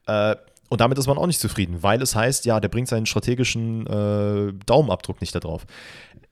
Äh, 0.07 0.35
und 0.69 0.81
damit 0.81 0.97
ist 0.97 1.07
man 1.07 1.17
auch 1.17 1.27
nicht 1.27 1.39
zufrieden, 1.39 1.83
weil 1.83 2.01
es 2.01 2.15
heißt, 2.15 2.45
ja, 2.45 2.59
der 2.59 2.69
bringt 2.69 2.87
seinen 2.87 3.05
strategischen 3.05 3.85
äh, 3.87 4.53
Daumenabdruck 4.65 5.21
nicht 5.21 5.35
da 5.35 5.39
drauf. 5.39 5.65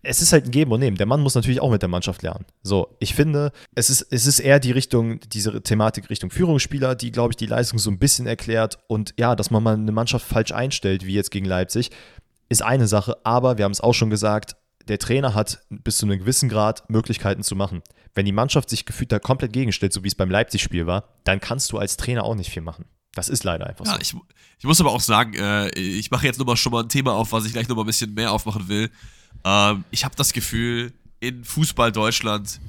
Es 0.01 0.21
ist 0.21 0.33
halt 0.33 0.45
ein 0.45 0.51
Geben 0.51 0.71
und 0.71 0.79
Nehmen. 0.79 0.97
Der 0.97 1.05
Mann 1.05 1.21
muss 1.21 1.35
natürlich 1.35 1.61
auch 1.61 1.71
mit 1.71 1.81
der 1.81 1.89
Mannschaft 1.89 2.23
lernen. 2.23 2.45
So, 2.61 2.95
ich 2.99 3.15
finde, 3.15 3.51
es 3.73 3.89
ist, 3.89 4.07
es 4.11 4.25
ist 4.25 4.39
eher 4.39 4.59
die 4.59 4.71
Richtung, 4.71 5.19
diese 5.21 5.61
Thematik 5.61 6.09
Richtung 6.09 6.29
Führungsspieler, 6.29 6.95
die, 6.95 7.11
glaube 7.11 7.31
ich, 7.31 7.37
die 7.37 7.45
Leistung 7.45 7.79
so 7.79 7.89
ein 7.89 7.99
bisschen 7.99 8.27
erklärt. 8.27 8.79
Und 8.87 9.13
ja, 9.17 9.35
dass 9.35 9.49
man 9.49 9.63
mal 9.63 9.75
eine 9.75 9.91
Mannschaft 9.93 10.25
falsch 10.25 10.51
einstellt, 10.51 11.05
wie 11.05 11.13
jetzt 11.13 11.31
gegen 11.31 11.45
Leipzig, 11.45 11.91
ist 12.49 12.63
eine 12.63 12.87
Sache. 12.87 13.17
Aber 13.23 13.57
wir 13.57 13.65
haben 13.65 13.71
es 13.71 13.81
auch 13.81 13.93
schon 13.93 14.09
gesagt, 14.09 14.57
der 14.87 14.99
Trainer 14.99 15.33
hat 15.33 15.61
bis 15.69 15.97
zu 15.97 16.05
einem 16.05 16.19
gewissen 16.19 16.49
Grad 16.49 16.89
Möglichkeiten 16.89 17.43
zu 17.43 17.55
machen. 17.55 17.81
Wenn 18.13 18.25
die 18.25 18.31
Mannschaft 18.31 18.69
sich 18.69 18.85
gefühlt 18.85 19.11
da 19.11 19.19
komplett 19.19 19.53
gegenstellt, 19.53 19.93
so 19.93 20.03
wie 20.03 20.07
es 20.09 20.15
beim 20.15 20.29
Leipzig-Spiel 20.29 20.85
war, 20.85 21.05
dann 21.23 21.39
kannst 21.39 21.71
du 21.71 21.77
als 21.77 21.95
Trainer 21.97 22.25
auch 22.25 22.35
nicht 22.35 22.51
viel 22.51 22.61
machen. 22.61 22.85
Das 23.15 23.29
ist 23.29 23.43
leider 23.43 23.67
einfach 23.67 23.85
Ja, 23.85 23.93
so. 23.93 23.99
ich, 24.01 24.15
ich 24.59 24.65
muss 24.65 24.79
aber 24.81 24.91
auch 24.91 25.01
sagen, 25.01 25.33
äh, 25.35 25.69
ich 25.77 26.09
mache 26.11 26.25
jetzt 26.25 26.39
nochmal 26.39 26.57
schon 26.57 26.71
mal 26.71 26.83
ein 26.83 26.89
Thema 26.89 27.13
auf, 27.13 27.31
was 27.31 27.45
ich 27.45 27.53
gleich 27.53 27.67
nochmal 27.67 27.83
ein 27.83 27.87
bisschen 27.87 28.13
mehr 28.13 28.31
aufmachen 28.31 28.67
will. 28.67 28.89
Ähm, 29.43 29.83
ich 29.91 30.03
habe 30.05 30.15
das 30.15 30.33
Gefühl, 30.33 30.93
in 31.19 31.43
Fußball 31.43 31.91
Deutschland, 31.91 32.59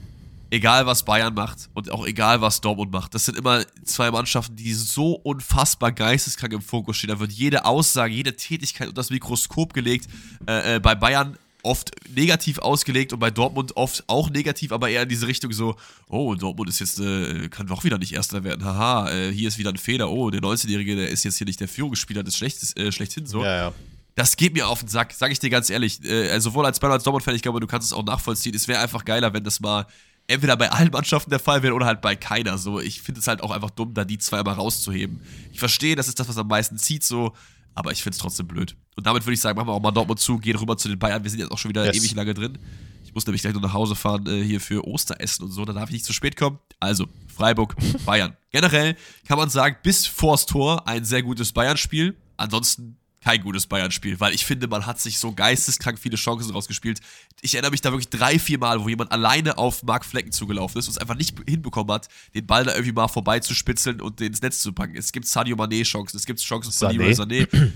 egal 0.51 0.87
was 0.87 1.03
Bayern 1.05 1.35
macht 1.35 1.69
und 1.75 1.91
auch 1.91 2.07
egal 2.07 2.41
was 2.41 2.61
Dortmund 2.61 2.93
macht, 2.93 3.15
das 3.15 3.25
sind 3.25 3.37
immer 3.37 3.65
zwei 3.85 4.11
Mannschaften, 4.11 4.55
die 4.55 4.73
so 4.75 5.13
unfassbar 5.15 5.93
geisteskrank 5.93 6.53
im 6.53 6.63
Fokus 6.63 6.97
stehen. 6.99 7.09
Da 7.11 7.19
wird 7.19 7.33
jede 7.33 7.65
Aussage, 7.65 8.15
jede 8.15 8.37
Tätigkeit 8.37 8.89
unter 8.89 9.01
das 9.01 9.11
Mikroskop 9.11 9.73
gelegt. 9.73 10.09
Äh, 10.47 10.77
äh, 10.77 10.81
bei 10.81 10.95
Bayern 10.95 11.37
oft 11.65 11.91
negativ 12.15 12.59
ausgelegt 12.59 13.13
und 13.13 13.19
bei 13.19 13.31
Dortmund 13.31 13.77
oft 13.77 14.05
auch 14.07 14.31
negativ, 14.31 14.73
aber 14.73 14.89
eher 14.89 15.03
in 15.03 15.09
diese 15.09 15.27
Richtung 15.27 15.53
so, 15.53 15.77
oh, 16.09 16.35
Dortmund 16.35 16.69
ist 16.69 16.81
jetzt, 16.81 17.01
äh, 17.01 17.49
kann 17.49 17.67
doch 17.67 17.85
wieder 17.85 17.99
nicht 17.99 18.13
Erster 18.13 18.45
werden, 18.45 18.65
haha, 18.65 19.11
äh, 19.11 19.33
hier 19.33 19.49
ist 19.49 19.59
wieder 19.59 19.71
ein 19.71 19.77
Fehler, 19.77 20.11
oh, 20.11 20.31
der 20.31 20.41
19-Jährige, 20.41 20.97
der 20.97 21.09
ist 21.09 21.25
jetzt 21.25 21.39
hier 21.39 21.47
nicht 21.47 21.61
der 21.61 21.69
Führungsspieler 21.69 22.23
des 22.23 22.37
Schlechtes, 22.37 22.77
äh, 22.77 22.93
schlechthin 22.93 23.27
so. 23.27 23.43
Ja, 23.43 23.57
ja. 23.57 23.73
Das 24.17 24.37
geht 24.37 24.55
mir 24.55 24.69
auf 24.69 24.79
den 24.79 24.89
Sack, 24.89 25.13
sag 25.13 25.33
ich 25.33 25.41
dir 25.41 25.51
ganz 25.51 25.71
ehrlich. 25.71 26.05
Äh, 26.05 26.31
also 26.31 26.51
sowohl 26.51 26.67
als 26.67 26.79
Bayern 26.79 26.93
als 26.93 27.03
Dortmund-Fan, 27.03 27.35
ich 27.35 27.43
glaube, 27.43 27.59
du 27.59 27.67
kannst 27.67 27.89
es 27.89 27.93
auch 27.93 28.05
nachvollziehen. 28.05 28.55
Es 28.55 28.69
wäre 28.69 28.81
einfach 28.81 29.05
geiler, 29.05 29.33
wenn 29.33 29.43
das 29.43 29.59
mal 29.59 29.87
entweder 30.27 30.57
bei 30.57 30.71
allen 30.71 30.91
Mannschaften 30.91 31.31
der 31.31 31.39
Fall 31.39 31.63
wäre 31.63 31.75
oder 31.75 31.87
halt 31.87 32.01
bei 32.01 32.17
keiner. 32.17 32.57
So, 32.59 32.81
ich 32.81 33.03
finde 33.03 33.21
es 33.21 33.27
halt 33.27 33.43
auch 33.43 33.51
einfach 33.51 33.71
dumm, 33.71 33.93
da 33.95 34.05
die 34.05 34.19
zwei 34.19 34.43
mal 34.43 34.53
rauszuheben. 34.53 35.21
Ich 35.53 35.59
verstehe, 35.59 35.97
das 35.97 36.09
ist 36.09 36.19
das, 36.21 36.29
was 36.29 36.39
am 36.39 36.47
meisten 36.47 36.79
zieht, 36.79 37.05
so, 37.05 37.35
aber 37.75 37.93
ich 37.93 38.03
finde 38.03 38.15
es 38.15 38.19
trotzdem 38.19 38.47
blöd. 38.47 38.77
Und 38.97 39.07
damit 39.07 39.25
würde 39.25 39.35
ich 39.35 39.41
sagen, 39.41 39.57
machen 39.57 39.69
wir 39.69 39.73
auch 39.73 39.81
mal 39.83 39.91
Dortmund 39.91 40.21
zu, 40.21 40.39
gehen 40.39 40.57
rüber 40.57 40.77
zu 40.77 40.89
den 40.89 40.99
Bayern. 40.99 41.23
Wir 41.25 41.31
sind 41.31 41.41
jetzt 41.41 41.51
auch 41.51 41.59
schon 41.59 41.69
wieder 41.71 41.85
Yes. 41.87 41.97
ewig 41.97 42.15
lange 42.15 42.35
drin. 42.35 42.59
Ich 43.05 43.15
muss 43.15 43.27
nämlich 43.27 43.43
gleich 43.43 43.55
noch 43.55 43.61
nach 43.63 43.73
Hause 43.73 43.95
fahren, 43.95 44.27
äh, 44.27 44.43
hier 44.43 44.61
für 44.61 44.87
Osteressen 44.87 45.45
und 45.45 45.51
so, 45.53 45.65
da 45.65 45.73
darf 45.73 45.89
ich 45.89 45.95
nicht 45.95 46.05
zu 46.05 46.13
spät 46.13 46.37
kommen. 46.37 46.59
Also, 46.81 47.07
Freiburg, 47.35 47.75
Bayern. 48.07 48.37
Generell 48.51 48.97
kann 49.27 49.39
man 49.39 49.49
sagen, 49.51 49.77
bis 49.83 50.07
vors 50.07 50.47
Tor 50.47 50.87
ein 50.89 51.05
sehr 51.05 51.23
gutes 51.23 51.53
Bayern-Spiel. 51.53 52.17
Ansonsten 52.37 52.97
kein 53.25 53.41
gutes 53.41 53.67
Bayern-Spiel, 53.67 54.21
weil 54.21 54.35
ich 54.35 54.45
finde, 54.45 54.69
man 54.69 54.85
hat 54.85 55.01
sich 55.01 55.19
so 55.19 55.33
geisteskrank 55.33 55.99
viele 55.99 56.17
Chancen 56.17 56.51
rausgespielt. 56.53 57.01
Ich 57.41 57.55
erinnere 57.55 57.71
mich 57.71 57.81
da 57.81 57.91
wirklich 57.91 58.11
drei, 58.11 58.39
vier 58.39 58.59
Mal, 58.59 58.85
wo 58.85 58.89
jemand 58.91 59.13
alleine 59.13 59.57
auf 59.57 59.83
Mark 59.83 60.05
Flecken 60.05 60.31
zugelaufen 60.31 60.79
ist 60.79 60.87
und 60.89 60.93
es 60.93 60.99
einfach 60.99 61.15
nicht 61.17 61.35
hinbekommen 61.49 61.91
hat, 61.95 62.09
den 62.35 62.47
Ball 62.47 62.65
da 62.65 62.73
irgendwie 62.73 62.93
mal 62.93 63.09
vorbeizuspitzeln 63.09 64.03
und 64.03 64.21
den 64.21 64.27
ins 64.29 64.43
Netz 64.43 64.61
zu 64.61 64.73
packen. 64.75 64.95
Es 64.97 65.11
gibt 65.11 65.27
Sadio 65.27 65.57
Mané-Chancen, 65.57 66.17
es 66.19 66.27
gibt 66.27 66.39
Chancen 66.41 66.71
von? 66.71 66.95
Leroy 66.95 67.13
Sané. 67.13 67.73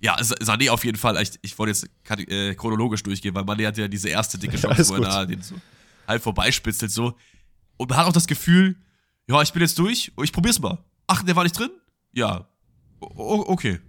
Ja, 0.00 0.16
Sa- 0.22 0.34
Sané 0.36 0.68
auf 0.70 0.84
jeden 0.84 0.98
Fall. 0.98 1.20
Ich, 1.22 1.30
ich 1.42 1.56
wollte 1.58 1.70
jetzt 1.70 2.28
äh, 2.30 2.54
chronologisch 2.56 3.02
durchgehen, 3.04 3.34
weil 3.36 3.44
Mané 3.44 3.66
hat 3.68 3.78
ja 3.78 3.86
diese 3.86 4.08
erste 4.08 4.36
dicke 4.36 4.56
Ja, 4.56 4.62
Chance, 4.62 4.76
alles 4.76 4.88
wo 4.90 4.94
er 5.04 5.26
den 5.26 5.42
so 5.42 5.54
halb 6.08 6.22
vorbeispitzelt 6.22 6.90
so. 6.90 7.14
Und 7.76 7.90
man 7.90 7.98
hat 7.98 8.06
auch 8.06 8.12
das 8.12 8.26
Gefühl, 8.26 8.76
ja, 9.28 9.40
ich 9.42 9.52
bin 9.52 9.62
jetzt 9.62 9.78
durch, 9.78 10.10
ich 10.22 10.32
probier's 10.32 10.58
mal. 10.58 10.78
Ach, 11.06 11.22
der 11.22 11.36
war 11.36 11.44
nicht 11.44 11.56
drin? 11.58 11.70
Ja. 12.12 12.48
O 13.00 13.44
okay. 13.46 13.80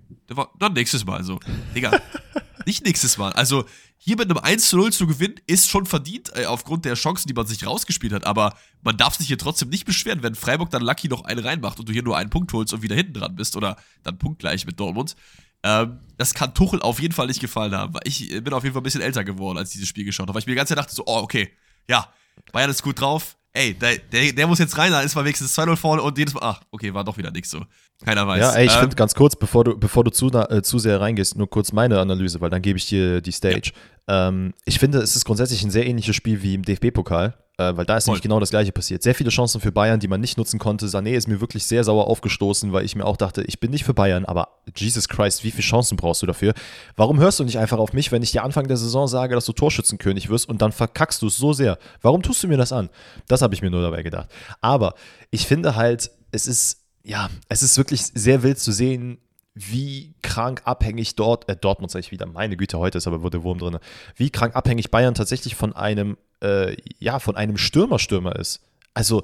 Dann 0.60 0.74
nächstes 0.74 1.06
Mal. 1.06 1.18
Also, 1.18 1.40
Digga, 1.76 2.00
nicht 2.66 2.86
nächstes 2.86 3.18
Mal. 3.18 3.32
Also, 3.34 3.66
hier 3.98 4.16
mit 4.16 4.30
einem 4.30 4.38
1 4.38 4.70
zu 4.70 4.78
0 4.78 4.94
zu 4.94 5.08
gewinnen, 5.08 5.36
ist 5.48 5.70
schon 5.70 5.86
verdient, 5.86 6.32
äh, 6.36 6.46
aufgrund 6.46 6.86
der 6.86 6.94
Chancen, 6.94 7.28
die 7.28 7.34
man 7.34 7.48
sich 7.48 7.66
rausgespielt 7.66 8.14
hat. 8.14 8.26
Aber 8.26 8.56
man 8.82 8.96
darf 8.96 9.16
sich 9.16 9.28
hier 9.28 9.38
trotzdem 9.38 9.70
nicht 9.70 9.86
beschweren, 9.86 10.24
wenn 10.24 10.36
Freiburg 10.36 10.70
dann 10.70 10.82
Lucky 10.84 11.08
noch 11.08 11.26
einen 11.26 11.44
reinmacht 11.44 11.80
und 11.80 11.90
du 11.90 11.94
hier 11.94 12.04
nur 12.04 12.18
einen 12.18 12.30
Punkt 12.30 12.54
holst 12.54 12.74
und 12.74 12.82
wieder 12.82 12.96
hinten 12.96 13.14
dran 13.14 13.36
bist 13.36 13.58
oder 13.58 13.76
dann 14.04 14.18
punktgleich 14.18 14.66
mit 14.66 14.80
Dortmund. 14.80 15.16
Ähm, 15.64 16.00
das 16.18 16.34
kann 16.34 16.54
Tuchel 16.54 16.82
auf 16.82 17.02
jeden 17.02 17.14
Fall 17.14 17.28
nicht 17.28 17.42
gefallen 17.42 17.76
haben. 17.76 17.94
Weil 17.94 18.02
ich 18.06 18.32
äh, 18.32 18.40
bin 18.40 18.54
auf 18.54 18.64
jeden 18.64 18.74
Fall 18.74 18.82
ein 18.82 18.84
bisschen 18.84 19.02
älter 19.02 19.24
geworden, 19.24 19.58
als 19.58 19.70
ich 19.70 19.74
dieses 19.74 19.90
Spiel 19.90 20.06
geschaut 20.06 20.28
habe. 20.28 20.36
Weil 20.36 20.42
ich 20.42 20.46
mir 20.46 20.54
die 20.54 20.58
ganze 20.58 20.76
Zeit 20.76 20.84
dachte 20.84 20.96
so, 20.96 21.04
oh, 21.06 21.18
okay, 21.18 21.52
ja, 21.90 22.08
Bayern 22.54 22.70
ist 22.70 22.84
gut 22.84 23.02
drauf. 23.02 23.36
Ey, 23.54 23.74
der, 23.74 23.98
der, 23.98 24.32
der 24.32 24.48
muss 24.48 24.60
jetzt 24.60 24.78
rein, 24.78 24.92
dann 24.92 25.04
ist 25.04 25.16
mal 25.16 25.24
wenigstens 25.24 25.58
2-0 25.58 25.76
vorne 25.76 26.02
und 26.04 26.18
jedes 26.18 26.34
Mal, 26.36 26.42
ach, 26.44 26.62
okay, 26.72 26.94
war 26.94 27.04
doch 27.04 27.18
wieder 27.18 27.32
nix 27.32 27.50
so. 27.50 27.64
Keiner 28.06 28.28
weiß. 28.28 28.40
Ja, 28.40 28.54
ey, 28.54 28.68
ich 28.68 28.74
Ähm, 28.74 28.80
finde 28.82 28.96
ganz 28.96 29.16
kurz, 29.16 29.36
bevor 29.36 29.64
du, 29.64 29.78
bevor 29.78 30.04
du 30.04 30.12
zu, 30.12 30.28
äh, 30.28 30.62
zu 30.62 30.78
sehr 30.80 31.02
reingehst, 31.02 31.36
nur 31.36 31.50
kurz 31.50 31.72
meine 31.72 32.00
Analyse, 32.00 32.40
weil 32.42 32.50
dann 32.50 32.62
gebe 32.62 32.78
ich 32.78 32.88
dir 32.88 33.22
die 33.22 33.32
Stage. 33.32 33.72
Ähm, 34.08 34.54
ich 34.66 34.80
finde, 34.80 35.00
es 35.00 35.16
ist 35.16 35.26
grundsätzlich 35.26 35.64
ein 35.64 35.72
sehr 35.72 35.88
ähnliches 35.88 36.16
Spiel 36.16 36.42
wie 36.44 36.54
im 36.54 36.64
DFB-Pokal, 36.64 37.34
äh, 37.60 37.76
weil 37.76 37.86
da 37.86 37.98
ist 37.98 38.08
nämlich 38.08 38.22
Voll. 38.22 38.30
genau 38.30 38.40
das 38.40 38.52
gleiche 38.52 38.72
passiert. 38.72 39.04
Sehr 39.04 39.14
viele 39.14 39.30
Chancen 39.30 39.60
für 39.60 39.74
Bayern, 39.74 40.00
die 40.00 40.08
man 40.08 40.22
nicht 40.22 40.38
nutzen 40.38 40.60
konnte. 40.60 40.88
Sané 40.88 41.12
ist 41.12 41.28
mir 41.28 41.42
wirklich 41.42 41.66
sehr 41.66 41.84
sauer 41.84 42.08
aufgestoßen, 42.08 42.72
weil 42.72 42.86
ich 42.86 42.96
mir 42.96 43.06
auch 43.06 43.18
dachte, 43.18 43.44
ich 43.44 43.60
bin 43.60 43.72
nicht 43.72 43.84
für 43.84 43.94
Bayern, 43.94 44.24
aber 44.24 44.48
Jesus 44.76 45.10
Christ, 45.10 45.44
wie 45.44 45.52
viele 45.52 45.64
Chancen 45.64 45.98
brauchst 45.98 46.22
du 46.22 46.26
dafür? 46.26 46.54
Warum 46.96 47.20
hörst 47.20 47.40
du 47.40 47.44
nicht 47.44 47.60
einfach 47.60 47.78
auf 47.78 47.92
mich, 47.92 48.14
wenn 48.14 48.24
ich 48.24 48.32
dir 48.32 48.44
Anfang 48.44 48.68
der 48.68 48.78
Saison 48.78 49.08
sage, 49.08 49.36
dass 49.36 49.46
du 49.46 49.52
Torschützenkönig 49.52 50.30
wirst 50.30 50.48
und 50.48 50.62
dann 50.62 50.72
verkackst 50.72 51.22
du 51.22 51.28
es 51.28 51.36
so 51.36 51.52
sehr? 51.52 51.78
Warum 52.02 52.24
tust 52.24 52.42
du 52.42 52.48
mir 52.48 52.58
das 52.58 52.72
an? 52.72 52.90
Das 53.28 53.42
habe 53.42 53.54
ich 53.54 53.62
mir 53.62 53.70
nur 53.70 53.82
dabei 53.82 54.04
gedacht. 54.04 54.30
Aber 54.62 54.96
ich 55.30 55.46
finde 55.46 55.76
halt, 55.76 56.12
es 56.32 56.48
ist 56.48 56.78
ja, 57.04 57.30
es 57.50 57.64
ist 57.64 57.78
wirklich 57.78 58.04
sehr 58.06 58.44
wild 58.44 58.60
zu 58.60 58.72
sehen, 58.72 59.20
wie 59.60 60.14
krank 60.22 60.62
abhängig 60.64 61.16
dort, 61.16 61.50
äh, 61.50 61.56
Dortmund 61.56 61.92
sage 61.92 62.06
ich 62.06 62.12
wieder, 62.12 62.26
meine 62.26 62.56
Güte, 62.56 62.80
heute 62.80 62.98
ist 62.98 63.08
aber 63.08 63.30
der 63.30 63.44
Wurm 63.44 63.60
drin, 63.60 63.78
wie 64.16 64.30
krank 64.30 64.56
abhängig 64.56 64.90
Bayern 64.90 65.16
tatsächlich 65.16 65.56
von 65.56 65.76
einem, 65.76 66.18
äh, 66.42 66.78
ja, 67.00 67.20
von 67.20 67.36
einem 67.36 67.58
Stürmer-Stürmer 67.58 68.38
ist. 68.38 68.62
Also, 68.94 69.24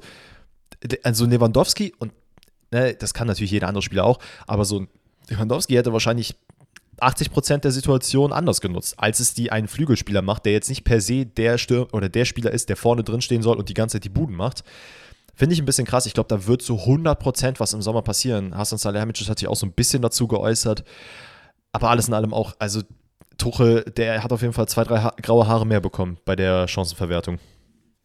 also 1.02 1.24
Lewandowski 1.24 1.94
und 1.98 2.12
ne, 2.70 2.94
das 2.94 3.14
kann 3.14 3.28
natürlich 3.28 3.50
jeder 3.50 3.68
andere 3.68 3.82
Spieler 3.82 4.04
auch, 4.04 4.18
aber 4.46 4.66
so 4.66 4.86
Lewandowski 5.28 5.74
hätte 5.74 5.92
wahrscheinlich 5.92 6.36
80 7.00 7.30
Prozent 7.30 7.64
der 7.64 7.72
Situation 7.72 8.32
anders 8.32 8.60
genutzt, 8.60 8.94
als 8.98 9.20
es 9.20 9.34
die 9.34 9.50
ein 9.52 9.68
Flügelspieler 9.68 10.22
macht, 10.22 10.44
der 10.44 10.52
jetzt 10.52 10.68
nicht 10.68 10.84
per 10.84 11.00
se 11.00 11.26
der 11.26 11.58
Stürm 11.58 11.88
oder 11.92 12.08
der 12.08 12.24
Spieler 12.26 12.50
ist, 12.50 12.68
der 12.68 12.76
vorne 12.76 13.04
drin 13.04 13.22
stehen 13.22 13.42
soll 13.42 13.56
und 13.56 13.68
die 13.68 13.74
ganze 13.74 13.94
Zeit 13.94 14.04
die 14.04 14.10
Buden 14.10 14.36
macht. 14.36 14.64
Finde 15.36 15.52
ich 15.52 15.60
ein 15.60 15.66
bisschen 15.66 15.86
krass. 15.86 16.06
Ich 16.06 16.14
glaube, 16.14 16.28
da 16.28 16.46
wird 16.46 16.62
so 16.62 16.78
100 16.78 17.18
Prozent 17.18 17.60
was 17.60 17.74
im 17.74 17.82
Sommer 17.82 18.00
passieren. 18.00 18.56
Hasan 18.56 18.78
Salihamidzic 18.78 19.28
hat 19.28 19.38
sich 19.38 19.48
auch 19.48 19.56
so 19.56 19.66
ein 19.66 19.72
bisschen 19.72 20.00
dazu 20.00 20.26
geäußert. 20.26 20.82
Aber 21.72 21.90
alles 21.90 22.08
in 22.08 22.14
allem 22.14 22.32
auch, 22.32 22.54
also 22.58 22.80
Tuchel, 23.36 23.84
der 23.84 24.24
hat 24.24 24.32
auf 24.32 24.40
jeden 24.40 24.54
Fall 24.54 24.66
zwei, 24.66 24.84
drei 24.84 25.10
graue 25.20 25.46
Haare 25.46 25.66
mehr 25.66 25.80
bekommen 25.80 26.16
bei 26.24 26.34
der 26.36 26.66
Chancenverwertung. 26.66 27.38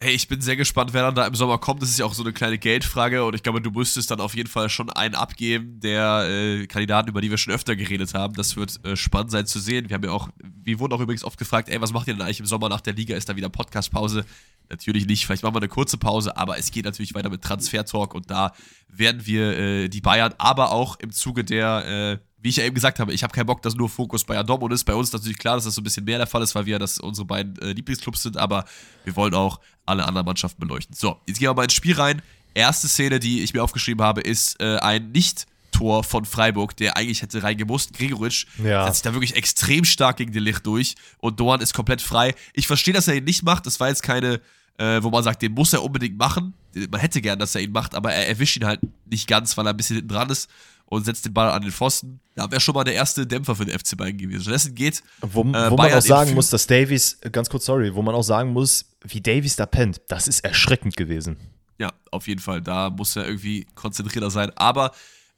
Hey, 0.03 0.15
ich 0.15 0.27
bin 0.27 0.41
sehr 0.41 0.55
gespannt, 0.55 0.93
wer 0.93 1.03
dann 1.03 1.13
da 1.13 1.27
im 1.27 1.35
Sommer 1.35 1.59
kommt. 1.59 1.83
Das 1.83 1.89
ist 1.89 1.99
ja 1.99 2.05
auch 2.05 2.15
so 2.15 2.23
eine 2.23 2.33
kleine 2.33 2.57
Geldfrage 2.57 3.23
und 3.23 3.35
ich 3.35 3.43
glaube, 3.43 3.61
du 3.61 3.69
müsstest 3.69 4.09
dann 4.09 4.19
auf 4.19 4.35
jeden 4.35 4.49
Fall 4.49 4.67
schon 4.67 4.89
einen 4.89 5.13
abgeben 5.13 5.79
der 5.79 6.27
äh, 6.27 6.65
Kandidaten, 6.65 7.07
über 7.07 7.21
die 7.21 7.29
wir 7.29 7.37
schon 7.37 7.53
öfter 7.53 7.75
geredet 7.75 8.15
haben. 8.15 8.33
Das 8.33 8.55
wird 8.55 8.83
äh, 8.83 8.95
spannend 8.95 9.29
sein 9.29 9.45
zu 9.45 9.59
sehen. 9.59 9.89
Wir 9.89 9.93
haben 9.93 10.03
ja 10.03 10.09
auch, 10.09 10.29
wir 10.41 10.79
wurden 10.79 10.93
auch 10.93 11.01
übrigens 11.01 11.23
oft 11.23 11.37
gefragt, 11.37 11.69
ey, 11.69 11.79
was 11.81 11.93
macht 11.93 12.07
ihr 12.07 12.15
denn 12.15 12.23
eigentlich 12.23 12.39
im 12.39 12.47
Sommer 12.47 12.67
nach 12.67 12.81
der 12.81 12.93
Liga? 12.93 13.15
Ist 13.15 13.29
da 13.29 13.35
wieder 13.35 13.49
Podcastpause? 13.49 14.25
Natürlich 14.71 15.05
nicht, 15.05 15.27
vielleicht 15.27 15.43
machen 15.43 15.53
wir 15.53 15.59
eine 15.59 15.67
kurze 15.67 15.99
Pause, 15.99 16.35
aber 16.35 16.57
es 16.57 16.71
geht 16.71 16.85
natürlich 16.85 17.13
weiter 17.13 17.29
mit 17.29 17.43
Transfer-Talk 17.43 18.15
und 18.15 18.31
da 18.31 18.53
werden 18.87 19.27
wir 19.27 19.55
äh, 19.55 19.87
die 19.87 20.01
Bayern, 20.01 20.33
aber 20.39 20.71
auch 20.71 20.97
im 20.99 21.11
Zuge 21.11 21.43
der 21.43 22.17
äh, 22.17 22.30
wie 22.41 22.49
ich 22.49 22.55
ja 22.55 22.63
eben 22.63 22.73
gesagt 22.73 22.99
habe, 22.99 23.13
ich 23.13 23.23
habe 23.23 23.33
keinen 23.33 23.45
Bock, 23.45 23.61
dass 23.61 23.75
nur 23.75 23.87
Fokus 23.87 24.23
bei 24.23 24.41
Dortmund 24.41 24.73
ist. 24.73 24.83
Bei 24.83 24.95
uns 24.95 25.09
ist 25.09 25.13
natürlich 25.13 25.37
klar, 25.37 25.55
dass 25.55 25.65
das 25.65 25.75
so 25.75 25.81
ein 25.81 25.83
bisschen 25.83 26.03
mehr 26.03 26.17
der 26.17 26.27
Fall 26.27 26.41
ist, 26.41 26.55
weil 26.55 26.65
wir 26.65 26.73
ja 26.73 26.79
das 26.79 26.97
unsere 26.97 27.25
beiden 27.25 27.57
äh, 27.59 27.73
Lieblingsclubs 27.73 28.23
sind, 28.23 28.37
aber 28.37 28.65
wir 29.03 29.15
wollen 29.15 29.35
auch 29.35 29.59
alle 29.85 30.05
anderen 30.05 30.25
Mannschaften 30.25 30.59
beleuchten. 30.59 30.95
So, 30.95 31.17
jetzt 31.27 31.39
gehen 31.39 31.49
wir 31.49 31.53
mal 31.53 31.63
ins 31.63 31.73
Spiel 31.73 31.95
rein. 31.95 32.21
Erste 32.53 32.87
Szene, 32.87 33.19
die 33.19 33.43
ich 33.43 33.53
mir 33.53 33.63
aufgeschrieben 33.63 34.03
habe, 34.03 34.21
ist 34.21 34.59
äh, 34.59 34.77
ein 34.77 35.11
Nicht-Tor 35.11 36.03
von 36.03 36.25
Freiburg, 36.25 36.75
der 36.77 36.97
eigentlich 36.97 37.21
hätte 37.21 37.43
reingemusst. 37.43 37.93
Gregoritsch 37.93 38.47
ja. 38.63 38.85
hat 38.85 38.95
sich 38.95 39.03
da 39.03 39.13
wirklich 39.13 39.35
extrem 39.35 39.85
stark 39.85 40.17
gegen 40.17 40.33
den 40.33 40.43
Licht 40.43 40.65
durch 40.65 40.95
und 41.19 41.39
Doan 41.39 41.61
ist 41.61 41.73
komplett 41.73 42.01
frei. 42.01 42.33
Ich 42.53 42.65
verstehe, 42.65 42.93
dass 42.93 43.07
er 43.07 43.15
ihn 43.15 43.23
nicht 43.23 43.43
macht. 43.43 43.67
Das 43.67 43.79
war 43.79 43.87
jetzt 43.87 44.01
keine, 44.01 44.41
äh, 44.77 45.01
wo 45.03 45.11
man 45.11 45.23
sagt, 45.23 45.43
den 45.43 45.53
muss 45.53 45.73
er 45.73 45.83
unbedingt 45.83 46.17
machen. 46.17 46.55
Man 46.89 46.99
hätte 46.99 47.21
gern, 47.21 47.37
dass 47.37 47.53
er 47.53 47.61
ihn 47.61 47.71
macht, 47.71 47.93
aber 47.93 48.11
er 48.13 48.27
erwischt 48.27 48.57
ihn 48.57 48.65
halt 48.65 48.79
nicht 49.05 49.27
ganz, 49.27 49.55
weil 49.57 49.67
er 49.67 49.73
ein 49.73 49.77
bisschen 49.77 49.97
hinten 49.97 50.13
dran 50.13 50.29
ist 50.29 50.49
und 50.91 51.05
setzt 51.05 51.25
den 51.25 51.33
Ball 51.33 51.49
an 51.49 51.61
den 51.61 51.71
Pfosten. 51.71 52.19
Da 52.35 52.51
wäre 52.51 52.59
schon 52.59 52.75
mal 52.75 52.83
der 52.83 52.95
erste 52.95 53.25
Dämpfer 53.25 53.55
für 53.55 53.63
den 53.63 53.79
FC 53.79 53.95
Bayern 53.95 54.17
gewesen. 54.17 54.41
Stattdessen 54.41 54.75
geht. 54.75 55.01
Wo, 55.21 55.41
äh, 55.43 55.71
wo 55.71 55.77
man 55.77 55.93
auch 55.93 56.01
sagen 56.01 56.33
muss, 56.33 56.49
dass 56.49 56.67
Davies, 56.67 57.17
ganz 57.31 57.49
kurz, 57.49 57.65
sorry, 57.65 57.95
wo 57.95 58.01
man 58.01 58.13
auch 58.13 58.23
sagen 58.23 58.51
muss, 58.51 58.85
wie 59.01 59.21
Davies 59.21 59.55
da 59.55 59.65
pennt, 59.65 60.01
das 60.09 60.27
ist 60.27 60.41
erschreckend 60.41 60.97
gewesen. 60.97 61.37
Ja, 61.79 61.93
auf 62.11 62.27
jeden 62.27 62.41
Fall. 62.41 62.61
Da 62.61 62.89
muss 62.89 63.15
er 63.15 63.25
irgendwie 63.25 63.65
konzentrierter 63.73 64.29
sein. 64.29 64.51
Aber 64.57 64.91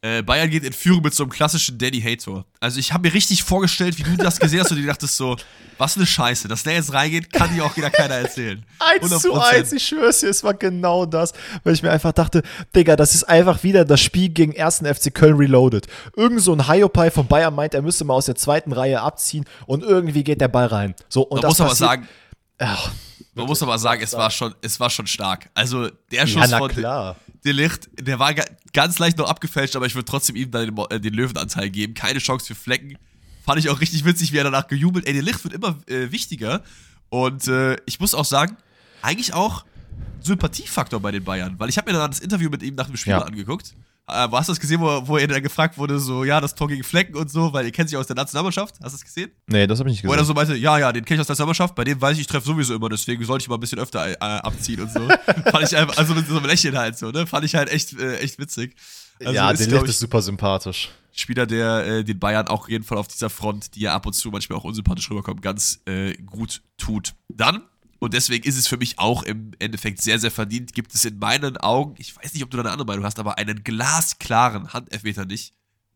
äh, 0.03 0.21
Bayern 0.21 0.49
geht 0.49 0.65
in 0.65 0.73
Führung 0.73 1.01
mit 1.01 1.13
so 1.13 1.23
einem 1.23 1.31
klassischen 1.31 1.77
Danny 1.77 2.01
Hator. 2.01 2.45
Also 2.59 2.77
ich 2.77 2.91
habe 2.91 3.07
mir 3.07 3.13
richtig 3.13 3.41
vorgestellt, 3.41 3.97
wie 3.97 4.03
du 4.03 4.17
das 4.17 4.37
gesehen 4.37 4.59
hast 4.59 4.69
und 4.71 4.77
du 4.77 4.85
dachtest 4.85 5.15
so, 5.15 5.37
was 5.77 5.95
eine 5.95 6.05
Scheiße, 6.05 6.49
dass 6.49 6.63
der 6.63 6.73
jetzt 6.73 6.91
reingeht, 6.91 7.31
kann 7.31 7.55
dir 7.55 7.63
auch 7.63 7.75
wieder 7.77 7.89
keiner 7.89 8.15
erzählen. 8.15 8.65
1 8.79 9.21
zu 9.21 9.33
1, 9.33 9.71
ich 9.71 9.87
schwör's 9.87 10.19
dir, 10.19 10.27
es 10.27 10.43
war 10.43 10.55
genau 10.55 11.05
das, 11.05 11.31
weil 11.63 11.73
ich 11.73 11.81
mir 11.81 11.91
einfach 11.91 12.11
dachte, 12.11 12.43
Digga, 12.75 12.97
das 12.97 13.15
ist 13.15 13.23
einfach 13.23 13.63
wieder 13.63 13.85
das 13.85 14.01
Spiel 14.01 14.27
gegen 14.27 14.59
1. 14.59 14.79
FC 14.79 15.13
Köln 15.13 15.37
Reloaded. 15.37 15.87
Irgend 16.17 16.41
so 16.41 16.51
ein 16.51 16.67
Hyopai 16.67 17.09
von 17.09 17.25
Bayern 17.25 17.55
meint, 17.55 17.73
er 17.73 17.81
müsste 17.81 18.03
mal 18.03 18.15
aus 18.15 18.25
der 18.25 18.35
zweiten 18.35 18.73
Reihe 18.73 18.99
abziehen 18.99 19.45
und 19.67 19.83
irgendwie 19.83 20.25
geht 20.25 20.41
der 20.41 20.49
Ball 20.49 20.65
rein. 20.65 20.95
So, 21.07 21.21
und 21.21 21.35
Man 21.35 21.41
das 21.43 21.49
muss 21.51 21.61
aber 21.61 21.75
sagen, 21.75 22.09
ach, 22.57 22.91
man 23.35 23.45
muss 23.45 23.63
aber 23.63 23.79
sagen, 23.79 24.03
es 24.03 24.11
war 24.11 24.29
schon, 24.29 24.53
es 24.61 24.79
war 24.81 24.89
schon 24.89 25.07
stark. 25.07 25.49
Also 25.53 25.89
der 26.11 26.27
Schuss 26.27 26.51
ja, 26.51 26.57
von 26.57 26.69
klar. 26.69 27.15
Der 27.45 27.53
Licht, 27.53 27.89
der 27.99 28.19
war 28.19 28.33
ganz 28.73 28.99
leicht 28.99 29.17
noch 29.17 29.29
abgefälscht, 29.29 29.75
aber 29.75 29.85
ich 29.85 29.95
würde 29.95 30.05
trotzdem 30.05 30.35
ihm 30.35 30.51
dann 30.51 30.75
den, 30.75 30.85
äh, 30.89 30.99
den, 30.99 31.13
Löwenanteil 31.13 31.69
geben. 31.69 31.93
Keine 31.93 32.19
Chance 32.19 32.47
für 32.47 32.55
Flecken. 32.55 32.97
Fand 33.45 33.59
ich 33.59 33.69
auch 33.69 33.81
richtig 33.81 34.05
witzig, 34.05 34.31
wie 34.31 34.37
er 34.37 34.45
danach 34.45 34.67
gejubelt. 34.67 35.05
Ey, 35.05 35.13
der 35.13 35.21
Licht 35.21 35.43
wird 35.43 35.53
immer 35.53 35.77
äh, 35.87 36.11
wichtiger. 36.11 36.63
Und 37.09 37.47
äh, 37.47 37.77
ich 37.85 37.99
muss 37.99 38.13
auch 38.13 38.25
sagen, 38.25 38.57
eigentlich 39.01 39.33
auch 39.33 39.65
Sympathiefaktor 40.21 40.99
bei 40.99 41.11
den 41.11 41.23
Bayern, 41.23 41.59
weil 41.59 41.69
ich 41.69 41.77
habe 41.77 41.91
mir 41.91 41.97
dann 41.97 42.09
das 42.09 42.19
Interview 42.19 42.49
mit 42.49 42.63
ihm 42.63 42.75
nach 42.75 42.87
dem 42.87 42.95
Spiel 42.97 43.11
ja. 43.11 43.19
angeguckt. 43.19 43.75
Äh, 44.07 44.27
hast 44.31 44.49
du 44.49 44.51
das 44.51 44.59
gesehen, 44.59 44.81
wo, 44.81 45.07
wo 45.07 45.17
er 45.17 45.27
dann 45.27 45.41
gefragt 45.41 45.77
wurde, 45.77 45.97
so, 45.97 46.25
ja, 46.25 46.41
das 46.41 46.55
Tor 46.55 46.67
gegen 46.67 46.83
Flecken 46.83 47.15
und 47.15 47.31
so, 47.31 47.53
weil 47.53 47.65
ihr 47.65 47.71
kennt 47.71 47.89
sich 47.89 47.97
aus 47.97 48.07
der 48.07 48.17
Nationalmannschaft? 48.17 48.75
Hast 48.83 48.93
du 48.93 48.97
das 48.97 49.03
gesehen? 49.03 49.31
Nee, 49.47 49.65
das 49.65 49.79
habe 49.79 49.89
ich 49.89 49.93
nicht 49.93 50.01
gesehen. 50.01 50.13
Wo 50.13 50.19
er 50.19 50.25
so 50.25 50.33
meinte, 50.33 50.55
ja, 50.55 50.77
ja, 50.77 50.91
den 50.91 51.05
kenne 51.05 51.15
ich 51.15 51.21
aus 51.21 51.27
der 51.27 51.33
Nationalmannschaft, 51.33 51.73
bei 51.75 51.85
dem 51.85 52.01
weiß 52.01 52.15
ich, 52.15 52.21
ich 52.21 52.27
treffe 52.27 52.45
sowieso 52.45 52.75
immer, 52.75 52.89
deswegen 52.89 53.23
sollte 53.23 53.43
ich 53.43 53.49
mal 53.49 53.55
ein 53.55 53.61
bisschen 53.61 53.79
öfter 53.79 54.09
äh, 54.09 54.15
abziehen 54.17 54.81
und 54.81 54.91
so. 54.91 54.99
Fand 55.51 55.63
ich 55.63 55.77
einfach, 55.77 55.97
also 55.97 56.15
mit 56.15 56.27
so 56.27 56.35
einem 56.35 56.45
Lächeln 56.45 56.77
halt 56.77 56.97
so, 56.97 57.11
ne? 57.11 57.25
Fand 57.25 57.45
ich 57.45 57.55
halt 57.55 57.69
echt, 57.69 57.97
äh, 57.97 58.17
echt 58.17 58.39
witzig. 58.39 58.75
Also 59.19 59.33
ja, 59.33 59.53
der 59.53 59.67
Licht 59.67 59.83
ist 59.85 59.99
super 59.99 60.21
sympathisch. 60.21 60.89
Spieler, 61.13 61.45
der 61.45 61.85
äh, 61.85 62.03
den 62.03 62.19
Bayern 62.19 62.47
auch 62.47 62.63
auf 62.63 62.69
jeden 62.69 62.83
Fall 62.83 62.97
auf 62.97 63.07
dieser 63.07 63.29
Front, 63.29 63.75
die 63.75 63.81
ja 63.81 63.93
ab 63.93 64.05
und 64.05 64.13
zu 64.13 64.29
manchmal 64.31 64.57
auch 64.57 64.63
unsympathisch 64.63 65.09
rüberkommt, 65.11 65.41
ganz 65.41 65.81
äh, 65.85 66.13
gut 66.23 66.61
tut. 66.77 67.13
Dann 67.29 67.61
und 68.03 68.13
deswegen 68.13 68.45
ist 68.45 68.57
es 68.57 68.67
für 68.67 68.75
mich 68.75 68.99
auch 68.99 69.23
im 69.23 69.51
Endeffekt 69.59 70.01
sehr, 70.01 70.19
sehr 70.19 70.29
verdient. 70.29 70.73
Gibt 70.73 70.93
es 70.93 71.05
in 71.05 71.19
meinen 71.19 71.55
Augen, 71.55 71.95
ich 71.97 72.13
weiß 72.17 72.33
nicht, 72.33 72.43
ob 72.43 72.49
du 72.49 72.57
da 72.57 72.63
eine 72.63 72.71
andere 72.71 72.85
Meinung 72.85 73.05
hast, 73.05 73.17
aber 73.17 73.37
einen 73.37 73.63
glasklaren 73.63 74.73
Handelfmeter 74.73 75.23
nicht. 75.23 75.53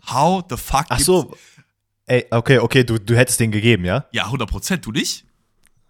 How 0.09 0.41
the 0.49 0.55
fuck? 0.55 0.85
Ach 0.87 1.01
so. 1.01 1.35
Ey, 2.05 2.25
okay, 2.31 2.59
okay, 2.59 2.85
du, 2.85 2.97
du 2.97 3.17
hättest 3.17 3.41
den 3.41 3.51
gegeben, 3.51 3.83
ja? 3.83 4.05
Ja, 4.13 4.23
100 4.23 4.49
Prozent, 4.49 4.85
du 4.85 4.93
nicht? 4.93 5.25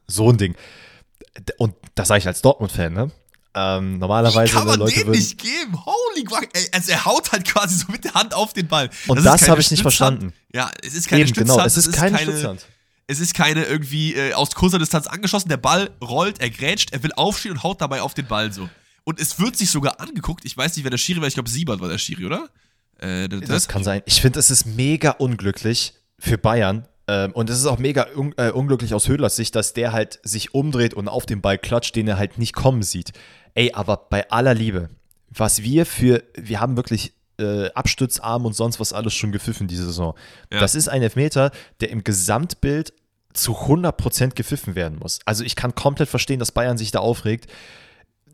So 0.07 0.32
ein 0.32 0.39
Ding. 0.39 0.55
Und 1.59 1.76
das 1.93 2.07
sage 2.07 2.18
ich 2.18 2.26
als 2.26 2.41
Dortmund-Fan, 2.41 2.93
ne? 2.93 3.11
Ähm, 3.53 3.99
normalerweise 3.99 4.51
Wie 4.51 4.57
kann 4.57 4.65
man 4.65 4.80
Leute 4.80 4.95
den 4.95 5.05
würden, 5.05 5.20
nicht 5.20 5.38
geben. 5.38 5.86
Holy 5.86 6.26
fuck. 6.28 6.49
Also 6.72 6.93
er 6.93 7.05
haut 7.05 7.32
halt 7.32 7.45
quasi 7.45 7.76
so 7.76 7.91
mit 7.91 8.03
der 8.05 8.15
Hand 8.15 8.34
auf 8.34 8.53
den 8.53 8.68
Ball. 8.68 8.89
Und 9.05 9.18
das, 9.18 9.41
das 9.41 9.49
habe 9.49 9.61
ich 9.61 9.70
nicht 9.70 9.84
verstanden. 9.84 10.34
Ja, 10.51 10.72
es 10.82 10.95
ist 10.95 11.07
keine 11.07 11.22
Eben, 11.22 11.34
genau, 11.34 11.59
es 11.59 11.78
ist, 11.78 11.91
keine, 11.91 12.18
keine 12.18 12.32
Stützhand. 12.32 12.65
Es 13.08 13.20
ist 13.20 13.34
keine 13.34 13.64
irgendwie 13.64 14.16
äh, 14.16 14.34
aus 14.34 14.51
kurzer 14.53 14.80
Distanz 14.80 15.08
angeschossen. 15.08 15.49
Der 15.49 15.58
Ball 15.58 15.89
rollt, 16.01 16.41
er 16.41 16.49
grätscht, 16.49 16.91
er 16.91 17.01
will 17.03 17.14
aufstehen 17.16 17.53
und 17.53 17.64
haut 17.64 17.82
dabei 17.82 18.01
auf 18.01 18.14
den 18.14 18.28
Ball 18.28 18.51
so. 18.51 18.70
Und 19.05 19.22
es 19.22 19.39
wird 19.39 19.55
sich 19.55 19.72
sogar 19.72 20.01
angeguckt. 20.01 20.43
Ich 20.43 20.58
weiß 20.58 20.76
nicht, 20.76 20.84
wer 20.84 20.91
der 20.91 20.97
Schiri 20.97 21.22
war. 21.22 21.28
Ich 21.28 21.34
glaube, 21.34 21.49
Siebert 21.49 21.80
war 21.80 21.88
der 21.88 21.97
Schiri, 21.97 22.26
oder? 22.26 22.49
Äh, 22.99 23.30
das, 23.30 23.41
das 23.47 23.68
kann 23.70 23.84
sein. 23.84 24.01
Ich 24.05 24.22
finde, 24.22 24.39
es 24.39 24.51
ist 24.51 24.66
mega 24.66 25.12
unglücklich 25.12 25.93
für 26.20 26.38
Bayern. 26.38 26.86
Ähm, 27.08 27.32
und 27.32 27.49
es 27.49 27.58
ist 27.58 27.66
auch 27.66 27.80
mega 27.80 28.08
un 28.16 28.34
äh, 28.36 28.51
unglücklich 28.51 28.93
aus 28.93 29.08
Höhlers 29.08 29.38
Sicht, 29.38 29.55
dass 29.55 29.72
der 29.72 29.93
halt 29.93 30.20
sich 30.24 30.53
umdreht 30.53 30.93
und 30.93 31.08
auf 31.08 31.26
den 31.26 31.41
Ball 31.41 31.58
klatscht, 31.58 31.95
den 31.95 32.08
er 32.08 32.18
halt 32.18 32.38
nicht 32.38 32.53
kommen 32.53 32.84
sieht. 32.84 33.14
Ey, 33.53 33.72
aber 33.72 34.08
bei 34.10 34.30
aller 34.30 34.53
Liebe, 34.53 34.89
was 35.30 35.64
wir 35.64 35.86
für, 35.86 36.24
wir 36.36 36.60
haben 36.60 36.76
wirklich 36.76 37.14
äh, 37.40 37.70
Abstützarm 37.72 38.46
und 38.46 38.54
sonst 38.54 38.80
was 38.80 38.94
alles 38.94 39.14
schon 39.14 39.32
gepfiffen 39.32 39.68
diese 39.68 39.86
Saison. 39.86 40.16
Ja. 40.52 40.60
Das 40.60 40.76
ist 40.76 40.88
ein 40.88 41.02
Elfmeter, 41.02 41.52
der 41.82 41.90
im 41.90 42.04
Gesamtbild 42.04 42.94
zu 43.34 43.54
100% 43.54 44.34
gepfiffen 44.36 44.76
werden 44.76 45.00
muss. 45.00 45.20
Also 45.26 45.44
ich 45.44 45.56
kann 45.56 45.76
komplett 45.76 46.10
verstehen, 46.10 46.40
dass 46.40 46.52
Bayern 46.52 46.78
sich 46.78 46.92
da 46.92 47.00
aufregt. 47.00 47.50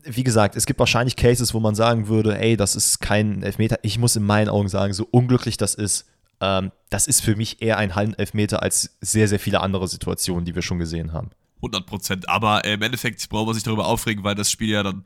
Wie 0.02 0.24
gesagt, 0.24 0.56
es 0.56 0.66
gibt 0.66 0.78
wahrscheinlich 0.78 1.16
Cases, 1.16 1.54
wo 1.54 1.60
man 1.60 1.74
sagen 1.74 2.08
würde, 2.08 2.38
ey, 2.38 2.56
das 2.56 2.76
ist 2.76 3.00
kein 3.00 3.42
Elfmeter. 3.42 3.78
Ich 3.82 3.98
muss 3.98 4.16
in 4.16 4.24
meinen 4.24 4.48
Augen 4.48 4.68
sagen, 4.68 4.92
so 4.92 5.06
unglücklich 5.10 5.56
das 5.56 5.74
ist, 5.74 6.06
ähm, 6.40 6.72
das 6.90 7.06
ist 7.06 7.20
für 7.20 7.36
mich 7.36 7.62
eher 7.62 7.78
ein 7.78 7.94
Hallenelfmeter 7.94 8.62
als 8.62 8.96
sehr, 9.00 9.28
sehr 9.28 9.38
viele 9.38 9.60
andere 9.60 9.88
Situationen, 9.88 10.44
die 10.44 10.54
wir 10.54 10.62
schon 10.62 10.78
gesehen 10.78 11.12
haben. 11.12 11.30
100% 11.62 12.26
Aber 12.26 12.64
äh, 12.64 12.74
im 12.74 12.82
Endeffekt 12.82 13.26
braucht 13.28 13.46
man 13.46 13.54
sich 13.54 13.64
darüber 13.64 13.86
aufregen, 13.86 14.24
weil 14.24 14.34
das 14.34 14.50
Spiel 14.50 14.70
ja 14.70 14.82
dann 14.82 15.04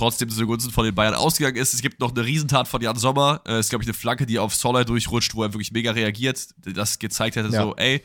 trotzdem 0.00 0.28
zugunsten 0.30 0.72
von 0.72 0.84
den 0.84 0.94
Bayern 0.94 1.14
ausgegangen 1.14 1.56
ist. 1.56 1.74
Es 1.74 1.82
gibt 1.82 2.00
noch 2.00 2.10
eine 2.14 2.24
Riesentat 2.24 2.66
von 2.66 2.80
Jan 2.80 2.96
Sommer. 2.96 3.40
Es 3.44 3.66
ist, 3.66 3.70
glaube 3.70 3.84
ich, 3.84 3.88
eine 3.88 3.94
Flanke, 3.94 4.26
die 4.26 4.38
auf 4.38 4.54
Soller 4.54 4.84
durchrutscht, 4.84 5.34
wo 5.34 5.42
er 5.42 5.52
wirklich 5.52 5.72
mega 5.72 5.92
reagiert. 5.92 6.48
Das 6.56 6.98
gezeigt 6.98 7.36
hätte, 7.36 7.50
ja. 7.50 7.62
so, 7.62 7.76
ey, 7.76 8.02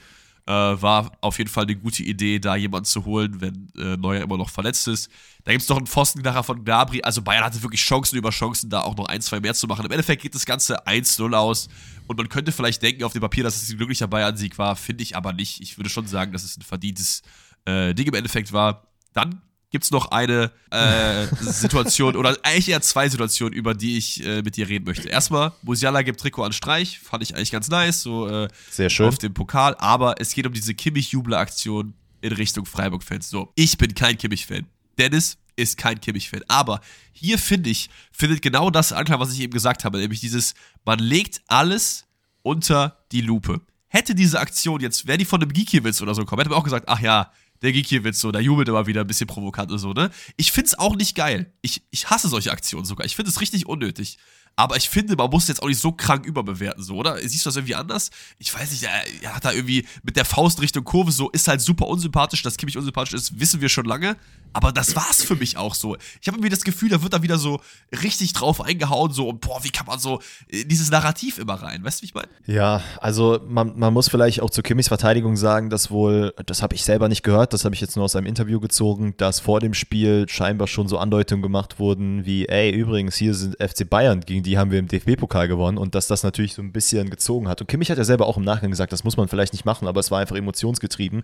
äh, 0.48 0.52
war 0.52 1.12
auf 1.22 1.38
jeden 1.38 1.50
Fall 1.50 1.64
eine 1.64 1.76
gute 1.76 2.04
Idee, 2.04 2.40
da 2.40 2.56
jemanden 2.56 2.86
zu 2.86 3.06
holen, 3.06 3.42
wenn 3.42 3.72
äh, 3.78 3.98
Neuer 3.98 4.22
immer 4.22 4.38
noch 4.38 4.50
verletzt 4.50 4.88
ist. 4.88 5.10
Da 5.44 5.52
gibt 5.52 5.64
es 5.64 5.70
noch 5.70 5.78
einen 5.78 5.88
Pfostenlacher 5.88 6.44
von 6.44 6.64
Gnabry. 6.64 7.02
Also 7.02 7.22
Bayern 7.22 7.44
hatte 7.44 7.62
wirklich 7.64 7.82
Chancen 7.82 8.18
über 8.18 8.30
Chancen, 8.30 8.70
da 8.70 8.82
auch 8.82 8.96
noch 8.96 9.06
ein, 9.06 9.22
zwei 9.22 9.40
mehr 9.40 9.54
zu 9.54 9.66
machen. 9.66 9.86
Im 9.86 9.92
Endeffekt 9.92 10.22
geht 10.22 10.36
das 10.36 10.46
Ganze 10.46 10.86
1-0 10.86 11.36
aus. 11.36 11.68
Und 12.08 12.18
man 12.18 12.30
könnte 12.30 12.52
vielleicht 12.52 12.82
denken 12.82 13.04
auf 13.04 13.14
dem 13.14 13.22
Papier, 13.22 13.44
dass 13.44 13.62
es 13.62 13.70
ein 13.70 13.78
glücklicher 13.78 14.08
Bayern-Sieg 14.08 14.58
war. 14.58 14.76
Finde 14.76 15.02
ich 15.04 15.16
aber 15.16 15.34
nicht. 15.34 15.62
Ich 15.62 15.78
würde 15.78 15.90
schon 15.90 16.06
sagen, 16.06 16.32
dass 16.32 16.44
es 16.44 16.58
ein 16.58 16.62
verdientes 16.62 17.24
äh, 17.66 17.96
Ding 17.96 18.08
im 18.08 18.14
Endeffekt 18.14 18.54
war. 18.54 18.88
Dann 19.14 19.42
gibt 19.76 19.84
es 19.84 19.92
noch 19.92 20.12
eine 20.12 20.54
äh, 20.72 21.28
Situation 21.42 22.16
oder 22.16 22.38
eigentlich 22.44 22.70
eher 22.70 22.82
zwei 22.82 23.10
Situationen, 23.10 23.54
über 23.54 23.74
die 23.74 23.98
ich 23.98 24.26
äh, 24.26 24.42
mit 24.42 24.56
dir 24.56 24.70
reden 24.70 24.86
möchte. 24.86 25.10
Erstmal, 25.10 25.52
Musiala 25.64 26.02
gibt 26.02 26.18
Trikot 26.18 26.46
an 26.46 26.54
Streich, 26.54 26.98
fand 27.00 27.24
ich 27.24 27.36
eigentlich 27.36 27.52
ganz 27.52 27.68
nice, 27.68 28.02
so 28.02 28.26
äh, 28.26 28.48
Sehr 28.72 28.90
schön. 28.90 29.10
auf 29.10 29.18
dem 29.18 29.34
Pokal, 29.34 29.76
aber 29.80 30.16
es 30.22 30.34
geht 30.34 30.48
um 30.48 30.54
diese 30.54 30.74
Kimmich-Jubel-Aktion 30.74 31.94
in 32.22 32.32
Richtung 32.32 32.66
Freiburg-Fans. 32.66 33.30
So, 33.30 33.52
ich 33.56 33.78
bin 33.78 33.94
kein 33.94 34.18
Kimmich-Fan. 34.18 34.66
Dennis 34.98 35.38
ist 35.58 35.78
kein 35.78 36.00
Kimmich-Fan. 36.00 36.44
Aber 36.48 36.80
hier 37.12 37.38
finde 37.38 37.70
ich, 37.70 37.90
findet 38.14 38.42
genau 38.42 38.70
das 38.70 38.94
Anklang, 38.94 39.20
was 39.20 39.34
ich 39.34 39.42
eben 39.42 39.52
gesagt 39.52 39.84
habe, 39.84 39.98
nämlich 39.98 40.22
dieses, 40.22 40.54
man 40.86 41.00
legt 41.00 41.42
alles 41.48 42.06
unter 42.44 43.04
die 43.12 43.20
Lupe. 43.20 43.60
Hätte 43.90 44.16
diese 44.16 44.40
Aktion 44.40 44.80
jetzt, 44.80 45.06
wäre 45.06 45.18
die 45.18 45.26
von 45.26 45.42
einem 45.42 45.52
Geekiewicz 45.52 46.02
oder 46.02 46.16
so 46.16 46.24
kommen, 46.24 46.40
hätte 46.40 46.52
man 46.52 46.60
auch 46.60 46.64
gesagt, 46.64 46.86
ach 46.88 47.02
ja, 47.02 47.30
der 47.62 47.72
Gikiewicz 47.72 48.20
so, 48.20 48.32
der 48.32 48.42
jubelt 48.42 48.68
immer 48.68 48.88
wieder 48.88 49.02
ein 49.02 49.08
bisschen 49.08 49.28
provokant 49.28 49.72
und 49.72 49.80
so, 49.80 49.94
ne? 49.94 50.10
Ich 50.38 50.52
find's 50.52 50.78
auch 50.78 50.96
nicht 50.96 51.16
geil. 51.16 51.52
Ich, 51.62 51.84
ich 51.92 52.10
hasse 52.10 52.28
solche 52.28 52.52
Aktionen 52.52 52.86
sogar. 52.86 53.06
Ich 53.06 53.16
finde 53.16 53.32
es 53.32 53.42
richtig 53.42 53.68
unnötig. 53.68 54.18
Aber 54.58 54.78
ich 54.78 54.90
finde, 54.90 55.16
man 55.18 55.30
muss 55.30 55.50
jetzt 55.50 55.62
auch 55.62 55.68
nicht 55.68 55.82
so 55.82 55.92
krank 55.92 56.26
überbewerten, 56.26 56.82
so, 56.82 56.96
oder? 56.96 57.18
Siehst 57.18 57.46
du 57.46 57.50
das 57.50 57.58
irgendwie 57.58 57.76
anders? 57.76 58.10
Ich 58.38 58.54
weiß 58.54 58.72
nicht, 58.72 58.84
er 58.84 59.36
hat 59.36 59.44
da 59.44 59.52
irgendwie 59.52 59.86
mit 60.04 60.16
der 60.16 60.24
Faust 60.24 60.62
Richtung 60.62 60.86
Kurve 60.86 61.12
so, 61.12 61.30
ist 61.32 61.48
halt 61.48 61.60
super 61.60 61.88
unsympathisch. 61.88 62.42
Dass 62.42 62.56
Kimmich 62.56 62.78
unsympathisch 62.78 63.14
ist, 63.14 63.40
wissen 63.40 63.60
wir 63.60 63.68
schon 63.68 63.86
lange. 63.86 64.16
Aber 64.56 64.72
das 64.72 64.96
war's 64.96 65.22
für 65.22 65.36
mich 65.36 65.58
auch 65.58 65.76
so. 65.76 65.98
Ich 66.22 66.30
habe 66.30 66.38
irgendwie 66.38 66.48
das 66.48 66.64
Gefühl, 66.64 66.88
da 66.88 67.04
wird 67.04 67.12
da 67.12 67.22
wieder 67.22 67.38
so 67.38 67.60
richtig 68.02 68.32
drauf 68.32 68.62
eingehauen, 68.62 69.12
so, 69.12 69.28
und 69.28 69.42
boah, 69.42 69.62
wie 69.66 69.70
kann 69.70 69.86
man 69.86 70.00
so 70.00 70.22
dieses 70.50 70.90
Narrativ 70.90 71.40
immer 71.40 71.56
rein? 71.56 71.84
Weißt 71.84 72.00
du, 72.00 72.04
wie 72.04 72.06
ich 72.06 72.14
meine? 72.14 72.30
Ja, 72.46 72.82
also 73.02 73.42
man, 73.46 73.78
man 73.78 73.92
muss 73.92 74.08
vielleicht 74.08 74.42
auch 74.42 74.50
zu 74.50 74.62
Kimmichs 74.62 74.88
Verteidigung 74.88 75.36
sagen, 75.36 75.70
dass 75.70 75.92
wohl, 75.92 76.34
das 76.46 76.62
habe 76.62 76.74
ich 76.74 76.86
selber 76.86 77.10
nicht 77.10 77.22
gehört, 77.22 77.52
das 77.52 77.66
habe 77.66 77.76
ich 77.76 77.82
jetzt 77.82 77.98
nur 77.98 78.06
aus 78.06 78.16
einem 78.16 78.28
Interview 78.28 78.62
gezogen, 78.62 79.14
dass 79.18 79.42
vor 79.42 79.60
dem 79.60 79.74
Spiel 79.74 80.26
scheinbar 80.30 80.70
schon 80.70 80.88
so 80.88 81.00
Andeutungen 81.00 81.42
gemacht 81.42 81.78
wurden, 81.78 82.26
wie, 82.26 82.48
ey, 82.48 82.72
übrigens, 82.72 83.18
hier 83.18 83.34
sind 83.34 83.58
FC 83.62 83.90
Bayern, 83.90 84.22
gegen 84.22 84.44
die 84.44 84.58
haben 84.58 84.72
wir 84.72 84.80
im 84.80 84.88
DFB-Pokal 84.88 85.50
gewonnen 85.50 85.78
und 85.78 85.96
dass 85.96 86.08
das 86.08 86.24
natürlich 86.24 86.54
so 86.54 86.62
ein 86.62 86.72
bisschen 86.72 87.10
gezogen 87.10 87.50
hat. 87.50 87.60
Und 87.60 87.68
Kimmich 87.68 87.92
hat 87.92 87.98
ja 87.98 88.06
selber 88.06 88.26
auch 88.26 88.38
im 88.38 88.46
Nachgang 88.46 88.72
gesagt, 88.72 88.94
das 88.94 89.04
muss 89.04 89.18
man 89.18 89.28
vielleicht 89.28 89.52
nicht 89.52 89.66
machen, 89.66 89.86
aber 89.86 90.00
es 90.00 90.12
war 90.12 90.20
einfach 90.22 90.38
emotionsgetrieben. 90.38 91.24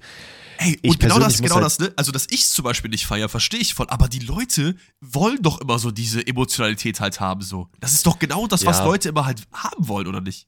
Ey, 0.58 0.78
ich 0.82 0.92
und 0.92 1.00
genau 1.00 1.18
das, 1.18 1.42
genau 1.42 1.56
halt 1.56 1.66
das, 1.66 1.80
ne? 1.80 1.94
Also, 1.96 2.12
dass 2.12 2.28
ich 2.30 2.42
es 2.42 2.52
zum 2.52 2.66
Beispiel 2.66 2.92
nicht 2.92 3.06
feiere, 3.06 3.21
verstehe 3.30 3.60
ich 3.60 3.74
voll. 3.74 3.88
Aber 3.90 4.08
die 4.08 4.20
Leute 4.20 4.76
wollen 5.02 5.42
doch 5.42 5.60
immer 5.62 5.80
so 5.80 5.92
diese 5.92 6.26
Emotionalität 6.26 7.00
halt 7.00 7.20
haben, 7.20 7.42
so. 7.42 7.68
Das 7.80 7.94
ist 7.94 8.06
doch 8.06 8.20
genau 8.20 8.48
das, 8.48 8.66
was 8.66 8.84
Leute 8.84 9.10
immer 9.10 9.26
halt 9.26 9.44
haben 9.54 9.88
wollen, 9.88 10.08
oder 10.08 10.22
nicht? 10.22 10.48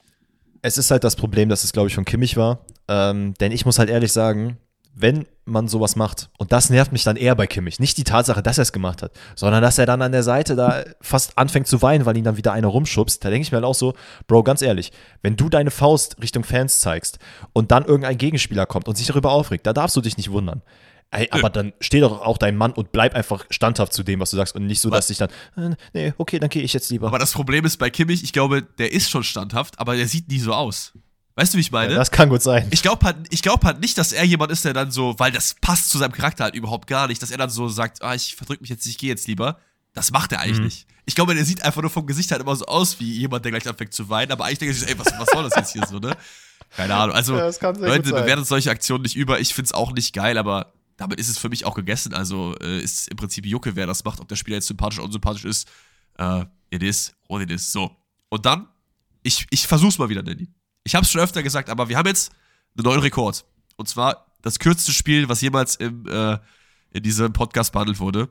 Es 0.62 0.78
ist 0.78 0.92
halt 0.92 1.04
das 1.04 1.16
Problem, 1.16 1.50
dass 1.50 1.64
es, 1.64 1.74
glaube 1.74 1.90
ich, 1.90 1.96
von 1.96 2.06
Kimmich 2.06 2.38
war. 2.38 2.66
Ähm, 2.88 3.34
denn 3.36 3.52
ich 3.52 3.66
muss 3.66 3.80
halt 3.80 3.90
ehrlich 3.90 4.12
sagen, 4.12 4.58
wenn 4.96 5.26
man 5.46 5.68
sowas 5.68 5.96
macht, 5.96 6.30
und 6.38 6.52
das 6.52 6.70
nervt 6.70 6.92
mich 6.92 7.04
dann 7.04 7.16
eher 7.16 7.36
bei 7.36 7.48
Kimmich, 7.48 7.80
nicht 7.80 7.98
die 7.98 8.04
Tatsache, 8.04 8.44
dass 8.44 8.60
er 8.60 8.62
es 8.62 8.72
gemacht 8.72 9.02
hat, 9.02 9.12
sondern 9.36 9.62
dass 9.62 9.78
er 9.78 9.86
dann 9.86 10.02
an 10.02 10.12
der 10.12 10.24
Seite 10.24 10.56
da 10.56 10.84
fast 11.02 11.38
anfängt 11.38 11.68
zu 11.68 11.82
weinen, 11.82 12.06
weil 12.06 12.16
ihn 12.16 12.24
dann 12.24 12.38
wieder 12.38 12.54
einer 12.54 12.68
rumschubst, 12.68 13.24
da 13.24 13.30
denke 13.30 13.44
ich 13.44 13.52
mir 13.52 13.58
halt 13.58 13.66
auch 13.66 13.76
so, 13.76 13.94
Bro, 14.28 14.44
ganz 14.44 14.62
ehrlich, 14.62 14.92
wenn 15.22 15.36
du 15.36 15.50
deine 15.50 15.72
Faust 15.72 16.22
Richtung 16.22 16.44
Fans 16.44 16.80
zeigst 16.80 17.20
und 17.54 17.72
dann 17.72 17.86
irgendein 17.86 18.18
Gegenspieler 18.18 18.66
kommt 18.66 18.88
und 18.88 18.96
sich 18.96 19.08
darüber 19.08 19.32
aufregt, 19.32 19.66
da 19.66 19.74
darfst 19.74 19.96
du 19.96 20.02
dich 20.02 20.18
nicht 20.18 20.32
wundern. 20.32 20.62
Ey, 21.14 21.28
aber 21.30 21.50
dann 21.52 21.74
steh 21.80 22.00
doch 22.00 22.22
auch 22.22 22.40
dein 22.40 22.58
Mann 22.58 22.72
und 22.72 22.92
bleib 22.92 23.14
einfach 23.14 23.46
standhaft 23.52 23.94
zu 23.94 24.02
dem, 24.02 24.20
was 24.20 24.32
du 24.32 24.38
sagst 24.38 24.56
und 24.56 24.66
nicht 24.66 24.82
so, 24.82 24.90
dass 24.90 25.08
dich 25.08 25.20
dann, 25.20 25.30
äh, 25.56 25.76
nee, 25.94 26.14
okay, 26.18 26.40
dann 26.40 26.50
gehe 26.50 26.64
ich 26.64 26.74
jetzt 26.74 26.90
lieber. 26.90 27.08
Aber 27.08 27.20
das 27.20 27.34
Problem 27.34 27.66
ist 27.66 27.78
bei 27.78 27.92
Kimmich, 27.92 28.24
ich 28.24 28.34
glaube, 28.34 28.64
der 28.64 28.92
ist 28.92 29.12
schon 29.12 29.24
standhaft, 29.24 29.80
aber 29.80 29.96
der 29.96 30.08
sieht 30.08 30.28
nie 30.30 30.40
so 30.40 30.54
aus. 30.54 30.94
Weißt 31.36 31.54
du, 31.54 31.58
wie 31.58 31.62
ich 31.62 31.72
meine? 31.72 31.94
Ja, 31.94 32.00
das 32.00 32.12
kann 32.12 32.30
gut 32.30 32.42
sein. 32.42 32.68
Ich 32.72 32.82
glaube 32.82 33.06
halt, 33.06 33.30
glaub 33.42 33.64
halt 33.64 33.80
nicht, 33.80 33.98
dass 33.98 34.12
er 34.12 34.24
jemand 34.24 34.52
ist, 34.52 34.66
der 34.66 34.74
dann 34.74 34.92
so, 34.92 35.16
weil 35.18 35.32
das 35.32 35.56
passt 35.62 35.90
zu 35.90 35.98
seinem 35.98 36.12
Charakter 36.12 36.44
halt 36.46 36.56
überhaupt 36.56 36.88
gar 36.88 37.08
nicht, 37.08 37.22
dass 37.22 37.32
er 37.32 37.38
dann 37.38 37.50
so 37.50 37.70
sagt, 37.70 38.02
ah, 38.02 38.16
ich 38.16 38.36
verdrück 38.36 38.62
mich 38.62 38.70
jetzt, 38.70 38.86
ich 38.86 38.98
gehe 38.98 39.10
jetzt 39.10 39.28
lieber. 39.28 39.58
Das 39.94 40.12
macht 40.12 40.32
er 40.32 40.40
eigentlich 40.40 40.60
mhm. 40.60 40.66
nicht. 40.66 40.88
Ich 41.06 41.16
glaube, 41.16 41.36
der 41.36 41.46
sieht 41.46 41.64
einfach 41.64 41.82
nur 41.82 41.92
vom 41.92 42.08
Gesicht 42.08 42.32
halt 42.32 42.42
immer 42.42 42.56
so 42.56 42.66
aus 42.66 43.00
wie 43.00 43.12
jemand, 43.12 43.46
der 43.46 43.52
gleich 43.52 43.68
anfängt 43.68 43.94
zu 43.94 44.10
weinen, 44.10 44.32
aber 44.32 44.46
eigentlich 44.46 44.60
denke 44.60 44.74
ich 44.74 44.80
so, 44.80 44.86
ey, 44.86 44.98
was, 44.98 45.08
was 45.20 45.28
soll 45.32 45.44
das 45.44 45.56
jetzt 45.56 45.74
hier 45.74 45.86
so, 45.88 46.00
ne? 46.00 46.16
Keine 46.76 46.96
Ahnung. 46.96 47.16
Also, 47.16 47.38
ja, 47.38 47.52
Leute, 47.72 48.12
bewertet 48.12 48.48
solche 48.48 48.72
Aktionen 48.72 49.04
nicht 49.04 49.16
über. 49.16 49.40
Ich 49.40 49.54
find's 49.54 49.74
auch 49.74 49.92
nicht 49.92 50.14
geil, 50.14 50.38
aber 50.38 50.74
damit 50.98 51.20
ist 51.20 51.30
es 51.30 51.38
für 51.38 51.50
mich 51.50 51.66
auch 51.66 51.76
gegessen. 51.76 52.14
Also 52.14 52.56
äh, 52.62 52.80
ist 52.80 53.08
im 53.10 53.18
Prinzip 53.18 53.46
Jucke, 53.46 53.76
wer 53.76 53.88
das 53.88 54.04
macht, 54.04 54.20
ob 54.20 54.28
der 54.28 54.36
Spieler 54.36 54.56
jetzt 54.56 54.68
sympathisch 54.68 55.00
oder 55.00 55.06
unsympathisch 55.06 55.46
ist. 55.46 55.70
Äh, 56.18 56.46
it 56.70 56.84
is, 56.84 57.14
what 57.28 57.42
it 57.42 57.52
is. 57.52 57.72
So. 57.72 57.92
Und 58.30 58.46
dann, 58.46 58.68
ich, 59.24 59.46
ich 59.50 59.68
versuch's 59.68 59.98
mal 59.98 60.10
wieder, 60.10 60.24
Danny. 60.24 60.48
Ich 60.84 60.96
habe 60.96 61.06
es 61.06 61.12
schon 61.12 61.22
öfter 61.22 61.44
gesagt, 61.44 61.70
aber 61.70 61.90
wir 61.90 61.98
haben 61.98 62.08
jetzt 62.08 62.32
einen 62.78 62.86
neuen 62.86 63.00
Rekord. 63.00 63.46
Und 63.76 63.88
zwar 63.88 64.26
das 64.42 64.60
kürzeste 64.60 64.92
Spiel, 64.92 65.30
was 65.30 65.42
jemals 65.42 65.76
im, 65.78 66.06
äh, 66.08 66.38
in 66.92 67.04
diesem 67.04 67.34
Podcast 67.34 67.72
behandelt 67.72 68.00
wurde. 68.00 68.30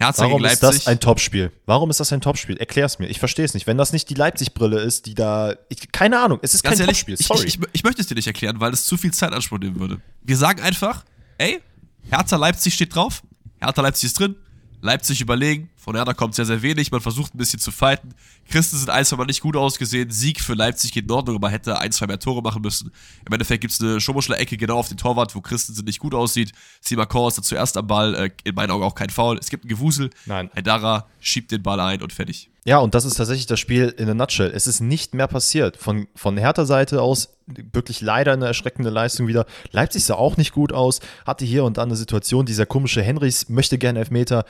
Hertha 0.00 0.22
Warum 0.22 0.42
ist 0.46 0.62
das 0.62 0.86
ein 0.86 0.98
Topspiel? 0.98 1.52
Warum 1.66 1.90
ist 1.90 2.00
das 2.00 2.10
ein 2.12 2.22
Topspiel? 2.22 2.56
Erklär's 2.56 2.98
mir. 2.98 3.08
Ich 3.08 3.18
verstehe 3.18 3.44
es 3.44 3.52
nicht. 3.52 3.66
Wenn 3.66 3.76
das 3.76 3.92
nicht 3.92 4.08
die 4.08 4.14
Leipzig-Brille 4.14 4.80
ist, 4.80 5.04
die 5.04 5.14
da. 5.14 5.54
Ich, 5.68 5.92
keine 5.92 6.18
Ahnung, 6.18 6.38
es 6.40 6.54
ist 6.54 6.62
Ganz 6.62 6.78
kein 6.78 6.86
ehrlich, 6.86 7.04
Topspiel. 7.04 7.16
Sorry. 7.18 7.46
Ich, 7.46 7.58
ich, 7.58 7.68
ich, 7.72 7.84
möchte 7.84 8.00
es 8.00 8.06
dir 8.06 8.14
nicht 8.14 8.26
erklären, 8.26 8.60
weil 8.60 8.72
es 8.72 8.86
zu 8.86 8.96
viel 8.96 9.12
Zeit 9.12 9.34
Anspruch 9.34 9.58
nehmen 9.58 9.78
würde. 9.78 10.00
Wir 10.22 10.38
sagen 10.38 10.62
einfach, 10.62 11.04
ey, 11.36 11.60
Hertha 12.08 12.36
Leipzig 12.36 12.74
steht 12.74 12.94
drauf. 12.94 13.22
Hertha 13.60 13.82
Leipzig 13.82 14.08
ist 14.08 14.18
drin. 14.18 14.36
Leipzig 14.80 15.20
überlegen. 15.20 15.69
Von 15.90 15.96
Hertha 15.96 16.14
kommt 16.14 16.36
sehr, 16.36 16.44
sehr 16.44 16.62
wenig. 16.62 16.92
Man 16.92 17.00
versucht 17.00 17.34
ein 17.34 17.38
bisschen 17.38 17.58
zu 17.58 17.72
fighten. 17.72 18.14
Christen 18.48 18.76
sind 18.76 18.90
ein, 18.90 19.04
zwei 19.04 19.16
Mal 19.16 19.24
nicht 19.24 19.40
gut 19.40 19.56
ausgesehen. 19.56 20.08
Sieg 20.08 20.40
für 20.40 20.54
Leipzig 20.54 20.92
geht 20.92 21.06
in 21.06 21.10
Ordnung, 21.10 21.34
aber 21.34 21.50
hätte 21.50 21.80
ein, 21.80 21.90
zwei 21.90 22.06
mehr 22.06 22.20
Tore 22.20 22.42
machen 22.42 22.62
müssen. 22.62 22.92
Im 23.26 23.32
Endeffekt 23.32 23.62
gibt 23.62 23.72
es 23.72 23.80
eine 23.80 24.00
Schumuschler-Ecke 24.00 24.56
genau 24.56 24.78
auf 24.78 24.86
den 24.86 24.98
Torwart, 24.98 25.34
wo 25.34 25.40
Christensen 25.40 25.84
nicht 25.84 25.98
gut 25.98 26.14
aussieht. 26.14 26.52
Simakor 26.80 27.26
ist 27.26 27.38
da 27.38 27.42
zuerst 27.42 27.76
am 27.76 27.88
Ball. 27.88 28.14
Äh, 28.14 28.30
in 28.44 28.54
meinen 28.54 28.70
Augen 28.70 28.84
auch 28.84 28.94
kein 28.94 29.10
Foul. 29.10 29.36
Es 29.38 29.50
gibt 29.50 29.64
ein 29.64 29.68
Gewusel. 29.68 30.10
Nein. 30.26 30.48
Haidara 30.54 31.08
schiebt 31.18 31.50
den 31.50 31.64
Ball 31.64 31.80
ein 31.80 32.00
und 32.02 32.12
fertig. 32.12 32.50
Ja, 32.64 32.78
und 32.78 32.94
das 32.94 33.04
ist 33.04 33.14
tatsächlich 33.14 33.46
das 33.46 33.58
Spiel 33.58 33.92
in 33.96 34.08
a 34.08 34.14
nutshell. 34.14 34.52
Es 34.54 34.68
ist 34.68 34.80
nicht 34.80 35.14
mehr 35.14 35.26
passiert. 35.26 35.76
Von, 35.76 36.06
von 36.14 36.36
Hertha-Seite 36.36 37.02
aus 37.02 37.30
wirklich 37.46 38.00
leider 38.00 38.32
eine 38.32 38.46
erschreckende 38.46 38.90
Leistung 38.90 39.26
wieder. 39.26 39.46
Leipzig 39.72 40.04
sah 40.04 40.14
auch 40.14 40.36
nicht 40.36 40.52
gut 40.52 40.72
aus, 40.72 41.00
hatte 41.26 41.44
hier 41.44 41.64
und 41.64 41.78
da 41.78 41.82
eine 41.82 41.96
Situation, 41.96 42.46
dieser 42.46 42.66
komische 42.66 43.02
Henrichs 43.02 43.48
möchte 43.48 43.78
gerne 43.78 43.98
Elfmeter. 43.98 44.44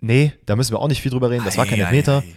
Nee, 0.00 0.32
da 0.46 0.56
müssen 0.56 0.72
wir 0.72 0.77
auch 0.78 0.88
nicht 0.88 1.02
viel 1.02 1.10
drüber 1.10 1.30
reden, 1.30 1.44
das 1.44 1.56
war 1.56 1.66
kein 1.66 1.80
Elfmeter. 1.80 2.18
Ei, 2.18 2.30
ei. 2.30 2.36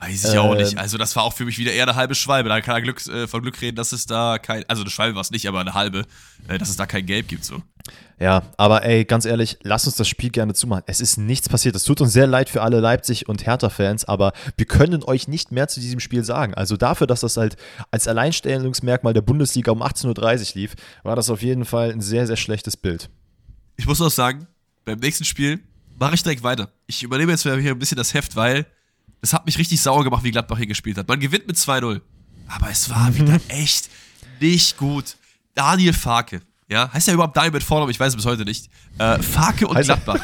Weiß 0.00 0.24
ich 0.24 0.34
äh, 0.34 0.38
auch 0.38 0.54
nicht. 0.54 0.72
Ähm. 0.72 0.78
Also, 0.78 0.96
das 0.96 1.16
war 1.16 1.24
auch 1.24 1.32
für 1.32 1.44
mich 1.44 1.58
wieder 1.58 1.72
eher 1.72 1.84
eine 1.84 1.96
halbe 1.96 2.14
Schwalbe. 2.14 2.48
Da 2.48 2.60
kann 2.60 2.76
er 2.76 2.82
Glück, 2.82 3.04
äh, 3.08 3.26
von 3.26 3.42
Glück 3.42 3.60
reden, 3.60 3.76
dass 3.76 3.92
es 3.92 4.06
da 4.06 4.38
kein. 4.38 4.64
Also, 4.68 4.82
eine 4.82 4.90
Schwalbe 4.90 5.16
war 5.16 5.22
es 5.22 5.30
nicht, 5.30 5.48
aber 5.48 5.60
eine 5.60 5.74
halbe, 5.74 6.04
äh, 6.46 6.58
dass 6.58 6.68
es 6.68 6.76
da 6.76 6.86
kein 6.86 7.04
Gelb 7.06 7.28
gibt. 7.28 7.44
So. 7.44 7.62
Ja, 8.20 8.42
aber 8.56 8.84
ey, 8.84 9.04
ganz 9.04 9.24
ehrlich, 9.24 9.58
lass 9.62 9.86
uns 9.86 9.96
das 9.96 10.08
Spiel 10.08 10.30
gerne 10.30 10.54
zumachen. 10.54 10.84
Es 10.86 11.00
ist 11.00 11.16
nichts 11.16 11.48
passiert. 11.48 11.74
Es 11.74 11.84
tut 11.84 12.00
uns 12.00 12.12
sehr 12.12 12.26
leid 12.26 12.48
für 12.48 12.62
alle 12.62 12.80
Leipzig- 12.80 13.28
und 13.28 13.46
Hertha-Fans, 13.46 14.04
aber 14.04 14.32
wir 14.56 14.66
können 14.66 15.02
euch 15.04 15.28
nicht 15.28 15.52
mehr 15.52 15.68
zu 15.68 15.80
diesem 15.80 16.00
Spiel 16.00 16.22
sagen. 16.22 16.54
Also, 16.54 16.76
dafür, 16.76 17.08
dass 17.08 17.20
das 17.20 17.36
halt 17.36 17.56
als 17.90 18.06
Alleinstellungsmerkmal 18.06 19.14
der 19.14 19.22
Bundesliga 19.22 19.72
um 19.72 19.82
18.30 19.82 20.10
Uhr 20.10 20.60
lief, 20.60 20.74
war 21.02 21.16
das 21.16 21.28
auf 21.28 21.42
jeden 21.42 21.64
Fall 21.64 21.90
ein 21.90 22.00
sehr, 22.00 22.26
sehr 22.26 22.36
schlechtes 22.36 22.76
Bild. 22.76 23.10
Ich 23.76 23.86
muss 23.86 24.00
auch 24.00 24.10
sagen, 24.10 24.46
beim 24.84 24.98
nächsten 25.00 25.24
Spiel 25.24 25.60
mache 25.98 26.14
ich 26.14 26.22
direkt 26.22 26.42
weiter. 26.42 26.70
Ich 26.86 27.02
übernehme 27.02 27.32
jetzt 27.32 27.42
hier 27.42 27.52
ein 27.52 27.78
bisschen 27.78 27.96
das 27.96 28.14
Heft, 28.14 28.36
weil 28.36 28.66
es 29.20 29.32
hat 29.32 29.46
mich 29.46 29.58
richtig 29.58 29.80
sauer 29.80 30.04
gemacht, 30.04 30.24
wie 30.24 30.30
Gladbach 30.30 30.58
hier 30.58 30.66
gespielt 30.66 30.96
hat. 30.98 31.08
Man 31.08 31.20
gewinnt 31.20 31.46
mit 31.46 31.56
2-0. 31.56 32.00
Aber 32.48 32.70
es 32.70 32.88
war 32.88 33.14
wieder 33.14 33.40
echt 33.48 33.90
nicht 34.40 34.76
gut. 34.76 35.16
Daniel 35.54 35.92
Farke, 35.92 36.40
ja, 36.68 36.92
heißt 36.92 37.08
er 37.08 37.14
überhaupt 37.14 37.36
Daniel 37.36 37.52
mit 37.52 37.64
Vornamen? 37.64 37.90
Ich 37.90 37.98
weiß 37.98 38.10
es 38.10 38.16
bis 38.16 38.26
heute 38.26 38.44
nicht. 38.44 38.70
Äh, 38.98 39.20
Farke 39.20 39.66
und 39.66 39.76
heißt 39.76 39.88
Gladbach 39.88 40.20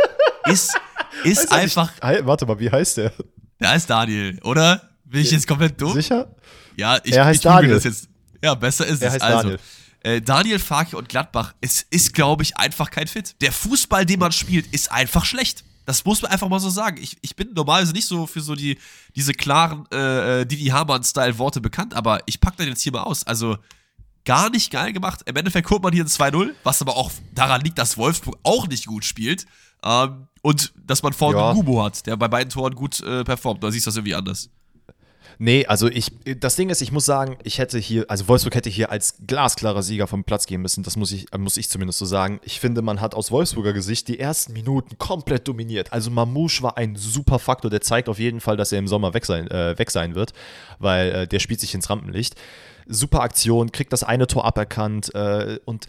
ist, 0.46 0.76
ist 1.22 1.52
einfach. 1.52 1.92
Nicht, 2.02 2.26
warte 2.26 2.46
mal, 2.46 2.58
wie 2.58 2.70
heißt 2.70 2.96
der? 2.96 3.12
Der 3.60 3.70
heißt 3.70 3.88
Daniel, 3.88 4.40
oder? 4.42 4.90
Bin 5.04 5.20
ich 5.20 5.30
jetzt 5.30 5.46
komplett 5.46 5.80
dumm? 5.80 5.92
Sicher? 5.92 6.34
Ja, 6.76 6.98
ich, 7.04 7.12
er 7.12 7.26
heißt 7.26 7.36
ich 7.36 7.42
Daniel. 7.42 7.74
das 7.74 7.84
jetzt. 7.84 8.08
Ja, 8.42 8.54
besser 8.54 8.86
ist 8.86 9.02
er 9.02 9.08
es. 9.08 9.14
Heißt 9.14 9.22
also, 9.22 9.36
Daniel. 9.42 9.60
Äh, 10.04 10.20
Daniel 10.20 10.58
Farke 10.58 10.96
und 10.96 11.08
Gladbach, 11.08 11.54
es 11.60 11.86
ist, 11.90 12.14
glaube 12.14 12.42
ich, 12.42 12.56
einfach 12.56 12.90
kein 12.90 13.06
Fit. 13.06 13.36
Der 13.40 13.52
Fußball, 13.52 14.04
den 14.04 14.18
man 14.18 14.32
spielt, 14.32 14.66
ist 14.74 14.90
einfach 14.90 15.24
schlecht. 15.24 15.64
Das 15.84 16.04
muss 16.04 16.22
man 16.22 16.30
einfach 16.30 16.48
mal 16.48 16.60
so 16.60 16.70
sagen. 16.70 16.98
Ich, 17.00 17.16
ich 17.22 17.36
bin 17.36 17.52
normalerweise 17.54 17.92
nicht 17.92 18.06
so 18.06 18.26
für 18.26 18.40
so 18.40 18.54
die, 18.54 18.78
diese 19.16 19.32
klaren 19.32 19.86
äh, 19.92 20.40
äh 20.40 20.46
Didi 20.46 20.66
Hamann-Style-Worte 20.66 21.60
bekannt, 21.60 21.94
aber 21.94 22.20
ich 22.26 22.40
packe 22.40 22.58
das 22.58 22.66
jetzt 22.66 22.82
hier 22.82 22.92
mal 22.92 23.02
aus. 23.02 23.24
Also 23.24 23.56
gar 24.24 24.50
nicht 24.50 24.70
geil 24.70 24.92
gemacht. 24.92 25.20
Im 25.26 25.36
Endeffekt 25.36 25.68
holt 25.70 25.82
man 25.82 25.92
hier 25.92 26.04
ein 26.04 26.08
2-0, 26.08 26.50
was 26.62 26.80
aber 26.82 26.96
auch 26.96 27.10
daran 27.34 27.60
liegt, 27.62 27.78
dass 27.78 27.96
Wolfsburg 27.96 28.38
auch 28.42 28.68
nicht 28.68 28.86
gut 28.86 29.04
spielt. 29.04 29.46
Ähm, 29.84 30.28
und 30.42 30.72
dass 30.76 31.02
man 31.02 31.12
vorne 31.12 31.38
ja. 31.38 31.52
Gubo 31.52 31.84
hat, 31.84 32.06
der 32.06 32.16
bei 32.16 32.28
beiden 32.28 32.50
Toren 32.50 32.74
gut 32.74 33.00
äh, 33.00 33.24
performt. 33.24 33.62
Da 33.62 33.70
siehst 33.70 33.86
du 33.86 33.88
das 33.88 33.96
irgendwie 33.96 34.14
anders. 34.14 34.50
Nee, 35.38 35.66
also 35.66 35.88
ich, 35.88 36.12
das 36.38 36.56
Ding 36.56 36.70
ist, 36.70 36.80
ich 36.80 36.92
muss 36.92 37.04
sagen, 37.04 37.36
ich 37.42 37.58
hätte 37.58 37.78
hier, 37.78 38.04
also 38.08 38.28
Wolfsburg 38.28 38.54
hätte 38.54 38.70
hier 38.70 38.90
als 38.90 39.16
glasklarer 39.26 39.82
Sieger 39.82 40.06
vom 40.06 40.24
Platz 40.24 40.46
gehen 40.46 40.62
müssen. 40.62 40.82
Das 40.82 40.96
muss 40.96 41.12
ich, 41.12 41.26
muss 41.36 41.56
ich 41.56 41.68
zumindest 41.68 41.98
so 41.98 42.04
sagen. 42.04 42.40
Ich 42.44 42.60
finde, 42.60 42.82
man 42.82 43.00
hat 43.00 43.14
aus 43.14 43.30
Wolfsburger 43.30 43.72
Gesicht 43.72 44.08
die 44.08 44.18
ersten 44.18 44.52
Minuten 44.52 44.98
komplett 44.98 45.48
dominiert. 45.48 45.92
Also 45.92 46.10
Mamouche 46.10 46.62
war 46.62 46.76
ein 46.76 46.96
super 46.96 47.38
Faktor, 47.38 47.70
der 47.70 47.80
zeigt 47.80 48.08
auf 48.08 48.18
jeden 48.18 48.40
Fall, 48.40 48.56
dass 48.56 48.72
er 48.72 48.78
im 48.78 48.88
Sommer 48.88 49.14
weg 49.14 49.26
sein, 49.26 49.50
äh, 49.50 49.78
weg 49.78 49.90
sein 49.90 50.14
wird, 50.14 50.32
weil 50.78 51.10
äh, 51.10 51.28
der 51.28 51.38
spielt 51.38 51.60
sich 51.60 51.74
ins 51.74 51.90
Rampenlicht. 51.90 52.36
Super 52.86 53.20
Aktion, 53.20 53.70
kriegt 53.70 53.92
das 53.92 54.02
eine 54.02 54.26
Tor 54.26 54.44
aberkannt 54.44 55.14
äh, 55.14 55.58
und 55.64 55.86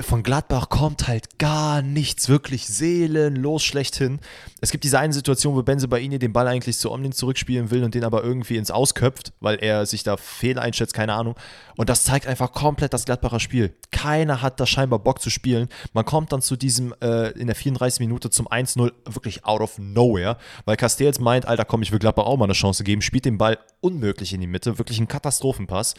von 0.00 0.22
Gladbach 0.22 0.68
kommt 0.68 1.08
halt 1.08 1.38
gar 1.38 1.80
nichts, 1.80 2.28
wirklich 2.28 2.66
seelenlos 2.66 3.64
schlechthin. 3.64 4.20
Es 4.60 4.70
gibt 4.70 4.84
diese 4.84 4.98
eine 4.98 5.12
Situation, 5.12 5.54
wo 5.54 5.62
Benze 5.62 5.88
Baini 5.88 6.18
den 6.18 6.32
Ball 6.32 6.48
eigentlich 6.48 6.76
zu 6.78 6.90
Omnin 6.90 7.12
zurückspielen 7.12 7.70
will 7.70 7.82
und 7.82 7.94
den 7.94 8.04
aber 8.04 8.22
irgendwie 8.22 8.56
ins 8.56 8.70
Ausköpft, 8.70 9.32
weil 9.40 9.56
er 9.56 9.86
sich 9.86 10.02
da 10.02 10.16
fehl 10.16 10.58
einschätzt, 10.58 10.92
keine 10.92 11.14
Ahnung. 11.14 11.34
Und 11.76 11.88
das 11.88 12.04
zeigt 12.04 12.26
einfach 12.26 12.52
komplett 12.52 12.92
das 12.92 13.04
Gladbacher 13.06 13.40
Spiel. 13.40 13.74
Keiner 13.90 14.42
hat 14.42 14.60
da 14.60 14.66
scheinbar 14.66 14.98
Bock 14.98 15.22
zu 15.22 15.30
spielen. 15.30 15.68
Man 15.94 16.04
kommt 16.04 16.32
dann 16.32 16.42
zu 16.42 16.56
diesem, 16.56 16.94
äh, 17.00 17.30
in 17.30 17.46
der 17.46 17.56
34 17.56 18.00
Minute 18.00 18.28
zum 18.28 18.48
1-0 18.48 18.92
wirklich 19.06 19.44
out 19.44 19.62
of 19.62 19.78
nowhere, 19.78 20.36
weil 20.66 20.76
Castells 20.76 21.18
meint, 21.20 21.46
Alter, 21.46 21.64
komm, 21.64 21.82
ich 21.82 21.92
will 21.92 21.98
Gladbach 21.98 22.26
auch 22.26 22.36
mal 22.36 22.44
eine 22.44 22.52
Chance 22.52 22.84
geben, 22.84 23.00
spielt 23.00 23.24
den 23.24 23.38
Ball 23.38 23.58
unmöglich 23.80 24.34
in 24.34 24.40
die 24.40 24.46
Mitte, 24.46 24.78
wirklich 24.78 24.98
ein 24.98 25.08
Katastrophenpass. 25.08 25.94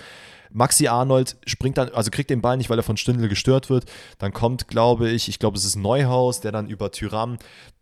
Maxi 0.57 0.87
Arnold 0.87 1.37
springt 1.45 1.77
dann, 1.77 1.89
also 1.89 2.09
kriegt 2.09 2.31
den 2.31 2.41
Ball 2.41 2.57
nicht, 2.57 2.69
weil 2.71 2.79
er 2.79 2.83
von 2.83 2.97
Stindl 2.97 3.29
gestört 3.29 3.69
wird. 3.69 3.85
Dann 4.17 4.33
kommt, 4.33 4.67
glaube 4.67 5.09
ich, 5.09 5.29
ich 5.29 5.37
glaube, 5.37 5.55
es 5.55 5.63
ist 5.63 5.75
Neuhaus, 5.75 6.41
der 6.41 6.51
dann 6.51 6.67
über 6.67 6.91
Tyram 6.91 7.37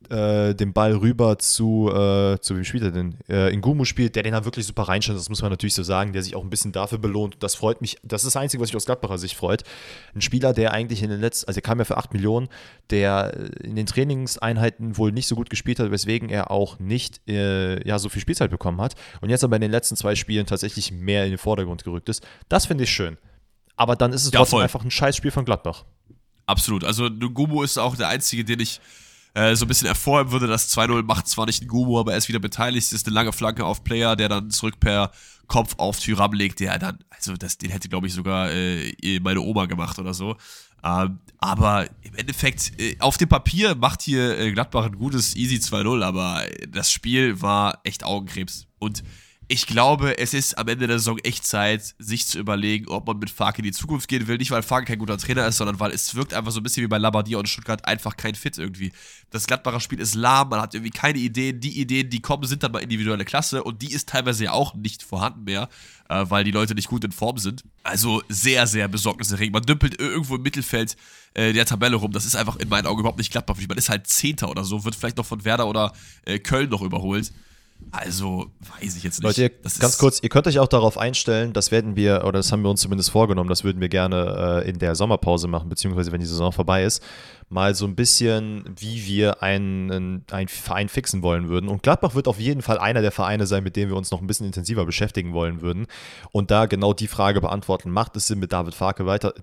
äh, 0.10 0.54
den 0.54 0.74
Ball 0.74 0.96
rüber 0.96 1.38
zu, 1.40 1.90
äh, 1.90 2.40
zu 2.40 2.56
wem 2.56 2.64
spielt 2.64 2.84
er 2.84 2.92
denn? 2.92 3.16
Äh, 3.30 3.54
Ingumu 3.54 3.86
spielt, 3.86 4.16
der 4.16 4.24
den 4.24 4.34
da 4.34 4.46
wirklich 4.46 4.66
super 4.66 4.84
reinstellt, 4.84 5.18
das 5.18 5.30
muss 5.30 5.42
man 5.42 5.52
natürlich 5.52 5.74
so 5.74 5.84
sagen, 5.84 6.14
der 6.14 6.24
sich 6.24 6.36
auch 6.36 6.44
ein 6.44 6.50
bisschen 6.50 6.72
dafür 6.72 6.98
belohnt. 6.98 7.38
Das 7.40 7.56
freut 7.56 7.82
mich, 7.82 7.98
das 8.04 8.24
ist 8.24 8.36
das 8.36 8.42
Einzige, 8.42 8.62
was 8.62 8.70
mich 8.70 8.76
aus 8.76 8.86
Gladbacher 8.86 9.18
Sicht 9.18 9.36
freut. 9.36 9.64
Ein 10.14 10.22
Spieler, 10.22 10.54
der 10.54 10.74
eigentlich 10.74 11.04
in 11.04 11.10
den 11.10 11.22
letzten, 11.22 11.48
also 11.48 11.58
er 11.58 11.62
kam 11.62 11.80
ja 11.80 11.86
für 11.86 11.98
8 11.98 12.14
Millionen, 12.14 12.50
der 12.90 13.34
in 13.62 13.76
den 13.76 13.86
Trainingseinheiten 13.86 14.98
wohl 14.98 15.12
nicht 15.12 15.28
so 15.28 15.36
gut 15.36 15.50
gespielt 15.50 15.80
hat, 15.80 15.92
weswegen 15.92 16.30
er 16.30 16.52
auch 16.52 16.80
nicht 16.80 17.22
äh, 17.28 17.86
ja, 17.88 18.00
so 18.00 18.10
viel 18.10 18.22
Spielzeit 18.22 18.52
bekommen 18.52 18.82
hat 18.82 18.96
und 19.22 19.30
jetzt 19.30 19.44
aber 19.44 19.56
in 19.56 19.62
den 19.62 19.72
letzten 19.72 19.96
zwei 19.96 20.16
Spielen 20.16 20.46
tatsächlich 20.46 20.92
mehr 20.92 21.26
in 21.26 21.32
den 21.32 21.38
Vordergrund 21.40 21.84
gerückt 21.84 22.10
ist. 22.10 22.26
Das 22.50 22.66
finde 22.66 22.86
ich 22.86 22.92
schön. 22.92 23.18
Aber 23.76 23.96
dann 23.96 24.14
ist 24.14 24.26
es 24.26 24.32
ja, 24.32 24.40
trotzdem 24.40 24.58
voll. 24.58 24.64
einfach 24.64 24.84
ein 24.84 24.92
Scheißspiel 24.92 25.32
von 25.32 25.46
Gladbach. 25.46 25.86
Absolut. 26.46 26.84
Also 26.84 27.10
Ngumu 27.10 27.64
ist 27.64 27.78
auch 27.78 27.96
der 27.96 28.10
Einzige, 28.10 28.46
den 28.46 28.60
ich 28.60 28.80
äh, 29.36 29.56
so 29.56 29.66
ein 29.66 29.68
bisschen 29.68 29.88
hervorheben 29.88 30.32
würde. 30.32 30.48
Das 30.48 30.76
2-0 30.76 31.04
macht 31.04 31.28
zwar 31.28 31.46
nicht 31.46 31.64
Ngumu, 31.64 32.00
aber 32.00 32.14
er 32.14 32.18
ist 32.18 32.30
wieder 32.30 32.40
beteiligt. 32.40 32.88
Es 32.88 32.94
ist 32.94 33.06
eine 33.06 33.14
lange 33.14 33.34
Flanke 33.34 33.66
auf 33.66 33.84
Player, 33.84 34.16
der 34.16 34.30
dann 34.30 34.50
zurück 34.50 34.80
per 34.80 35.12
Kopf 35.48 35.76
auf 35.78 36.00
Tyram 36.00 36.34
legt, 36.34 36.60
der 36.60 36.80
dann, 36.80 37.00
also 37.10 37.36
das, 37.36 37.58
den 37.58 37.70
hätte, 37.70 37.90
glaube 37.90 38.08
ich, 38.08 38.14
sogar 38.14 38.52
äh, 38.52 39.20
meine 39.22 39.42
Oma 39.42 39.66
gemacht 39.68 40.00
oder 40.00 40.14
so. 40.14 40.38
Ähm, 40.84 41.20
aber 41.40 41.88
im 42.02 42.16
Endeffekt, 42.16 42.80
äh, 42.80 42.96
auf 43.00 43.18
dem 43.18 43.30
Papier 43.30 43.76
macht 43.76 44.02
hier 44.02 44.40
äh, 44.40 44.52
Gladbach 44.52 44.86
ein 44.86 44.98
gutes 44.98 45.36
Easy 45.36 45.56
2-0, 45.56 46.04
aber 46.04 46.44
das 46.70 46.92
Spiel 46.92 47.42
war 47.42 47.80
echt 47.84 48.04
Augenkrebs. 48.04 48.68
Und 48.80 49.04
ich 49.48 49.68
glaube, 49.68 50.18
es 50.18 50.34
ist 50.34 50.58
am 50.58 50.68
Ende 50.68 50.88
der 50.88 50.98
Saison 50.98 51.20
echt 51.20 51.46
Zeit, 51.46 51.94
sich 52.00 52.26
zu 52.26 52.40
überlegen, 52.40 52.88
ob 52.88 53.06
man 53.06 53.20
mit 53.20 53.30
Farke 53.30 53.60
in 53.60 53.66
die 53.66 53.72
Zukunft 53.72 54.08
gehen 54.08 54.28
will. 54.28 54.38
Nicht, 54.38 54.50
weil 54.50 54.64
Farke 54.64 54.88
kein 54.88 54.98
guter 54.98 55.20
Trainer 55.20 55.46
ist, 55.46 55.58
sondern 55.58 55.80
weil 55.80 55.92
es 55.92 56.16
wirkt 56.16 56.34
einfach 56.34 56.52
so 56.52 56.60
ein 56.60 56.64
bisschen 56.64 56.84
wie 56.84 56.88
bei 56.88 56.98
Labadia 56.98 57.38
und 57.38 57.48
Stuttgart 57.48 57.86
einfach 57.86 58.18
kein 58.18 58.34
Fit 58.34 58.58
irgendwie. 58.58 58.92
Das 59.30 59.46
Gladbacher 59.46 59.80
Spiel 59.80 60.00
ist 60.00 60.16
lahm, 60.16 60.50
man 60.50 60.62
hat 60.62 60.74
irgendwie 60.74 60.92
keine 60.92 61.20
Ideen. 61.20 61.60
Die 61.60 61.80
Ideen, 61.80 62.10
die 62.10 62.22
kommen, 62.22 62.46
sind 62.46 62.64
dann 62.64 62.72
mal 62.72 62.80
individuelle 62.80 63.24
Klasse 63.24 63.64
und 63.64 63.84
die 63.84 63.92
ist 63.92 64.10
teilweise 64.10 64.46
ja 64.46 64.52
auch 64.52 64.74
nicht 64.74 65.04
vorhanden 65.04 65.44
mehr, 65.44 65.70
äh, 66.10 66.26
weil 66.28 66.44
die 66.44 66.52
Leute 66.52 66.74
nicht 66.74 66.88
gut 66.88 67.04
in 67.04 67.12
Form 67.12 67.38
sind. 67.38 67.64
Also 67.84 68.24
sehr, 68.30 68.66
sehr 68.66 68.88
besorgniserregend. 68.88 69.54
Man 69.54 69.64
dümpelt 69.64 70.00
irgendwo 70.00 70.38
im 70.38 70.42
Mittelfeld 70.42 70.98
äh, 71.36 71.54
der 71.54 71.68
Tabelle 71.68 71.98
rum. 71.98 72.12
Das 72.12 72.26
ist 72.26 72.36
einfach 72.36 72.56
in 72.56 72.70
meinen 72.70 72.88
Augen 72.88 73.02
überhaupt 73.02 73.20
nicht 73.20 73.32
Gladbach. 73.32 73.58
Man 73.68 73.78
ist 73.78 73.90
halt 73.90 74.08
Zehnter 74.08 74.50
oder 74.50 74.64
so, 74.64 74.86
wird 74.86 74.96
vielleicht 74.96 75.18
noch 75.18 75.26
von 75.26 75.46
Werder 75.46 75.68
oder 75.68 75.94
äh, 76.26 76.40
Köln 76.40 76.70
noch 76.70 76.82
überholt. 76.82 77.32
Also, 77.92 78.48
weiß 78.80 78.98
ich 78.98 79.04
jetzt 79.04 79.24
nicht. 79.24 79.38
Leute, 79.38 79.50
ganz 79.80 79.98
kurz, 79.98 80.22
ihr 80.22 80.30
könnt 80.30 80.48
euch 80.48 80.60
auch 80.60 80.68
darauf 80.68 80.98
einstellen, 80.98 81.54
das 81.54 81.72
werden 81.72 81.96
wir, 81.96 82.24
oder 82.26 82.40
das 82.40 82.52
haben 82.52 82.62
wir 82.62 82.70
uns 82.70 82.82
zumindest 82.82 83.10
vorgenommen, 83.10 83.50
das 83.50 83.64
würden 83.64 83.80
wir 83.80 83.88
gerne 83.88 84.64
äh, 84.66 84.70
in 84.70 84.80
der 84.80 84.96
Sommerpause 84.96 85.48
machen, 85.48 85.70
beziehungsweise 85.70 86.12
wenn 86.12 86.20
die 86.20 86.26
Saison 86.26 86.52
vorbei 86.52 86.84
ist, 86.84 87.02
mal 87.48 87.74
so 87.74 87.86
ein 87.86 87.96
bisschen, 87.96 88.66
wie 88.78 89.06
wir 89.06 89.42
einen, 89.44 90.26
einen 90.30 90.48
Verein 90.48 90.90
fixen 90.90 91.22
wollen 91.22 91.48
würden. 91.48 91.70
Und 91.70 91.84
Gladbach 91.84 92.16
wird 92.16 92.28
auf 92.28 92.40
jeden 92.40 92.62
Fall 92.62 92.80
einer 92.80 93.02
der 93.02 93.12
Vereine 93.12 93.48
sein, 93.48 93.64
mit 93.64 93.76
dem 93.76 93.90
wir 93.90 93.96
uns 93.96 94.12
noch 94.12 94.20
ein 94.20 94.28
bisschen 94.28 94.48
intensiver 94.48 94.86
beschäftigen 94.86 95.34
wollen 95.34 95.62
würden. 95.62 95.88
Und 96.32 96.52
da 96.52 96.66
genau 96.66 96.94
die 96.94 97.08
Frage 97.08 97.40
beantworten, 97.40 97.92
macht 97.92 98.18
es 98.18 98.28
Sinn, 98.28 98.40
mit 98.40 98.52
David 98.52 98.74
Farke 98.74 99.06
weiter 99.06 99.34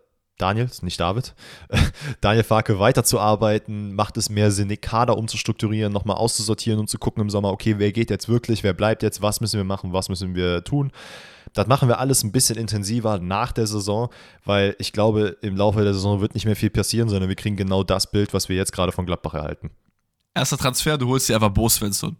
Daniel, 0.42 0.68
nicht 0.82 0.98
David, 0.98 1.34
Daniel 2.20 2.44
Farke 2.44 2.78
weiterzuarbeiten? 2.78 3.94
Macht 3.94 4.16
es 4.16 4.28
mehr 4.28 4.50
Sinn, 4.50 4.68
den 4.68 4.80
Kader 4.80 5.16
umzustrukturieren, 5.16 5.92
nochmal 5.92 6.16
auszusortieren 6.16 6.80
und 6.80 6.90
zu 6.90 6.98
gucken 6.98 7.22
im 7.22 7.30
Sommer, 7.30 7.50
okay, 7.50 7.76
wer 7.78 7.92
geht 7.92 8.10
jetzt 8.10 8.28
wirklich, 8.28 8.62
wer 8.62 8.72
bleibt 8.72 9.02
jetzt, 9.02 9.22
was 9.22 9.40
müssen 9.40 9.58
wir 9.58 9.64
machen, 9.64 9.92
was 9.92 10.08
müssen 10.08 10.34
wir 10.34 10.64
tun? 10.64 10.92
Das 11.54 11.66
machen 11.66 11.88
wir 11.88 11.98
alles 11.98 12.24
ein 12.24 12.32
bisschen 12.32 12.56
intensiver 12.56 13.18
nach 13.18 13.52
der 13.52 13.66
Saison, 13.66 14.08
weil 14.44 14.74
ich 14.78 14.92
glaube, 14.92 15.36
im 15.42 15.56
Laufe 15.56 15.82
der 15.84 15.94
Saison 15.94 16.20
wird 16.20 16.34
nicht 16.34 16.46
mehr 16.46 16.56
viel 16.56 16.70
passieren, 16.70 17.08
sondern 17.08 17.28
wir 17.28 17.36
kriegen 17.36 17.56
genau 17.56 17.82
das 17.82 18.10
Bild, 18.10 18.32
was 18.32 18.48
wir 18.48 18.56
jetzt 18.56 18.72
gerade 18.72 18.92
von 18.92 19.06
Gladbach 19.06 19.34
erhalten. 19.34 19.70
Erster 20.34 20.56
Transfer, 20.56 20.96
du 20.96 21.08
holst 21.08 21.28
dir 21.28 21.34
einfach 21.34 21.50
Bo 21.50 21.68
Svensson. 21.68 22.16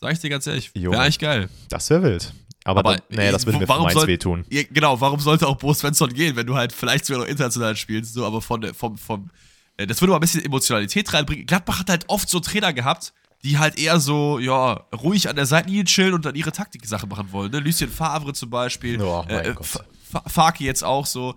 Sag 0.00 0.12
ich 0.12 0.18
dir 0.18 0.30
ganz 0.30 0.46
ehrlich. 0.46 0.74
Wäre 0.74 0.98
eigentlich 0.98 1.18
geil. 1.18 1.48
Das 1.68 1.88
wäre 1.90 2.02
wild. 2.02 2.32
Aber, 2.64 2.80
aber 2.80 2.96
dann, 2.96 3.02
naja, 3.16 3.32
das 3.32 3.46
würde 3.46 3.58
mir 3.58 3.68
warum 3.68 3.90
soll, 3.90 4.06
wehtun. 4.06 4.44
Genau, 4.48 5.00
warum 5.00 5.18
sollte 5.20 5.46
auch 5.46 5.56
Bo 5.56 5.72
Svensson 5.72 6.12
gehen, 6.12 6.36
wenn 6.36 6.46
du 6.46 6.56
halt 6.56 6.72
vielleicht 6.72 7.06
sogar 7.06 7.22
noch 7.22 7.28
international 7.28 7.74
spielst, 7.76 8.14
so, 8.14 8.26
aber 8.26 8.42
von, 8.42 8.74
vom, 8.74 8.98
vom, 8.98 9.30
äh, 9.76 9.86
das 9.86 10.00
würde 10.00 10.10
mal 10.10 10.18
ein 10.18 10.20
bisschen 10.20 10.44
Emotionalität 10.44 11.12
reinbringen. 11.12 11.46
Gladbach 11.46 11.80
hat 11.80 11.88
halt 11.88 12.04
oft 12.08 12.28
so 12.28 12.38
Trainer 12.40 12.72
gehabt, 12.72 13.14
die 13.42 13.58
halt 13.58 13.78
eher 13.78 13.98
so, 13.98 14.38
ja, 14.38 14.84
ruhig 14.94 15.28
an 15.28 15.36
der 15.36 15.46
Seitenlinie 15.46 15.84
chillen 15.84 16.12
und 16.12 16.24
dann 16.26 16.34
ihre 16.34 16.52
Taktik-Sache 16.52 17.06
machen 17.06 17.32
wollen. 17.32 17.50
Ne? 17.50 17.60
Lucien 17.60 17.90
Favre 17.90 18.34
zum 18.34 18.50
Beispiel, 18.50 19.00
oh, 19.00 19.24
äh, 19.28 19.54
Faki 20.26 20.64
jetzt 20.64 20.84
auch 20.84 21.06
so. 21.06 21.34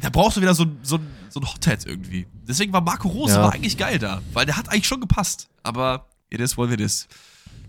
Da 0.00 0.08
brauchst 0.08 0.36
du 0.36 0.40
wieder 0.40 0.54
so, 0.54 0.66
so, 0.82 0.98
so 1.28 1.40
ein 1.40 1.46
Hothead 1.46 1.84
irgendwie. 1.86 2.26
Deswegen 2.46 2.72
war 2.72 2.80
Marco 2.80 3.08
Rose 3.08 3.34
ja. 3.34 3.42
war 3.42 3.52
eigentlich 3.52 3.76
geil 3.76 3.98
da, 3.98 4.22
weil 4.32 4.46
der 4.46 4.56
hat 4.56 4.70
eigentlich 4.70 4.86
schon 4.86 5.00
gepasst. 5.00 5.48
Aber 5.62 6.06
it 6.30 6.40
is 6.40 6.56
what 6.56 6.70
it 6.70 6.80
is. 6.80 7.08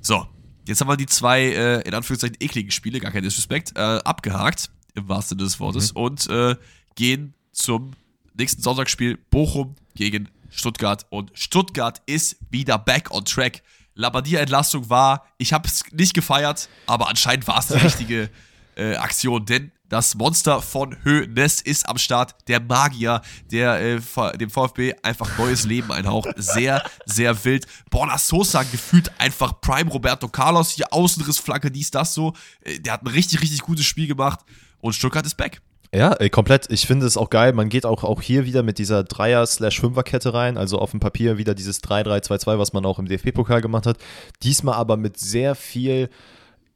So, 0.02 0.26
Jetzt 0.66 0.82
haben 0.82 0.88
wir 0.88 0.98
die 0.98 1.06
zwei, 1.06 1.42
äh, 1.42 1.82
in 1.82 1.94
Anführungszeichen, 1.94 2.38
ekligen 2.40 2.72
Spiele, 2.72 3.00
gar 3.00 3.12
kein 3.12 3.24
Disrespect, 3.24 3.76
äh, 3.76 3.80
abgehakt, 3.80 4.70
im 4.96 5.10
wahrsten 5.10 5.38
Sinne 5.38 5.48
des 5.48 5.60
Wortes, 5.60 5.94
mhm. 5.94 6.02
und 6.02 6.30
äh, 6.30 6.56
gehen 6.96 7.34
zum 7.52 7.94
nächsten 8.34 8.62
Sonntagsspiel 8.62 9.18
Bochum 9.30 9.76
gegen 9.96 10.30
Stuttgart. 10.50 11.06
Und 11.10 11.32
Stuttgart 11.34 12.02
ist 12.06 12.38
wieder 12.50 12.78
back 12.78 13.12
on 13.12 13.26
track. 13.26 13.62
Labadia-Entlastung 13.96 14.90
war, 14.90 15.28
ich 15.38 15.54
habe 15.54 15.68
es 15.68 15.84
nicht 15.92 16.14
gefeiert, 16.14 16.70
aber 16.88 17.10
anscheinend 17.10 17.48
war 17.48 17.60
es 17.60 17.68
die 17.68 17.74
richtige 17.84 18.30
äh, 18.76 18.96
Aktion, 18.96 19.46
denn 19.46 19.72
das 19.94 20.16
Monster 20.16 20.60
von 20.60 20.98
Hönes 21.04 21.62
ist 21.62 21.88
am 21.88 22.00
Start. 22.00 22.34
Der 22.48 22.60
Magier, 22.60 23.22
der 23.52 23.80
äh, 23.80 24.38
dem 24.40 24.50
VfB 24.50 24.96
einfach 25.04 25.38
neues 25.38 25.66
Leben 25.66 25.92
einhaucht. 25.92 26.30
Sehr, 26.36 26.82
sehr 27.06 27.46
wild. 27.46 27.68
Borna 27.92 28.18
Sosa 28.18 28.64
gefühlt 28.64 29.12
einfach 29.20 29.62
Prime 29.62 29.92
Roberto 29.92 30.28
Carlos. 30.28 30.72
Hier 30.72 30.92
Außenrissflanke, 30.92 31.70
dies, 31.70 31.92
das 31.92 32.16
so. 32.16 32.34
Äh, 32.62 32.80
der 32.80 32.94
hat 32.94 33.04
ein 33.04 33.08
richtig, 33.10 33.44
richtig 33.44 33.62
gutes 33.62 33.86
Spiel 33.86 34.08
gemacht. 34.08 34.40
Und 34.82 34.94
Stuttgart 34.94 35.28
ist 35.28 35.38
back. 35.38 35.62
Ja, 35.94 36.14
ey, 36.14 36.32
komplett. 36.32 36.72
Ich 36.72 36.88
finde 36.88 37.06
es 37.06 37.16
auch 37.16 37.30
geil. 37.30 37.54
Man 37.54 37.70
geht 37.70 37.86
auch, 37.86 38.04
auch 38.04 38.20
hier 38.20 38.48
wieder 38.48 38.64
mit 38.64 38.80
dieser 38.80 39.04
Dreier-Slash-Fünfer-Kette 39.04 40.34
rein. 40.34 40.58
Also 40.58 40.80
auf 40.80 40.90
dem 40.90 41.02
Papier 41.02 41.38
wieder 41.38 41.54
dieses 41.54 41.84
3-3-2-2, 41.84 42.58
was 42.58 42.74
man 42.74 42.84
auch 42.88 42.98
im 42.98 43.06
DFB-Pokal 43.06 43.62
gemacht 43.62 43.86
hat. 43.86 43.98
Diesmal 44.42 44.74
aber 44.74 44.98
mit 44.98 45.20
sehr 45.20 45.54
viel 45.54 46.10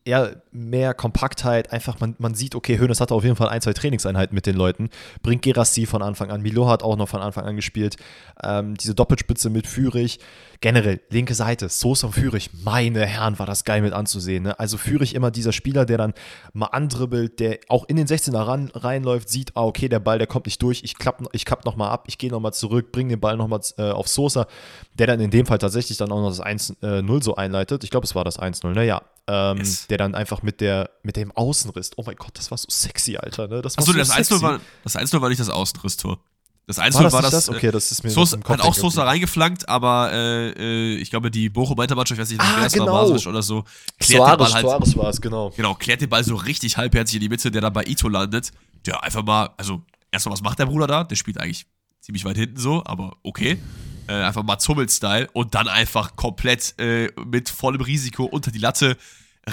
eher 0.07 0.41
mehr 0.51 0.93
Kompaktheit, 0.93 1.71
einfach 1.71 1.99
man, 1.99 2.15
man 2.17 2.33
sieht, 2.33 2.55
okay, 2.55 2.79
Hönes 2.79 3.01
hatte 3.01 3.13
auf 3.13 3.23
jeden 3.23 3.35
Fall 3.35 3.49
ein, 3.49 3.61
zwei 3.61 3.73
Trainingseinheiten 3.73 4.33
mit 4.33 4.45
den 4.45 4.55
Leuten, 4.55 4.89
bringt 5.21 5.43
Gerassi 5.43 5.85
von 5.85 6.01
Anfang 6.01 6.31
an, 6.31 6.41
Milo 6.41 6.67
hat 6.67 6.81
auch 6.81 6.95
noch 6.95 7.09
von 7.09 7.21
Anfang 7.21 7.45
an 7.45 7.55
gespielt, 7.55 7.97
ähm, 8.43 8.75
diese 8.75 8.95
Doppelspitze 8.95 9.49
mit 9.49 9.67
Führig, 9.67 10.19
generell 10.61 11.01
linke 11.09 11.35
Seite, 11.35 11.69
Sosa 11.69 12.07
und 12.07 12.13
Führig, 12.13 12.49
meine 12.63 13.05
Herren, 13.05 13.37
war 13.37 13.45
das 13.45 13.63
geil 13.63 13.81
mit 13.81 13.93
anzusehen. 13.93 14.43
Ne? 14.43 14.59
Also 14.59 14.77
Führig 14.77 15.13
immer 15.13 15.29
dieser 15.29 15.51
Spieler, 15.51 15.85
der 15.85 15.97
dann 15.97 16.13
mal 16.53 16.67
andribbelt, 16.67 17.39
der 17.39 17.59
auch 17.67 17.85
in 17.87 17.95
den 17.95 18.07
16er 18.07 18.47
ran, 18.47 18.71
reinläuft, 18.73 19.29
sieht, 19.29 19.55
ah, 19.55 19.63
okay, 19.63 19.89
der 19.89 19.99
Ball, 19.99 20.17
der 20.17 20.27
kommt 20.27 20.45
nicht 20.45 20.61
durch, 20.61 20.83
ich 20.83 20.97
klapp, 20.97 21.21
ich 21.33 21.45
klapp 21.45 21.65
nochmal 21.65 21.91
ab, 21.91 22.05
ich 22.07 22.17
gehe 22.17 22.31
nochmal 22.31 22.53
zurück, 22.53 22.91
bringe 22.91 23.09
den 23.09 23.19
Ball 23.19 23.37
nochmal 23.37 23.59
äh, 23.77 23.91
auf 23.91 24.07
Sosa, 24.07 24.47
der 24.93 25.07
dann 25.07 25.19
in 25.19 25.31
dem 25.31 25.45
Fall 25.45 25.57
tatsächlich 25.57 25.97
dann 25.97 26.11
auch 26.11 26.21
noch 26.21 26.29
das 26.29 26.41
1-0 26.41 27.17
äh, 27.17 27.21
so 27.21 27.35
einleitet. 27.35 27.83
Ich 27.83 27.89
glaube, 27.89 28.05
es 28.05 28.15
war 28.15 28.23
das 28.23 28.39
1-0, 28.39 28.69
naja, 28.73 29.01
ähm, 29.27 29.57
yes. 29.57 29.87
der 29.87 29.97
dann 29.97 30.15
einfach 30.15 30.41
mit, 30.41 30.61
der, 30.61 30.89
mit 31.03 31.15
dem 31.15 31.31
Außenriss, 31.31 31.91
oh 31.97 32.03
mein 32.05 32.15
Gott, 32.15 32.31
das 32.33 32.49
war 32.51 32.57
so 32.57 32.67
sexy, 32.69 33.17
Alter. 33.17 33.47
Ne? 33.47 33.61
Das 33.61 33.77
Achso, 33.77 33.91
so 33.91 33.97
das 33.97 34.11
1-0 34.11 34.41
war, 34.41 35.21
war 35.21 35.29
nicht 35.29 35.39
das 35.39 35.49
Außenriss-Tor. 35.49 36.19
Das 36.67 36.79
1 36.79 36.95
war, 36.95 37.03
das, 37.03 37.13
war 37.13 37.21
das, 37.21 37.31
das? 37.31 37.49
Okay, 37.49 37.71
das 37.71 37.91
ist 37.91 38.03
mir 38.03 38.09
Sosa, 38.09 38.37
hat 38.43 38.59
auch 38.59 38.73
Sosa 38.73 39.05
reingeflankt, 39.05 39.69
aber 39.69 40.11
äh, 40.11 40.49
äh, 40.49 40.95
ich 40.97 41.09
glaube, 41.09 41.31
die 41.31 41.47
Bochum-Mannschaft, 41.47 42.11
ich 42.11 42.17
weiß 42.17 42.29
nicht, 42.29 42.41
ah, 42.41 42.55
wer 42.57 42.65
es 42.65 42.73
genau. 42.73 42.91
war, 42.91 43.09
oder 43.09 43.41
so, 43.41 43.63
klärt 43.99 44.21
Suarez, 44.21 44.31
den 44.31 44.37
Ball 44.37 44.53
halt, 44.53 44.65
Suarez 44.65 44.97
war 44.97 45.09
es, 45.09 45.21
genau. 45.21 45.49
Genau, 45.55 45.75
klärt 45.75 46.01
den 46.01 46.09
Ball 46.09 46.25
so 46.25 46.35
richtig 46.35 46.75
halbherzig 46.75 47.15
in 47.15 47.21
die 47.21 47.29
Mitte, 47.29 47.51
der 47.51 47.61
dann 47.61 47.71
bei 47.71 47.85
Ito 47.85 48.09
landet. 48.09 48.51
Der 48.85 49.01
einfach 49.01 49.23
mal, 49.23 49.49
also 49.55 49.81
erstmal, 50.11 50.33
was 50.33 50.41
macht 50.41 50.59
der 50.59 50.65
Bruder 50.65 50.87
da? 50.87 51.03
Der 51.05 51.15
spielt 51.15 51.39
eigentlich 51.39 51.67
ziemlich 52.01 52.25
weit 52.25 52.37
hinten 52.37 52.57
so, 52.57 52.83
aber 52.85 53.15
okay. 53.23 53.59
Äh, 54.07 54.13
einfach 54.13 54.43
mal 54.43 54.57
Zummel-Style 54.59 55.27
und 55.33 55.55
dann 55.55 55.67
einfach 55.67 56.15
komplett 56.15 56.75
äh, 56.79 57.09
mit 57.25 57.49
vollem 57.49 57.81
Risiko 57.81 58.25
unter 58.25 58.51
die 58.51 58.59
Latte. 58.59 58.97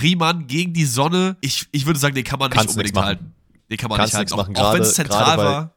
Riemann 0.01 0.47
gegen 0.47 0.73
die 0.73 0.85
Sonne, 0.85 1.37
ich, 1.41 1.67
ich 1.73 1.87
würde 1.87 1.99
sagen, 1.99 2.15
den 2.15 2.25
kann 2.25 2.39
man 2.39 2.51
nicht 2.51 2.59
Kannst 2.59 2.77
unbedingt 2.77 2.97
halten. 2.97 3.35
Den 3.71 3.79
kann 3.79 3.89
man 3.89 3.99
Kannst 3.99 4.15
nicht 4.15 4.19
halten. 4.19 4.37
Machen, 4.37 4.57
auch, 4.57 4.71
auch 4.71 4.75
wenn 4.75 4.83
es 4.83 4.95
zentral 4.95 5.39
war. 5.39 5.75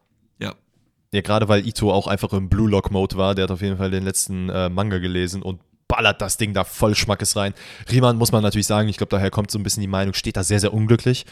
Ja, 1.11 1.21
gerade 1.21 1.47
weil 1.47 1.65
Ito 1.65 1.91
auch 1.91 2.07
einfach 2.07 2.33
im 2.33 2.49
Blue 2.49 2.69
Lock 2.69 2.91
Mode 2.91 3.15
war, 3.15 3.33
der 3.33 3.43
hat 3.43 3.51
auf 3.51 3.61
jeden 3.61 3.77
Fall 3.77 3.91
den 3.91 4.03
letzten 4.03 4.49
äh, 4.49 4.69
Manga 4.69 4.97
gelesen 4.97 5.41
und 5.41 5.61
ballert 5.87 6.21
das 6.21 6.35
Ding 6.35 6.53
da 6.53 6.65
voll 6.65 6.95
Schmackes 6.95 7.35
rein. 7.37 7.53
Riemann 7.89 8.17
muss 8.17 8.33
man 8.33 8.43
natürlich 8.43 8.67
sagen, 8.67 8.89
ich 8.89 8.97
glaube, 8.97 9.11
daher 9.11 9.31
kommt 9.31 9.49
so 9.49 9.57
ein 9.57 9.63
bisschen 9.63 9.81
die 9.81 9.87
Meinung, 9.87 10.13
steht 10.13 10.35
da 10.35 10.43
sehr, 10.43 10.59
sehr 10.59 10.73
unglücklich. 10.73 11.25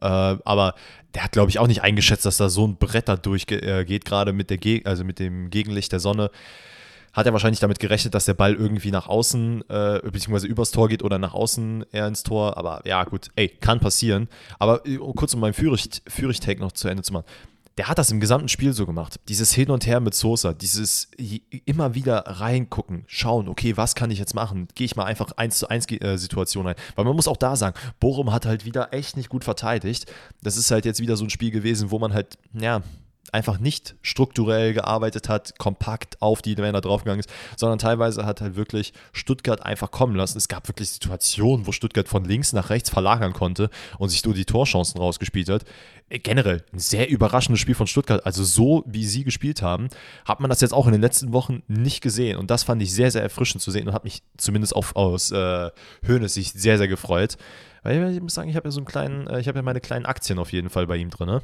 Äh, 0.00 0.06
aber 0.06 0.74
der 1.14 1.24
hat, 1.24 1.32
glaube 1.32 1.50
ich, 1.50 1.58
auch 1.58 1.66
nicht 1.66 1.82
eingeschätzt, 1.82 2.24
dass 2.24 2.38
da 2.38 2.48
so 2.48 2.66
ein 2.66 2.76
Brett 2.76 3.08
da 3.08 3.16
durchgeht, 3.16 3.62
äh, 3.62 3.98
gerade 3.98 4.32
mit, 4.32 4.48
der 4.48 4.58
also 4.84 5.04
mit 5.04 5.18
dem 5.18 5.50
Gegenlicht 5.50 5.92
der 5.92 6.00
Sonne 6.00 6.30
hat 7.18 7.26
er 7.26 7.32
wahrscheinlich 7.32 7.60
damit 7.60 7.78
gerechnet, 7.80 8.14
dass 8.14 8.24
der 8.24 8.34
Ball 8.34 8.54
irgendwie 8.54 8.90
nach 8.90 9.08
außen, 9.08 9.68
äh, 9.68 10.00
beziehungsweise 10.04 10.46
übers 10.46 10.70
Tor 10.70 10.88
geht 10.88 11.02
oder 11.02 11.18
nach 11.18 11.34
außen 11.34 11.84
eher 11.92 12.06
ins 12.06 12.22
Tor. 12.22 12.56
Aber 12.56 12.80
ja, 12.86 13.04
gut, 13.04 13.28
ey, 13.36 13.48
kann 13.48 13.80
passieren. 13.80 14.28
Aber 14.58 14.86
äh, 14.86 14.98
kurz 15.16 15.34
um 15.34 15.40
meinen 15.40 15.54
Führig-Take 15.54 16.60
noch 16.60 16.72
zu 16.72 16.88
Ende 16.88 17.02
zu 17.02 17.12
machen 17.12 17.26
der 17.78 17.86
hat 17.86 17.96
das 17.96 18.10
im 18.10 18.18
gesamten 18.18 18.48
Spiel 18.48 18.72
so 18.72 18.86
gemacht. 18.86 19.20
Dieses 19.28 19.52
Hin 19.52 19.70
und 19.70 19.86
Her 19.86 20.00
mit 20.00 20.12
Sosa, 20.12 20.52
dieses 20.52 21.08
immer 21.64 21.94
wieder 21.94 22.24
reingucken, 22.26 23.04
schauen, 23.06 23.48
okay, 23.48 23.76
was 23.76 23.94
kann 23.94 24.10
ich 24.10 24.18
jetzt 24.18 24.34
machen? 24.34 24.66
Gehe 24.74 24.84
ich 24.84 24.96
mal 24.96 25.04
einfach 25.04 25.30
eins 25.36 25.58
zu 25.58 25.68
eins 25.68 25.88
äh, 25.92 26.16
Situation 26.16 26.66
rein. 26.66 26.74
Weil 26.96 27.04
man 27.04 27.14
muss 27.14 27.28
auch 27.28 27.36
da 27.36 27.54
sagen, 27.54 27.78
Bochum 28.00 28.32
hat 28.32 28.46
halt 28.46 28.64
wieder 28.64 28.92
echt 28.92 29.16
nicht 29.16 29.28
gut 29.28 29.44
verteidigt. 29.44 30.12
Das 30.42 30.56
ist 30.56 30.72
halt 30.72 30.86
jetzt 30.86 30.98
wieder 30.98 31.16
so 31.16 31.24
ein 31.24 31.30
Spiel 31.30 31.52
gewesen, 31.52 31.92
wo 31.92 32.00
man 32.00 32.12
halt, 32.12 32.36
ja, 32.52 32.82
einfach 33.32 33.58
nicht 33.58 33.96
strukturell 34.02 34.74
gearbeitet 34.74 35.28
hat, 35.28 35.58
kompakt 35.58 36.20
auf 36.20 36.42
die 36.42 36.56
Männer 36.56 36.80
draufgegangen 36.80 37.20
ist, 37.20 37.30
sondern 37.56 37.78
teilweise 37.78 38.24
hat 38.24 38.40
halt 38.40 38.56
wirklich 38.56 38.92
Stuttgart 39.12 39.64
einfach 39.64 39.90
kommen 39.90 40.14
lassen. 40.14 40.38
Es 40.38 40.48
gab 40.48 40.68
wirklich 40.68 40.90
Situationen, 40.90 41.66
wo 41.66 41.72
Stuttgart 41.72 42.08
von 42.08 42.24
links 42.24 42.52
nach 42.52 42.70
rechts 42.70 42.90
verlagern 42.90 43.32
konnte 43.32 43.70
und 43.98 44.08
sich 44.08 44.24
nur 44.24 44.34
die 44.34 44.44
Torchancen 44.44 45.00
rausgespielt 45.00 45.48
hat. 45.48 45.64
Generell 46.10 46.64
ein 46.72 46.78
sehr 46.78 47.10
überraschendes 47.10 47.60
Spiel 47.60 47.74
von 47.74 47.86
Stuttgart. 47.86 48.24
Also 48.24 48.42
so, 48.42 48.82
wie 48.86 49.04
sie 49.04 49.24
gespielt 49.24 49.60
haben, 49.60 49.88
hat 50.24 50.40
man 50.40 50.48
das 50.48 50.62
jetzt 50.62 50.72
auch 50.72 50.86
in 50.86 50.92
den 50.92 51.02
letzten 51.02 51.32
Wochen 51.32 51.62
nicht 51.68 52.00
gesehen. 52.00 52.38
Und 52.38 52.50
das 52.50 52.62
fand 52.62 52.80
ich 52.82 52.94
sehr, 52.94 53.10
sehr 53.10 53.22
erfrischend 53.22 53.60
zu 53.60 53.70
sehen 53.70 53.88
und 53.88 53.94
hat 53.94 54.04
mich 54.04 54.22
zumindest 54.38 54.74
auf, 54.74 54.96
aus 54.96 55.30
äh, 55.32 55.70
Höhnes 56.02 56.34
sehr, 56.34 56.78
sehr 56.78 56.88
gefreut. 56.88 57.36
Weil 57.82 58.14
ich 58.14 58.20
muss 58.20 58.34
sagen, 58.34 58.48
ich 58.48 58.56
habe 58.56 58.68
ja 58.68 58.72
so 58.72 58.80
einen 58.80 58.86
kleinen, 58.86 59.26
äh, 59.26 59.40
ich 59.40 59.48
habe 59.48 59.58
ja 59.58 59.62
meine 59.62 59.80
kleinen 59.80 60.06
Aktien 60.06 60.38
auf 60.38 60.52
jeden 60.52 60.70
Fall 60.70 60.86
bei 60.86 60.96
ihm 60.96 61.10
drin. 61.10 61.28
Ne? 61.28 61.42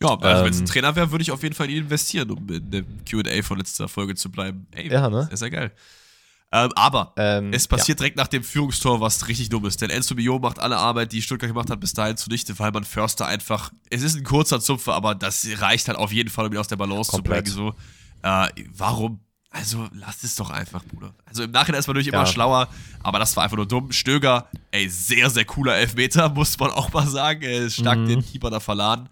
Ja, 0.00 0.10
also 0.10 0.26
ähm, 0.26 0.44
wenn 0.44 0.52
es 0.52 0.60
ein 0.60 0.66
Trainer 0.66 0.94
wäre, 0.94 1.10
würde 1.10 1.22
ich 1.22 1.30
auf 1.30 1.42
jeden 1.42 1.54
Fall 1.54 1.66
in 1.66 1.72
ihn 1.72 1.82
investieren, 1.84 2.30
um 2.30 2.48
in 2.48 2.70
dem 2.70 2.86
QA 3.04 3.42
von 3.42 3.58
letzter 3.58 3.88
Folge 3.88 4.14
zu 4.14 4.30
bleiben. 4.30 4.66
Ey, 4.72 4.90
ja, 4.90 5.08
ne? 5.08 5.28
Ist 5.32 5.42
ja 5.42 5.48
geil. 5.48 5.72
Ähm, 6.50 6.70
aber 6.76 7.12
ähm, 7.16 7.52
es 7.52 7.68
passiert 7.68 7.98
ja. 7.98 8.04
direkt 8.04 8.16
nach 8.16 8.28
dem 8.28 8.42
Führungstor, 8.42 9.00
was 9.02 9.28
richtig 9.28 9.50
dumm 9.50 9.66
ist. 9.66 9.82
Denn 9.82 9.90
Enzo 9.90 10.14
Mio 10.14 10.38
macht 10.38 10.58
alle 10.58 10.78
Arbeit, 10.78 11.12
die 11.12 11.20
Stuttgart 11.20 11.50
gemacht 11.50 11.68
hat, 11.68 11.78
bis 11.80 11.92
dahin 11.92 12.16
zunichte, 12.16 12.58
weil 12.58 12.70
man 12.70 12.84
Förster 12.84 13.26
einfach. 13.26 13.70
Es 13.90 14.02
ist 14.02 14.16
ein 14.16 14.24
kurzer 14.24 14.58
Zupfer, 14.60 14.94
aber 14.94 15.14
das 15.14 15.46
reicht 15.58 15.88
halt 15.88 15.98
auf 15.98 16.10
jeden 16.10 16.30
Fall, 16.30 16.46
um 16.46 16.52
ihn 16.52 16.58
aus 16.58 16.68
der 16.68 16.76
Balance 16.76 17.10
Komplett. 17.10 17.48
zu 17.48 17.56
bringen. 17.56 17.74
So, 18.22 18.28
äh, 18.28 18.48
warum? 18.74 19.20
Also, 19.50 19.88
lasst 19.92 20.24
es 20.24 20.36
doch 20.36 20.50
einfach, 20.50 20.84
Bruder. 20.84 21.14
Also, 21.26 21.42
im 21.42 21.50
Nachhinein 21.50 21.80
ist 21.80 21.86
man 21.86 21.94
natürlich 21.94 22.12
ja. 22.12 22.18
immer 22.18 22.26
schlauer, 22.26 22.68
aber 23.02 23.18
das 23.18 23.36
war 23.36 23.44
einfach 23.44 23.56
nur 23.56 23.66
dumm. 23.66 23.92
Stöger, 23.92 24.48
ey, 24.70 24.88
sehr, 24.88 25.28
sehr 25.28 25.44
cooler 25.44 25.76
Elfmeter, 25.76 26.28
muss 26.34 26.58
man 26.58 26.70
auch 26.70 26.92
mal 26.92 27.06
sagen. 27.06 27.42
Er 27.42 27.66
ist 27.66 27.76
stark 27.76 27.98
mhm. 27.98 28.08
den 28.08 28.24
Keeper 28.24 28.50
da 28.50 28.60
verladen. 28.60 29.08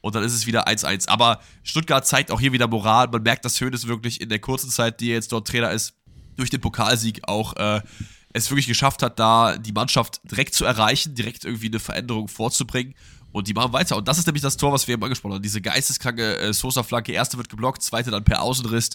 Und 0.00 0.14
dann 0.14 0.22
ist 0.22 0.32
es 0.32 0.46
wieder 0.46 0.66
1-1. 0.66 1.08
Aber 1.08 1.40
Stuttgart 1.62 2.06
zeigt 2.06 2.30
auch 2.30 2.40
hier 2.40 2.52
wieder 2.52 2.68
Moral. 2.68 3.08
Man 3.08 3.22
merkt, 3.22 3.44
dass 3.44 3.60
Hönes 3.60 3.86
wirklich 3.86 4.20
in 4.20 4.28
der 4.28 4.38
kurzen 4.38 4.70
Zeit, 4.70 5.00
die 5.00 5.10
er 5.10 5.14
jetzt 5.14 5.32
dort 5.32 5.46
Trainer 5.46 5.70
ist, 5.70 5.94
durch 6.36 6.50
den 6.50 6.60
Pokalsieg 6.60 7.20
auch 7.28 7.54
äh, 7.56 7.82
es 8.32 8.50
wirklich 8.50 8.66
geschafft 8.66 9.02
hat, 9.02 9.18
da 9.18 9.56
die 9.58 9.72
Mannschaft 9.72 10.20
direkt 10.24 10.54
zu 10.54 10.64
erreichen, 10.64 11.14
direkt 11.14 11.44
irgendwie 11.44 11.66
eine 11.66 11.80
Veränderung 11.80 12.28
vorzubringen. 12.28 12.94
Und 13.32 13.46
die 13.46 13.54
machen 13.54 13.72
weiter. 13.72 13.96
Und 13.96 14.08
das 14.08 14.18
ist 14.18 14.26
nämlich 14.26 14.42
das 14.42 14.56
Tor, 14.56 14.72
was 14.72 14.88
wir 14.88 14.94
eben 14.94 15.04
angesprochen 15.04 15.34
haben. 15.34 15.42
Diese 15.42 15.60
geisteskranke 15.60 16.38
äh, 16.38 16.52
Sosa-Flanke. 16.52 17.12
Erste 17.12 17.36
wird 17.36 17.48
geblockt, 17.48 17.82
zweite 17.82 18.10
dann 18.10 18.24
per 18.24 18.42
Außenriss. 18.42 18.90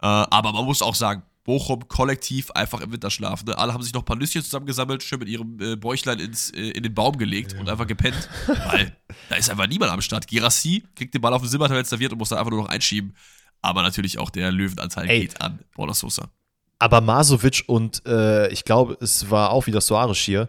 Äh, 0.00 0.06
aber 0.06 0.52
man 0.52 0.64
muss 0.64 0.82
auch 0.82 0.94
sagen, 0.94 1.22
Bochum 1.44 1.88
kollektiv 1.88 2.50
einfach 2.50 2.80
im 2.80 2.92
Winterschlaf. 2.92 3.44
Ne? 3.44 3.56
Alle 3.56 3.72
haben 3.72 3.82
sich 3.82 3.94
noch 3.94 4.02
ein 4.02 4.04
paar 4.04 4.16
Nüsschen 4.16 4.42
zusammengesammelt, 4.42 5.02
schön 5.02 5.18
mit 5.18 5.28
ihrem 5.28 5.58
äh, 5.60 5.76
Bäuchlein 5.76 6.18
ins, 6.18 6.50
äh, 6.50 6.70
in 6.70 6.82
den 6.82 6.94
Baum 6.94 7.16
gelegt 7.16 7.52
ja. 7.52 7.60
und 7.60 7.68
einfach 7.68 7.86
gepennt. 7.86 8.28
weil 8.46 8.94
da 9.28 9.36
ist 9.36 9.50
einfach 9.50 9.66
niemand 9.66 9.90
am 9.90 10.02
Start. 10.02 10.26
Gerassi 10.26 10.84
kriegt 10.94 11.14
den 11.14 11.22
Ball 11.22 11.32
auf 11.32 11.42
dem 11.42 11.48
Silbertablett 11.48 11.86
serviert 11.86 12.12
und 12.12 12.18
muss 12.18 12.28
dann 12.28 12.38
einfach 12.38 12.50
nur 12.50 12.62
noch 12.62 12.68
einschieben. 12.68 13.14
Aber 13.62 13.82
natürlich 13.82 14.18
auch 14.18 14.30
der 14.30 14.50
Löwenanteil 14.52 15.08
Ey. 15.08 15.20
geht 15.20 15.40
an 15.40 15.60
Borna 15.74 15.94
Sosa. 15.94 16.28
Aber 16.78 17.00
Masovic 17.00 17.64
und 17.66 18.04
äh, 18.06 18.48
ich 18.48 18.64
glaube, 18.64 18.96
es 19.00 19.30
war 19.30 19.50
auch 19.50 19.66
wieder 19.66 19.80
Soares 19.80 20.18
hier. 20.18 20.48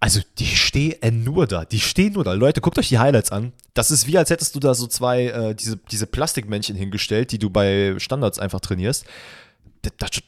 Also, 0.00 0.20
die 0.38 0.46
stehen 0.46 1.24
nur 1.24 1.46
da. 1.46 1.64
Die 1.64 1.80
stehen 1.80 2.12
nur 2.12 2.22
da. 2.22 2.32
Leute, 2.32 2.60
guckt 2.60 2.78
euch 2.78 2.88
die 2.88 2.98
Highlights 2.98 3.32
an. 3.32 3.52
Das 3.74 3.90
ist 3.90 4.06
wie, 4.06 4.16
als 4.16 4.30
hättest 4.30 4.54
du 4.54 4.60
da 4.60 4.74
so 4.74 4.86
zwei, 4.86 5.26
äh, 5.26 5.54
diese, 5.54 5.76
diese 5.76 6.06
Plastikmännchen 6.06 6.76
hingestellt, 6.76 7.32
die 7.32 7.38
du 7.38 7.50
bei 7.50 7.96
Standards 7.98 8.38
einfach 8.38 8.60
trainierst 8.60 9.06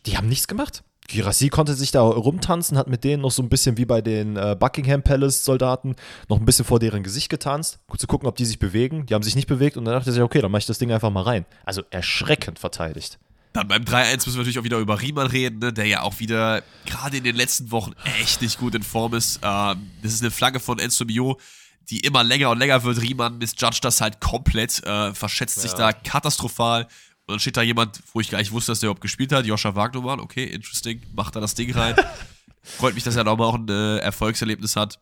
die 0.07 0.17
haben 0.17 0.29
nichts 0.29 0.49
gemacht. 0.49 0.83
Girassi 1.11 1.49
konnte 1.49 1.75
sich 1.75 1.91
da 1.91 2.03
rumtanzen, 2.03 2.79
hat 2.79 2.89
mit 2.89 3.03
denen 3.03 3.23
noch 3.23 3.33
so 3.33 3.43
ein 3.43 3.49
bisschen 3.49 3.77
wie 3.77 3.85
bei 3.85 4.01
den 4.01 4.37
äh, 4.37 4.57
Buckingham 4.59 5.03
Palace 5.03 5.45
Soldaten 5.45 5.97
noch 6.29 6.39
ein 6.39 6.45
bisschen 6.45 6.65
vor 6.65 6.79
deren 6.79 7.03
Gesicht 7.03 7.29
getanzt, 7.29 7.81
gut 7.89 8.01
zu 8.01 8.07
gucken, 8.07 8.29
ob 8.29 8.37
die 8.37 8.45
sich 8.45 8.59
bewegen. 8.59 9.07
Die 9.07 9.15
haben 9.15 9.23
sich 9.23 9.35
nicht 9.35 9.49
bewegt 9.49 9.77
und 9.77 9.85
dann 9.85 9.95
dachte 9.95 10.13
sich, 10.13 10.23
okay, 10.23 10.41
dann 10.41 10.53
mache 10.53 10.61
ich 10.61 10.67
das 10.67 10.79
Ding 10.79 10.93
einfach 10.93 11.11
mal 11.11 11.23
rein. 11.23 11.47
Also 11.65 11.83
erschreckend 11.91 12.59
verteidigt. 12.59 13.19
Dann 13.53 13.67
beim 13.67 13.83
3-1 13.83 14.13
müssen 14.13 14.35
wir 14.35 14.39
natürlich 14.39 14.61
auch 14.61 14.65
wieder 14.65 14.79
über 14.79 15.01
Riemann 15.01 15.27
reden, 15.27 15.59
ne, 15.59 15.73
der 15.73 15.87
ja 15.87 16.03
auch 16.03 16.21
wieder 16.21 16.63
gerade 16.87 17.17
in 17.17 17.25
den 17.25 17.35
letzten 17.35 17.73
Wochen 17.73 17.93
echt 18.21 18.43
nicht 18.43 18.59
gut 18.59 18.77
in 18.77 18.85
Form 18.85 19.15
ist. 19.15 19.41
Ähm, 19.43 19.91
das 20.03 20.13
ist 20.13 20.23
eine 20.23 20.31
Flagge 20.31 20.61
von 20.61 20.79
Enzo 20.79 21.05
Mio, 21.05 21.41
die 21.89 21.99
immer 22.01 22.23
länger 22.23 22.51
und 22.51 22.59
länger 22.61 22.85
wird. 22.85 23.03
Riemann 23.03 23.39
misjudgt 23.39 23.85
das 23.85 24.01
halt 24.01 24.21
komplett, 24.21 24.85
äh, 24.85 25.13
verschätzt 25.15 25.57
ja. 25.57 25.63
sich 25.63 25.73
da 25.73 25.93
katastrophal. 25.93 26.87
Und 27.31 27.35
dann 27.35 27.41
steht 27.41 27.57
da 27.57 27.63
jemand, 27.63 28.03
wo 28.13 28.21
ich 28.21 28.29
gar 28.29 28.39
nicht 28.39 28.51
wusste, 28.51 28.73
dass 28.73 28.81
der 28.81 28.89
überhaupt 28.89 29.03
gespielt 29.03 29.31
hat, 29.31 29.47
Joscha 29.47 29.77
Wagnermann, 29.77 30.19
okay, 30.19 30.45
interesting, 30.45 31.01
macht 31.15 31.37
da 31.37 31.41
das 31.41 31.55
Ding 31.55 31.73
rein. 31.73 31.95
Freut 32.63 32.95
mich, 32.95 33.05
dass 33.05 33.15
er 33.15 33.23
nochmal 33.23 33.47
auch 33.47 33.55
ein 33.55 33.69
äh, 33.69 33.99
Erfolgserlebnis 33.99 34.75
hat. 34.75 34.99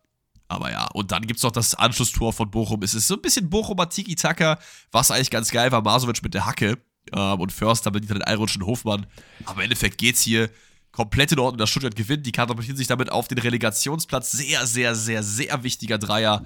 Aber 0.46 0.70
ja, 0.70 0.88
und 0.92 1.10
dann 1.10 1.26
gibt 1.26 1.38
es 1.38 1.42
noch 1.42 1.52
das 1.52 1.74
Anschlusstor 1.74 2.34
von 2.34 2.50
Bochum. 2.50 2.82
Es 2.82 2.92
ist 2.92 3.08
so 3.08 3.14
ein 3.14 3.22
bisschen 3.22 3.48
Bochumer 3.48 3.88
Tiki-Taka, 3.88 4.58
was 4.92 5.10
eigentlich 5.10 5.30
ganz 5.30 5.50
geil 5.50 5.72
war. 5.72 5.80
Masovic 5.80 6.22
mit 6.22 6.34
der 6.34 6.44
Hacke 6.44 6.76
ähm, 7.14 7.40
und 7.40 7.50
Förster 7.50 7.90
bedient 7.90 8.10
den 8.10 8.22
einrutschen 8.22 8.66
Hofmann. 8.66 9.06
Aber 9.46 9.60
im 9.60 9.64
Endeffekt 9.64 9.96
geht 9.96 10.16
es 10.16 10.22
hier 10.22 10.50
komplett 10.92 11.32
in 11.32 11.38
Ordnung, 11.38 11.56
dass 11.56 11.70
Stuttgart 11.70 11.96
gewinnt. 11.96 12.26
Die 12.26 12.32
katapultieren 12.32 12.76
sich 12.76 12.88
damit 12.88 13.10
auf 13.10 13.26
den 13.28 13.38
Relegationsplatz. 13.38 14.32
Sehr, 14.32 14.66
sehr, 14.66 14.94
sehr, 14.94 15.22
sehr 15.22 15.62
wichtiger 15.62 15.96
Dreier. 15.96 16.44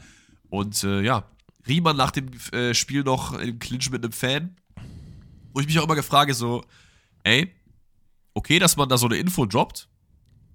Und 0.49 0.85
äh, 0.85 1.01
ja, 1.01 1.25
Riemann 1.67 1.97
nach 1.97 2.13
dem 2.13 2.31
äh, 2.53 2.73
Spiel 2.73 3.03
noch 3.03 3.33
im 3.33 3.59
Clinch 3.59 3.91
mit 3.91 4.05
einem 4.05 4.13
Fan. 4.13 4.57
Wo 5.53 5.61
ich 5.61 5.67
mich 5.67 5.79
auch 5.79 5.85
immer 5.85 5.95
gefrage, 5.95 6.35
so, 6.35 6.65
ey, 7.25 7.55
okay, 8.35 8.59
dass 8.59 8.77
man 8.77 8.89
da 8.89 8.99
so 8.99 9.07
eine 9.07 9.17
Info 9.17 9.47
droppt, 9.47 9.89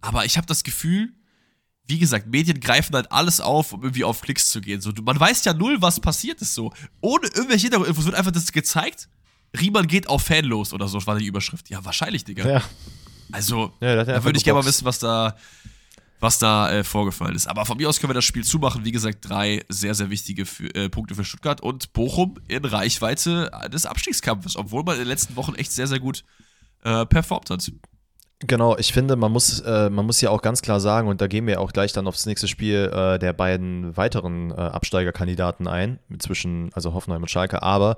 aber 0.01 0.25
ich 0.25 0.37
habe 0.37 0.47
das 0.47 0.63
Gefühl, 0.63 1.13
wie 1.85 1.99
gesagt, 1.99 2.27
Medien 2.27 2.59
greifen 2.59 2.93
halt 2.95 3.11
alles 3.11 3.39
auf, 3.39 3.73
um 3.73 3.81
irgendwie 3.81 4.03
auf 4.03 4.21
Klicks 4.21 4.49
zu 4.49 4.59
gehen. 4.59 4.81
So, 4.81 4.91
man 5.03 5.19
weiß 5.19 5.45
ja 5.45 5.53
null, 5.53 5.81
was 5.81 5.99
passiert 6.01 6.41
ist 6.41 6.53
so. 6.53 6.73
Ohne 6.99 7.27
irgendwelche 7.27 7.63
Hintergrundinfos 7.63 8.05
wird 8.05 8.15
einfach 8.15 8.31
das 8.31 8.51
gezeigt. 8.51 9.07
Riemann 9.57 9.87
geht 9.87 10.09
auf 10.09 10.23
Fan 10.23 10.43
los 10.43 10.73
oder 10.73 10.89
so, 10.89 11.05
war 11.07 11.17
die 11.17 11.25
Überschrift. 11.25 11.69
Ja, 11.69 11.83
wahrscheinlich, 11.85 12.25
Digga. 12.25 12.47
Ja. 12.47 12.61
Also, 13.31 13.71
ja, 13.79 14.03
da 14.03 14.23
würde 14.23 14.37
ich 14.37 14.43
gerne 14.43 14.59
mal 14.59 14.65
wissen, 14.65 14.83
was 14.83 14.99
da, 14.99 15.37
was 16.19 16.39
da 16.39 16.71
äh, 16.71 16.83
vorgefallen 16.83 17.35
ist. 17.35 17.47
Aber 17.47 17.65
von 17.65 17.77
mir 17.77 17.87
aus 17.89 17.99
können 17.99 18.09
wir 18.09 18.15
das 18.15 18.25
Spiel 18.25 18.43
zumachen. 18.43 18.85
Wie 18.85 18.91
gesagt, 18.91 19.27
drei 19.27 19.63
sehr, 19.69 19.93
sehr 19.93 20.09
wichtige 20.09 20.45
für, 20.45 20.73
äh, 20.73 20.89
Punkte 20.89 21.15
für 21.15 21.23
Stuttgart 21.23 21.61
und 21.61 21.93
Bochum 21.93 22.35
in 22.47 22.65
Reichweite 22.65 23.51
des 23.71 23.85
Abstiegskampfes, 23.85 24.55
obwohl 24.55 24.83
man 24.83 24.95
in 24.95 25.01
den 25.01 25.07
letzten 25.07 25.35
Wochen 25.35 25.55
echt 25.55 25.71
sehr, 25.71 25.87
sehr 25.87 25.99
gut 25.99 26.23
äh, 26.83 27.05
performt 27.05 27.49
hat. 27.49 27.71
Genau, 28.39 28.77
ich 28.77 28.93
finde, 28.93 29.15
man 29.15 29.31
muss, 29.31 29.61
äh, 29.61 29.89
man 29.89 30.05
muss 30.05 30.21
ja 30.21 30.29
auch 30.29 30.43
ganz 30.43 30.61
klar 30.61 30.79
sagen, 30.79 31.07
und 31.07 31.21
da 31.21 31.27
gehen 31.27 31.47
wir 31.47 31.59
auch 31.59 31.73
gleich 31.73 31.91
dann 31.91 32.07
aufs 32.07 32.27
nächste 32.27 32.47
Spiel 32.47 32.91
äh, 32.93 33.17
der 33.17 33.33
beiden 33.33 33.97
weiteren 33.97 34.51
äh, 34.51 34.55
Absteigerkandidaten 34.55 35.67
ein, 35.67 35.99
zwischen 36.19 36.71
also 36.73 36.93
Hoffenheim 36.93 37.23
und 37.23 37.29
Schalke, 37.29 37.63
aber 37.63 37.97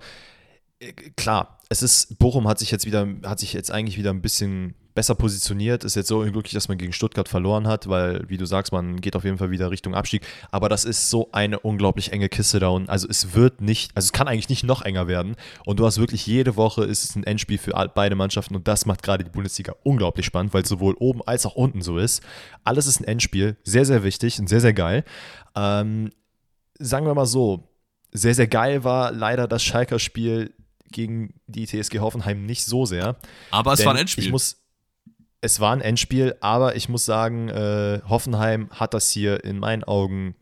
äh, 0.79 0.93
klar, 1.17 1.59
es 1.67 1.81
ist, 1.81 2.19
Bochum 2.19 2.47
hat 2.47 2.57
sich 2.57 2.71
jetzt 2.71 2.85
wieder, 2.85 3.05
hat 3.25 3.39
sich 3.39 3.51
jetzt 3.51 3.69
eigentlich 3.69 3.97
wieder 3.97 4.11
ein 4.11 4.21
bisschen 4.21 4.75
besser 4.95 5.15
positioniert. 5.15 5.83
Ist 5.83 5.95
jetzt 5.95 6.07
so 6.07 6.19
unglücklich, 6.19 6.53
dass 6.53 6.67
man 6.67 6.77
gegen 6.77 6.93
Stuttgart 6.93 7.29
verloren 7.29 7.67
hat, 7.67 7.87
weil, 7.87 8.23
wie 8.27 8.37
du 8.37 8.45
sagst, 8.45 8.71
man 8.71 8.99
geht 9.01 9.15
auf 9.15 9.23
jeden 9.23 9.37
Fall 9.37 9.51
wieder 9.51 9.71
Richtung 9.71 9.95
Abstieg. 9.95 10.25
Aber 10.51 10.69
das 10.69 10.85
ist 10.85 11.09
so 11.09 11.29
eine 11.31 11.59
unglaublich 11.59 12.11
enge 12.11 12.29
Kiste 12.29 12.59
da 12.59 12.69
und 12.69 12.89
also 12.89 13.07
es 13.09 13.33
wird 13.33 13.61
nicht, 13.61 13.91
also 13.95 14.07
es 14.07 14.13
kann 14.13 14.27
eigentlich 14.27 14.49
nicht 14.49 14.63
noch 14.63 14.81
enger 14.81 15.07
werden. 15.07 15.35
Und 15.65 15.79
du 15.79 15.85
hast 15.85 15.99
wirklich 15.99 16.25
jede 16.25 16.55
Woche 16.55 16.83
ist 16.83 17.03
es 17.03 17.15
ein 17.15 17.23
Endspiel 17.23 17.57
für 17.57 17.71
beide 17.93 18.15
Mannschaften 18.15 18.55
und 18.55 18.67
das 18.67 18.85
macht 18.85 19.03
gerade 19.03 19.23
die 19.23 19.29
Bundesliga 19.29 19.75
unglaublich 19.83 20.25
spannend, 20.25 20.53
weil 20.53 20.63
es 20.63 20.69
sowohl 20.69 20.95
oben 20.99 21.21
als 21.25 21.45
auch 21.45 21.55
unten 21.55 21.81
so 21.81 21.97
ist. 21.97 22.23
Alles 22.63 22.87
ist 22.87 22.99
ein 22.99 23.05
Endspiel, 23.05 23.57
sehr, 23.63 23.85
sehr 23.85 24.03
wichtig 24.03 24.39
und 24.39 24.47
sehr, 24.47 24.61
sehr 24.61 24.73
geil. 24.73 25.03
Ähm, 25.55 26.11
sagen 26.79 27.05
wir 27.05 27.13
mal 27.13 27.25
so, 27.25 27.69
sehr, 28.11 28.33
sehr 28.33 28.47
geil 28.47 28.83
war 28.83 29.11
leider 29.11 29.47
das 29.47 29.63
Schalker 29.63 29.99
Spiel 29.99 30.53
gegen 30.91 31.33
die 31.47 31.65
TSG 31.65 31.99
Hoffenheim 31.99 32.45
nicht 32.45 32.65
so 32.65 32.85
sehr. 32.85 33.17
Aber 33.51 33.73
es 33.73 33.85
war 33.85 33.93
ein 33.93 33.99
Endspiel. 33.99 34.25
Ich 34.25 34.31
muss, 34.31 34.57
es 35.41 35.59
war 35.59 35.73
ein 35.73 35.81
Endspiel, 35.81 36.35
aber 36.41 36.75
ich 36.75 36.89
muss 36.89 37.05
sagen, 37.05 37.49
äh, 37.49 38.01
Hoffenheim 38.07 38.69
hat 38.71 38.93
das 38.93 39.09
hier 39.09 39.43
in 39.43 39.59
meinen 39.59 39.83
Augen 39.83 40.35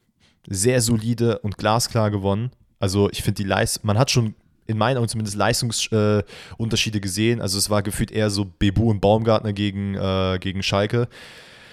sehr 0.48 0.82
solide 0.82 1.40
und 1.40 1.58
glasklar 1.58 2.10
gewonnen. 2.10 2.52
Also 2.80 3.10
ich 3.10 3.22
finde 3.22 3.44
die 3.44 3.48
Leistung, 3.48 3.86
man 3.86 4.00
hat 4.00 4.12
schon 4.12 4.34
in 4.66 4.78
meinen 4.78 4.98
Augen 4.98 5.08
zumindest 5.08 5.38
Leistungsunterschiede 5.38 6.98
äh, 6.98 7.02
gesehen. 7.02 7.42
Also 7.42 7.58
es 7.58 7.70
war 7.70 7.84
gefühlt 7.84 8.12
eher 8.12 8.30
so 8.30 8.46
Bebu 8.46 8.90
und 8.90 9.00
Baumgartner 9.00 9.54
gegen, 9.54 9.96
äh, 9.96 10.38
gegen 10.40 10.64
Schalke. 10.64 11.08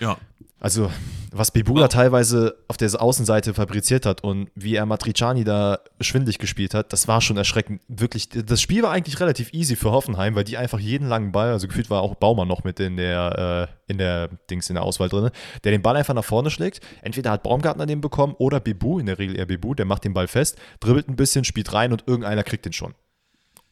Ja. 0.00 0.16
Also, 0.60 0.90
was 1.30 1.50
Bebu 1.50 1.78
da 1.78 1.88
teilweise 1.88 2.56
auf 2.68 2.76
der 2.76 2.90
Außenseite 3.00 3.52
fabriziert 3.54 4.06
hat 4.06 4.22
und 4.24 4.50
wie 4.54 4.76
er 4.76 4.86
Matriciani 4.86 5.44
da 5.44 5.80
schwindlig 6.00 6.38
gespielt 6.38 6.72
hat, 6.74 6.92
das 6.92 7.06
war 7.06 7.20
schon 7.20 7.36
erschreckend. 7.36 7.82
Wirklich, 7.88 8.28
das 8.30 8.62
Spiel 8.62 8.82
war 8.82 8.92
eigentlich 8.92 9.20
relativ 9.20 9.52
easy 9.52 9.76
für 9.76 9.90
Hoffenheim, 9.90 10.36
weil 10.36 10.44
die 10.44 10.56
einfach 10.56 10.78
jeden 10.78 11.08
langen 11.08 11.32
Ball, 11.32 11.50
also 11.50 11.66
gefühlt 11.66 11.90
war 11.90 12.02
auch 12.02 12.14
Baumann 12.14 12.48
noch 12.48 12.64
mit 12.64 12.80
in 12.80 12.96
der, 12.96 13.68
äh, 13.88 13.90
in 13.92 13.98
der 13.98 14.28
Dings, 14.48 14.70
in 14.70 14.74
der 14.74 14.84
Auswahl 14.84 15.08
drin, 15.08 15.30
der 15.64 15.72
den 15.72 15.82
Ball 15.82 15.96
einfach 15.96 16.14
nach 16.14 16.24
vorne 16.24 16.50
schlägt. 16.50 16.80
Entweder 17.02 17.32
hat 17.32 17.42
Baumgartner 17.42 17.84
den 17.84 18.00
bekommen 18.00 18.34
oder 18.38 18.60
Bebu, 18.60 18.98
in 18.98 19.06
der 19.06 19.18
Regel 19.18 19.36
eher 19.36 19.46
Bebu, 19.46 19.74
der 19.74 19.86
macht 19.86 20.04
den 20.04 20.14
Ball 20.14 20.28
fest, 20.28 20.56
dribbelt 20.80 21.08
ein 21.08 21.16
bisschen, 21.16 21.44
spielt 21.44 21.72
rein 21.74 21.92
und 21.92 22.04
irgendeiner 22.06 22.44
kriegt 22.44 22.64
den 22.64 22.72
schon. 22.72 22.94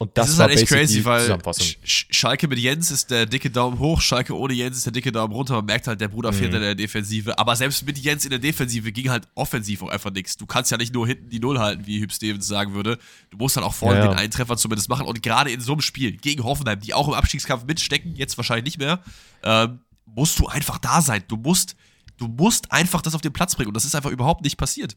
Und 0.03 0.19
das, 0.19 0.27
das 0.27 0.35
ist 0.35 0.41
halt 0.41 0.51
echt 0.51 0.67
crazy, 0.67 1.05
weil 1.05 1.39
Sch 1.85 2.07
Schalke 2.11 2.49
mit 2.49 2.59
Jens 2.59 2.91
ist 2.91 3.13
der 3.13 3.25
dicke 3.25 3.49
Daumen 3.49 3.79
hoch, 3.79 4.01
Schalke 4.01 4.37
ohne 4.37 4.53
Jens 4.53 4.79
ist 4.79 4.87
der 4.87 4.93
dicke 4.93 5.13
Daumen 5.13 5.33
runter. 5.33 5.55
Man 5.55 5.67
merkt 5.67 5.87
halt, 5.87 6.01
der 6.01 6.09
Bruder 6.09 6.33
mhm. 6.33 6.37
fehlt 6.37 6.55
in 6.55 6.61
der 6.61 6.75
Defensive. 6.75 7.39
Aber 7.39 7.55
selbst 7.55 7.87
mit 7.87 7.99
Jens 7.99 8.25
in 8.25 8.31
der 8.31 8.41
Defensive 8.41 8.91
ging 8.91 9.11
halt 9.11 9.29
offensiv 9.37 9.81
auch 9.85 9.91
einfach 9.91 10.11
nichts. 10.11 10.37
Du 10.37 10.45
kannst 10.45 10.73
ja 10.73 10.77
nicht 10.77 10.93
nur 10.93 11.07
hinten 11.07 11.31
die 11.31 11.39
Null 11.39 11.61
halten, 11.61 11.87
wie 11.87 12.01
Hüb 12.01 12.13
Stevens 12.13 12.49
sagen 12.49 12.75
würde. 12.75 12.99
Du 13.31 13.37
musst 13.37 13.55
halt 13.55 13.65
auch 13.65 13.75
vorne 13.75 14.01
ja. 14.01 14.09
den 14.09 14.19
einen 14.19 14.33
Treffer 14.33 14.57
zumindest 14.57 14.89
machen. 14.89 15.07
Und 15.07 15.23
gerade 15.23 15.53
in 15.53 15.61
so 15.61 15.71
einem 15.71 15.83
Spiel 15.83 16.17
gegen 16.17 16.43
Hoffenheim, 16.43 16.81
die 16.81 16.95
auch 16.95 17.07
im 17.07 17.15
Abstiegskampf 17.15 17.65
mitstecken, 17.65 18.17
jetzt 18.17 18.37
wahrscheinlich 18.37 18.65
nicht 18.65 18.79
mehr, 18.79 19.05
ähm, 19.45 19.79
musst 20.05 20.37
du 20.41 20.49
einfach 20.49 20.79
da 20.79 21.01
sein. 21.01 21.23
Du 21.29 21.37
musst, 21.37 21.77
du 22.17 22.27
musst 22.27 22.73
einfach 22.73 23.03
das 23.03 23.15
auf 23.15 23.21
den 23.21 23.33
Platz 23.33 23.55
bringen. 23.55 23.69
Und 23.69 23.75
das 23.75 23.85
ist 23.85 23.95
einfach 23.95 24.11
überhaupt 24.11 24.43
nicht 24.43 24.57
passiert. 24.57 24.97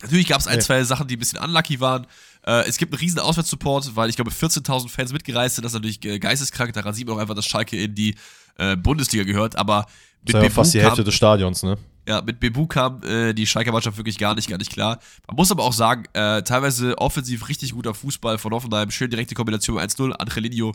Natürlich 0.00 0.28
gab 0.28 0.40
es 0.40 0.46
ein, 0.46 0.56
ja. 0.56 0.60
zwei 0.60 0.82
Sachen, 0.84 1.08
die 1.08 1.16
ein 1.16 1.18
bisschen 1.18 1.38
unlucky 1.38 1.78
waren. 1.80 2.06
Äh, 2.46 2.68
es 2.68 2.76
gibt 2.76 2.92
einen 2.92 3.00
riesen 3.00 3.18
Auswärtssupport, 3.20 3.96
weil 3.96 4.10
ich 4.10 4.16
glaube 4.16 4.30
14.000 4.30 4.88
Fans 4.88 5.12
mitgereist 5.12 5.56
sind. 5.56 5.64
Das 5.64 5.72
ist 5.72 5.74
natürlich 5.74 6.04
äh, 6.04 6.18
geisteskrank. 6.18 6.72
Daran 6.72 6.94
sieht 6.94 7.06
man 7.06 7.16
auch 7.16 7.20
einfach, 7.20 7.34
dass 7.34 7.46
Schalke 7.46 7.80
in 7.80 7.94
die 7.94 8.14
äh, 8.58 8.76
Bundesliga 8.76 9.24
gehört. 9.24 9.56
Aber 9.56 9.86
mit 10.22 10.34
das 10.34 10.42
ist 10.42 10.48
ja 10.48 10.50
fast 10.50 10.74
die 10.74 10.80
Hälfte 10.80 10.96
kam, 10.96 11.04
des 11.04 11.14
Stadions, 11.14 11.62
ne? 11.62 11.78
Ja, 12.06 12.20
mit 12.20 12.38
Bebu 12.38 12.66
kam 12.66 13.02
äh, 13.02 13.32
die 13.32 13.46
Schalker 13.46 13.72
Mannschaft 13.72 13.96
wirklich 13.96 14.18
gar 14.18 14.34
nicht, 14.34 14.48
gar 14.48 14.58
nicht 14.58 14.70
klar. 14.70 14.98
Man 15.26 15.36
muss 15.36 15.50
aber 15.50 15.62
auch 15.62 15.72
sagen, 15.72 16.04
äh, 16.12 16.42
teilweise 16.42 16.98
offensiv 16.98 17.48
richtig 17.48 17.72
guter 17.72 17.94
Fußball 17.94 18.36
von 18.36 18.52
Hoffenheim. 18.52 18.90
Schön 18.90 19.10
direkte 19.10 19.34
Kombination 19.34 19.78
1-0. 19.78 20.12
Angelino, 20.12 20.72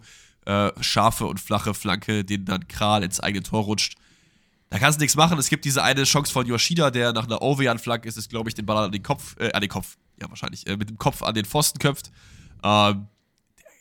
scharfe 0.81 1.27
und 1.27 1.39
flache 1.39 1.75
Flanke, 1.75 2.23
den 2.25 2.45
dann 2.45 2.67
Kral 2.67 3.03
ins 3.03 3.19
eigene 3.19 3.43
Tor 3.43 3.65
rutscht. 3.65 3.97
Da 4.71 4.79
kannst 4.79 4.99
du 4.99 5.03
nichts 5.03 5.15
machen. 5.15 5.37
Es 5.37 5.49
gibt 5.49 5.65
diese 5.65 5.83
eine 5.83 6.03
Chance 6.03 6.31
von 6.31 6.45
Yoshida, 6.45 6.89
der 6.89 7.13
nach 7.13 7.25
einer 7.25 7.41
Ovejan-Flanke 7.41 8.07
ist, 8.07 8.17
ist 8.17 8.29
glaube 8.29 8.49
ich, 8.49 8.55
den 8.55 8.65
Ball 8.65 8.85
an 8.85 8.91
den 8.91 9.03
Kopf, 9.03 9.35
äh, 9.39 9.51
an 9.51 9.61
den 9.61 9.69
Kopf, 9.69 9.97
ja, 10.21 10.29
wahrscheinlich, 10.29 10.67
äh, 10.67 10.77
mit 10.77 10.89
dem 10.89 10.97
Kopf 10.97 11.23
an 11.23 11.33
den 11.33 11.45
Pfosten 11.45 11.79
köpft. 11.79 12.11
Ähm, 12.63 13.07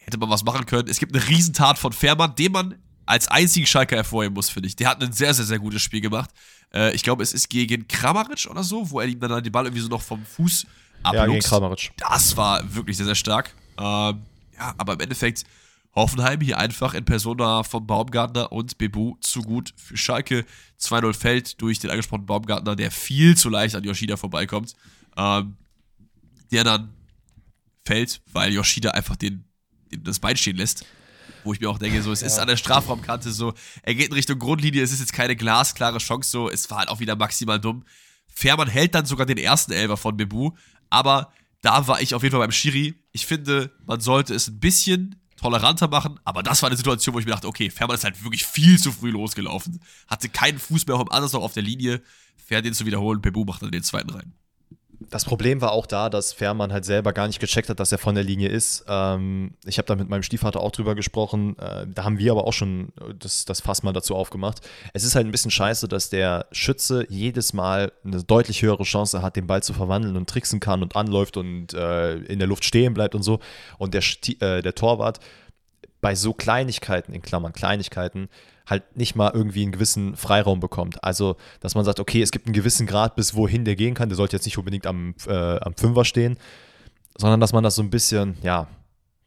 hätte 0.00 0.18
man 0.18 0.30
was 0.30 0.44
machen 0.44 0.66
können. 0.66 0.88
Es 0.88 0.98
gibt 0.98 1.14
eine 1.14 1.26
Riesentat 1.28 1.78
von 1.78 1.92
Fährmann, 1.92 2.34
den 2.34 2.52
man 2.52 2.74
als 3.06 3.28
einzigen 3.28 3.66
Schalker 3.66 3.96
hervorheben 3.96 4.34
muss, 4.34 4.50
finde 4.50 4.68
ich. 4.68 4.76
Der 4.76 4.88
hat 4.88 5.02
ein 5.02 5.12
sehr, 5.12 5.32
sehr, 5.34 5.44
sehr 5.44 5.58
gutes 5.58 5.82
Spiel 5.82 6.00
gemacht. 6.00 6.30
Äh, 6.72 6.94
ich 6.94 7.02
glaube, 7.02 7.22
es 7.22 7.32
ist 7.32 7.48
gegen 7.48 7.88
Kramaric 7.88 8.46
oder 8.50 8.62
so, 8.62 8.90
wo 8.90 9.00
er 9.00 9.06
ihm 9.06 9.18
dann 9.20 9.42
den 9.42 9.52
Ball 9.52 9.64
irgendwie 9.64 9.82
so 9.82 9.88
noch 9.88 10.02
vom 10.02 10.24
Fuß 10.24 10.66
abluchst. 11.02 11.14
Ja, 11.14 11.26
gegen 11.26 11.40
Kramaric. 11.40 11.92
Das 11.96 12.36
war 12.36 12.74
wirklich 12.74 12.96
sehr, 12.96 13.06
sehr 13.06 13.14
stark. 13.14 13.54
Ähm, 13.78 14.22
ja, 14.56 14.74
aber 14.76 14.94
im 14.94 15.00
Endeffekt 15.00 15.44
Hoffenheim 15.94 16.40
hier 16.40 16.58
einfach 16.58 16.94
in 16.94 17.04
Persona 17.04 17.62
von 17.62 17.86
Baumgartner 17.86 18.52
und 18.52 18.78
Bebu 18.78 19.16
zu 19.20 19.42
gut 19.42 19.72
für 19.76 19.96
Schalke. 19.96 20.44
2-0 20.80 21.14
fällt 21.14 21.60
durch 21.62 21.78
den 21.78 21.90
angesprochenen 21.90 22.26
Baumgartner, 22.26 22.76
der 22.76 22.90
viel 22.90 23.36
zu 23.36 23.48
leicht 23.48 23.74
an 23.74 23.84
Yoshida 23.84 24.16
vorbeikommt. 24.16 24.74
Ähm, 25.16 25.56
der 26.50 26.64
dann 26.64 26.94
fällt, 27.84 28.20
weil 28.32 28.52
Yoshida 28.52 28.90
einfach 28.90 29.16
den, 29.16 29.44
den, 29.90 30.04
das 30.04 30.18
Bein 30.18 30.36
stehen 30.36 30.56
lässt. 30.56 30.84
Wo 31.44 31.52
ich 31.52 31.60
mir 31.60 31.70
auch 31.70 31.78
denke, 31.78 32.02
so, 32.02 32.12
es 32.12 32.20
ja. 32.20 32.26
ist 32.26 32.38
an 32.38 32.48
der 32.48 32.56
Strafraumkante 32.56 33.30
so, 33.30 33.54
er 33.82 33.94
geht 33.94 34.08
in 34.08 34.12
Richtung 34.12 34.38
Grundlinie, 34.38 34.82
es 34.82 34.92
ist 34.92 35.00
jetzt 35.00 35.12
keine 35.12 35.36
glasklare 35.36 35.98
Chance, 35.98 36.30
so, 36.30 36.50
es 36.50 36.70
war 36.70 36.78
halt 36.78 36.88
auch 36.88 37.00
wieder 37.00 37.16
maximal 37.16 37.60
dumm. 37.60 37.84
Fährmann 38.26 38.68
hält 38.68 38.94
dann 38.94 39.06
sogar 39.06 39.24
den 39.24 39.38
ersten 39.38 39.72
Elber 39.72 39.96
von 39.96 40.16
Bebu, 40.16 40.52
aber 40.90 41.32
da 41.62 41.86
war 41.86 42.00
ich 42.00 42.14
auf 42.14 42.22
jeden 42.22 42.32
Fall 42.32 42.40
beim 42.40 42.52
Schiri. 42.52 42.94
Ich 43.12 43.26
finde, 43.26 43.72
man 43.86 44.00
sollte 44.00 44.34
es 44.34 44.48
ein 44.48 44.60
bisschen 44.60 45.20
toleranter 45.36 45.88
machen, 45.88 46.18
aber 46.24 46.42
das 46.42 46.62
war 46.62 46.68
eine 46.68 46.76
Situation, 46.76 47.14
wo 47.14 47.20
ich 47.20 47.24
mir 47.24 47.32
dachte, 47.32 47.48
okay, 47.48 47.70
Fährmann 47.70 47.96
ist 47.96 48.04
halt 48.04 48.22
wirklich 48.24 48.44
viel 48.44 48.78
zu 48.78 48.92
früh 48.92 49.10
losgelaufen, 49.10 49.80
hatte 50.08 50.28
keinen 50.28 50.58
Fuß 50.58 50.86
mehr, 50.86 50.96
auch 50.96 51.10
anders 51.10 51.32
noch 51.32 51.42
auf 51.42 51.52
der 51.52 51.62
Linie, 51.62 52.02
fährt 52.36 52.64
den 52.64 52.74
zu 52.74 52.84
wiederholen, 52.84 53.20
Bebu 53.20 53.44
macht 53.44 53.62
dann 53.62 53.70
den 53.70 53.84
zweiten 53.84 54.10
rein 54.10 54.34
das 55.00 55.24
Problem 55.24 55.60
war 55.60 55.72
auch 55.72 55.86
da, 55.86 56.10
dass 56.10 56.32
Fährmann 56.32 56.72
halt 56.72 56.84
selber 56.84 57.12
gar 57.12 57.28
nicht 57.28 57.38
gecheckt 57.38 57.68
hat, 57.68 57.78
dass 57.78 57.92
er 57.92 57.98
von 57.98 58.14
der 58.14 58.24
Linie 58.24 58.48
ist. 58.48 58.84
Ähm, 58.88 59.54
ich 59.64 59.78
habe 59.78 59.86
da 59.86 59.94
mit 59.94 60.08
meinem 60.08 60.24
Stiefvater 60.24 60.60
auch 60.60 60.72
drüber 60.72 60.94
gesprochen. 60.94 61.56
Äh, 61.58 61.86
da 61.86 62.04
haben 62.04 62.18
wir 62.18 62.32
aber 62.32 62.46
auch 62.46 62.52
schon 62.52 62.92
das, 63.18 63.44
das 63.44 63.60
Fass 63.60 63.82
mal 63.82 63.92
dazu 63.92 64.16
aufgemacht. 64.16 64.60
Es 64.92 65.04
ist 65.04 65.14
halt 65.14 65.26
ein 65.26 65.30
bisschen 65.30 65.52
scheiße, 65.52 65.86
dass 65.86 66.10
der 66.10 66.46
Schütze 66.50 67.06
jedes 67.08 67.52
Mal 67.52 67.92
eine 68.04 68.24
deutlich 68.24 68.62
höhere 68.62 68.82
Chance 68.82 69.22
hat, 69.22 69.36
den 69.36 69.46
Ball 69.46 69.62
zu 69.62 69.72
verwandeln 69.72 70.16
und 70.16 70.28
tricksen 70.28 70.58
kann 70.58 70.82
und 70.82 70.96
anläuft 70.96 71.36
und 71.36 71.74
äh, 71.74 72.16
in 72.16 72.40
der 72.40 72.48
Luft 72.48 72.64
stehen 72.64 72.94
bleibt 72.94 73.14
und 73.14 73.22
so. 73.22 73.38
Und 73.78 73.94
der, 73.94 74.02
äh, 74.40 74.62
der 74.62 74.74
Torwart 74.74 75.20
bei 76.00 76.14
so 76.14 76.32
Kleinigkeiten, 76.32 77.12
in 77.12 77.22
Klammern 77.22 77.52
Kleinigkeiten, 77.52 78.28
halt 78.68 78.96
nicht 78.96 79.16
mal 79.16 79.30
irgendwie 79.34 79.62
einen 79.62 79.72
gewissen 79.72 80.16
Freiraum 80.16 80.60
bekommt. 80.60 81.02
Also, 81.02 81.36
dass 81.60 81.74
man 81.74 81.84
sagt, 81.84 82.00
okay, 82.00 82.22
es 82.22 82.30
gibt 82.30 82.46
einen 82.46 82.54
gewissen 82.54 82.86
Grad, 82.86 83.16
bis 83.16 83.34
wohin 83.34 83.64
der 83.64 83.76
gehen 83.76 83.94
kann. 83.94 84.08
Der 84.08 84.16
sollte 84.16 84.36
jetzt 84.36 84.44
nicht 84.44 84.58
unbedingt 84.58 84.86
am, 84.86 85.14
äh, 85.26 85.58
am 85.58 85.74
Fünfer 85.74 86.04
stehen, 86.04 86.38
sondern 87.16 87.40
dass 87.40 87.52
man 87.52 87.64
das 87.64 87.74
so 87.74 87.82
ein 87.82 87.90
bisschen, 87.90 88.36
ja, 88.42 88.68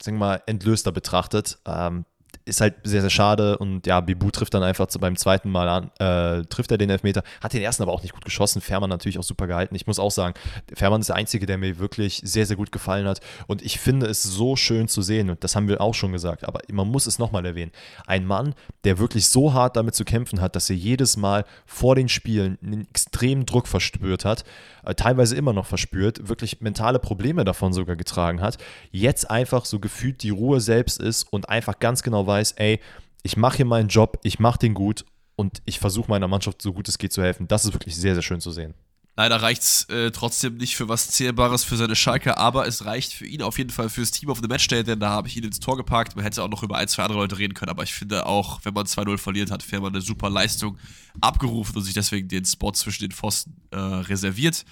sagen 0.01 0.17
wir 0.17 0.25
mal, 0.25 0.43
entlöster 0.45 0.91
betrachtet. 0.91 1.59
Ähm, 1.65 2.05
ist 2.45 2.61
halt 2.61 2.75
sehr, 2.83 3.01
sehr 3.01 3.09
schade. 3.09 3.57
Und 3.57 3.87
ja, 3.87 3.99
Bibu 4.01 4.31
trifft 4.31 4.53
dann 4.53 4.63
einfach 4.63 4.87
beim 4.99 5.15
zweiten 5.15 5.49
Mal 5.49 5.67
an, 5.67 5.91
äh, 5.99 6.43
trifft 6.45 6.71
er 6.71 6.77
den 6.77 6.89
Elfmeter. 6.89 7.23
Hat 7.41 7.53
den 7.53 7.61
ersten 7.61 7.83
aber 7.83 7.91
auch 7.91 8.01
nicht 8.01 8.13
gut 8.13 8.25
geschossen. 8.25 8.61
Fährmann 8.61 8.89
natürlich 8.89 9.19
auch 9.19 9.23
super 9.23 9.47
gehalten. 9.47 9.75
Ich 9.75 9.87
muss 9.87 9.99
auch 9.99 10.11
sagen, 10.11 10.33
Fährmann 10.73 11.01
ist 11.01 11.07
der 11.07 11.15
Einzige, 11.15 11.45
der 11.45 11.57
mir 11.57 11.79
wirklich 11.79 12.21
sehr, 12.23 12.45
sehr 12.45 12.55
gut 12.55 12.71
gefallen 12.71 13.07
hat. 13.07 13.19
Und 13.47 13.61
ich 13.61 13.79
finde 13.79 14.07
es 14.07 14.23
so 14.23 14.55
schön 14.55 14.87
zu 14.87 15.01
sehen. 15.01 15.29
Und 15.29 15.43
das 15.43 15.55
haben 15.55 15.67
wir 15.67 15.81
auch 15.81 15.93
schon 15.93 16.11
gesagt. 16.11 16.47
Aber 16.47 16.59
man 16.71 16.87
muss 16.87 17.07
es 17.07 17.19
nochmal 17.19 17.45
erwähnen. 17.45 17.71
Ein 18.05 18.25
Mann, 18.25 18.55
der 18.83 18.97
wirklich 18.97 19.27
so 19.27 19.53
hart 19.53 19.75
damit 19.75 19.95
zu 19.95 20.05
kämpfen 20.05 20.41
hat, 20.41 20.55
dass 20.55 20.69
er 20.69 20.75
jedes 20.75 21.17
Mal 21.17 21.45
vor 21.65 21.95
den 21.95 22.09
Spielen 22.09 22.57
einen 22.63 22.87
extremen 22.89 23.45
Druck 23.45 23.67
verspürt 23.67 24.25
hat, 24.25 24.43
äh, 24.83 24.95
teilweise 24.95 25.35
immer 25.35 25.53
noch 25.53 25.65
verspürt, 25.65 26.27
wirklich 26.27 26.61
mentale 26.61 26.99
Probleme 26.99 27.45
davon 27.45 27.73
sogar 27.73 27.95
getragen 27.95 28.41
hat, 28.41 28.57
jetzt 28.91 29.29
einfach 29.29 29.65
so 29.65 29.79
gefühlt 29.79 30.23
die 30.23 30.29
Ruhe 30.29 30.59
selbst 30.59 30.99
ist 30.99 31.31
und 31.31 31.49
einfach 31.49 31.79
ganz 31.79 32.03
genau 32.03 32.25
weiß, 32.25 32.40
ey, 32.57 32.79
ich 33.23 33.37
mache 33.37 33.57
hier 33.57 33.65
meinen 33.65 33.89
Job, 33.89 34.19
ich 34.23 34.39
mache 34.39 34.59
den 34.59 34.73
gut 34.73 35.05
und 35.35 35.61
ich 35.65 35.79
versuche 35.79 36.09
meiner 36.09 36.27
Mannschaft 36.27 36.61
so 36.61 36.73
gut 36.73 36.87
es 36.89 36.97
geht 36.97 37.13
zu 37.13 37.21
helfen. 37.21 37.47
Das 37.47 37.65
ist 37.65 37.73
wirklich 37.73 37.95
sehr, 37.95 38.15
sehr 38.15 38.23
schön 38.23 38.41
zu 38.41 38.51
sehen. 38.51 38.73
Leider 39.17 39.41
reicht 39.41 39.61
es 39.61 39.83
äh, 39.89 40.09
trotzdem 40.11 40.55
nicht 40.55 40.77
für 40.77 40.87
was 40.87 41.09
Zählbares 41.09 41.65
für 41.65 41.75
seine 41.75 41.97
Schalke, 41.97 42.37
aber 42.37 42.65
es 42.65 42.85
reicht 42.85 43.13
für 43.13 43.25
ihn 43.25 43.41
auf 43.41 43.57
jeden 43.57 43.69
Fall 43.69 43.89
fürs 43.89 44.11
Team 44.11 44.29
of 44.29 44.39
the 44.41 44.47
Matchday, 44.47 44.83
denn 44.83 45.01
da 45.01 45.09
habe 45.09 45.27
ich 45.27 45.35
ihn 45.35 45.43
ins 45.43 45.59
Tor 45.59 45.75
gepackt. 45.75 46.15
Man 46.15 46.23
hätte 46.23 46.41
auch 46.41 46.49
noch 46.49 46.63
über 46.63 46.77
ein, 46.77 46.87
zwei 46.87 47.03
andere 47.03 47.19
Leute 47.19 47.37
reden 47.37 47.53
können, 47.53 47.69
aber 47.69 47.83
ich 47.83 47.93
finde 47.93 48.25
auch, 48.25 48.61
wenn 48.63 48.73
man 48.73 48.85
2-0 48.85 49.17
verliert, 49.17 49.51
hat 49.51 49.63
Fährmann 49.63 49.93
eine 49.93 50.01
super 50.01 50.29
Leistung 50.29 50.77
abgerufen 51.19 51.75
und 51.75 51.83
sich 51.83 51.93
deswegen 51.93 52.29
den 52.29 52.45
Spot 52.45 52.71
zwischen 52.71 53.03
den 53.03 53.11
Pfosten 53.11 53.57
äh, 53.71 53.77
reserviert. 53.77 54.63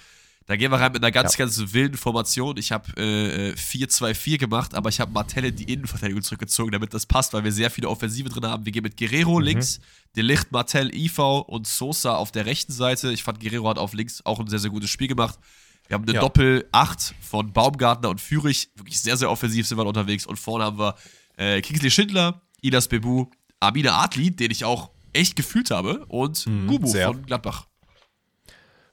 Da 0.50 0.56
gehen 0.56 0.72
wir 0.72 0.80
rein 0.80 0.90
mit 0.90 1.00
einer 1.00 1.12
ganz, 1.12 1.34
ja. 1.34 1.44
ganz 1.44 1.62
wilden 1.72 1.96
Formation. 1.96 2.56
Ich 2.56 2.72
habe 2.72 2.90
äh, 3.00 3.52
4-2-4 3.52 4.36
gemacht, 4.36 4.74
aber 4.74 4.88
ich 4.88 4.98
habe 4.98 5.12
Martell 5.12 5.44
in 5.44 5.54
die 5.54 5.72
Innenverteidigung 5.72 6.24
zurückgezogen, 6.24 6.72
damit 6.72 6.92
das 6.92 7.06
passt, 7.06 7.32
weil 7.32 7.44
wir 7.44 7.52
sehr 7.52 7.70
viele 7.70 7.88
Offensive 7.88 8.28
drin 8.30 8.44
haben. 8.44 8.64
Wir 8.64 8.72
gehen 8.72 8.82
mit 8.82 8.96
Guerrero 8.96 9.38
mhm. 9.38 9.44
links, 9.44 9.78
Delicht, 10.16 10.50
Martell, 10.50 10.92
IV 10.92 11.20
und 11.46 11.68
Sosa 11.68 12.16
auf 12.16 12.32
der 12.32 12.46
rechten 12.46 12.72
Seite. 12.72 13.12
Ich 13.12 13.22
fand, 13.22 13.38
Guerrero 13.38 13.68
hat 13.68 13.78
auf 13.78 13.92
links 13.92 14.26
auch 14.26 14.40
ein 14.40 14.48
sehr, 14.48 14.58
sehr 14.58 14.70
gutes 14.70 14.90
Spiel 14.90 15.06
gemacht. 15.06 15.38
Wir 15.86 15.94
haben 15.94 16.02
eine 16.02 16.14
ja. 16.14 16.20
Doppel-8 16.20 17.12
von 17.20 17.52
Baumgartner 17.52 18.10
und 18.10 18.20
Fürich. 18.20 18.70
Wirklich 18.74 19.00
sehr, 19.00 19.16
sehr 19.16 19.30
offensiv 19.30 19.68
sind 19.68 19.78
wir 19.78 19.86
unterwegs. 19.86 20.26
Und 20.26 20.36
vorne 20.36 20.64
haben 20.64 20.80
wir 20.80 20.96
äh, 21.36 21.60
Kingsley 21.60 21.92
Schindler, 21.92 22.42
Idas 22.60 22.88
Bebu, 22.88 23.26
Amina 23.60 24.02
Adli, 24.02 24.32
den 24.32 24.50
ich 24.50 24.64
auch 24.64 24.90
echt 25.12 25.36
gefühlt 25.36 25.70
habe, 25.70 26.06
und 26.06 26.44
mhm, 26.44 26.66
Gubu 26.66 26.88
sehr. 26.88 27.06
von 27.06 27.24
Gladbach. 27.24 27.69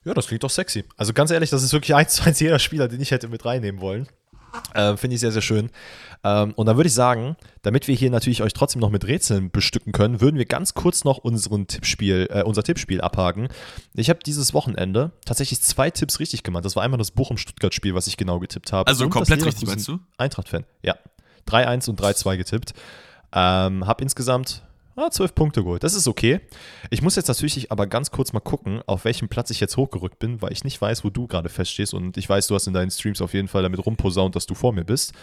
Ja, 0.07 0.13
das 0.13 0.27
klingt 0.27 0.43
doch 0.43 0.49
sexy. 0.49 0.85
Also 0.95 1.11
ganz 1.11 1.31
ehrlich, 1.31 1.49
das 1.49 1.63
ist 1.63 1.73
wirklich 1.73 1.93
eins 1.93 2.13
zu 2.13 2.23
eins 2.23 2.39
jeder 2.39 2.59
Spieler, 2.59 2.87
den 2.87 3.01
ich 3.01 3.11
hätte 3.11 3.27
mit 3.27 3.43
reinnehmen 3.43 3.81
wollen. 3.81 4.07
Äh, 4.73 4.95
Finde 4.95 5.15
ich 5.15 5.19
sehr, 5.19 5.33
sehr 5.33 5.41
schön. 5.41 5.69
Ähm, 6.23 6.53
und 6.53 6.65
dann 6.65 6.77
würde 6.77 6.87
ich 6.87 6.93
sagen, 6.93 7.35
damit 7.61 7.89
wir 7.89 7.95
hier 7.95 8.09
natürlich 8.09 8.41
euch 8.41 8.53
trotzdem 8.53 8.79
noch 8.79 8.89
mit 8.89 9.05
Rätseln 9.05 9.51
bestücken 9.51 9.91
können, 9.91 10.21
würden 10.21 10.37
wir 10.37 10.45
ganz 10.45 10.73
kurz 10.73 11.03
noch 11.03 11.17
unseren 11.17 11.67
Tippspiel, 11.67 12.27
äh, 12.31 12.43
unser 12.43 12.63
Tippspiel 12.63 13.01
abhaken. 13.01 13.49
Ich 13.95 14.09
habe 14.09 14.19
dieses 14.25 14.53
Wochenende 14.53 15.11
tatsächlich 15.25 15.61
zwei 15.61 15.91
Tipps 15.91 16.21
richtig 16.21 16.43
gemacht. 16.43 16.63
Das 16.63 16.77
war 16.77 16.83
einmal 16.83 16.97
das 16.97 17.11
Bochum-Stuttgart-Spiel, 17.11 17.93
was 17.93 18.07
ich 18.07 18.15
genau 18.15 18.39
getippt 18.39 18.71
habe. 18.71 18.87
Also 18.87 19.09
komplett 19.09 19.45
richtig, 19.45 19.67
meinst 19.67 19.89
du? 19.89 19.99
Eintracht-Fan, 20.17 20.63
ja. 20.83 20.95
3-1 21.47 21.89
und 21.89 21.99
3-2 21.99 22.37
getippt. 22.37 22.73
Ähm, 23.33 23.85
habe 23.85 24.03
insgesamt 24.03 24.63
Ah, 24.99 25.11
12 25.11 25.35
Punkte 25.35 25.63
geholt. 25.63 25.83
Das 25.83 25.93
ist 25.93 26.07
okay. 26.07 26.39
Ich 26.89 27.03
muss 27.03 27.15
jetzt 27.15 27.27
natürlich 27.27 27.71
aber 27.71 27.85
ganz 27.85 28.09
kurz 28.09 28.33
mal 28.33 28.39
gucken, 28.39 28.81
auf 28.87 29.05
welchem 29.05 29.29
Platz 29.29 29.51
ich 29.51 29.59
jetzt 29.59 29.77
hochgerückt 29.77 30.17
bin, 30.17 30.41
weil 30.41 30.51
ich 30.51 30.63
nicht 30.63 30.81
weiß, 30.81 31.03
wo 31.03 31.11
du 31.11 31.27
gerade 31.27 31.49
feststehst. 31.49 31.93
Und 31.93 32.17
ich 32.17 32.27
weiß, 32.27 32.47
du 32.47 32.55
hast 32.55 32.65
in 32.65 32.73
deinen 32.73 32.89
Streams 32.89 33.21
auf 33.21 33.35
jeden 33.35 33.47
Fall 33.47 33.61
damit 33.61 33.85
rumposaunt, 33.85 34.35
dass 34.35 34.47
du 34.47 34.55
vor 34.55 34.73
mir 34.73 34.83
bist. 34.83 35.13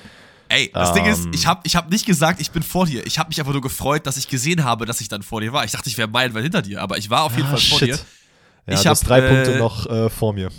Ey, 0.48 0.70
das 0.72 0.92
Ding 0.92 1.06
ist, 1.06 1.26
ich 1.32 1.46
habe 1.46 1.60
ich 1.64 1.74
hab 1.74 1.90
nicht 1.90 2.06
gesagt, 2.06 2.40
ich 2.40 2.52
bin 2.52 2.62
vor 2.62 2.86
dir. 2.86 3.04
Ich 3.04 3.18
habe 3.18 3.28
mich 3.30 3.40
einfach 3.40 3.52
nur 3.52 3.62
gefreut, 3.62 4.06
dass 4.06 4.16
ich 4.16 4.28
gesehen 4.28 4.62
habe, 4.62 4.86
dass 4.86 5.00
ich 5.00 5.08
dann 5.08 5.22
vor 5.22 5.40
dir 5.40 5.52
war. 5.52 5.64
Ich 5.64 5.72
dachte, 5.72 5.88
ich 5.88 5.98
wäre 5.98 6.06
meilenweit 6.06 6.44
hinter 6.44 6.62
dir, 6.62 6.80
aber 6.80 6.96
ich 6.98 7.10
war 7.10 7.24
auf 7.24 7.34
jeden 7.36 7.48
Ah, 7.48 7.56
Fall 7.56 7.60
vor 7.60 7.78
shit. 7.80 7.88
dir. 7.88 7.98
Ja, 8.68 8.74
Ich 8.74 8.82
du 8.82 8.90
hast 8.90 9.02
hab, 9.02 9.08
drei 9.08 9.18
äh, 9.20 9.28
Punkte 9.28 9.58
noch 9.58 9.86
äh, 9.86 10.08
vor 10.08 10.34
mir. 10.34 10.50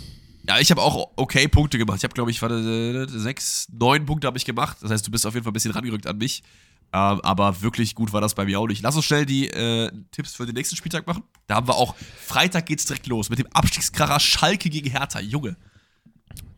Ja, 0.46 0.58
ich 0.60 0.70
habe 0.70 0.82
auch 0.82 1.12
okay 1.16 1.48
Punkte 1.48 1.78
gemacht. 1.78 1.96
Ich 1.98 2.04
habe, 2.04 2.14
glaube 2.14 2.30
ich, 2.30 2.42
warte, 2.42 3.06
äh, 3.08 3.18
sechs, 3.18 3.66
neun 3.72 4.04
Punkte 4.04 4.26
habe 4.26 4.36
ich 4.36 4.44
gemacht. 4.44 4.76
Das 4.82 4.90
heißt, 4.90 5.06
du 5.06 5.10
bist 5.10 5.26
auf 5.26 5.34
jeden 5.34 5.44
Fall 5.44 5.52
ein 5.52 5.54
bisschen 5.54 5.72
rangerückt 5.72 6.06
an 6.06 6.18
mich. 6.18 6.42
Ähm, 6.92 7.20
aber 7.22 7.60
wirklich 7.62 7.94
gut 7.94 8.12
war 8.12 8.20
das 8.20 8.34
bei 8.34 8.44
mir 8.44 8.58
auch 8.60 8.66
nicht. 8.68 8.82
Lass 8.82 8.96
uns 8.96 9.04
schnell 9.04 9.26
die 9.26 9.48
äh, 9.48 9.90
Tipps 10.12 10.34
für 10.34 10.46
den 10.46 10.54
nächsten 10.54 10.76
Spieltag 10.76 11.06
machen. 11.06 11.22
Da 11.46 11.56
haben 11.56 11.68
wir 11.68 11.74
auch, 11.74 11.94
Freitag 12.24 12.66
geht's 12.66 12.86
direkt 12.86 13.06
los 13.06 13.28
mit 13.28 13.38
dem 13.38 13.46
Abstiegskracher 13.52 14.20
Schalke 14.20 14.70
gegen 14.70 14.90
Hertha. 14.90 15.20
Junge. 15.20 15.56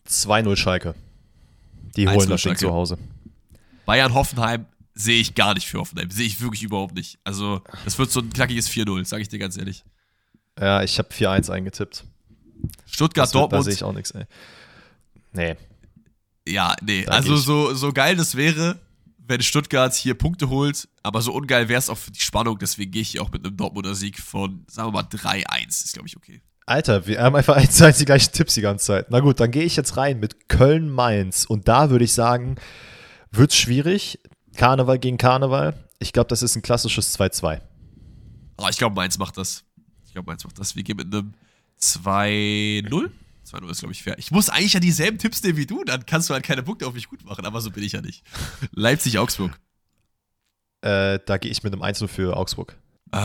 2-0 0.09 0.57
Schalke. 0.57 0.95
Die 1.97 2.09
1-0 2.09 2.15
holen 2.15 2.29
das 2.31 2.43
Ding 2.43 2.57
zu 2.57 2.73
Hause. 2.73 2.99
Bayern 3.87 4.15
Hoffenheim 4.15 4.67
sehe 4.95 5.21
ich 5.21 5.35
gar 5.35 5.55
nicht 5.55 5.67
für 5.67 5.79
Hoffenheim. 5.79 6.11
Sehe 6.11 6.27
ich 6.27 6.41
wirklich 6.41 6.63
überhaupt 6.63 6.95
nicht. 6.95 7.19
Also, 7.25 7.63
das 7.85 7.99
wird 7.99 8.11
so 8.11 8.21
ein 8.21 8.31
knackiges 8.33 8.69
4-0, 8.71 9.05
sage 9.07 9.23
ich 9.23 9.29
dir 9.29 9.39
ganz 9.39 9.57
ehrlich. 9.57 9.85
Ja, 10.61 10.83
ich 10.83 10.99
habe 10.99 11.09
4-1 11.09 11.51
eingetippt. 11.51 12.05
Stuttgart, 12.87 13.27
Das 13.27 13.35
wird- 13.35 13.37
Da 13.37 13.41
Dortmund. 13.41 13.65
sehe 13.65 13.75
ich 13.75 13.85
auch 13.85 13.93
nichts, 13.93 14.11
ey. 14.11 14.25
Nee. 15.33 15.57
Ja, 16.47 16.75
nee, 16.83 17.05
Da 17.05 17.13
also 17.13 17.37
so, 17.37 17.75
so 17.75 17.93
geil 17.93 18.17
das 18.17 18.35
wäre, 18.35 18.79
wenn 19.29 19.43
Stuttgart 19.43 19.95
hier 19.95 20.15
Punkte 20.15 20.49
holt, 20.49 20.89
aber 21.03 21.23
so 21.23 21.33
ungeil 21.33 21.69
wäre 21.69 21.79
es 21.79 21.91
auch 21.91 21.99
für 21.99 22.11
die 22.11 22.21
Spannung, 22.21 22.59
deswegen 22.59 22.91
gehe 22.91 23.03
ich 23.03 23.11
hier 23.11 23.23
auch 23.23 23.31
mit 23.31 23.45
einem 23.45 23.57
Dortmunder 23.57 23.95
Sieg 23.95 24.19
von, 24.19 24.65
sagen 24.69 24.89
wir 24.89 24.93
mal, 24.93 25.03
3-1. 25.03 25.69
Ist, 25.69 25.93
glaube 25.93 26.09
ich, 26.09 26.17
okay. 26.17 26.41
Alter, 26.67 27.07
wir 27.07 27.21
haben 27.21 27.37
einfach 27.37 27.57
eins 27.59 27.77
zu 27.77 27.87
eins 27.87 27.99
die 27.99 28.05
gleichen 28.05 28.33
Tipps 28.33 28.55
die 28.55 28.63
ganze 28.63 28.87
Zeit. 28.87 29.11
Na 29.11 29.21
gut, 29.21 29.39
dann 29.41 29.51
gehe 29.51 29.65
ich 29.65 29.77
jetzt 29.77 29.97
rein 29.97 30.19
mit 30.19 30.49
Köln-Mainz. 30.49 31.45
Und 31.45 31.69
da 31.69 31.91
würde 31.91 32.05
ich 32.05 32.13
sagen, 32.13 32.57
wird 33.31 33.53
schwierig. 33.53 34.19
Karneval 34.57 34.99
gegen 34.99 35.19
Karneval. 35.19 35.75
Ich 35.99 36.13
glaube, 36.13 36.29
das 36.29 36.43
ist 36.43 36.57
ein 36.57 36.63
klassisches 36.63 37.19
2-2. 37.19 37.61
Aber 38.57 38.71
ich 38.71 38.77
glaube, 38.77 38.97
Mainz 38.97 39.19
macht 39.19 39.37
das. 39.37 39.65
Ich 40.07 40.13
glaube, 40.13 40.27
Mainz 40.27 40.45
macht 40.45 40.59
das. 40.59 40.75
Wir 40.75 40.83
gehen 40.83 40.97
mit 40.97 41.13
einem 41.15 41.35
2-0. 41.81 43.11
2-0 43.49 43.71
ist, 43.71 43.81
glaube 43.81 43.93
ich, 43.93 44.03
fair. 44.03 44.19
Ich 44.19 44.31
muss 44.31 44.49
eigentlich 44.49 44.75
ja 44.75 44.81
dieselben 44.81 45.19
Tipps 45.19 45.43
nehmen 45.43 45.57
wie 45.57 45.67
du, 45.67 45.85
dann 45.85 46.07
kannst 46.07 46.29
du 46.29 46.35
halt 46.35 46.45
keine 46.45 46.63
Punkte 46.63 46.87
auf 46.87 46.95
mich 46.95 47.09
gut 47.09 47.25
machen, 47.25 47.45
aber 47.47 47.61
so 47.61 47.71
bin 47.71 47.83
ich 47.83 47.93
ja 47.93 48.01
nicht. 48.01 48.23
Leipzig-Augsburg. 48.73 49.59
Äh, 50.83 51.19
da 51.27 51.39
gehe 51.39 51.51
ich 51.51 51.63
mit 51.63 51.73
einem 51.73 51.83
1-0 51.83 52.09
für 52.09 52.37
Augsburg. 52.37 52.77
Äh, 53.13 53.17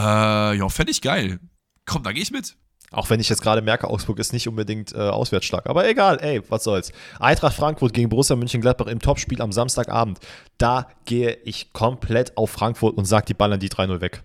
ja, 0.58 0.70
fände 0.70 0.92
ich 0.92 1.02
geil. 1.02 1.40
Komm, 1.86 2.04
da 2.04 2.12
gehe 2.12 2.24
ich 2.24 2.32
mit. 2.32 2.56
Auch 2.94 3.10
wenn 3.10 3.20
ich 3.20 3.28
jetzt 3.28 3.42
gerade 3.42 3.62
merke, 3.62 3.90
Augsburg 3.90 4.20
ist 4.20 4.34
nicht 4.34 4.48
unbedingt 4.48 4.94
äh, 4.94 5.00
auswärts 5.00 5.48
stark. 5.48 5.68
Aber 5.68 5.88
egal, 5.90 6.20
ey, 6.22 6.42
was 6.50 6.64
soll's. 6.64 6.92
Eintracht 7.20 7.56
Frankfurt 7.56 7.92
gegen 7.94 8.08
Borussia 8.10 8.36
Mönchengladbach 8.36 8.86
im 8.86 9.00
Topspiel 9.00 9.42
am 9.42 9.52
Samstagabend. 9.52 10.20
Da 10.60 10.88
gehe 11.06 11.34
ich 11.44 11.74
komplett 11.74 12.38
auf 12.38 12.52
Frankfurt 12.52 12.96
und 12.96 13.06
sag, 13.06 13.26
die 13.26 13.34
ballern 13.34 13.60
die 13.60 13.70
3-0 13.70 14.00
weg. 14.00 14.24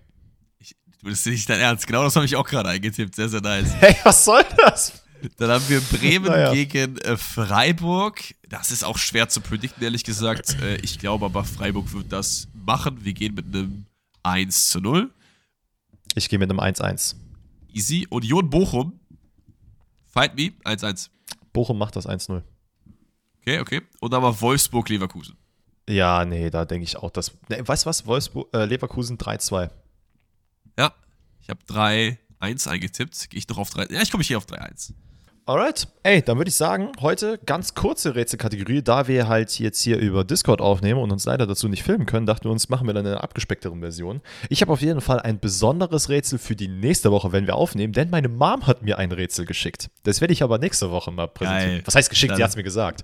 Ich, 0.59 0.75
das 1.03 1.13
ist 1.13 1.25
nicht 1.25 1.49
dein 1.49 1.59
Ernst. 1.59 1.87
Genau 1.87 2.03
das 2.03 2.15
habe 2.15 2.25
ich 2.25 2.35
auch 2.35 2.47
gerade 2.47 2.69
eingetippt. 2.69 3.15
Sehr, 3.15 3.27
sehr 3.27 3.41
nice. 3.41 3.73
Hey, 3.79 3.95
was 4.03 4.23
soll 4.23 4.43
das? 4.57 5.01
Dann 5.37 5.49
haben 5.51 5.67
wir 5.69 5.81
Bremen 5.81 6.25
Naja. 6.25 6.53
gegen 6.53 6.97
äh, 6.97 7.17
Freiburg. 7.17 8.21
Das 8.47 8.71
ist 8.71 8.83
auch 8.83 8.97
schwer 8.97 9.29
zu 9.29 9.41
predikten, 9.41 9.83
ehrlich 9.83 10.03
gesagt. 10.03 10.55
Äh, 10.61 10.77
ich 10.77 10.99
glaube 10.99 11.25
aber, 11.25 11.43
Freiburg 11.43 11.91
wird 11.93 12.11
das 12.11 12.47
machen. 12.53 13.03
Wir 13.03 13.13
gehen 13.13 13.33
mit 13.35 13.45
einem 13.45 13.85
1 14.23 14.69
zu 14.69 14.79
0. 14.79 15.09
Ich 16.15 16.29
gehe 16.29 16.39
mit 16.39 16.49
einem 16.49 16.59
1-1. 16.59 17.15
Easy. 17.73 18.07
Union 18.09 18.49
Bochum. 18.49 18.99
Fight 20.11 20.35
me. 20.35 20.51
1-1. 20.65 21.09
Bochum 21.53 21.77
macht 21.77 21.95
das 21.95 22.07
1-0. 22.07 22.41
Okay, 23.41 23.59
okay. 23.59 23.81
Und 23.99 24.11
dann 24.13 24.21
mal 24.21 24.39
Wolfsburg-Leverkusen. 24.39 25.35
Ja, 25.87 26.23
nee, 26.25 26.49
da 26.49 26.65
denke 26.65 26.83
ich 26.83 26.97
auch, 26.97 27.09
dass. 27.09 27.31
Ne, 27.49 27.67
weißt 27.67 27.85
du 27.85 27.89
was? 27.89 28.05
Wolfsburg, 28.05 28.47
äh, 28.53 28.65
Leverkusen 28.65 29.17
3-2. 29.17 29.69
Ja. 30.77 30.93
Ich 31.41 31.49
habe 31.49 31.59
3-1 31.67 32.67
eingetippt. 32.67 33.29
Gehe 33.29 33.39
ich 33.39 33.47
noch 33.47 33.57
auf 33.57 33.69
3. 33.71 33.87
Ja, 33.91 34.01
ich 34.01 34.11
komme 34.11 34.23
hier 34.23 34.37
auf 34.37 34.45
3-1. 34.45 34.93
Alright. 35.49 35.87
Ey, 36.03 36.21
dann 36.21 36.37
würde 36.37 36.49
ich 36.49 36.55
sagen, 36.55 36.91
heute 37.01 37.39
ganz 37.43 37.73
kurze 37.73 38.13
Rätselkategorie, 38.13 38.83
da 38.83 39.07
wir 39.07 39.27
halt 39.27 39.57
jetzt 39.57 39.81
hier 39.81 39.97
über 39.97 40.23
Discord 40.23 40.61
aufnehmen 40.61 40.99
und 41.01 41.11
uns 41.11 41.25
leider 41.25 41.47
dazu 41.47 41.67
nicht 41.67 41.81
filmen 41.81 42.05
können, 42.05 42.27
dachten 42.27 42.43
wir 42.43 42.51
uns, 42.51 42.69
machen 42.69 42.85
wir 42.85 42.93
dann 42.93 43.07
eine 43.07 43.23
abgespeckteren 43.23 43.79
Version. 43.79 44.21
Ich 44.49 44.61
habe 44.61 44.71
auf 44.71 44.81
jeden 44.81 45.01
Fall 45.01 45.19
ein 45.21 45.39
besonderes 45.39 46.07
Rätsel 46.09 46.37
für 46.37 46.55
die 46.55 46.67
nächste 46.67 47.09
Woche, 47.09 47.31
wenn 47.31 47.47
wir 47.47 47.55
aufnehmen, 47.55 47.93
denn 47.93 48.11
meine 48.11 48.27
Mom 48.29 48.67
hat 48.67 48.83
mir 48.83 48.99
ein 48.99 49.11
Rätsel 49.11 49.47
geschickt. 49.47 49.89
Das 50.03 50.21
werde 50.21 50.33
ich 50.33 50.43
aber 50.43 50.59
nächste 50.59 50.91
Woche 50.91 51.09
mal 51.09 51.27
präsentieren. 51.27 51.71
Geil. 51.77 51.81
Was 51.85 51.95
heißt 51.95 52.11
geschickt? 52.11 52.33
Sie 52.35 52.37
Dann- 52.37 52.43
hat 52.43 52.51
es 52.51 52.55
mir 52.55 52.61
gesagt. 52.61 53.03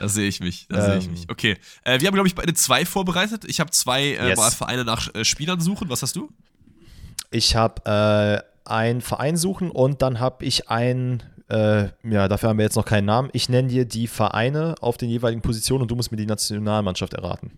Da 0.00 0.08
sehe 0.08 0.26
ich 0.26 0.40
mich. 0.40 0.66
Da 0.68 0.82
sehe 0.82 0.98
ich 0.98 1.04
Ähm. 1.06 1.12
mich. 1.12 1.30
Okay. 1.30 1.56
Äh, 1.84 2.00
wir 2.00 2.08
haben, 2.08 2.14
glaube 2.14 2.26
ich, 2.26 2.34
beide 2.34 2.52
zwei 2.54 2.84
vorbereitet. 2.84 3.44
Ich 3.46 3.60
habe 3.60 3.70
zwei 3.70 4.02
äh, 4.06 4.30
Yes. 4.30 4.54
Vereine 4.56 4.84
nach 4.84 5.14
äh, 5.14 5.24
Spielern 5.24 5.60
suchen. 5.60 5.88
Was 5.88 6.02
hast 6.02 6.16
du? 6.16 6.30
Ich 7.30 7.54
habe 7.54 8.42
äh, 8.64 8.68
einen 8.68 9.02
Verein 9.02 9.36
suchen 9.36 9.70
und 9.70 10.02
dann 10.02 10.18
habe 10.18 10.44
ich 10.44 10.68
einen, 10.68 11.22
äh, 11.48 11.88
ja, 12.08 12.28
dafür 12.28 12.48
haben 12.48 12.58
wir 12.58 12.64
jetzt 12.64 12.76
noch 12.76 12.84
keinen 12.84 13.04
Namen. 13.04 13.30
Ich 13.32 13.48
nenne 13.48 13.68
dir 13.68 13.84
die 13.84 14.06
Vereine 14.06 14.74
auf 14.80 14.96
den 14.96 15.08
jeweiligen 15.08 15.42
Positionen 15.42 15.82
und 15.82 15.90
du 15.90 15.96
musst 15.96 16.10
mir 16.10 16.16
die 16.16 16.26
Nationalmannschaft 16.26 17.14
erraten. 17.14 17.52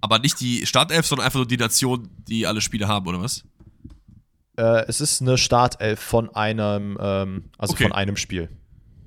Aber 0.00 0.18
nicht 0.18 0.40
die 0.40 0.66
Startelf, 0.66 1.06
sondern 1.06 1.26
einfach 1.26 1.38
nur 1.38 1.46
die 1.46 1.56
Nation, 1.56 2.08
die 2.28 2.46
alle 2.46 2.60
Spiele 2.60 2.88
haben, 2.88 3.06
oder 3.06 3.20
was? 3.20 3.44
Äh, 4.56 4.84
es 4.88 5.00
ist 5.00 5.22
eine 5.22 5.38
Startelf 5.38 6.00
von 6.00 6.34
einem, 6.34 6.98
ähm, 7.00 7.44
also 7.58 7.74
Okay. 7.74 7.84
von 7.84 7.92
einem 7.92 8.16
Spiel. 8.16 8.48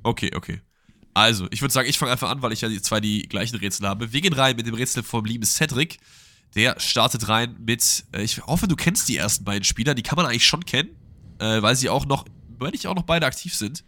Okay, 0.04 0.32
okay. 0.36 0.62
Also, 1.14 1.48
ich 1.52 1.62
würde 1.62 1.74
sagen, 1.74 1.90
ich 1.90 1.98
fange 1.98 2.12
einfach 2.14 2.30
an, 2.30 2.42
weil 2.42 2.54
ich 2.54 2.62
ja 2.62 2.70
die 2.70 2.82
zwei 2.82 3.02
die 3.02 3.24
gleichen 3.24 3.58
Rätsel 3.58 3.88
habe. 3.88 4.14
Wir 4.14 4.22
gehen 4.22 4.34
rein 4.34 4.56
mit 4.56 4.66
dem 4.66 4.76
Rätsel 4.76 5.04
vom 5.04 5.26
lieben 5.26 5.46
Cedric. 5.46 6.00
Der 6.56 6.80
startet 6.80 7.28
rein 7.28 7.56
mit, 7.60 8.06
äh, 8.14 8.22
ich 8.22 8.46
hoffe, 8.46 8.68
du 8.68 8.76
kennst 8.78 9.10
die 9.10 9.18
ersten 9.18 9.44
beiden 9.44 9.64
Spieler. 9.66 9.94
Die 9.94 10.04
kann 10.04 10.16
man 10.16 10.26
eigentlich 10.26 10.46
schon 10.46 10.66
kennen, 10.66 10.90
äh, 11.40 11.62
weil 11.62 11.76
sie 11.76 11.90
auch 11.90 12.06
noch, 12.06 12.26
weil 12.58 12.72
nicht 12.72 12.88
auch 12.88 12.96
noch 12.96 13.04
beide 13.04 13.26
aktiv 13.26 13.54
sind, 13.56 13.84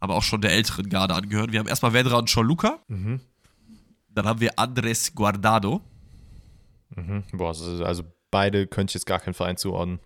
aber 0.00 0.14
auch 0.14 0.22
schon 0.22 0.40
der 0.40 0.52
älteren 0.52 0.88
Garde 0.88 1.14
angehören. 1.14 1.52
Wir 1.52 1.60
haben 1.60 1.68
erstmal 1.68 1.92
Vedra 1.92 2.18
und 2.18 2.32
Choluca. 2.32 2.78
Mhm. 2.88 3.20
Dann 4.10 4.26
haben 4.26 4.40
wir 4.40 4.58
Andres 4.58 5.14
Guardado. 5.14 5.80
Mhm. 6.96 7.24
Boah, 7.32 7.48
also, 7.48 8.04
beide 8.30 8.66
könnte 8.66 8.90
ich 8.90 8.94
jetzt 8.94 9.06
gar 9.06 9.20
keinen 9.20 9.34
Verein 9.34 9.56
zuordnen. 9.56 10.00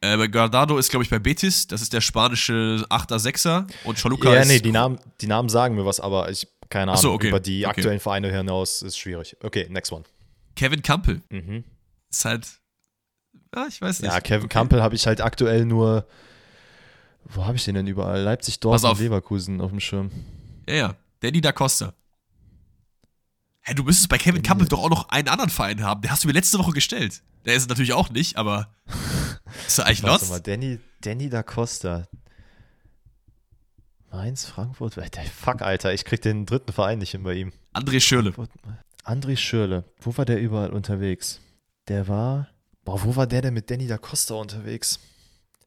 Äh, 0.00 0.28
Guardado 0.28 0.76
ist, 0.78 0.90
glaube 0.90 1.04
ich, 1.04 1.10
bei 1.10 1.18
Betis. 1.18 1.66
Das 1.66 1.80
ist 1.80 1.92
der 1.92 2.00
spanische 2.00 2.84
8er, 2.90 3.18
6er. 3.18 3.66
Und 3.84 4.00
Choluca 4.00 4.32
ja, 4.34 4.40
ist. 4.40 4.48
nee, 4.48 4.60
die 4.60 4.72
Namen, 4.72 4.98
die 5.20 5.26
Namen 5.26 5.48
sagen 5.48 5.74
mir 5.76 5.86
was, 5.86 6.00
aber 6.00 6.30
ich, 6.30 6.46
keine 6.68 6.92
Ahnung, 6.92 7.02
so, 7.02 7.12
okay. 7.12 7.28
über 7.28 7.40
die 7.40 7.64
Okay. 7.64 7.70
aktuellen 7.70 8.00
Vereine 8.00 8.30
hinaus 8.30 8.82
ist 8.82 8.98
schwierig. 8.98 9.36
Okay, 9.42 9.66
next 9.70 9.92
one. 9.92 10.04
Kevin 10.56 10.82
Campbell. 10.82 11.22
Mhm. 11.30 11.64
Ist 12.10 12.24
halt. 12.24 12.46
Ja, 13.54 13.66
ich 13.66 13.80
weiß 13.80 14.02
nicht. 14.02 14.12
Ja, 14.12 14.20
Kevin 14.20 14.46
Okay. 14.46 14.52
Campbell 14.52 14.82
habe 14.82 14.94
ich 14.94 15.06
halt 15.06 15.20
aktuell 15.20 15.64
nur. 15.64 16.06
Wo 17.26 17.44
habe 17.44 17.56
ich 17.56 17.64
den 17.64 17.74
denn 17.74 17.86
überall? 17.86 18.20
Leipzig, 18.20 18.60
Dortmund, 18.60 18.92
auf. 18.92 19.00
Leverkusen 19.00 19.60
auf 19.60 19.70
dem 19.70 19.80
Schirm. 19.80 20.10
Ja, 20.68 20.74
ja. 20.74 20.96
Danny 21.20 21.40
da 21.40 21.52
Costa. 21.52 21.94
Hä, 23.62 23.74
du 23.74 23.82
müsstest 23.82 24.08
bei 24.10 24.18
Kevin 24.18 24.42
Campbell 24.42 24.68
doch 24.68 24.80
auch 24.80 24.90
noch 24.90 25.08
einen 25.08 25.28
anderen 25.28 25.48
Verein 25.50 25.82
haben. 25.82 26.02
Der 26.02 26.10
hast 26.10 26.22
du 26.24 26.28
mir 26.28 26.34
letzte 26.34 26.58
Woche 26.58 26.72
gestellt. 26.72 27.22
Der 27.46 27.54
ist 27.54 27.68
natürlich 27.68 27.94
auch 27.94 28.10
nicht, 28.10 28.36
aber. 28.36 28.68
Ist 29.66 29.78
er 29.78 29.86
eigentlich 29.86 30.02
Warte 30.02 30.26
mal? 30.26 30.40
Danny, 30.40 30.80
Danny 31.00 31.28
da 31.30 31.42
Costa. 31.42 32.08
Mainz, 34.10 34.44
Frankfurt. 34.46 34.94
Fuck, 34.94 35.62
Alter, 35.62 35.92
ich 35.92 36.04
krieg 36.04 36.20
den 36.22 36.44
dritten 36.46 36.72
Verein 36.72 36.98
nicht 36.98 37.12
hin 37.12 37.22
bei 37.22 37.34
ihm. 37.34 37.52
André 37.72 38.00
Schürle. 38.00 38.34
André 39.04 39.36
Schürle. 39.36 39.84
Wo 40.00 40.16
war 40.16 40.24
der 40.24 40.40
überall 40.40 40.70
unterwegs? 40.70 41.40
Der 41.88 42.08
war. 42.08 42.48
Boah, 42.84 43.02
wo 43.02 43.16
war 43.16 43.26
der 43.26 43.42
denn 43.42 43.54
mit 43.54 43.70
Danny 43.70 43.86
da 43.86 43.98
Costa 43.98 44.34
unterwegs? 44.34 45.00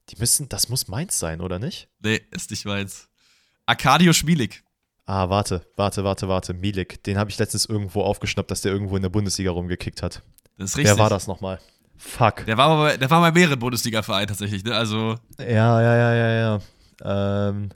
Die 0.09 0.15
müssen, 0.17 0.47
das 0.49 0.69
muss 0.69 0.88
Mainz 0.88 1.19
sein, 1.19 1.41
oder 1.41 1.59
nicht? 1.59 1.89
Nee, 1.99 2.21
ist 2.31 2.49
nicht 2.51 2.65
meins. 2.65 3.09
Arkadio 3.65 4.13
Schmielig. 4.13 4.63
Ah, 5.05 5.29
warte, 5.29 5.65
warte, 5.77 6.03
warte, 6.03 6.27
warte. 6.27 6.53
Milik. 6.53 7.01
Den 7.03 7.17
habe 7.17 7.29
ich 7.29 7.38
letztens 7.38 7.65
irgendwo 7.65 8.01
aufgeschnappt, 8.01 8.51
dass 8.51 8.61
der 8.61 8.73
irgendwo 8.73 8.97
in 8.97 9.01
der 9.01 9.09
Bundesliga 9.09 9.51
rumgekickt 9.51 10.03
hat. 10.03 10.21
Das 10.57 10.71
ist 10.71 10.77
richtig. 10.77 10.97
Wer 10.97 11.01
war 11.01 11.09
das 11.09 11.27
nochmal? 11.27 11.59
Fuck. 11.95 12.45
Der 12.45 12.57
war, 12.57 12.77
bei, 12.77 12.97
der 12.97 13.09
war 13.09 13.21
bei 13.21 13.31
mehreren 13.31 13.57
Bundesliga-Vereinen 13.57 14.27
tatsächlich, 14.27 14.63
ne? 14.65 14.75
Also, 14.75 15.15
Ja, 15.39 15.81
ja, 15.81 15.95
ja, 15.95 16.13
ja, 16.13 16.59
ja. 17.01 17.49
Ähm, 17.49 17.69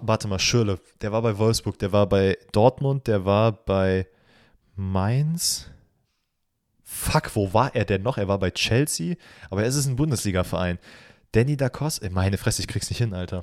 warte 0.00 0.26
mal, 0.26 0.40
Schürle. 0.40 0.80
Der 1.00 1.12
war 1.12 1.22
bei 1.22 1.38
Wolfsburg, 1.38 1.78
der 1.78 1.92
war 1.92 2.08
bei 2.08 2.36
Dortmund, 2.52 3.06
der 3.06 3.24
war 3.24 3.52
bei 3.52 4.06
Mainz. 4.74 5.70
Fuck, 6.82 7.36
wo 7.36 7.52
war 7.54 7.74
er 7.76 7.84
denn 7.84 8.02
noch? 8.02 8.18
Er 8.18 8.26
war 8.26 8.38
bei 8.38 8.50
Chelsea, 8.50 9.14
aber 9.50 9.64
es 9.64 9.76
ist 9.76 9.86
ein 9.86 9.96
Bundesliga-Verein. 9.96 10.78
Danny 11.32 11.56
da 11.56 11.68
Costa. 11.68 12.04
Ey, 12.06 12.10
Meine 12.12 12.38
Fresse, 12.38 12.62
ich 12.62 12.68
krieg's 12.68 12.88
nicht 12.90 12.98
hin, 12.98 13.14
Alter. 13.14 13.42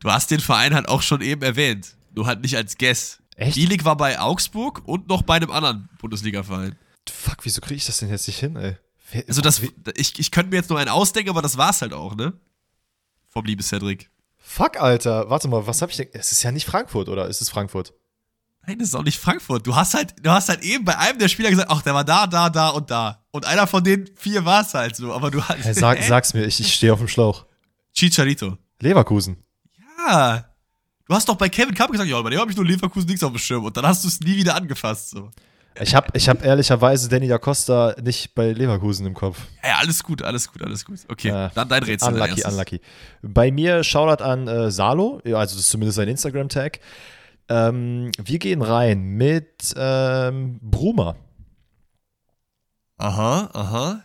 du 0.00 0.10
hast 0.10 0.30
den 0.30 0.40
Verein 0.40 0.74
halt 0.74 0.88
auch 0.88 1.02
schon 1.02 1.20
eben 1.20 1.42
erwähnt. 1.42 1.94
Nur 2.14 2.26
halt 2.26 2.40
nicht 2.42 2.56
als 2.56 2.76
Guess. 2.76 3.18
Echt? 3.36 3.56
Mielig 3.56 3.84
war 3.84 3.96
bei 3.96 4.18
Augsburg 4.18 4.82
und 4.86 5.08
noch 5.08 5.22
bei 5.22 5.36
einem 5.36 5.50
anderen 5.50 5.88
Bundesliga-Verein. 6.00 6.76
Fuck, 7.08 7.38
wieso 7.44 7.60
krieg 7.60 7.76
ich 7.78 7.86
das 7.86 7.98
denn 7.98 8.10
jetzt 8.10 8.26
nicht 8.26 8.38
hin, 8.40 8.56
ey? 8.56 8.76
Wer- 9.12 9.24
Also, 9.28 9.40
das, 9.40 9.62
ich, 9.96 10.18
ich 10.18 10.30
könnte 10.30 10.50
mir 10.50 10.56
jetzt 10.56 10.70
nur 10.70 10.78
einen 10.78 10.90
ausdenken, 10.90 11.30
aber 11.30 11.42
das 11.42 11.56
war's 11.56 11.80
halt 11.82 11.92
auch, 11.92 12.14
ne? 12.16 12.32
Vom 13.28 13.44
lieben 13.44 13.62
Cedric. 13.62 14.10
Fuck, 14.38 14.80
Alter. 14.80 15.30
Warte 15.30 15.48
mal, 15.48 15.66
was 15.66 15.80
hab 15.82 15.90
ich 15.90 15.96
denn? 15.96 16.08
Es 16.12 16.32
ist 16.32 16.42
ja 16.42 16.50
nicht 16.52 16.66
Frankfurt, 16.66 17.08
oder? 17.08 17.28
Ist 17.28 17.40
es 17.40 17.48
Frankfurt? 17.48 17.94
Nein, 18.70 18.78
das 18.78 18.88
ist 18.90 18.94
auch 18.94 19.02
nicht 19.02 19.18
Frankfurt. 19.18 19.66
Du 19.66 19.74
hast 19.74 19.94
halt, 19.94 20.14
du 20.22 20.30
hast 20.30 20.48
halt 20.48 20.62
eben 20.62 20.84
bei 20.84 20.96
einem 20.96 21.18
der 21.18 21.26
Spieler 21.26 21.50
gesagt, 21.50 21.68
ach, 21.72 21.82
der 21.82 21.92
war 21.92 22.04
da, 22.04 22.28
da, 22.28 22.48
da 22.48 22.68
und 22.68 22.88
da. 22.88 23.24
Und 23.32 23.44
einer 23.44 23.66
von 23.66 23.82
den 23.82 24.08
vier 24.14 24.44
war 24.44 24.60
es 24.62 24.74
halt 24.74 24.94
so, 24.94 25.12
aber 25.12 25.32
du 25.32 25.42
hast. 25.42 25.64
Hey, 25.64 25.74
sag, 25.74 26.00
sag's 26.08 26.34
mir, 26.34 26.44
ich, 26.44 26.60
ich 26.60 26.72
stehe 26.72 26.92
auf 26.92 27.00
dem 27.00 27.08
Schlauch. 27.08 27.46
Chicharito. 27.94 28.58
Leverkusen. 28.80 29.38
Ja. 30.06 30.44
Du 31.08 31.14
hast 31.16 31.28
doch 31.28 31.34
bei 31.34 31.48
Kevin 31.48 31.74
Kapp 31.74 31.90
gesagt, 31.90 32.08
ja, 32.08 32.22
bei 32.22 32.30
dem 32.30 32.38
habe 32.38 32.48
ich 32.52 32.56
nur 32.56 32.64
Leverkusen 32.64 33.08
nichts 33.08 33.24
auf 33.24 33.32
dem 33.32 33.38
Schirm. 33.38 33.64
Und 33.64 33.76
dann 33.76 33.84
hast 33.84 34.04
du 34.04 34.08
es 34.08 34.20
nie 34.20 34.36
wieder 34.36 34.54
angefasst. 34.54 35.10
So. 35.10 35.32
Ich 35.80 35.92
habe 35.96 36.06
ich 36.12 36.28
hab 36.28 36.44
ehrlicherweise 36.44 37.08
Danny 37.08 37.26
da 37.26 37.38
Costa 37.38 37.96
nicht 38.00 38.36
bei 38.36 38.52
Leverkusen 38.52 39.04
im 39.04 39.14
Kopf. 39.14 39.36
Ja, 39.64 39.78
alles 39.78 40.04
gut, 40.04 40.22
alles 40.22 40.52
gut, 40.52 40.62
alles 40.62 40.84
gut. 40.84 41.00
Okay, 41.08 41.28
Ja. 41.28 41.48
dann 41.48 41.68
dein 41.68 41.82
Rätsel. 41.82 42.12
Unlucky, 42.12 42.44
unlucky. 42.44 42.80
Bei 43.22 43.50
mir 43.50 43.82
Shoutout 43.82 44.22
an 44.22 44.46
äh, 44.46 44.70
Salo, 44.70 45.20
also 45.24 45.56
das 45.56 45.56
ist 45.56 45.70
zumindest 45.70 45.96
sein 45.96 46.06
Instagram-Tag. 46.06 46.78
Ähm, 47.50 48.12
wir 48.16 48.38
gehen 48.38 48.62
rein 48.62 49.02
mit 49.02 49.74
ähm, 49.76 50.58
Bruma. 50.62 51.16
Aha, 52.96 53.50
aha. 53.52 54.02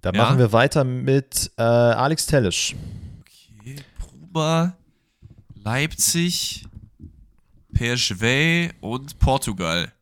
Da 0.00 0.10
Ja. 0.12 0.22
machen 0.22 0.38
wir 0.38 0.52
weiter 0.52 0.84
mit 0.84 1.50
äh, 1.56 1.62
Alex 1.62 2.26
Tellisch. 2.26 2.76
Okay, 3.20 3.76
Bruma, 3.98 4.76
Leipzig, 5.64 6.66
Perschwey 7.74 8.70
und 8.80 9.18
Portugal. 9.18 9.92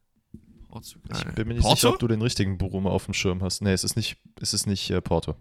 Portugal. 0.69 1.25
Ich 1.29 1.35
bin 1.35 1.49
mir 1.49 1.55
nicht 1.55 1.63
Porto? 1.63 1.77
sicher, 1.77 1.91
ob 1.91 1.99
du 1.99 2.09
den 2.09 2.21
richtigen 2.21 2.59
Bruma 2.59 2.91
auf 2.91 3.07
dem 3.07 3.15
Schirm 3.15 3.43
hast. 3.43 3.63
Nee, 3.63 3.73
es 3.73 3.85
ist 3.85 3.97
nicht, 3.97 4.19
es 4.41 4.53
ist 4.53 4.67
nicht 4.67 4.91
äh, 4.91 5.01
Porto. 5.01 5.35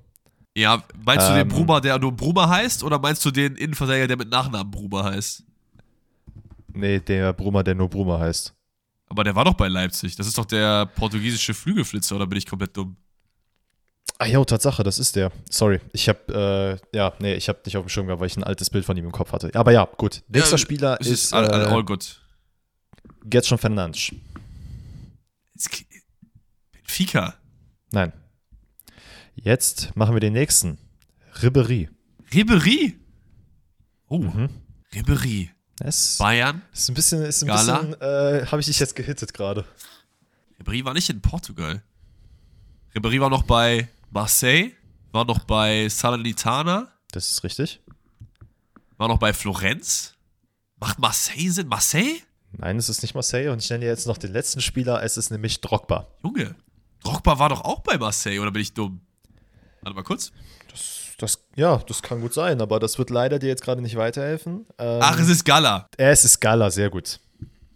Ja, 0.56 0.84
meinst 1.06 1.28
du 1.28 1.32
Ähm. 1.34 1.40
den 1.40 1.48
Bruma, 1.50 1.82
der 1.82 2.00
nur 2.00 2.14
Bruma 2.14 2.48
heißt, 2.48 2.84
oder 2.84 2.98
meinst 3.00 3.26
du 3.26 3.32
den 3.32 3.56
Innenverteidiger, 3.58 4.08
der 4.08 4.18
mit 4.18 4.30
Nachnamen 4.30 4.72
Bruma 4.72 5.04
heißt? 5.04 5.44
Nee, 6.76 7.00
der 7.00 7.34
Bruma, 7.34 7.64
der 7.64 7.76
nur 7.76 7.90
Bruma 7.90 8.20
heißt. 8.20 8.54
Aber 9.08 9.24
der 9.24 9.36
war 9.36 9.46
doch 9.46 9.54
bei 9.54 9.68
Leipzig. 9.68 10.16
Das 10.16 10.28
ist 10.28 10.38
doch 10.38 10.46
der 10.46 10.86
portugiesische 10.88 11.54
Flügelflitzer, 11.54 12.16
oder 12.16 12.28
bin 12.28 12.38
ich 12.38 12.46
komplett 12.46 12.76
dumm? 12.76 12.98
Ah 14.18 14.26
ja, 14.26 14.44
Tatsache, 14.46 14.84
das 14.84 14.98
ist 15.00 15.16
der. 15.16 15.32
Sorry, 15.50 15.80
ich 15.94 16.08
habe 16.10 16.80
äh, 16.94 16.98
ja, 16.98 17.14
nee, 17.20 17.34
ich 17.36 17.50
habe 17.50 17.60
nicht 17.66 17.76
auf 17.78 17.86
dem 17.86 17.90
Schirm 17.90 18.06
gehabt, 18.08 18.20
weil 18.22 18.28
ich 18.28 18.38
ein 18.38 18.44
altes 18.44 18.70
Bild 18.70 18.86
von 18.86 18.96
ihm 18.98 19.06
im 19.06 19.12
Kopf 19.12 19.32
hatte. 19.32 19.52
Aber 19.54 19.72
ja, 19.72 19.86
gut. 19.98 20.24
Nächster 20.28 20.52
Ja, 20.54 20.58
Spieler 20.58 21.00
ist, 21.02 21.08
ist 21.10 21.34
all, 21.34 21.48
all, 21.50 21.62
äh, 21.62 21.66
all 21.74 21.84
good. 21.84 22.22
Getson 23.26 23.58
Fernandes. 23.58 24.12
Benfica. 26.72 27.36
Nein. 27.92 28.14
Jetzt 29.36 29.96
machen 29.96 30.16
wir 30.16 30.20
den 30.20 30.34
nächsten. 30.34 30.78
Ribery. 31.42 31.90
Ribery. 32.34 32.96
Oh, 34.08 34.20
Mhm. 34.20 34.50
Ribery. 34.94 35.52
Es 35.80 36.18
Bayern. 36.18 36.62
ist 36.74 36.90
ein 36.90 36.94
bisschen, 36.96 37.22
ist 37.24 37.44
ein 37.44 37.48
Gala? 37.48 37.78
bisschen, 37.80 38.02
äh, 38.02 38.46
habe 38.48 38.60
ich 38.62 38.66
dich 38.68 38.80
jetzt 38.80 38.96
gehittet 38.96 39.34
gerade. 39.34 39.66
Ribery 40.60 40.86
war 40.86 40.94
nicht 40.94 41.10
in 41.10 41.22
Portugal. 41.22 41.82
Ribery 42.96 43.20
war 43.20 43.30
noch 43.30 43.44
bei 43.44 43.90
Marseille, 44.12 44.72
war 45.12 45.26
noch 45.26 45.40
bei 45.40 45.90
Salernitana, 45.90 46.88
Das 47.12 47.30
ist 47.30 47.44
richtig. 47.44 47.82
war 48.98 49.10
noch 49.10 49.20
bei 49.20 49.34
Florenz. 49.34 50.14
Macht 50.80 51.00
Marseille 51.00 51.50
Sinn? 51.50 51.68
Marseille? 51.68 52.20
Nein, 52.54 52.78
es 52.78 52.88
ist 52.88 53.02
nicht 53.02 53.14
Marseille 53.16 53.50
und 53.52 53.62
ich 53.62 53.70
nenne 53.70 53.82
dir 53.84 53.90
jetzt 53.92 54.08
noch 54.08 54.18
den 54.18 54.32
letzten 54.32 54.62
Spieler, 54.62 55.04
es 55.04 55.18
ist 55.18 55.30
nämlich 55.30 55.60
Drogba. 55.60 56.08
Junge, 56.24 56.56
Drogba 57.04 57.38
war 57.38 57.50
doch 57.50 57.62
auch 57.66 57.82
bei 57.82 57.98
Marseille, 57.98 58.40
oder 58.40 58.52
bin 58.52 58.62
ich 58.62 58.74
dumm? 58.74 59.02
Warte 59.82 59.96
mal 59.96 60.04
kurz. 60.04 60.32
Das, 60.72 61.05
ja, 61.56 61.78
das 61.88 62.02
kann 62.02 62.22
gut 62.22 62.34
sein, 62.34 62.62
aber 62.62 62.80
das 62.80 62.98
wird 62.98 63.10
leider 63.10 63.40
dir 63.40 63.48
jetzt 63.48 63.64
gerade 63.64 63.82
nicht 63.82 63.96
weiterhelfen. 63.96 64.66
Ähm, 64.78 65.00
Ach, 65.02 65.20
es 65.20 65.30
ist 65.30 65.44
Gala. 65.46 65.90
es 65.98 66.26
ist 66.26 66.40
Gala, 66.40 66.70
sehr 66.72 66.90
gut. 66.90 67.20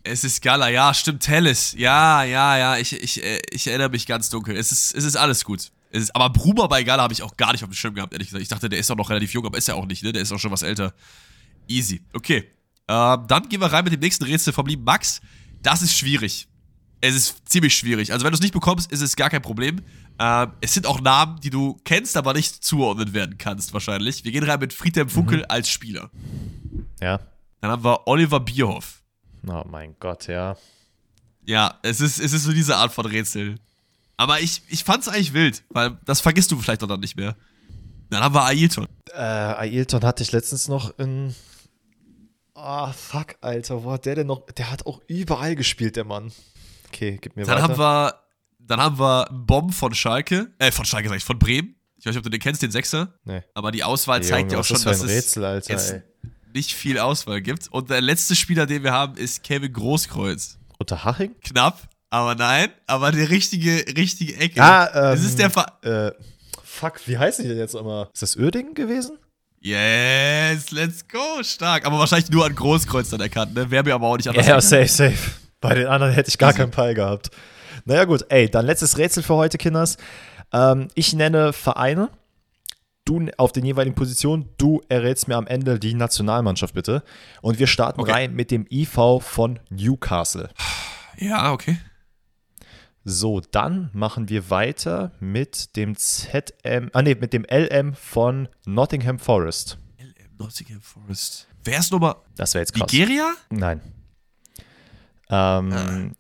Es 0.03 0.24
ist 0.24 0.41
Gala, 0.41 0.70
ja, 0.70 0.94
stimmt, 0.94 1.24
Tellis. 1.24 1.74
Ja, 1.78 2.24
ja, 2.24 2.57
ja, 2.57 2.78
ich, 2.78 2.94
ich, 2.94 3.24
äh, 3.24 3.40
ich 3.52 3.68
erinnere 3.68 3.90
mich 3.90 4.06
ganz 4.06 4.30
dunkel. 4.30 4.56
Es 4.56 4.72
ist, 4.72 4.95
es 4.95 5.03
ist 5.03 5.16
alles 5.16 5.44
gut. 5.44 5.72
Es 5.91 6.03
ist, 6.03 6.16
aber 6.16 6.30
Bruma 6.30 6.68
bei 6.68 6.84
Gala 6.84 7.03
habe 7.03 7.14
ich 7.14 7.24
auch 7.24 7.36
gar 7.36 7.52
nicht 7.52 7.64
auf 7.64 7.70
dem 7.70 7.74
Schirm 7.74 7.95
gehabt, 7.95 8.14
ehrlich 8.14 8.30
gesagt. 8.30 8.41
Ich 8.44 8.49
dachte, 8.49 8.70
der 8.70 8.80
ist 8.80 8.90
doch 8.90 8.95
noch 8.95 9.10
relativ 9.10 9.34
jung, 9.34 9.45
aber 9.45 9.57
ist 9.57 9.68
er 9.68 9.76
auch 9.76 9.86
nicht, 9.86 10.03
ne? 10.03 10.11
Der 10.11 10.22
ist 10.22 10.32
auch 10.32 10.40
schon 10.40 10.52
was 10.52 10.61
älter. 10.61 10.94
Easy. 11.68 12.02
Okay. 12.14 12.45
Ähm, 12.88 13.26
dann 13.28 13.49
gehen 13.49 13.61
wir 13.61 13.72
rein 13.72 13.84
mit 13.84 13.94
dem 13.94 13.99
nächsten 13.99 14.24
Rätsel 14.24 14.53
vom 14.53 14.66
lieben 14.66 14.84
Max. 14.84 15.22
Das 15.61 15.82
ist 15.82 15.95
schwierig. 15.95 16.48
Es 17.02 17.16
ist 17.16 17.49
ziemlich 17.49 17.76
schwierig. 17.76 18.11
Also, 18.11 18.26
wenn 18.26 18.32
du 18.32 18.36
es 18.36 18.41
nicht 18.41 18.53
bekommst, 18.53 18.91
ist 18.91 19.02
es 19.02 19.16
gar 19.16 19.30
kein 19.30 19.41
Problem. 19.41 19.82
Ähm, 20.19 20.51
es 20.59 20.73
sind 20.73 20.85
auch 20.85 20.99
Namen, 20.99 21.39
die 21.39 21.49
du 21.49 21.79
kennst, 21.85 22.17
aber 22.17 22.33
nicht 22.33 22.63
zuordnen 22.63 23.13
werden 23.13 23.37
kannst, 23.37 23.73
wahrscheinlich. 23.73 24.25
Wir 24.25 24.31
gehen 24.33 24.43
rein 24.43 24.59
mit 24.59 24.73
Friedhelm 24.73 25.09
Funkel 25.09 25.45
als 25.45 25.69
Spieler. 25.69 26.11
Ja. 26.99 27.19
Dann 27.61 27.71
haben 27.71 27.83
wir 27.83 28.07
Oliver 28.07 28.39
Bierhoff. 28.41 29.01
Oh 29.47 29.63
mein 29.69 29.95
Gott, 29.99 30.27
ja. 30.27 30.57
Ja, 31.45 31.79
es 31.81 32.01
ist, 32.01 32.19
es 32.19 32.33
ist 32.33 32.43
so 32.43 32.51
diese 32.51 32.75
Art 32.75 32.91
von 32.91 33.05
Rätsel. 33.05 33.55
Aber 34.17 34.41
ich, 34.41 34.61
ich 34.67 34.83
fand's 34.83 35.07
eigentlich 35.07 35.33
wild, 35.33 35.63
weil 35.69 35.97
das 36.03 36.19
vergisst 36.19 36.51
du 36.51 36.59
vielleicht 36.59 36.81
doch 36.81 36.87
dann 36.87 36.99
nicht 36.99 37.15
mehr. 37.15 37.35
Dann 38.09 38.21
haben 38.21 38.35
wir 38.35 38.43
Ailton. 38.43 38.87
Äh, 39.13 39.21
Ailton 39.21 40.03
hatte 40.03 40.23
ich 40.23 40.33
letztens 40.33 40.67
noch 40.67 40.97
in. 40.99 41.33
Ah, 42.53 42.91
fuck, 42.91 43.35
Alter, 43.39 43.83
wo 43.85 43.91
hat 43.93 44.05
der 44.05 44.15
denn 44.15 44.27
noch? 44.27 44.45
Der 44.51 44.69
hat 44.69 44.85
auch 44.85 45.01
überall 45.07 45.55
gespielt, 45.55 45.95
der 45.95 46.03
Mann. 46.03 46.33
Okay, 46.89 47.17
gib 47.21 47.37
mir 47.37 47.45
Dann 47.45 47.55
weiter. 47.61 47.63
haben 47.63 47.77
wir, 47.77 48.19
dann 48.69 48.79
haben 48.79 48.99
wir 48.99 49.27
Bomb 49.31 49.73
von 49.73 49.93
Schalke, 49.93 50.51
äh, 50.59 50.71
von 50.71 50.85
Schalke 50.85 51.09
sag 51.09 51.17
ich, 51.17 51.23
von 51.23 51.39
Bremen. 51.39 51.75
Ich 51.97 52.05
weiß 52.05 52.11
nicht, 52.13 52.17
ob 52.19 52.23
du 52.23 52.29
den 52.29 52.39
kennst, 52.39 52.61
den 52.61 52.71
Sechser. 52.71 53.13
nee. 53.25 53.41
Aber 53.53 53.71
die 53.71 53.83
Auswahl 53.83 54.19
Ey, 54.21 54.23
zeigt 54.23 54.41
Junge, 54.43 54.53
ja 54.53 54.59
auch 54.59 54.63
schon, 54.65 54.75
das 54.75 54.83
dass 54.83 55.03
es 55.03 55.09
Rätsel, 55.09 55.43
Alter, 55.43 55.93
ey. 55.93 56.01
nicht 56.53 56.73
viel 56.73 56.97
Auswahl 56.99 57.41
gibt. 57.41 57.67
Und 57.69 57.89
der 57.89 57.99
letzte 58.01 58.35
Spieler, 58.35 58.65
den 58.65 58.83
wir 58.83 58.93
haben, 58.93 59.17
ist 59.17 59.43
Kevin 59.43 59.73
Großkreuz. 59.73 60.57
Unterhaching? 60.77 61.35
Knapp, 61.43 61.81
aber 62.09 62.35
nein, 62.35 62.69
aber 62.87 63.11
die 63.11 63.23
richtige, 63.23 63.83
richtige 63.97 64.37
Ecke. 64.37 64.61
Ah, 64.63 64.85
ähm, 64.87 65.15
das 65.17 65.23
ist 65.25 65.39
der 65.39 65.49
Ver 65.49 65.65
Äh, 65.81 66.11
fuck, 66.63 67.01
wie 67.05 67.17
heißen 67.17 67.43
die 67.43 67.49
denn 67.49 67.57
jetzt 67.59 67.75
immer? 67.75 68.09
Ist 68.13 68.21
das 68.21 68.37
Ödingen 68.37 68.73
gewesen? 68.75 69.17
Yes, 69.61 70.71
let's 70.71 71.05
go, 71.07 71.43
stark. 71.43 71.85
Aber 71.85 71.99
wahrscheinlich 71.99 72.29
nur 72.31 72.45
an 72.45 72.55
Großkreuz 72.55 73.09
dann 73.09 73.19
erkannt, 73.19 73.53
ne? 73.55 73.69
Wäre 73.69 73.83
mir 73.83 73.93
aber 73.95 74.07
auch 74.07 74.15
nicht 74.15 74.27
anders 74.29 74.45
Ja, 74.47 74.53
erkannt. 74.55 74.69
safe, 74.69 74.87
safe. 75.11 75.31
Bei 75.59 75.75
den 75.75 75.87
anderen 75.87 76.13
hätte 76.13 76.29
ich 76.29 76.37
gar 76.37 76.51
Easy. 76.51 76.59
keinen 76.59 76.71
Peil 76.71 76.93
gehabt. 76.93 77.29
Naja, 77.85 78.06
gut, 78.06 78.26
ey, 78.30 78.49
dann 78.49 78.65
letztes 78.65 78.97
Rätsel 78.97 79.23
für 79.23 79.35
heute, 79.35 79.57
Kinders. 79.57 79.97
Ähm, 80.53 80.88
ich 80.95 81.14
nenne 81.14 81.53
Vereine. 81.53 82.10
Du 83.06 83.26
auf 83.38 83.51
den 83.51 83.65
jeweiligen 83.65 83.95
Positionen. 83.95 84.49
Du 84.57 84.81
errätst 84.89 85.27
mir 85.27 85.35
am 85.38 85.47
Ende 85.47 85.80
die 85.80 85.95
Nationalmannschaft, 85.95 86.76
bitte. 86.76 87.03
Und 87.41 87.57
wir 87.57 87.65
starten 87.68 88.01
Okay. 88.01 88.11
rein 88.11 88.35
mit 88.35 88.51
dem 88.51 88.68
IV 88.69 89.22
von 89.22 89.60
Newcastle. 89.69 90.49
Ja, 91.18 91.51
okay. 91.51 91.77
So, 93.03 93.39
dann 93.51 93.89
machen 93.93 94.30
wir 94.30 94.49
weiter 94.51 95.11
mit 95.19 95.76
dem 95.76 95.95
ZM, 95.95 96.89
ah 96.93 97.01
nee, 97.01 97.15
mit 97.15 97.34
dem 97.34 97.45
LM 97.49 97.95
von 97.95 98.47
Nottingham 98.65 99.18
Forest. 99.18 99.80
LM 99.97 100.38
Nottingham 100.38 100.81
Forest. 100.81 101.47
Wer 101.64 101.80
ist 101.80 101.91
nochmal? 101.91 102.15
Das 102.35 102.53
wäre 102.53 102.61
jetzt 102.61 102.73
krass. 102.73 102.91
Nigeria? 102.91 103.34
Nein. 103.49 103.81
Ähm, 105.30 106.15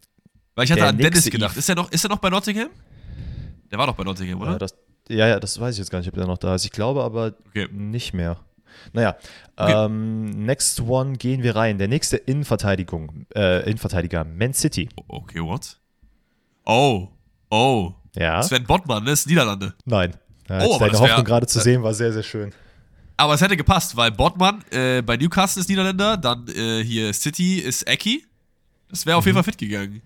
Weil 0.59 0.65
ich 0.65 0.71
hatte 0.71 0.81
Der 0.81 0.89
an 0.89 0.97
Dennis 0.97 1.23
gedacht. 1.29 1.51
Eve. 1.53 1.59
Ist 1.59 1.69
er 1.69 1.75
noch, 1.75 1.89
ist 1.89 2.03
er 2.03 2.09
noch 2.09 2.17
bei 2.19 2.29
Nottingham? 2.29 2.67
Der 3.71 3.79
war 3.79 3.87
doch 3.87 3.95
bei 3.95 4.03
Nottingham, 4.03 4.41
oder? 4.41 4.51
ja, 4.51 4.57
das, 4.57 4.75
ja, 5.07 5.25
ja, 5.25 5.39
das 5.39 5.57
weiß 5.57 5.75
ich 5.75 5.79
jetzt 5.79 5.89
gar 5.89 5.99
nicht, 5.99 6.09
ob 6.09 6.15
der 6.15 6.27
noch 6.27 6.37
da 6.37 6.53
ist. 6.55 6.65
Ich 6.65 6.71
glaube 6.71 7.01
aber 7.01 7.33
Okay. 7.47 7.69
nicht 7.71 8.13
mehr. 8.13 8.35
Naja, 8.91 9.15
Okay. 9.55 9.85
ähm, 9.85 10.25
next 10.45 10.81
one 10.81 11.13
gehen 11.13 11.43
wir 11.43 11.55
rein. 11.55 11.77
Der 11.77 11.87
nächste 11.87 12.17
Innenverteidigung, 12.17 13.25
äh, 13.33 13.63
Innenverteidiger, 13.63 14.25
Man 14.25 14.53
City. 14.53 14.89
Okay, 15.07 15.39
what? 15.41 15.77
Oh. 16.65 17.07
Oh. 17.49 17.93
Ja, 18.17 18.43
Sven 18.43 18.65
Bottmann, 18.65 19.05
ne? 19.05 19.11
Ist 19.11 19.27
Niederlande. 19.27 19.75
nein. 19.85 20.13
Ja, 20.49 20.59
Oh, 20.65 20.75
aber 20.75 20.79
deine 20.87 20.91
das 20.91 20.99
Hoffnung 21.01 21.23
gerade 21.23 21.47
zu 21.47 21.59
äh, 21.59 21.61
sehen 21.61 21.83
war 21.83 21.93
sehr, 21.93 22.11
sehr 22.11 22.23
schön. 22.23 22.51
Aber 23.15 23.33
es 23.35 23.39
hätte 23.41 23.55
gepasst, 23.55 23.95
weil 23.95 24.11
Bottmann 24.11 24.61
äh, 24.71 25.01
bei 25.03 25.15
Newcastle 25.15 25.61
ist 25.61 25.69
Niederländer, 25.69 26.17
dann 26.17 26.45
äh, 26.49 26.83
hier 26.83 27.13
City 27.13 27.59
ist 27.59 27.87
Eki. 27.87 28.25
Das 28.89 29.05
wäre 29.05 29.15
auf 29.17 29.25
jeden 29.25 29.35
Fall 29.35 29.43
fit 29.43 29.57
gegangen. 29.57 30.01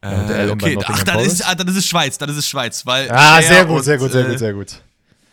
Äh, 0.00 0.06
bei 0.10 0.50
okay, 0.50 0.78
ach, 0.84 1.02
dann 1.02 1.18
ist, 1.20 1.44
ah, 1.46 1.54
dann 1.54 1.66
ist 1.66 1.76
es 1.76 1.86
Schweiz, 1.86 2.18
dann 2.18 2.28
ist 2.30 2.36
es 2.36 2.48
Schweiz, 2.48 2.86
weil 2.86 3.10
Ah, 3.10 3.40
Cher 3.42 3.48
sehr 3.48 3.64
gut, 3.64 3.76
und, 3.78 3.82
sehr 3.82 3.98
gut, 3.98 4.12
sehr 4.12 4.26
äh, 4.26 4.28
gut, 4.30 4.38
sehr 4.38 4.52
gut. 4.54 4.82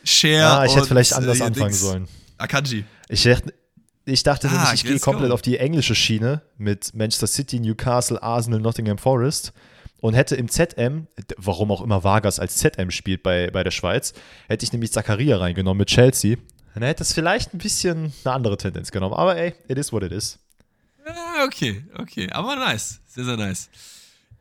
Cher 0.04 0.32
Ja, 0.32 0.66
ich 0.66 0.72
hätte 0.72 0.82
und, 0.82 0.88
vielleicht 0.88 1.14
anders 1.14 1.40
äh, 1.40 1.44
anfangen 1.44 1.68
Dings, 1.68 1.82
sollen. 1.82 2.08
Akanji. 2.38 2.84
Ich 3.10 3.24
dachte, 3.24 3.54
ich 4.06 4.24
dachte 4.24 4.48
Ah, 4.50 4.52
nämlich, 4.52 4.74
ich 4.74 4.84
gehe 4.84 5.00
komplett 5.00 5.30
go. 5.30 5.34
auf 5.36 5.42
die 5.44 5.58
englische 5.58 5.94
Schiene 5.96 6.42
mit 6.58 6.94
Manchester 6.96 7.28
City, 7.28 7.60
Newcastle, 7.60 8.22
Arsenal, 8.22 8.60
Nottingham 8.60 8.98
Forest 8.98 9.54
und 10.02 10.14
hätte 10.16 10.36
im 10.36 10.50
ZM, 10.50 11.08
warum 11.38 11.72
auch 11.72 11.82
immer 11.82 12.04
Vargas 12.04 12.40
als 12.40 12.58
ZM 12.58 12.90
spielt 12.92 13.22
bei, 13.24 13.50
bei 13.52 13.64
der 13.64 13.72
Schweiz, 13.72 14.14
hätte 14.48 14.66
ich 14.66 14.72
nämlich 14.74 14.92
Zakaria 14.92 15.38
reingenommen 15.38 15.80
mit 15.80 15.90
Chelsea. 15.90 16.38
Dann 16.74 16.84
hätte 16.84 17.04
es 17.04 17.14
vielleicht 17.14 17.54
ein 17.54 17.58
bisschen 17.60 18.14
eine 18.26 18.34
andere 18.34 18.58
Tendenz 18.58 18.92
genommen. 18.92 19.14
Aber 19.16 19.38
ey, 19.38 19.54
it 19.68 19.78
is 19.78 19.94
what 19.94 20.04
it 20.04 20.12
is. 20.12 20.38
Ah, 21.08 21.46
okay, 21.46 21.84
okay. 21.98 22.30
Aber 22.32 22.56
nice. 22.56 23.00
Sehr, 23.08 23.24
sehr 23.24 23.38
nice. 23.38 23.70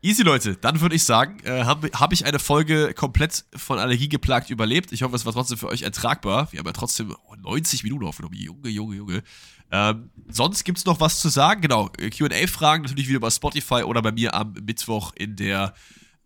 Easy, 0.05 0.21
Leute. 0.21 0.55
Dann 0.55 0.81
würde 0.81 0.95
ich 0.95 1.03
sagen, 1.03 1.39
äh, 1.45 1.63
habe 1.63 1.89
hab 1.95 2.13
ich 2.13 2.27
eine 2.27 2.37
Folge 2.37 2.93
komplett 2.93 3.43
von 3.55 3.79
Allergie 3.79 4.07
geplagt 4.07 4.51
überlebt. 4.51 4.91
Ich 4.91 5.01
hoffe, 5.01 5.15
es 5.15 5.25
war 5.25 5.33
trotzdem 5.33 5.57
für 5.57 5.67
euch 5.67 5.81
ertragbar. 5.81 6.47
Wir 6.51 6.59
haben 6.59 6.67
ja 6.67 6.73
trotzdem 6.73 7.15
90 7.41 7.81
Minuten 7.83 8.05
aufgenommen. 8.05 8.35
Junge, 8.35 8.69
Junge, 8.69 8.97
Junge. 8.97 9.23
Ähm, 9.71 10.11
sonst 10.27 10.63
gibt 10.63 10.77
es 10.77 10.85
noch 10.85 10.99
was 10.99 11.21
zu 11.21 11.29
sagen. 11.29 11.61
Genau, 11.61 11.89
QA-Fragen 11.89 12.83
natürlich 12.83 13.09
wieder 13.09 13.19
bei 13.19 13.31
Spotify 13.31 13.81
oder 13.81 14.03
bei 14.03 14.11
mir 14.11 14.35
am 14.35 14.53
Mittwoch 14.53 15.11
in 15.15 15.35
der 15.37 15.73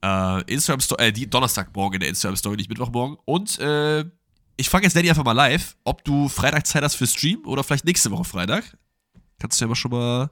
äh, 0.04 0.44
Instagram-Story, 0.52 1.02
äh, 1.02 1.12
die 1.14 1.30
Donnerstagmorgen 1.30 1.96
in 1.96 2.00
der 2.02 2.10
Instagram-Story, 2.10 2.58
nicht 2.58 2.68
Mittwochmorgen. 2.68 3.16
Und 3.24 3.60
äh, 3.60 4.04
ich 4.58 4.68
fange 4.68 4.84
jetzt 4.84 4.98
Danny 4.98 5.10
einfach 5.10 5.24
mal 5.24 5.32
live, 5.32 5.78
ob 5.86 6.04
du 6.04 6.28
Freitag 6.28 6.68
Zeit 6.68 6.84
hast 6.84 6.96
für 6.96 7.08
Stream 7.08 7.46
oder 7.46 7.64
vielleicht 7.64 7.86
nächste 7.86 8.12
Woche 8.12 8.26
Freitag. 8.26 8.78
Kannst 9.40 9.62
du 9.62 9.64
ja 9.64 9.70
mal 9.70 9.76
schon 9.76 9.92
mal 9.92 10.32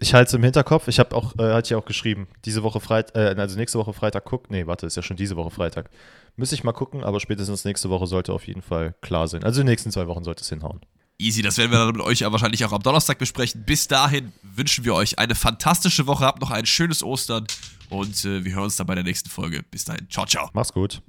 ich 0.00 0.14
halte 0.14 0.28
es 0.28 0.34
im 0.34 0.42
Hinterkopf. 0.42 0.88
Ich 0.88 0.98
habe 0.98 1.14
auch, 1.14 1.38
äh, 1.38 1.52
hatte 1.52 1.68
ich 1.68 1.74
auch 1.74 1.84
geschrieben, 1.84 2.26
diese 2.44 2.62
Woche 2.62 2.80
Freitag, 2.80 3.14
äh, 3.16 3.40
also 3.40 3.56
nächste 3.56 3.78
Woche 3.78 3.92
Freitag 3.92 4.24
guck. 4.24 4.50
Nee, 4.50 4.66
warte, 4.66 4.86
ist 4.86 4.96
ja 4.96 5.02
schon 5.02 5.16
diese 5.16 5.36
Woche 5.36 5.50
Freitag. 5.50 5.90
Müsste 6.36 6.54
ich 6.54 6.64
mal 6.64 6.72
gucken, 6.72 7.04
aber 7.04 7.20
spätestens 7.20 7.64
nächste 7.64 7.90
Woche 7.90 8.06
sollte 8.06 8.32
auf 8.32 8.46
jeden 8.46 8.62
Fall 8.62 8.94
klar 9.02 9.28
sein. 9.28 9.44
Also 9.44 9.60
in 9.60 9.66
den 9.66 9.72
nächsten 9.72 9.90
zwei 9.90 10.06
Wochen 10.06 10.24
sollte 10.24 10.42
es 10.42 10.48
hinhauen. 10.48 10.80
Easy, 11.18 11.42
das 11.42 11.58
werden 11.58 11.70
wir 11.70 11.78
dann 11.78 11.92
mit 11.92 12.00
euch 12.00 12.20
ja 12.20 12.32
wahrscheinlich 12.32 12.64
auch 12.64 12.72
am 12.72 12.82
Donnerstag 12.82 13.18
besprechen. 13.18 13.64
Bis 13.66 13.88
dahin 13.88 14.32
wünschen 14.42 14.86
wir 14.86 14.94
euch 14.94 15.18
eine 15.18 15.34
fantastische 15.34 16.06
Woche, 16.06 16.24
habt 16.24 16.40
noch 16.40 16.50
ein 16.50 16.64
schönes 16.64 17.02
Ostern 17.02 17.46
und 17.90 18.24
äh, 18.24 18.42
wir 18.42 18.54
hören 18.54 18.64
uns 18.64 18.76
dann 18.76 18.86
bei 18.86 18.94
der 18.94 19.04
nächsten 19.04 19.28
Folge. 19.28 19.62
Bis 19.70 19.84
dahin, 19.84 20.08
ciao, 20.08 20.24
ciao. 20.24 20.48
Mach's 20.54 20.72
gut. 20.72 21.02